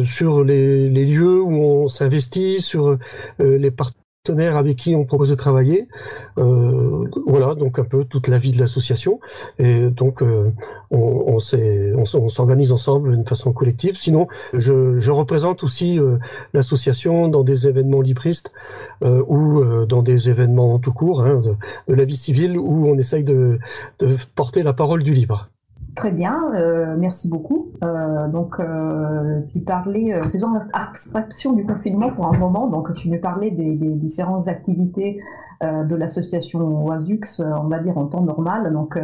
sur 0.04 0.44
les, 0.44 0.88
les, 0.88 1.04
lieux 1.04 1.42
où 1.42 1.52
on 1.56 1.88
s'investit, 1.88 2.60
sur 2.60 2.96
les 3.40 3.72
partenaires 3.72 4.03
partenaires 4.24 4.56
avec 4.56 4.78
qui 4.78 4.94
on 4.94 5.04
propose 5.04 5.28
de 5.28 5.34
travailler. 5.34 5.86
Euh, 6.38 7.04
voilà, 7.26 7.54
donc 7.54 7.78
un 7.78 7.84
peu 7.84 8.04
toute 8.04 8.28
la 8.28 8.38
vie 8.38 8.52
de 8.52 8.58
l'association. 8.58 9.20
Et 9.58 9.90
donc, 9.90 10.22
euh, 10.22 10.50
on, 10.90 11.36
on 11.36 12.28
s'organise 12.28 12.72
ensemble 12.72 13.14
d'une 13.14 13.26
façon 13.26 13.52
collective. 13.52 13.96
Sinon, 13.98 14.26
je, 14.54 14.98
je 14.98 15.10
représente 15.10 15.62
aussi 15.62 15.98
euh, 15.98 16.16
l'association 16.54 17.28
dans 17.28 17.44
des 17.44 17.68
événements 17.68 18.00
libristes 18.00 18.50
euh, 19.02 19.22
ou 19.26 19.60
euh, 19.60 19.84
dans 19.84 20.02
des 20.02 20.30
événements 20.30 20.78
tout 20.78 20.92
court 20.92 21.20
hein, 21.20 21.42
de, 21.44 21.54
de, 21.88 21.94
la 21.94 22.06
vie 22.06 22.16
civile 22.16 22.56
où 22.58 22.88
on 22.88 22.96
essaye 22.96 23.24
de, 23.24 23.58
de 23.98 24.16
porter 24.34 24.62
la 24.62 24.72
parole 24.72 25.02
du 25.02 25.12
libre. 25.12 25.50
Très 25.94 26.10
bien, 26.10 26.52
euh, 26.54 26.96
merci 26.98 27.28
beaucoup. 27.28 27.70
Euh, 27.84 28.26
donc, 28.28 28.58
euh, 28.58 29.42
tu 29.52 29.60
parlais, 29.60 30.20
faisons 30.32 30.48
abstraction 30.72 31.52
du 31.52 31.64
confinement 31.64 32.10
pour 32.10 32.26
un 32.26 32.36
moment. 32.36 32.66
Donc, 32.66 32.92
tu 32.94 33.08
nous 33.08 33.20
parlais 33.20 33.52
des, 33.52 33.74
différentes 33.74 34.48
activités 34.48 35.20
de 35.62 35.94
l'association 35.94 36.84
Oisux, 36.84 37.40
on 37.40 37.68
va 37.68 37.78
dire 37.78 37.96
en 37.96 38.06
temps 38.06 38.22
normal. 38.22 38.72
Donc, 38.72 38.98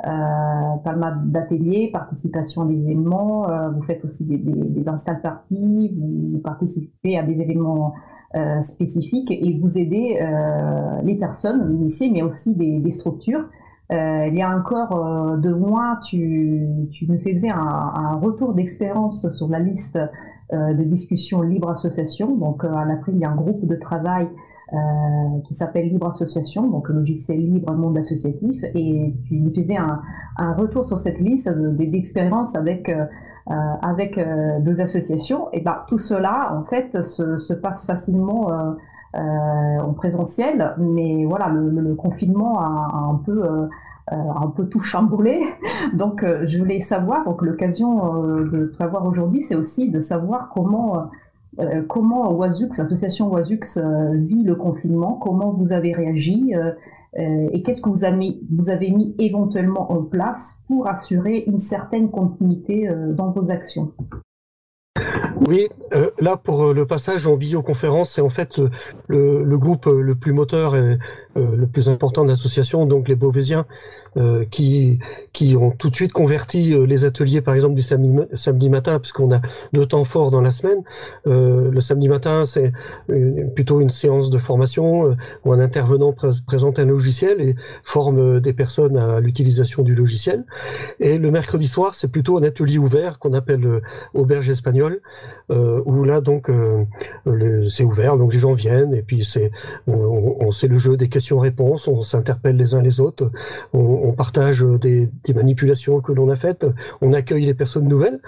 pas 0.00 0.96
mal 0.96 1.18
d'ateliers, 1.24 1.90
participation 1.92 2.62
à 2.62 2.66
des 2.66 2.74
événements. 2.74 3.46
vous 3.74 3.82
faites 3.82 4.04
aussi 4.04 4.22
des, 4.22 4.88
install 4.88 5.22
parties, 5.22 5.96
vous 5.98 6.38
participez 6.38 7.18
à 7.18 7.22
des 7.22 7.40
événements 7.40 7.94
spécifiques 8.60 9.30
et 9.30 9.58
vous 9.60 9.78
aidez 9.78 10.20
les 11.02 11.14
personnes 11.14 11.74
initiées, 11.80 12.10
mais 12.12 12.22
aussi 12.22 12.54
des 12.54 12.92
structures 12.92 13.48
euh, 13.92 14.26
il 14.28 14.34
y 14.34 14.42
a 14.42 14.56
encore 14.56 14.96
euh, 14.96 15.36
deux 15.36 15.54
mois, 15.54 16.00
tu, 16.08 16.66
tu 16.92 17.06
me 17.06 17.18
faisais 17.18 17.50
un, 17.50 17.58
un 17.58 18.16
retour 18.16 18.54
d'expérience 18.54 19.28
sur 19.36 19.48
la 19.48 19.58
liste 19.58 19.98
euh, 20.52 20.74
de 20.74 20.82
discussion 20.84 21.42
Libre 21.42 21.70
Association. 21.70 22.36
Donc, 22.36 22.64
à 22.64 22.84
l'April, 22.84 23.16
il 23.16 23.20
y 23.20 23.24
a 23.24 23.30
un 23.30 23.36
groupe 23.36 23.66
de 23.66 23.76
travail 23.76 24.28
qui 25.46 25.54
s'appelle 25.54 25.88
Libre 25.88 26.08
Association, 26.08 26.66
donc 26.66 26.88
logiciel 26.88 27.38
libre 27.38 27.72
monde 27.74 27.96
associatif. 27.96 28.64
Et 28.74 29.14
tu 29.28 29.38
me 29.38 29.50
faisais 29.50 29.76
un, 29.76 30.00
un 30.36 30.52
retour 30.54 30.84
sur 30.86 30.98
cette 30.98 31.20
liste 31.20 31.48
d'expériences 31.48 32.56
avec 32.56 32.90
avec 33.46 34.18
deux 34.62 34.80
associations. 34.80 35.48
Et 35.52 35.60
ben 35.60 35.76
tout 35.86 35.98
cela, 35.98 36.56
en 36.58 36.64
fait, 36.64 37.04
se, 37.04 37.38
se 37.38 37.52
passe 37.52 37.84
facilement 37.84 38.50
euh, 38.50 38.72
en 39.14 39.92
présentiel, 39.92 40.74
mais 40.78 41.24
voilà, 41.24 41.48
le, 41.48 41.94
confinement 41.94 42.58
a, 42.60 43.10
un 43.10 43.14
peu 43.14 43.68
euh, 44.12 44.16
un 44.16 44.48
peu 44.48 44.66
tout 44.66 44.80
chamboulé. 44.80 45.42
Donc, 45.94 46.22
euh, 46.22 46.46
je 46.46 46.58
voulais 46.58 46.80
savoir, 46.80 47.24
donc 47.24 47.40
l'occasion 47.40 48.22
de 48.22 48.70
savoir 48.76 49.06
aujourd'hui, 49.06 49.40
c'est 49.40 49.54
aussi 49.54 49.88
de 49.90 50.00
savoir 50.00 50.50
comment 50.50 51.08
euh, 51.58 51.82
comment 51.88 52.30
Oisux, 52.32 52.68
l'association 52.76 53.32
Oisux 53.32 53.78
vit 54.14 54.42
le 54.42 54.56
confinement, 54.56 55.14
comment 55.14 55.52
vous 55.52 55.72
avez 55.72 55.94
réagi 55.94 56.54
euh, 56.54 57.48
et 57.52 57.62
qu'est-ce 57.62 57.80
que 57.80 57.88
vous 57.88 58.04
avez, 58.04 58.16
mis, 58.16 58.40
vous 58.50 58.68
avez 58.68 58.90
mis 58.90 59.14
éventuellement 59.18 59.90
en 59.90 60.02
place 60.02 60.58
pour 60.66 60.86
assurer 60.88 61.44
une 61.46 61.60
certaine 61.60 62.10
continuité 62.10 62.90
dans 63.12 63.30
vos 63.30 63.50
actions. 63.50 63.92
Oui, 65.46 65.68
euh, 65.92 66.10
là 66.20 66.36
pour 66.36 66.72
le 66.72 66.86
passage 66.86 67.26
en 67.26 67.34
visioconférence, 67.34 68.12
c'est 68.12 68.20
en 68.20 68.30
fait 68.30 68.60
le, 69.08 69.42
le, 69.42 69.58
groupe 69.58 69.86
le 69.86 70.14
plus 70.14 70.32
moteur 70.32 70.76
et 70.76 70.98
euh, 71.36 71.56
le 71.56 71.66
plus 71.66 71.88
important 71.88 72.22
de 72.22 72.28
l'association, 72.28 72.86
donc 72.86 73.08
les 73.08 73.16
Beauvaisiens, 73.16 73.66
euh, 74.16 74.44
qui, 74.48 75.00
qui 75.32 75.56
ont 75.56 75.72
tout 75.72 75.90
de 75.90 75.96
suite 75.96 76.12
converti 76.12 76.72
euh, 76.72 76.86
les 76.86 77.04
ateliers, 77.04 77.40
par 77.40 77.54
exemple, 77.54 77.74
du 77.74 77.82
samedi, 77.82 78.12
samedi 78.34 78.70
matin, 78.70 79.00
puisqu'on 79.00 79.32
a 79.34 79.40
deux 79.72 79.86
temps 79.86 80.04
forts 80.04 80.30
dans 80.30 80.40
la 80.40 80.52
semaine. 80.52 80.82
Euh, 81.26 81.70
le 81.70 81.80
samedi 81.80 82.08
matin, 82.08 82.44
c'est 82.44 82.72
plutôt 83.56 83.80
une 83.80 83.90
séance 83.90 84.30
de 84.30 84.38
formation 84.38 85.16
où 85.44 85.52
un 85.52 85.58
intervenant 85.58 86.12
pr 86.12 86.28
présente 86.46 86.78
un 86.78 86.84
logiciel 86.84 87.40
et 87.40 87.56
forme 87.82 88.40
des 88.40 88.52
personnes 88.52 88.96
à 88.96 89.20
l'utilisation 89.20 89.82
du 89.82 89.94
logiciel. 89.94 90.44
Et 91.00 91.18
le 91.18 91.30
mercredi 91.30 91.66
soir, 91.66 91.94
c'est 91.94 92.08
plutôt 92.08 92.38
un 92.38 92.42
atelier 92.42 92.78
ouvert 92.78 93.18
qu'on 93.18 93.32
appelle 93.32 93.82
auberge 94.14 94.48
espagnole, 94.48 95.00
où 95.50 96.04
là, 96.04 96.20
donc, 96.20 96.50
c'est 97.68 97.84
ouvert, 97.84 98.16
donc 98.16 98.32
les 98.32 98.38
gens 98.38 98.54
viennent 98.54 98.94
et 98.94 99.02
puis 99.02 99.24
c'est 99.24 99.50
on, 99.86 100.36
on, 100.40 100.50
le 100.66 100.78
jeu 100.78 100.96
des 100.96 101.08
questions-réponses, 101.08 101.88
on 101.88 102.02
s'interpelle 102.02 102.56
les 102.56 102.74
uns 102.74 102.82
les 102.82 103.00
autres, 103.00 103.30
on, 103.72 103.78
on 103.78 104.12
partage 104.12 104.62
des, 104.62 105.08
des, 105.24 105.34
manipulations 105.34 106.00
que 106.00 106.12
l'on 106.12 106.28
a 106.30 106.36
faites, 106.36 106.66
on 107.00 107.12
accueille 107.12 107.46
les 107.46 107.54
personnes 107.54 107.88
nouvelles 107.88 108.20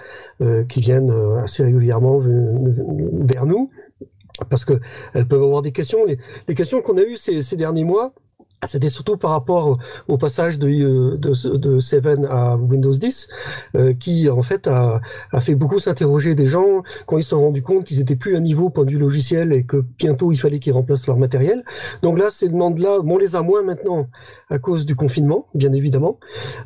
euh, 0.43 0.65
qui 0.65 0.81
viennent 0.81 1.11
euh, 1.11 1.39
assez 1.39 1.63
régulièrement 1.63 2.21
vers 2.21 3.47
nous 3.47 3.71
parce 4.51 4.65
que 4.65 4.75
elles 5.15 5.27
peuvent 5.27 5.43
avoir 5.43 5.63
des 5.63 5.73
questions. 5.73 6.05
Les, 6.05 6.19
les 6.47 6.55
questions 6.55 6.83
qu'on 6.83 6.99
a 6.99 7.03
eues 7.03 7.17
ces, 7.17 7.43
ces 7.43 7.57
derniers 7.57 7.85
mois, 7.85 8.13
c'était 8.65 8.89
surtout 8.89 9.17
par 9.17 9.33
rapport 9.33 9.79
au 10.09 10.17
passage 10.17 10.59
de, 10.59 10.69
euh, 10.69 11.17
de, 11.17 11.57
de 11.57 11.79
7 11.79 12.07
à 12.29 12.57
Windows 12.57 12.93
10, 12.93 13.29
euh, 13.75 13.95
qui 13.95 14.29
en 14.31 14.43
fait 14.43 14.67
a, 14.67 15.01
fait 15.41 15.55
beaucoup 15.55 15.79
s'interroger 15.79 16.35
des 16.35 16.47
gens 16.47 16.83
quand 17.07 17.19
ils 17.19 17.23
se 17.23 17.31
sont 17.31 17.41
rendus 17.41 17.63
compte 17.63 17.85
qu'ils 17.85 18.01
étaient 18.01 18.17
plus 18.17 18.37
à 18.37 18.41
niveau 18.41 18.71
point 18.71 18.85
de 18.85 18.97
logiciel 18.97 19.53
et 19.53 19.65
que 19.65 19.85
bientôt 19.99 20.33
il 20.33 20.37
fallait 20.37 20.59
qu'ils 20.59 20.73
remplacent 20.73 21.07
leur 21.07 21.19
matériel. 21.19 21.65
Donc 22.03 22.19
là, 22.19 22.31
ces 22.31 22.49
demandes-là, 22.49 23.01
on 23.05 23.19
les 23.19 23.37
a 23.37 23.43
moins 23.43 23.63
maintenant 23.63 24.09
à 24.49 24.59
cause 24.59 24.87
du 24.87 24.97
confinement, 24.97 25.47
bien 25.55 25.73
évidemment. 25.73 26.19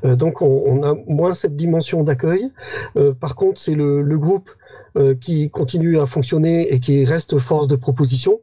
Euh, 0.05 0.17
donc 0.17 0.43
on, 0.43 0.83
a 0.83 0.95
moins 1.07 1.35
cette 1.35 1.57
dimension 1.57 2.03
d'accueil. 2.03 2.51
Par 3.21 3.35
contre, 3.35 3.61
c'est 3.61 3.75
le, 3.75 4.03
le, 4.03 4.19
groupe 4.19 4.51
qui 5.21 5.51
continue 5.51 6.01
à 6.01 6.07
fonctionner 6.07 6.73
et 6.73 6.81
qui 6.81 7.05
reste 7.05 7.39
force 7.39 7.69
de 7.69 7.77
proposition. 7.77 8.41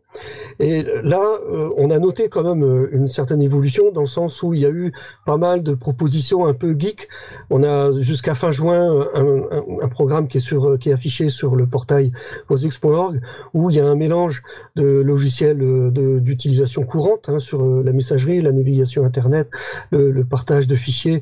Et 0.59 0.84
là, 1.03 1.21
euh, 1.49 1.69
on 1.77 1.91
a 1.91 1.99
noté 1.99 2.29
quand 2.29 2.43
même 2.43 2.63
euh, 2.63 2.89
une 2.91 3.07
certaine 3.07 3.41
évolution 3.41 3.91
dans 3.91 4.01
le 4.01 4.07
sens 4.07 4.41
où 4.43 4.53
il 4.53 4.61
y 4.61 4.65
a 4.65 4.69
eu 4.69 4.91
pas 5.25 5.38
mal 5.38 5.63
de 5.63 5.73
propositions 5.73 6.45
un 6.45 6.53
peu 6.53 6.75
geek. 6.77 7.07
On 7.49 7.63
a 7.63 7.99
jusqu'à 8.01 8.35
fin 8.35 8.51
juin 8.51 9.07
un, 9.13 9.43
un, 9.81 9.88
programme 9.88 10.27
qui 10.27 10.38
est 10.38 10.93
affiché 10.93 11.29
sur 11.29 11.55
le 11.55 11.65
portail 11.65 12.11
osux.org 12.49 13.21
où 13.53 13.69
il 13.69 13.77
y 13.77 13.79
a 13.79 13.85
un 13.85 13.95
mélange 13.95 14.43
de 14.75 14.84
logiciels 14.84 15.59
d'utilisation 15.91 16.84
courante 16.84 17.29
hein, 17.29 17.39
sur 17.39 17.65
la 17.84 17.91
messagerie, 17.93 18.41
la 18.41 18.51
navigation 18.51 19.05
internet, 19.05 19.49
le, 19.91 20.23
partage 20.23 20.67
de 20.67 20.75
fichiers, 20.75 21.21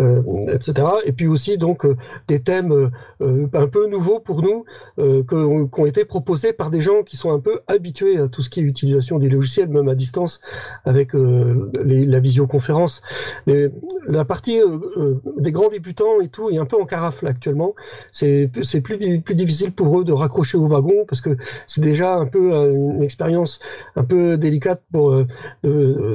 euh, 0.00 0.22
etc. 0.52 0.88
Et 1.04 1.12
puis 1.12 1.26
aussi 1.26 1.58
donc 1.58 1.86
des 2.26 2.40
thèmes 2.40 2.90
un 3.20 3.66
peu 3.66 3.88
nouveaux 3.88 4.20
pour 4.20 4.42
nous 4.42 4.64
euh, 4.98 5.22
qui 5.22 5.80
ont 5.80 5.86
été 5.86 6.04
proposés 6.04 6.52
par 6.52 6.70
des 6.70 6.80
gens 6.80 7.02
qui 7.02 7.16
sont 7.16 7.32
un 7.32 7.40
peu 7.40 7.60
habitués 7.66 8.18
à 8.18 8.28
tout 8.28 8.42
ce 8.42 8.50
qui 8.50 8.60
est 8.60 8.62
utilisation 8.76 9.18
des 9.18 9.28
logiciels, 9.28 9.68
même 9.68 9.88
à 9.88 9.94
distance, 9.94 10.40
avec 10.84 11.14
euh, 11.14 11.70
la 11.74 12.20
visioconférence. 12.20 13.02
La 13.46 14.24
partie 14.24 14.60
euh, 14.60 14.78
euh, 14.96 15.20
des 15.38 15.52
grands 15.52 15.68
débutants 15.68 16.20
et 16.22 16.28
tout 16.28 16.50
est 16.50 16.58
un 16.58 16.66
peu 16.66 16.80
en 16.80 16.84
carafe 16.84 17.24
actuellement. 17.24 17.74
C'est 18.12 18.50
plus, 18.82 19.20
plus 19.20 19.34
difficile 19.34 19.72
pour 19.72 20.00
eux 20.00 20.04
de 20.04 20.12
raccrocher 20.12 20.58
au 20.58 20.66
wagon 20.66 21.04
parce 21.08 21.20
que 21.20 21.36
c'est 21.66 21.80
déjà 21.80 22.14
un 22.16 22.26
peu 22.26 22.52
une 22.70 23.02
expérience 23.02 23.60
un 23.96 24.04
peu 24.04 24.36
délicate 24.36 24.82
pour 24.92 25.12
euh, 25.12 25.26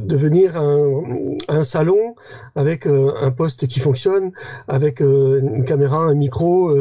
devenir 0.04 0.58
un, 0.58 1.02
un, 1.48 1.64
salon 1.64 2.16
avec 2.56 2.86
un 2.86 3.32
poste 3.32 3.68
qui 3.68 3.80
fonctionne, 3.80 4.32
avec 4.68 5.00
une 5.00 5.64
caméra, 5.66 5.98
un 5.98 6.14
micro, 6.14 6.76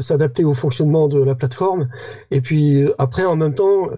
s'adapter 0.00 0.44
au 0.44 0.54
fonctionnement 0.54 1.08
de 1.08 1.22
la 1.22 1.34
plateforme 1.34 1.88
et 2.30 2.40
puis 2.40 2.88
après 2.98 3.24
en 3.24 3.36
même 3.36 3.54
temps 3.54 3.90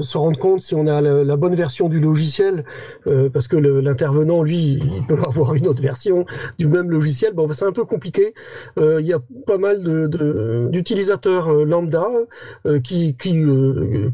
se 0.00 0.18
rendre 0.22 0.38
compte 0.38 0.60
si 0.60 0.74
on 0.74 0.86
a 0.86 1.00
la, 1.00 1.36
bonne 1.36 1.54
version 1.54 1.88
du 1.88 1.98
logiciel, 1.98 2.64
euh, 3.06 3.28
parce 3.28 3.48
que 3.48 3.56
l'intervenant, 3.56 4.42
lui, 4.42 4.80
il 4.80 5.06
peut 5.06 5.18
avoir 5.26 5.54
une 5.54 5.66
autre 5.66 5.82
version 5.82 6.24
du 6.58 6.66
même 6.68 6.90
logiciel. 6.90 7.32
Bon, 7.34 7.50
c'est 7.52 7.64
un 7.64 7.72
peu 7.72 7.84
compliqué. 7.84 8.34
Euh, 8.78 9.00
il 9.00 9.06
y 9.06 9.12
a 9.12 9.20
pas 9.46 9.58
mal 9.58 9.82
d'utilisateurs 10.70 11.48
euh, 11.48 11.64
lambda 11.64 12.06
qui, 12.84 13.16
qui, 13.16 13.42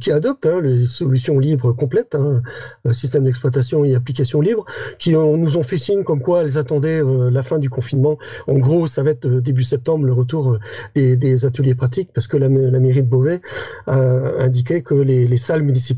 qui 0.01 0.12
adoptent 0.12 0.47
hein, 0.47 0.60
les 0.60 0.86
solutions 0.86 1.39
libres 1.39 1.72
complètes, 1.72 2.14
hein, 2.14 2.43
système 2.93 3.24
d'exploitation 3.24 3.85
et 3.85 3.94
applications 3.94 4.40
libres, 4.40 4.64
qui 4.98 5.12
nous 5.12 5.56
ont 5.56 5.62
fait 5.62 5.78
signe 5.78 6.05
comme 6.05 6.20
quoi 6.20 6.43
elles 6.43 6.59
attendaient 6.59 7.02
la 7.30 7.43
fin 7.43 7.59
du 7.59 7.68
confinement. 7.68 8.18
En 8.47 8.59
gros, 8.59 8.86
ça 8.86 9.02
va 9.02 9.10
être 9.10 9.28
début 9.28 9.64
septembre 9.64 10.06
le 10.06 10.12
retour 10.12 10.59
des, 10.94 11.44
ateliers 11.44 11.74
pratiques, 11.74 12.10
parce 12.14 12.26
que 12.26 12.36
la, 12.36 12.48
mairie 12.48 13.02
de 13.02 13.09
Beauvais 13.09 13.40
a 13.86 13.98
indiqué 14.39 14.82
que 14.82 14.94
les 14.94 15.36
salles 15.36 15.62
municipales 15.62 15.97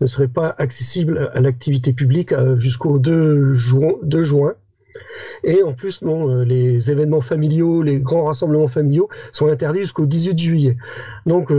ne 0.00 0.06
seraient 0.06 0.28
pas 0.28 0.54
accessibles 0.58 1.30
à 1.34 1.40
l'activité 1.40 1.92
publique 1.92 2.32
jusqu'au 2.56 2.98
2 2.98 3.54
juin, 3.54 3.94
2 4.02 4.22
juin 4.22 4.54
Et 5.44 5.62
en 5.62 5.72
plus, 5.72 6.02
non, 6.02 6.42
les 6.42 6.90
événements 6.90 7.20
familiaux, 7.20 7.82
les 7.82 7.98
grands 7.98 8.24
rassemblements 8.24 8.68
familiaux 8.68 9.08
sont 9.32 9.48
interdits 9.48 9.80
jusqu'au 9.80 10.06
18 10.06 10.38
juillet. 10.38 10.76
Donc, 11.26 11.52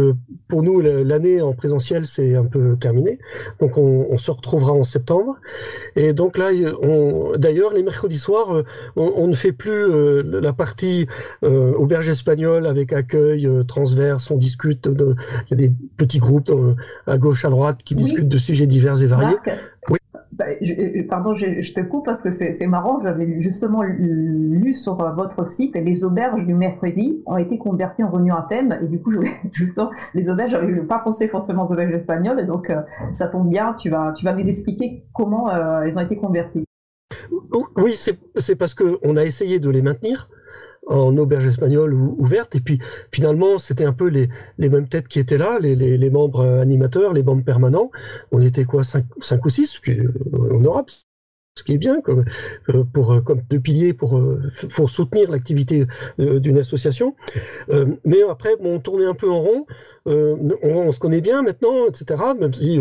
pour 0.47 0.64
nous, 0.64 0.81
l'année 0.81 1.41
en 1.41 1.53
présentiel, 1.53 2.05
c'est 2.05 2.35
un 2.35 2.45
peu 2.45 2.77
terminé. 2.80 3.19
Donc, 3.60 3.77
on, 3.77 4.07
on, 4.10 4.18
se 4.18 4.31
retrouvera 4.31 4.72
en 4.73 4.84
septembre. 4.84 5.38
Et 5.95 6.14
donc 6.14 6.38
là, 6.38 6.49
d'ailleurs, 7.38 7.73
les 7.73 7.84
mercredis 7.84 8.18
soirs, 8.18 8.64
on, 8.95 9.14
on, 9.15 9.27
ne 9.27 9.35
fait 9.35 9.51
plus 9.51 10.23
la 10.23 10.53
partie 10.53 11.07
auberge 11.41 12.10
espagnole 12.10 12.68
avec 12.68 12.93
accueil 12.93 13.49
transverse. 13.68 14.31
On 14.31 14.38
discute. 14.38 14.88
De, 14.88 15.15
il 15.47 15.51
y 15.51 15.53
a 15.53 15.68
des 15.68 15.72
petits 15.97 16.19
groupes 16.19 16.51
à 17.07 17.18
gauche, 17.18 17.45
à 17.45 17.49
droite 17.49 17.80
qui 17.84 17.95
discutent 17.95 18.30
de 18.30 18.38
sujets 18.38 18.68
divers 18.68 19.01
et 19.01 19.07
variés. 19.07 19.38
oui. 19.89 19.97
Bah, 20.38 20.45
pardon, 21.10 21.35
je, 21.35 21.73
te 21.73 21.81
coupe 21.81 22.05
parce 22.05 22.22
que 22.22 22.31
c'est 22.31 22.68
marrant. 22.68 22.99
J'avais 23.01 23.41
justement 23.41 23.84
lu 23.84 24.73
sur 24.73 24.95
votre 25.14 25.47
site 25.47 25.76
les 25.84 26.03
auberges 26.03 26.45
du 26.45 26.53
mercredi 26.53 27.22
ont 27.26 27.38
été 27.38 27.57
converties 27.57 28.03
en 28.03 28.10
réunion 28.10 28.35
à 28.35 28.45
thème. 28.49 28.77
Et 28.81 28.88
du 28.88 28.99
coup, 28.99 29.11
je, 29.11 29.19
justement, 29.53 29.91
les 30.14 30.30
auberges, 30.30 30.51
j'avais 30.51 30.76
pas 30.81 30.99
pensé 30.99 31.27
forcément 31.27 31.68
aux 31.68 31.72
auberges 31.72 31.93
espagnoles. 31.93 32.39
Et 32.39 32.45
donc, 32.45 32.69
euh, 32.69 32.81
ça 33.11 33.27
tombe 33.27 33.49
bien. 33.49 33.76
Tu 33.80 33.89
vas, 33.89 34.14
tu 34.18 34.26
vas 34.26 34.34
nous 34.34 34.47
expliquer 34.47 35.03
comment 35.14 35.49
euh, 35.49 35.81
elles 35.81 35.97
ont 35.97 36.01
été 36.01 36.15
converties. 36.15 36.65
Oui, 37.77 37.95
c'est 37.95 38.55
parce 38.55 38.73
qu'on 38.73 39.15
a 39.15 39.23
essayé 39.23 39.60
de 39.60 39.69
les 39.69 39.81
maintenir 39.81 40.30
en 40.88 41.18
auberge 41.18 41.47
espagnole 41.47 41.93
ou 41.93 42.15
ouverte. 42.19 42.55
Et 42.55 42.60
puis 42.60 42.80
finalement, 43.11 43.57
c'était 43.57 43.85
un 43.85 43.93
peu 43.93 44.07
les, 44.07 44.30
les 44.57 44.69
mêmes 44.69 44.88
têtes 44.88 45.07
qui 45.07 45.19
étaient 45.19 45.38
là, 45.38 45.60
les, 45.60 45.76
les, 45.76 45.97
les 45.97 46.10
membres 46.10 46.45
animateurs, 46.60 47.14
les 47.14 47.23
membres 47.23 47.43
permanents. 47.43 47.91
On 48.31 48.41
était 48.41 48.65
quoi, 48.65 48.84
cinq, 48.84 49.05
cinq 49.22 49.45
ou 49.45 49.49
six 49.49 49.81
en 50.34 50.60
Europe 50.60 50.91
ce 51.56 51.64
qui 51.64 51.74
est 51.74 51.78
bien 51.78 52.02
comme, 52.02 52.26
euh, 52.70 52.84
pour, 52.84 53.14
euh, 53.14 53.22
comme 53.22 53.42
deux 53.50 53.60
piliers 53.60 53.94
pour, 53.94 54.18
euh, 54.18 54.42
pour 54.76 54.90
soutenir 54.90 55.30
l'activité 55.30 55.86
d'une 56.18 56.58
association. 56.58 57.16
mais 58.06 58.22
après, 58.30 58.56
on 58.60 58.80
tournait 58.80 59.06
un 59.06 59.14
peu 59.14 59.30
en 59.30 59.42
rond. 59.42 59.66
On, 60.06 60.92
se 60.92 61.00
connaît 61.00 61.22
bien 61.22 61.44
maintenant, 61.44 61.88
etc. 61.88 62.22
Même 62.40 62.54
si 62.54 62.80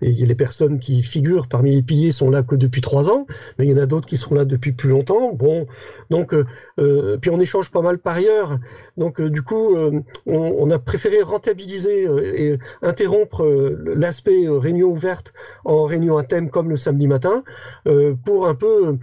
les 0.00 0.34
personnes 0.34 0.78
qui 0.78 1.02
figurent 1.02 1.46
parmi 1.46 1.74
les 1.74 1.82
piliers 1.82 2.10
sont 2.10 2.30
là 2.30 2.42
que 2.42 2.54
depuis 2.54 2.80
trois 2.80 3.10
ans, 3.10 3.26
mais 3.58 3.66
il 3.66 3.70
y 3.70 3.74
en 3.74 3.82
a 3.82 3.86
d'autres 3.86 4.06
qui 4.06 4.16
sont 4.16 4.34
là 4.34 4.44
depuis 4.46 4.72
plus 4.72 4.88
longtemps. 4.88 5.34
Bon, 5.34 5.66
donc 6.08 6.34
puis 6.76 7.30
on 7.30 7.38
échange 7.38 7.70
pas 7.70 7.82
mal 7.82 7.98
par 7.98 8.16
ailleurs. 8.16 8.58
Donc 8.96 9.20
du 9.20 9.42
coup, 9.42 9.76
on, 10.26 10.70
a 10.70 10.78
préféré 10.78 11.20
rentabiliser 11.20 12.08
et 12.34 12.58
interrompre 12.82 13.44
l'aspect 13.84 14.48
réunion 14.48 14.88
ouverte 14.88 15.34
en 15.64 15.84
réunion 15.84 16.16
à 16.16 16.24
thème 16.24 16.48
comme 16.48 16.70
le 16.70 16.78
samedi 16.78 17.06
matin 17.06 17.44
pour 18.24 18.46
un 18.46 18.54
peu 18.54 18.98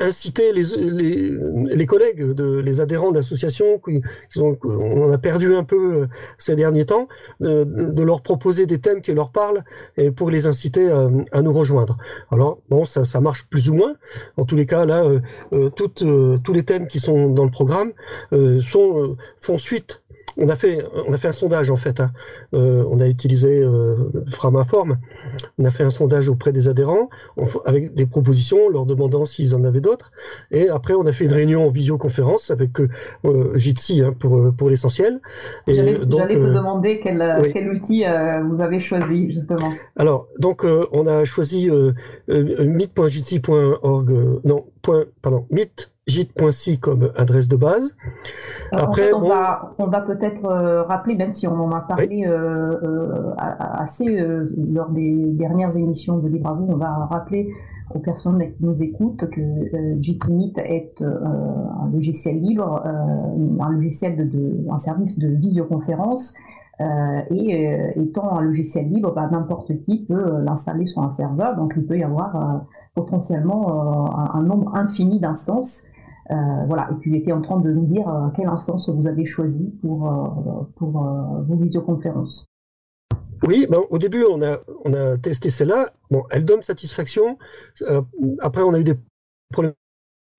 inciter 0.00 0.52
les, 0.52 0.64
les, 0.76 1.36
les, 1.76 1.86
collègues, 1.86 2.32
de, 2.32 2.58
les 2.58 2.80
adhérents 2.80 3.10
de 3.10 3.16
l'association, 3.16 3.78
qui, 3.78 4.00
on 4.36 5.12
a 5.12 5.18
perdu 5.18 5.54
un 5.54 5.64
peu 5.64 5.76
euh, 5.76 6.06
ces 6.38 6.56
derniers 6.56 6.86
temps, 6.86 7.08
de, 7.40 8.02
leur 8.02 8.22
proposer 8.22 8.66
des 8.66 8.78
thèmes 8.78 9.02
qui 9.02 9.12
leur 9.12 9.30
parlent 9.30 9.64
et 9.96 10.10
pour 10.10 10.30
les 10.30 10.46
inciter 10.46 10.88
à, 10.90 11.42
nous 11.42 11.52
rejoindre. 11.52 11.98
Alors 12.30 12.60
bon, 12.70 12.84
ça, 12.84 13.04
ça, 13.04 13.20
marche 13.20 13.46
plus 13.48 13.68
ou 13.68 13.74
moins. 13.74 13.94
En 14.36 14.44
tous 14.44 14.56
les 14.56 14.66
cas, 14.66 14.84
là, 14.84 15.04
euh, 15.04 15.20
euh 15.52 15.70
euh, 16.02 16.38
tous 16.38 16.52
les 16.52 16.62
thèmes 16.64 16.86
qui 16.86 17.00
sont 17.00 17.30
dans 17.30 17.44
le 17.44 17.50
programme 17.50 17.92
sont, 18.60 19.16
font 19.40 19.58
suite 19.58 20.02
on 20.36 20.48
a 20.48 20.56
fait, 20.56 20.84
on 21.06 21.12
a 21.12 21.16
fait 21.16 21.28
un 21.28 21.32
sondage 21.32 21.70
en 21.70 21.76
fait. 21.76 22.00
Hein. 22.00 22.12
Euh, 22.54 22.84
on 22.90 23.00
a 23.00 23.06
utilisé 23.06 23.62
euh, 23.62 23.96
Framaform. 24.30 24.98
On 25.58 25.64
a 25.64 25.70
fait 25.70 25.84
un 25.84 25.90
sondage 25.90 26.28
auprès 26.28 26.52
des 26.52 26.68
adhérents 26.68 27.08
avec 27.64 27.94
des 27.94 28.06
propositions, 28.06 28.68
leur 28.68 28.86
demandant 28.86 29.24
s'ils 29.24 29.54
en 29.54 29.64
avaient 29.64 29.80
d'autres. 29.80 30.12
Et 30.50 30.68
après, 30.68 30.94
on 30.94 31.06
a 31.06 31.12
fait 31.12 31.24
une 31.24 31.32
réunion 31.32 31.66
en 31.66 31.70
visioconférence 31.70 32.50
avec 32.50 32.80
euh, 32.80 33.56
Jitsi 33.56 34.02
hein, 34.02 34.14
pour 34.18 34.54
pour 34.56 34.70
l'essentiel. 34.70 35.20
J'allais 35.66 35.94
vous 35.94 36.02
euh, 36.02 36.52
demander 36.52 37.00
quel, 37.00 37.50
quel 37.52 37.70
outil 37.70 38.04
euh, 38.04 38.42
vous 38.42 38.60
avez 38.60 38.80
choisi 38.80 39.32
justement. 39.32 39.72
Alors 39.96 40.28
donc 40.38 40.64
on 40.64 41.06
a 41.06 41.24
choisi 41.24 41.70
meet.jitsi.org. 42.28 44.10
non, 44.44 44.64
point, 44.82 45.04
pardon, 45.22 45.46
meet 45.50 45.90
gite.si 46.06 46.78
comme 46.78 47.10
adresse 47.16 47.48
de 47.48 47.56
base. 47.56 47.96
Après, 48.70 49.12
on, 49.12 49.28
va, 49.28 49.74
on 49.78 49.86
va 49.86 50.00
peut-être 50.00 50.44
euh, 50.44 50.82
rappeler, 50.84 51.16
même 51.16 51.32
si 51.32 51.48
on 51.48 51.54
en 51.54 51.70
a 51.72 51.80
parlé 51.80 52.24
euh, 52.26 52.74
euh, 52.82 53.34
assez 53.36 54.06
lors 54.72 54.90
des 54.90 55.24
dernières 55.32 55.76
émissions 55.76 56.18
de 56.18 56.28
Libre 56.28 56.50
à 56.50 56.54
vous, 56.54 56.66
on 56.68 56.76
va 56.76 57.06
rappeler 57.10 57.52
aux 57.94 57.98
personnes 57.98 58.38
qui 58.50 58.64
nous 58.64 58.82
écoutent 58.82 59.28
que 59.30 59.40
Jitsi 60.00 60.52
est 60.56 61.02
un 61.02 61.88
logiciel 61.92 62.40
libre, 62.40 62.82
un 62.84 63.70
logiciel 63.70 64.16
de, 64.16 64.24
de, 64.24 64.70
un 64.70 64.78
service 64.78 65.16
de 65.18 65.28
visioconférence. 65.28 66.34
et 67.30 67.76
étant 67.96 68.36
un 68.36 68.42
logiciel 68.42 68.88
libre, 68.88 69.14
bah, 69.14 69.28
n'importe 69.30 69.72
qui 69.84 70.04
peut 70.04 70.40
l'installer 70.42 70.86
sur 70.86 71.02
un 71.02 71.10
serveur, 71.10 71.56
donc 71.56 71.74
il 71.76 71.86
peut 71.86 71.96
y 71.96 72.02
avoir 72.02 72.66
potentiellement 72.96 74.34
un, 74.34 74.42
nombre 74.42 74.74
infini 74.74 75.20
d'instances 75.20 75.84
voilà. 76.30 76.88
Et 76.90 76.94
puis, 77.00 77.10
il 77.10 77.16
était 77.16 77.32
en 77.32 77.40
train 77.40 77.60
de 77.60 77.70
nous 77.70 77.86
dire 77.86 78.08
euh, 78.08 78.28
quelle 78.36 78.48
instance 78.48 78.88
vous 78.88 79.06
avez 79.06 79.26
choisi 79.26 79.72
pour, 79.82 80.08
euh, 80.08 80.64
pour 80.76 80.90
vos 80.90 81.56
visioconférences. 81.56 82.46
Oui, 83.46 83.66
ben, 83.68 83.80
au 83.90 83.98
début, 83.98 84.24
on 84.28 84.42
a, 84.42 84.58
on 84.84 84.94
a 84.94 85.18
testé 85.18 85.50
celle-là. 85.50 85.92
Bon, 86.10 86.24
elle 86.30 86.44
donne 86.44 86.62
satisfaction. 86.62 87.38
après, 88.40 88.62
on 88.62 88.72
a 88.72 88.78
eu 88.78 88.84
des 88.84 88.96
problèmes 89.52 89.74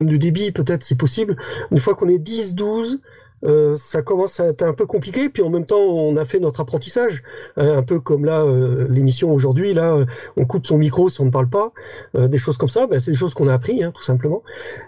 de 0.01 0.17
débit, 0.17 0.51
peut-être, 0.51 0.83
c'est 0.83 0.97
possible. 0.97 1.37
Une 1.71 1.79
fois 1.79 1.95
qu'on 1.95 2.09
est 2.09 2.19
10, 2.19 2.55
12, 2.55 3.01
euh, 3.43 3.75
ça 3.75 4.01
commence 4.01 4.39
à 4.39 4.47
être 4.47 4.63
un 4.63 4.73
peu 4.73 4.85
compliqué. 4.85 5.29
Puis 5.29 5.43
en 5.43 5.49
même 5.49 5.65
temps, 5.65 5.79
on 5.79 6.15
a 6.17 6.25
fait 6.25 6.39
notre 6.39 6.59
apprentissage, 6.61 7.23
euh, 7.57 7.77
un 7.77 7.83
peu 7.83 7.99
comme 7.99 8.25
là 8.25 8.41
euh, 8.41 8.87
l'émission 8.89 9.33
aujourd'hui. 9.33 9.73
Là, 9.73 10.05
on 10.35 10.45
coupe 10.45 10.65
son 10.65 10.77
micro 10.77 11.09
si 11.09 11.21
on 11.21 11.25
ne 11.25 11.31
parle 11.31 11.49
pas, 11.49 11.71
des 12.15 12.37
choses 12.37 12.57
comme 12.57 12.69
ça. 12.69 12.87
Ben, 12.87 12.99
c'est 12.99 13.11
des 13.11 13.17
choses 13.17 13.33
qu'on 13.33 13.47
a 13.47 13.53
appris, 13.53 13.83
hein, 13.83 13.91
tout 13.93 14.03
simplement. 14.03 14.43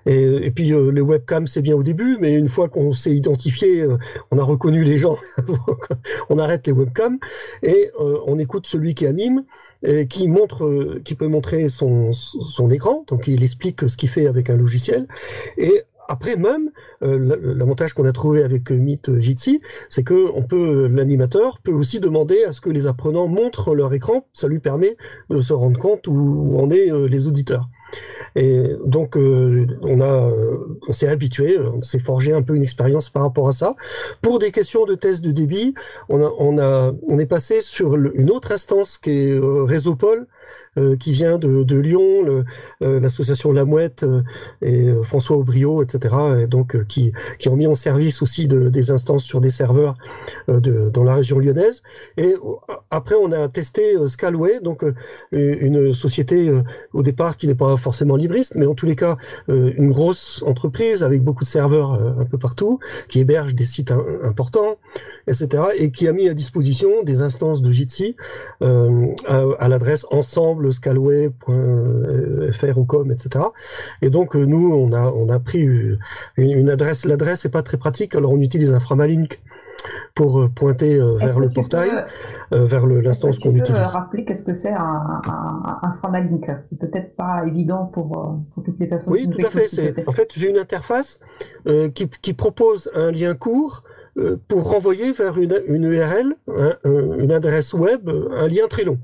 Et, 0.05 0.51
puis 0.51 0.69
les 0.69 1.01
webcams, 1.01 1.47
c'est 1.47 1.61
bien 1.61 1.75
au 1.75 1.83
début, 1.83 2.17
mais 2.19 2.33
une 2.33 2.49
fois 2.49 2.69
qu'on 2.69 2.93
s'est 2.93 3.15
identifié, 3.15 3.85
on 4.31 4.37
a 4.37 4.43
reconnu 4.43 4.83
les 4.83 4.97
gens, 4.97 5.17
on 6.29 6.39
arrête 6.39 6.65
les 6.67 6.73
webcams 6.73 7.19
et 7.63 7.91
on 7.97 8.39
écoute 8.39 8.67
celui 8.67 8.95
qui 8.95 9.05
anime. 9.05 9.43
Et 9.81 10.07
qui 10.07 10.27
montre, 10.27 10.99
qui 11.05 11.15
peut 11.15 11.29
montrer 11.29 11.69
son, 11.69 12.11
son 12.11 12.69
écran, 12.69 13.05
donc 13.07 13.29
il 13.29 13.41
explique 13.43 13.89
ce 13.89 13.95
qu'il 13.95 14.09
fait 14.09 14.27
avec 14.27 14.49
un 14.49 14.57
logiciel, 14.57 15.07
et 15.57 15.85
après 16.09 16.35
même, 16.35 16.71
euh, 17.03 17.37
l'avantage 17.55 17.93
qu'on 17.93 18.05
a 18.05 18.11
trouvé 18.11 18.43
avec 18.43 18.71
Meet 18.71 19.19
Jitsi, 19.19 19.61
c'est 19.89 20.03
que 20.03 20.87
l'animateur 20.87 21.59
peut 21.59 21.71
aussi 21.71 21.99
demander 21.99 22.43
à 22.43 22.51
ce 22.51 22.61
que 22.61 22.71
les 22.71 22.87
apprenants 22.87 23.27
montrent 23.27 23.75
leur 23.75 23.93
écran. 23.93 24.25
Ça 24.33 24.47
lui 24.47 24.59
permet 24.59 24.97
de 25.29 25.39
se 25.39 25.53
rendre 25.53 25.79
compte 25.79 26.07
où, 26.07 26.57
en 26.59 26.71
est 26.71 26.91
euh, 26.91 27.07
les 27.07 27.27
auditeurs. 27.27 27.69
Et 28.35 28.63
donc, 28.85 29.17
euh, 29.17 29.65
on 29.81 30.01
a, 30.01 30.31
on 30.87 30.93
s'est 30.93 31.07
habitué, 31.07 31.57
on 31.57 31.81
s'est 31.81 31.99
forgé 31.99 32.33
un 32.33 32.41
peu 32.41 32.55
une 32.55 32.63
expérience 32.63 33.09
par 33.09 33.23
rapport 33.23 33.47
à 33.47 33.53
ça. 33.53 33.75
Pour 34.21 34.39
des 34.39 34.51
questions 34.51 34.85
de 34.85 34.95
test 34.95 35.21
de 35.21 35.31
débit, 35.31 35.73
on 36.09 36.23
a, 36.23 36.31
on 36.37 36.57
a, 36.59 36.93
on 37.07 37.19
est 37.19 37.25
passé 37.25 37.61
sur 37.61 37.95
une 37.95 38.29
autre 38.29 38.51
instance 38.51 38.97
qui 38.97 39.11
est 39.11 39.39
Réseau-Pôle, 39.39 40.27
euh, 40.77 40.95
qui 40.95 41.13
vient 41.13 41.39
de, 41.39 41.75
Lyon, 41.79 42.45
euh, 42.81 42.99
l'association 42.99 43.51
La 43.51 43.65
Mouette 43.65 44.03
euh, 44.03 44.21
et 44.61 44.87
François 45.03 45.37
Aubrio, 45.37 45.81
etc. 45.81 46.15
Et 46.43 46.47
donc 46.47 46.85
qui, 46.85 47.11
qui 47.39 47.49
ont 47.49 47.55
mis 47.55 47.65
en 47.65 47.73
service 47.73 48.21
aussi 48.21 48.47
de, 48.47 48.69
des 48.69 48.91
instances 48.91 49.23
sur 49.23 49.41
des 49.41 49.49
serveurs 49.49 49.95
dans 50.47 51.03
la 51.03 51.15
région 51.15 51.39
lyonnaise. 51.39 51.81
Et 52.17 52.35
après, 52.91 53.15
on 53.15 53.31
a 53.31 53.49
testé 53.49 53.95
Scalway, 54.07 54.59
donc 54.61 54.83
une 55.31 55.93
société 55.93 56.51
au 56.93 57.01
départ 57.01 57.37
qui 57.37 57.47
n'est 57.47 57.55
pas 57.55 57.77
forcément 57.79 58.15
libriste, 58.15 58.53
mais 58.55 58.65
en 58.65 58.75
tous 58.75 58.85
les 58.85 58.95
cas 58.95 59.17
une 59.47 59.91
grosse 59.91 60.43
entreprise 60.45 61.03
avec 61.03 61.23
beaucoup 61.23 61.43
de 61.43 61.49
serveurs 61.49 61.91
un 61.91 62.25
peu 62.25 62.37
partout, 62.37 62.79
qui 63.07 63.19
héberge 63.19 63.55
des 63.55 63.63
sites 63.63 63.93
importants, 64.23 64.77
etc. 65.27 65.63
Et 65.77 65.91
qui 65.91 66.07
a 66.07 66.13
mis 66.13 66.29
à 66.29 66.33
disposition 66.33 67.03
des 67.03 67.21
instances 67.21 67.61
de 67.61 67.71
Jitsi 67.71 68.15
à, 68.61 69.43
à 69.57 69.67
l'adresse 69.67 70.05
ensemble 70.11 70.71
scalway.fr 70.73 72.77
ou 72.77 72.85
com, 72.85 73.11
etc. 73.11 73.45
Et 74.01 74.09
donc 74.09 74.35
euh, 74.35 74.45
nous, 74.45 74.73
on 74.73 74.91
a 74.93 75.11
on 75.11 75.29
a 75.29 75.39
pris 75.39 75.67
une, 76.37 76.69
adresse. 76.69 77.05
L'adresse 77.05 77.45
n'est 77.45 77.51
pas 77.51 77.63
très 77.63 77.77
pratique, 77.77 78.15
alors 78.15 78.31
on 78.31 78.41
utilise 78.41 78.71
un 78.71 78.79
Framalink 78.79 79.39
pour 80.15 80.39
euh, 80.39 80.49
pointer 80.49 80.95
euh, 80.95 81.17
vers 81.17 81.39
le 81.39 81.49
portail, 81.49 82.05
vers 82.51 82.85
l'instance 82.87 83.39
qu'on 83.39 83.55
utilise. 83.55 83.81
rappeler 83.81 84.25
qu'est-ce 84.25 84.43
que 84.43 84.53
c'est 84.53 84.71
un, 84.71 85.21
un, 85.83 85.91
Framalink 85.99 86.45
C'est 86.69 86.79
peut-être 86.79 87.15
pas 87.15 87.43
évident 87.45 87.85
pour, 87.85 88.39
pour, 88.53 88.63
toutes 88.63 88.79
les 88.79 88.87
personnes. 88.87 89.13
Oui, 89.13 89.29
tout 89.29 89.45
à 89.45 89.49
fait. 89.49 89.67
En 90.07 90.11
fait, 90.11 90.31
j'ai 90.35 90.49
une 90.49 90.57
interface 90.57 91.19
qui, 91.93 92.09
qui, 92.21 92.33
propose 92.33 92.91
un 92.95 93.11
lien 93.11 93.35
court 93.35 93.83
pour 94.47 94.71
renvoyer 94.71 95.11
vers 95.11 95.37
une, 95.37 95.61
une 95.67 95.83
URL, 95.83 96.35
une 96.85 97.31
adresse 97.31 97.73
web, 97.73 98.09
un 98.09 98.47
lien 98.47 98.67
très 98.67 98.83
long. 98.83 98.97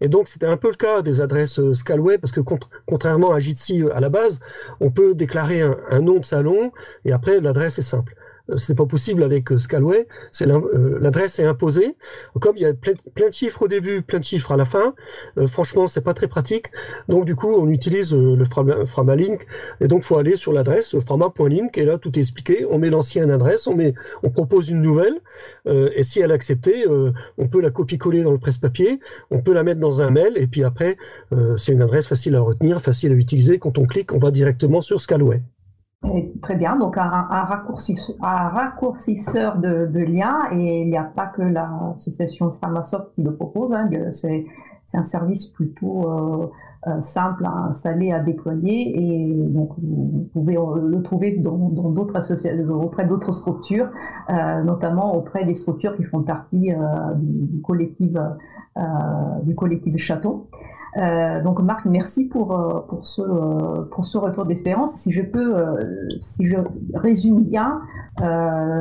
Et 0.00 0.08
donc, 0.08 0.28
c'était 0.28 0.46
un 0.46 0.56
peu 0.56 0.68
le 0.68 0.74
cas 0.74 1.02
des 1.02 1.20
adresses 1.20 1.58
euh, 1.58 1.74
Scalway, 1.74 2.18
parce 2.18 2.32
que 2.32 2.40
contrairement 2.86 3.32
à 3.32 3.38
Jitsi 3.38 3.84
à 3.94 4.00
la 4.00 4.08
base, 4.08 4.40
on 4.80 4.90
peut 4.90 5.14
déclarer 5.14 5.62
un 5.62 6.00
nom 6.00 6.18
de 6.18 6.24
salon, 6.24 6.72
et 7.04 7.12
après, 7.12 7.40
l'adresse 7.40 7.78
est 7.78 7.82
simple. 7.82 8.14
Euh, 8.50 8.56
c'est 8.56 8.74
pas 8.74 8.86
possible 8.86 9.22
avec 9.22 9.52
euh, 9.52 9.58
Scalway. 9.58 10.06
C'est 10.32 10.48
euh, 10.48 10.98
l'adresse 11.00 11.38
est 11.38 11.44
imposée. 11.44 11.96
Comme 12.40 12.56
il 12.56 12.62
y 12.62 12.66
a 12.66 12.74
plein, 12.74 12.94
de 13.28 13.32
chiffres 13.32 13.62
au 13.62 13.68
début, 13.68 14.02
plein 14.02 14.18
de 14.18 14.24
chiffres 14.24 14.52
à 14.52 14.56
la 14.56 14.64
fin, 14.64 14.94
franchement, 15.46 15.86
c'est 15.86 16.02
pas 16.02 16.14
très 16.14 16.28
pratique. 16.28 16.66
Donc 17.08 17.24
du 17.24 17.34
coup, 17.34 17.48
on 17.48 17.68
utilise 17.68 18.12
le 18.12 18.44
Framalink 18.86 19.46
et 19.80 19.88
donc 19.88 20.04
faut 20.04 20.18
aller 20.18 20.36
sur 20.36 20.52
l'adresse 20.52 20.98
frama.link 21.00 21.76
et 21.78 21.84
là 21.84 21.98
tout 21.98 22.16
est 22.18 22.20
expliqué. 22.20 22.66
On 22.68 22.78
met 22.78 22.90
l'ancienne 22.90 23.30
adresse, 23.30 23.66
on 23.66 23.74
met, 23.74 23.94
on 24.22 24.30
propose 24.30 24.68
une 24.68 24.82
nouvelle 24.82 25.20
et 25.66 26.02
si 26.02 26.20
elle 26.20 26.30
est 26.30 26.34
acceptée, 26.34 26.86
on 27.38 27.48
peut 27.48 27.60
la 27.60 27.70
copier-coller 27.70 28.22
dans 28.22 28.32
le 28.32 28.38
presse-papier, 28.38 29.00
on 29.30 29.40
peut 29.40 29.52
la 29.52 29.62
mettre 29.62 29.80
dans 29.80 30.02
un 30.02 30.10
mail 30.10 30.34
et 30.36 30.46
puis 30.46 30.64
après, 30.64 30.96
c'est 31.56 31.72
une 31.72 31.82
adresse 31.82 32.06
facile 32.06 32.36
à 32.36 32.40
retenir, 32.40 32.80
facile 32.82 33.12
à 33.12 33.14
utiliser. 33.14 33.58
Quand 33.58 33.78
on 33.78 33.86
clique, 33.86 34.12
on 34.12 34.18
va 34.18 34.30
directement 34.30 34.82
sur 34.82 35.00
Scalway 35.00 35.42
très 36.42 36.56
bien, 36.56 36.76
donc 36.76 36.96
un, 36.98 37.26
raccourcisseur 38.20 39.58
de, 39.58 40.00
liens, 40.00 40.38
et 40.52 40.82
il 40.82 40.88
n'y 40.88 40.98
a 40.98 41.04
pas 41.04 41.26
que 41.26 41.42
l'association 41.42 42.50
Pharmasoft 42.60 43.14
qui 43.14 43.22
le 43.22 43.34
propose, 43.34 43.72
hein, 43.72 43.88
c'est 44.12 44.44
un 44.94 45.02
service 45.02 45.46
plutôt 45.46 46.08
euh, 46.08 46.46
euh, 46.86 47.00
simple 47.00 47.46
à 47.46 47.68
installer, 47.70 48.12
à 48.12 48.20
déployer, 48.20 48.96
et 48.96 49.34
donc 49.34 49.70
vous 49.82 50.28
pouvez 50.32 50.54
le 50.54 51.02
trouver 51.02 51.38
dans 51.38 51.56
d'autres 51.56 52.20
auprès 52.70 53.06
d'autres 53.06 53.32
structures, 53.32 53.88
euh, 54.30 54.62
notamment 54.62 55.16
auprès 55.16 55.44
des 55.44 55.54
structures 55.54 55.96
qui 55.96 56.04
font 56.04 56.22
partie 56.22 56.72
du, 57.16 57.60
collectif 57.62 58.12
du 59.44 59.54
collectif 59.54 59.96
Château. 59.98 60.48
Euh, 60.96 61.42
donc 61.42 61.60
Marc, 61.60 61.86
merci 61.86 62.28
pour, 62.28 62.56
euh, 62.56 62.80
pour, 62.88 63.06
ce, 63.06 63.20
euh, 63.20 63.82
pour 63.90 64.06
ce 64.06 64.16
retour 64.16 64.44
d'espérance. 64.44 64.92
Si 64.92 65.12
je 65.12 65.22
peux, 65.22 65.54
si 66.20 66.48
je 66.48 66.56
résume 66.94 67.42
bien, 67.42 67.80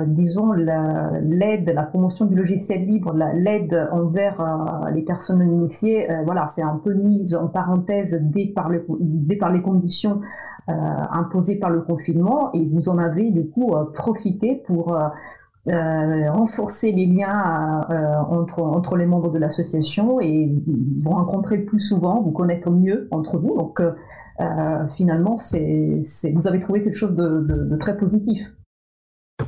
disons 0.08 0.52
l'aide, 0.54 1.72
la, 1.74 1.84
promotion 1.84 2.26
du 2.26 2.36
logiciel 2.36 2.86
libre, 2.86 3.14
l'aide 3.34 3.90
envers 3.92 4.90
les 4.94 5.02
personnes 5.02 5.42
initiées, 5.42 6.08
voilà, 6.26 6.48
c'est 6.48 6.62
un 6.62 6.80
peu 6.84 6.94
mis 6.94 7.34
en 7.36 7.48
parenthèse 7.48 8.20
dès 8.22 8.48
par, 8.48 8.70
le, 8.70 8.86
dès 9.00 9.36
par 9.36 9.52
les 9.52 9.62
conditions 9.62 10.22
imposées 10.68 11.58
par 11.58 11.70
le 11.70 11.82
confinement 11.82 12.52
et 12.54 12.66
vous 12.66 12.88
en 12.90 12.98
avez 12.98 13.32
du 13.32 13.50
coup 13.50 13.74
profité 13.94 14.64
pour 14.66 14.98
euh, 15.70 16.30
renforcer 16.30 16.92
les 16.92 17.06
liens 17.06 17.82
euh, 17.90 18.18
entre, 18.30 18.60
entre 18.62 18.98
les 18.98 19.06
membres 19.06 19.32
de 19.32 19.40
l'association 19.40 20.20
et 20.20 20.52
vous 21.02 21.10
rencontrer 21.10 21.60
plus 21.60 21.80
souvent, 21.80 22.22
vous 22.22 22.32
connaître 22.32 22.70
mieux 22.70 23.08
entre 23.12 23.38
vous. 23.38 23.56
Donc 23.56 23.80
euh, 23.80 24.88
finalement, 24.98 25.38
c'est, 25.38 26.02
vous 26.34 26.48
avez 26.48 26.60
trouvé 26.60 26.84
quelque 26.84 26.98
chose 26.98 27.16
de, 27.16 27.42
de, 27.42 27.64
de 27.66 27.76
très 27.78 27.96
positif. 27.98 28.42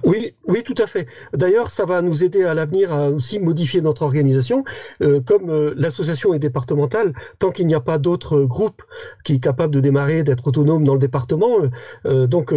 Oui, 0.03 0.35
oui, 0.47 0.63
tout 0.63 0.75
à 0.77 0.87
fait. 0.87 1.07
D'ailleurs, 1.33 1.69
ça 1.69 1.85
va 1.85 2.01
nous 2.01 2.23
aider 2.23 2.43
à 2.43 2.53
l'avenir 2.53 2.91
à 2.91 3.09
aussi 3.09 3.39
modifier 3.39 3.81
notre 3.81 4.03
organisation. 4.03 4.63
Euh, 5.01 5.21
comme 5.21 5.49
euh, 5.49 5.73
l'association 5.77 6.33
est 6.33 6.39
départementale, 6.39 7.13
tant 7.39 7.51
qu'il 7.51 7.67
n'y 7.67 7.75
a 7.75 7.79
pas 7.79 7.97
d'autres 7.97 8.41
groupes 8.41 8.81
qui 9.23 9.35
est 9.35 9.39
capable 9.39 9.73
de 9.73 9.79
démarrer, 9.79 10.23
d'être 10.23 10.47
autonome 10.47 10.83
dans 10.83 10.93
le 10.93 10.99
département, 10.99 11.57
euh, 12.05 12.27
donc 12.27 12.53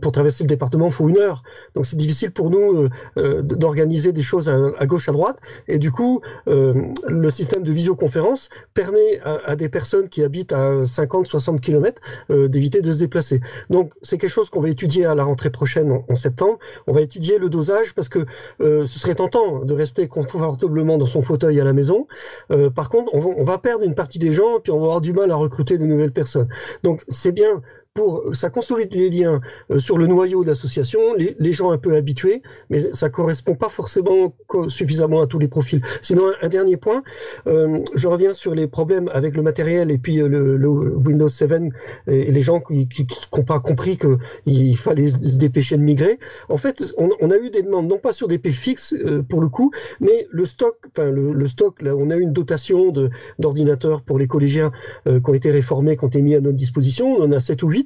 pour 0.00 0.12
traverser 0.12 0.44
le 0.44 0.48
département, 0.48 0.86
il 0.86 0.92
faut 0.92 1.08
une 1.08 1.18
heure. 1.18 1.42
Donc 1.74 1.86
c'est 1.86 1.96
difficile 1.96 2.30
pour 2.30 2.50
nous 2.50 2.88
d'organiser 3.16 4.12
des 4.12 4.22
choses 4.22 4.48
à, 4.48 4.86
gauche, 4.86 5.08
à 5.08 5.12
droite. 5.12 5.38
Et 5.68 5.78
du 5.78 5.90
coup, 5.90 6.20
le 6.46 7.30
système 7.30 7.62
de 7.62 7.72
visioconférence 7.72 8.48
permet 8.74 9.20
à, 9.24 9.56
des 9.56 9.68
personnes 9.68 10.08
qui 10.08 10.22
habitent 10.22 10.52
à 10.52 10.84
50, 10.84 11.26
60 11.26 11.60
km 11.60 12.00
d'éviter 12.30 12.80
de 12.80 12.92
se 12.92 12.98
déplacer. 12.98 13.40
Donc 13.70 13.92
c'est 14.02 14.18
quelque 14.18 14.30
chose 14.30 14.50
qu'on 14.50 14.60
va 14.60 14.68
étudier 14.68 15.06
à 15.06 15.14
la 15.14 15.24
rentrée 15.24 15.50
prochaine 15.50 15.92
en 16.08 16.16
septembre 16.16 16.58
on 16.86 16.92
va 16.92 17.00
étudier 17.00 17.38
le 17.38 17.48
dosage 17.48 17.94
parce 17.94 18.08
que 18.08 18.26
euh, 18.60 18.86
ce 18.86 18.98
serait 18.98 19.14
tentant 19.14 19.64
de 19.64 19.74
rester 19.74 20.08
confortablement 20.08 20.98
dans 20.98 21.06
son 21.06 21.22
fauteuil 21.22 21.60
à 21.60 21.64
la 21.64 21.72
maison. 21.72 22.06
Euh, 22.50 22.70
par 22.70 22.88
contre, 22.88 23.14
on 23.14 23.44
va, 23.44 23.58
perdre 23.58 23.84
une 23.84 23.94
partie 23.94 24.18
des 24.18 24.32
gens, 24.32 24.60
puis 24.60 24.72
on 24.72 24.78
va 24.78 24.84
avoir 24.84 25.00
du 25.00 25.12
mal 25.12 25.30
à 25.30 25.36
recruter 25.36 25.78
de 25.78 25.84
nouvelles 25.84 26.12
personnes. 26.12 26.48
Donc 26.82 27.02
c'est 27.08 27.32
bien 27.32 27.62
pour 27.94 28.34
ça 28.34 28.48
consolide 28.48 28.94
les 28.94 29.10
liens 29.10 29.40
euh, 29.70 29.78
sur 29.78 29.98
le 29.98 30.06
noyau 30.06 30.44
d'association, 30.44 31.14
les, 31.14 31.36
les, 31.38 31.52
gens 31.52 31.72
un 31.72 31.78
peu 31.78 31.94
habitués, 31.94 32.42
mais 32.70 32.80
ça 32.94 33.10
correspond 33.10 33.54
pas 33.54 33.68
forcément 33.68 34.34
suffisamment 34.68 35.20
à 35.20 35.26
tous 35.26 35.38
les 35.38 35.48
profils. 35.48 35.82
Sinon, 36.00 36.24
un, 36.40 36.48
dernier 36.48 36.78
point, 36.78 37.02
euh, 37.46 37.80
je 37.94 38.08
reviens 38.08 38.32
sur 38.32 38.54
les 38.54 38.66
problèmes 38.66 39.10
avec 39.12 39.36
le 39.36 39.42
matériel 39.42 39.90
et 39.90 39.98
puis 39.98 40.22
euh, 40.22 40.28
le, 40.28 40.56
le 40.56 40.68
Windows 40.68 41.28
7 41.28 41.52
et, 42.06 42.32
les 42.32 42.40
gens 42.40 42.60
qui 42.60 42.88
n'ont 43.36 43.44
pas 43.44 43.60
compris 43.60 43.98
qu'il 43.98 44.76
fallait 44.78 45.08
se 45.08 45.36
dépêcher 45.36 45.76
de 45.76 45.82
migrer. 45.82 46.18
En 46.48 46.56
fait, 46.56 46.82
on, 46.96 47.10
on, 47.20 47.30
a 47.30 47.36
eu 47.36 47.50
des 47.50 47.62
demandes, 47.62 47.88
non 47.88 47.98
pas 47.98 48.14
sur 48.14 48.26
des 48.26 48.38
P 48.38 48.52
fixes 48.52 48.94
pour 49.28 49.42
le 49.42 49.48
coup, 49.48 49.70
mais 50.00 50.26
le 50.30 50.46
stock, 50.46 50.76
enfin 50.88 51.10
le, 51.10 51.32
le, 51.32 51.46
stock, 51.46 51.82
là, 51.82 51.94
on 51.94 52.08
a 52.08 52.16
eu 52.16 52.22
une 52.22 52.32
dotation 52.32 52.92
d'ordinateurs 53.38 54.00
pour 54.00 54.18
les 54.18 54.26
collégiens 54.26 54.72
qui 55.04 55.30
ont 55.30 55.34
été 55.34 55.50
réformés, 55.50 55.96
qui 55.96 56.04
ont 56.04 56.08
été 56.08 56.22
mis 56.22 56.34
à 56.34 56.40
notre 56.40 56.56
disposition. 56.56 57.16
On 57.16 57.24
en 57.24 57.32
a 57.32 57.40
7 57.40 57.62
ou 57.62 57.68
8 57.68 57.81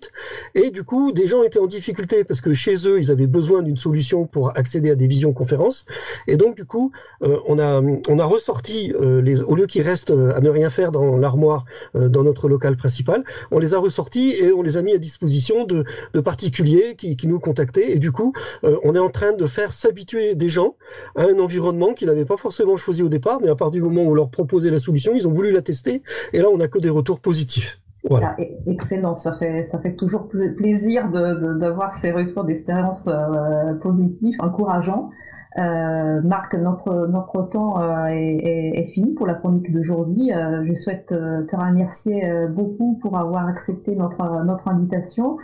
et 0.55 0.71
du 0.71 0.85
coup, 0.85 1.13
des 1.13 1.27
gens 1.27 1.43
étaient 1.43 1.59
en 1.59 1.67
difficulté 1.67 2.25
parce 2.25 2.41
que 2.41 2.55
chez 2.55 2.87
eux, 2.87 2.99
ils 2.99 3.11
avaient 3.11 3.27
besoin 3.27 3.63
d'une 3.63 3.77
solution 3.77 4.27
pour 4.27 4.57
accéder 4.57 4.91
à 4.91 4.95
des 4.95 5.07
visioconférences. 5.07 5.87
Et 6.27 6.37
donc, 6.37 6.57
du 6.57 6.65
coup, 6.65 6.93
euh, 7.23 7.39
on 7.47 7.59
a 7.59 8.25
ressorti 8.25 8.93
euh, 9.01 9.21
les 9.21 9.43
au 9.43 9.55
lieu 9.55 9.67
qu'ils 9.67 9.83
restent 9.83 10.11
euh, 10.11 10.35
à 10.35 10.41
ne 10.41 10.49
rien 10.49 10.71
faire 10.71 10.93
dans 10.93 11.17
l'armoire 11.17 11.65
dans 11.95 12.23
notre 12.23 12.49
local 12.49 12.77
principal, 12.77 13.25
on 13.51 13.59
les 13.59 13.75
a 13.75 13.79
ressortis 13.79 14.33
et 14.33 14.53
on 14.53 14.63
les 14.63 14.77
a 14.77 14.83
mis 14.83 14.93
à 14.93 14.99
disposition 14.99 15.65
de, 15.65 15.85
particuliers 16.21 16.95
qui, 16.97 17.17
qui 17.17 17.27
nous 17.27 17.39
contactaient. 17.39 17.93
Et 17.93 17.99
du 17.99 18.13
coup, 18.13 18.33
on 18.63 18.95
est 18.95 18.99
en 18.99 19.11
train 19.11 19.33
de 19.33 19.47
faire 19.47 19.73
s'habituer 19.73 20.35
des 20.35 20.49
gens 20.49 20.77
à 21.15 21.23
un 21.25 21.39
environnement 21.39 21.95
qu'ils 21.95 22.09
n'avaient 22.09 22.25
pas 22.25 22.37
forcément 22.37 22.77
choisi 22.77 23.03
au 23.03 23.09
départ, 23.09 23.41
mais 23.41 23.49
à 23.49 23.57
partir 23.57 23.83
du 23.83 23.83
moment 23.83 24.05
où 24.05 24.11
on 24.13 24.15
leur 24.15 24.31
proposait 24.31 24.71
la 24.71 24.81
solution, 24.81 25.15
ils 25.15 25.27
ont 25.29 25.33
voulu 25.33 25.53
la 25.53 25.63
tester. 25.63 26.03
Et 26.33 26.39
là, 26.39 26.49
on 26.51 26.59
n'a 26.59 26.69
que 26.69 26.79
des 26.79 26.91
retours 26.91 27.21
positifs. 27.21 27.79
Voilà. 28.09 28.37
Excellent, 28.67 29.17
ça 29.17 29.35
fait, 29.35 29.65
ça 29.65 29.79
fait 29.79 29.95
toujours 29.95 30.29
plaisir 30.29 31.09
d'avoir 31.11 31.91
de, 31.91 31.97
ces 31.97 32.13
retours 32.13 32.45
d'expérience 32.45 33.09
euh, 33.09 33.75
positifs, 33.75 34.37
encourageants. 34.41 35.11
Euh, 35.59 36.21
Marc, 36.23 36.55
notre, 36.55 37.07
notre 37.07 37.49
temps 37.51 37.81
euh, 37.81 38.07
est, 38.09 38.73
est, 38.75 38.87
fini 38.93 39.15
pour 39.15 39.27
la 39.27 39.35
chronique 39.35 39.73
d'aujourd'hui. 39.73 40.33
Euh, 40.33 40.65
je 40.67 40.75
souhaite 40.75 41.13
euh, 41.13 41.45
te 41.45 41.57
remercier 41.57 42.23
beaucoup 42.51 42.99
pour 43.01 43.17
avoir 43.17 43.47
accepté 43.47 43.95
notre, 43.95 44.45
notre 44.45 44.69
invitation. 44.69 45.39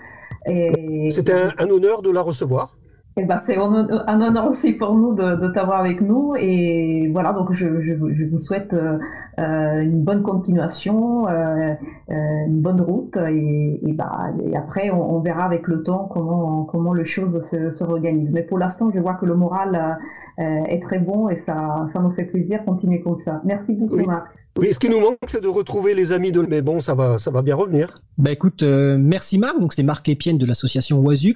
C'était 0.45 1.33
un, 1.33 1.53
un 1.59 1.71
honneur 1.71 2.03
de 2.03 2.11
la 2.11 2.21
recevoir. 2.21 2.77
Eh 3.19 3.25
ben, 3.25 3.37
c'est 3.37 3.59
un 3.59 4.21
honneur 4.21 4.49
aussi 4.49 4.73
pour 4.73 4.95
nous 4.95 5.15
de, 5.15 5.37
de 5.37 5.49
t'avoir 5.53 5.81
avec 5.81 6.01
nous. 6.01 6.35
Et 6.37 7.11
voilà, 7.13 7.33
donc 7.33 7.53
je, 7.53 7.81
je, 7.83 7.93
je 7.93 8.25
vous 8.25 8.39
souhaite 8.39 8.73
euh, 8.73 8.99
euh 9.39 9.81
une 9.83 10.03
bonne 10.03 10.23
continuation, 10.23 11.29
euh, 11.29 11.75
une 12.09 12.61
bonne 12.61 12.81
route. 12.81 13.17
Et, 13.17 13.81
et, 13.87 13.93
bah, 13.93 14.31
et 14.51 14.57
après, 14.57 14.91
on, 14.91 15.17
on, 15.17 15.21
verra 15.21 15.45
avec 15.45 15.69
le 15.69 15.83
temps 15.83 16.09
comment, 16.11 16.65
comment 16.65 16.95
les 16.95 17.05
choses 17.05 17.43
se, 17.51 17.71
se 17.71 17.85
réorganisent. 17.85 18.33
Mais 18.33 18.43
pour 18.43 18.59
l'instant, 18.59 18.91
je 18.95 18.99
vois 18.99 19.15
que 19.15 19.27
le 19.27 19.35
moral 19.35 19.99
euh, 20.39 20.65
est 20.65 20.81
très 20.81 20.99
bon 20.99 21.29
et 21.29 21.39
ça, 21.39 21.87
ça 21.93 22.01
nous 22.01 22.13
fait 22.13 22.25
plaisir. 22.25 22.65
Continuer 22.65 23.01
comme 23.03 23.19
ça. 23.19 23.43
Merci 23.45 23.75
beaucoup, 23.75 23.97
oui. 23.97 24.07
Marc. 24.07 24.29
Oui, 24.59 24.73
ce 24.73 24.79
qui 24.79 24.89
nous 24.89 25.01
manque, 25.01 25.17
c'est 25.29 25.43
de 25.43 25.49
retrouver 25.49 25.95
les 25.95 26.13
amis 26.13 26.33
de. 26.33 26.41
Mais 26.43 26.63
bon, 26.63 26.81
ça 26.81 26.95
va, 26.95 27.19
ça 27.19 27.31
va 27.31 27.43
bien 27.43 27.55
revenir. 27.55 28.03
Bah 28.19 28.33
écoute, 28.33 28.63
euh, 28.63 28.97
merci 28.99 29.39
Marc. 29.39 29.59
Donc 29.59 29.73
c'était 29.73 29.83
Marc 29.83 30.09
Epienne 30.09 30.39
de 30.39 30.47
l'association 30.47 31.01
Wazux, 31.01 31.35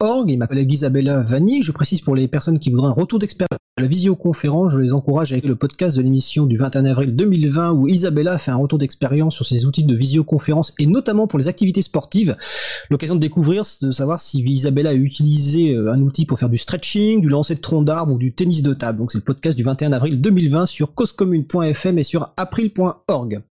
wazux.org 0.00 0.30
et 0.30 0.36
ma 0.36 0.46
collègue 0.46 0.72
Isabella 0.72 1.22
Vanni. 1.22 1.62
Je 1.62 1.72
précise 1.72 2.00
pour 2.00 2.14
les 2.14 2.28
personnes 2.28 2.58
qui 2.58 2.70
voudraient 2.70 2.88
un 2.88 2.92
retour 2.92 3.18
d'expérience 3.18 3.58
de 3.76 3.82
la 3.82 3.88
visioconférence, 3.88 4.70
je 4.70 4.78
les 4.78 4.92
encourage 4.92 5.32
avec 5.32 5.46
le 5.46 5.56
podcast 5.56 5.96
de 5.96 6.02
l'émission 6.02 6.46
du 6.46 6.56
21 6.56 6.84
avril 6.84 7.16
2020 7.16 7.72
où 7.72 7.88
Isabella 7.88 8.38
fait 8.38 8.52
un 8.52 8.56
retour 8.56 8.78
d'expérience 8.78 9.34
sur 9.34 9.44
ses 9.44 9.66
outils 9.66 9.82
de 9.82 9.96
visioconférence 9.96 10.72
et 10.78 10.86
notamment 10.86 11.26
pour 11.26 11.40
les 11.40 11.48
activités 11.48 11.82
sportives. 11.82 12.36
L'occasion 12.88 13.16
de 13.16 13.20
découvrir, 13.20 13.64
de 13.82 13.90
savoir 13.90 14.20
si 14.20 14.44
Isabella 14.44 14.90
a 14.90 14.94
utilisé 14.94 15.74
euh, 15.74 15.92
un 15.92 16.00
outil 16.02 16.24
pour 16.24 16.38
faire 16.38 16.50
du 16.50 16.56
stretching, 16.56 17.20
du 17.20 17.28
lancer 17.28 17.56
de 17.56 17.60
tronc 17.60 17.82
d'arbre 17.82 18.12
ou 18.12 18.18
du 18.18 18.32
tennis 18.32 18.62
de 18.62 18.74
table. 18.74 18.98
Donc 18.98 19.10
c'est 19.10 19.18
le 19.18 19.24
podcast 19.24 19.56
du 19.56 19.64
21 19.64 19.92
avril 19.92 20.20
2020 20.20 20.66
sur 20.66 20.94
causecommune.fm 20.94 21.98
et 21.98 22.04
sur 22.04 22.30
april.org. 22.36 23.42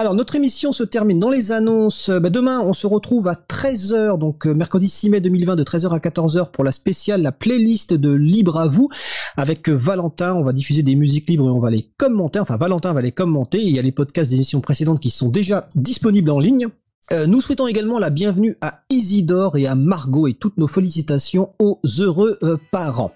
Alors 0.00 0.14
notre 0.14 0.34
émission 0.34 0.72
se 0.72 0.82
termine 0.82 1.20
dans 1.20 1.28
les 1.28 1.52
annonces. 1.52 2.08
Bah, 2.08 2.30
demain 2.30 2.62
on 2.62 2.72
se 2.72 2.86
retrouve 2.86 3.28
à 3.28 3.34
13h, 3.34 4.18
donc 4.18 4.46
euh, 4.46 4.54
mercredi 4.54 4.88
6 4.88 5.10
mai 5.10 5.20
2020 5.20 5.56
de 5.56 5.62
13h 5.62 5.90
à 5.90 5.98
14h 5.98 6.52
pour 6.52 6.64
la 6.64 6.72
spéciale, 6.72 7.20
la 7.20 7.32
playlist 7.32 7.92
de 7.92 8.10
Libre 8.10 8.58
à 8.58 8.66
vous 8.66 8.88
avec 9.36 9.68
euh, 9.68 9.74
Valentin. 9.74 10.32
On 10.32 10.42
va 10.42 10.54
diffuser 10.54 10.82
des 10.82 10.94
musiques 10.94 11.28
libres 11.28 11.48
et 11.48 11.50
on 11.50 11.60
va 11.60 11.68
les 11.68 11.90
commenter. 11.98 12.40
Enfin 12.40 12.56
Valentin 12.56 12.94
va 12.94 13.02
les 13.02 13.12
commenter. 13.12 13.60
il 13.60 13.76
y 13.76 13.78
a 13.78 13.82
les 13.82 13.92
podcasts 13.92 14.30
des 14.30 14.36
émissions 14.36 14.62
précédentes 14.62 15.00
qui 15.00 15.10
sont 15.10 15.28
déjà 15.28 15.68
disponibles 15.74 16.30
en 16.30 16.38
ligne. 16.38 16.68
Euh, 17.12 17.26
nous 17.26 17.40
souhaitons 17.40 17.66
également 17.66 17.98
la 17.98 18.08
bienvenue 18.08 18.56
à 18.60 18.82
Isidore 18.88 19.58
et 19.58 19.66
à 19.66 19.74
Margot 19.74 20.28
et 20.28 20.34
toutes 20.34 20.58
nos 20.58 20.68
félicitations 20.68 21.50
aux 21.58 21.80
heureux 21.98 22.38
euh, 22.44 22.56
parents. 22.70 23.12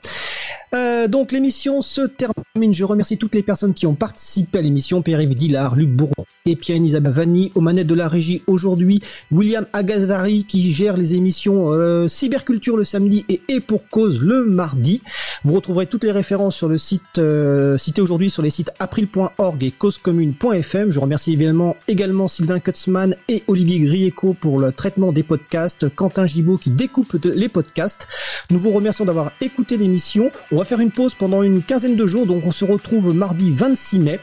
Euh, 0.75 1.09
donc 1.09 1.33
l'émission 1.33 1.83
se 1.83 2.03
termine. 2.03 2.73
Je 2.73 2.85
remercie 2.85 3.19
toutes 3.19 3.35
les 3.35 3.43
personnes 3.43 3.75
qui 3.75 3.87
ont 3.87 3.95
participé 3.95 4.59
à 4.59 4.63
l'émission. 4.63 5.03
Pierre-Yves 5.03 5.37
Dillard, 5.37 5.77
Luc 5.77 5.91
Bourron, 5.91 6.13
Épienne, 6.47 6.85
Isabelle 6.85 7.13
Vanni, 7.13 7.53
aux 7.55 7.61
manettes 7.61 7.87
de 7.87 7.95
la 7.95 8.09
régie 8.09 8.43
aujourd'hui. 8.47 9.01
William 9.31 9.67
Agazari 9.73 10.45
qui 10.45 10.73
gère 10.73 10.97
les 10.97 11.15
émissions 11.15 11.73
euh, 11.73 12.09
Cyberculture 12.09 12.77
le 12.77 12.85
samedi 12.85 13.25
et 13.29 13.41
Et 13.49 13.61
pour 13.61 13.89
cause 13.89 14.21
le 14.21 14.45
mardi. 14.45 15.03
Vous 15.45 15.55
retrouverez 15.55 15.87
toutes 15.87 16.05
les 16.05 16.13
références 16.13 16.57
sur 16.57 16.69
le 16.69 16.79
site 16.79 17.19
euh, 17.19 17.77
cité 17.79 18.01
aujourd'hui 18.01 18.31
sur 18.31 18.43
les 18.43 18.51
sites 18.51 18.73
april.org 18.79 19.63
et 19.63 19.71
causecommune.fm. 19.71 20.91
Je 20.91 21.01
remercie 21.01 21.33
également, 21.33 21.77
également 21.89 22.29
Sylvain 22.29 22.61
Kutzmann 22.61 23.17
et 23.29 23.43
Olivier 23.47 23.81
Grieco 23.81 24.35
pour 24.35 24.59
le 24.59 24.73
traitement 24.73 25.13
des 25.13 25.23
podcasts. 25.23 25.89
Quentin 25.89 26.27
Gibaud 26.27 26.59
qui 26.59 26.71
découpe 26.71 27.15
les 27.25 27.49
podcasts. 27.49 28.09
Nous 28.51 28.59
vous 28.59 28.71
remercions 28.71 29.05
d'avoir 29.05 29.33
écouté 29.41 29.77
l'émission. 29.77 30.31
On 30.53 30.57
va 30.57 30.65
faire 30.65 30.81
une 30.81 30.91
pause 30.91 31.15
pendant 31.15 31.43
une 31.43 31.63
quinzaine 31.63 31.97
de 31.97 32.07
jours, 32.07 32.27
donc 32.27 32.47
on 32.47 32.53
se 32.53 32.65
retrouve 32.65 33.15
mardi 33.15 33.51
26 33.51 33.99
mai 33.99 34.21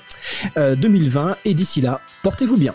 euh, 0.58 0.76
2020. 0.76 1.38
Et 1.46 1.54
d'ici 1.54 1.82
là, 1.82 2.02
portez-vous 2.24 2.58
bien. 2.58 2.74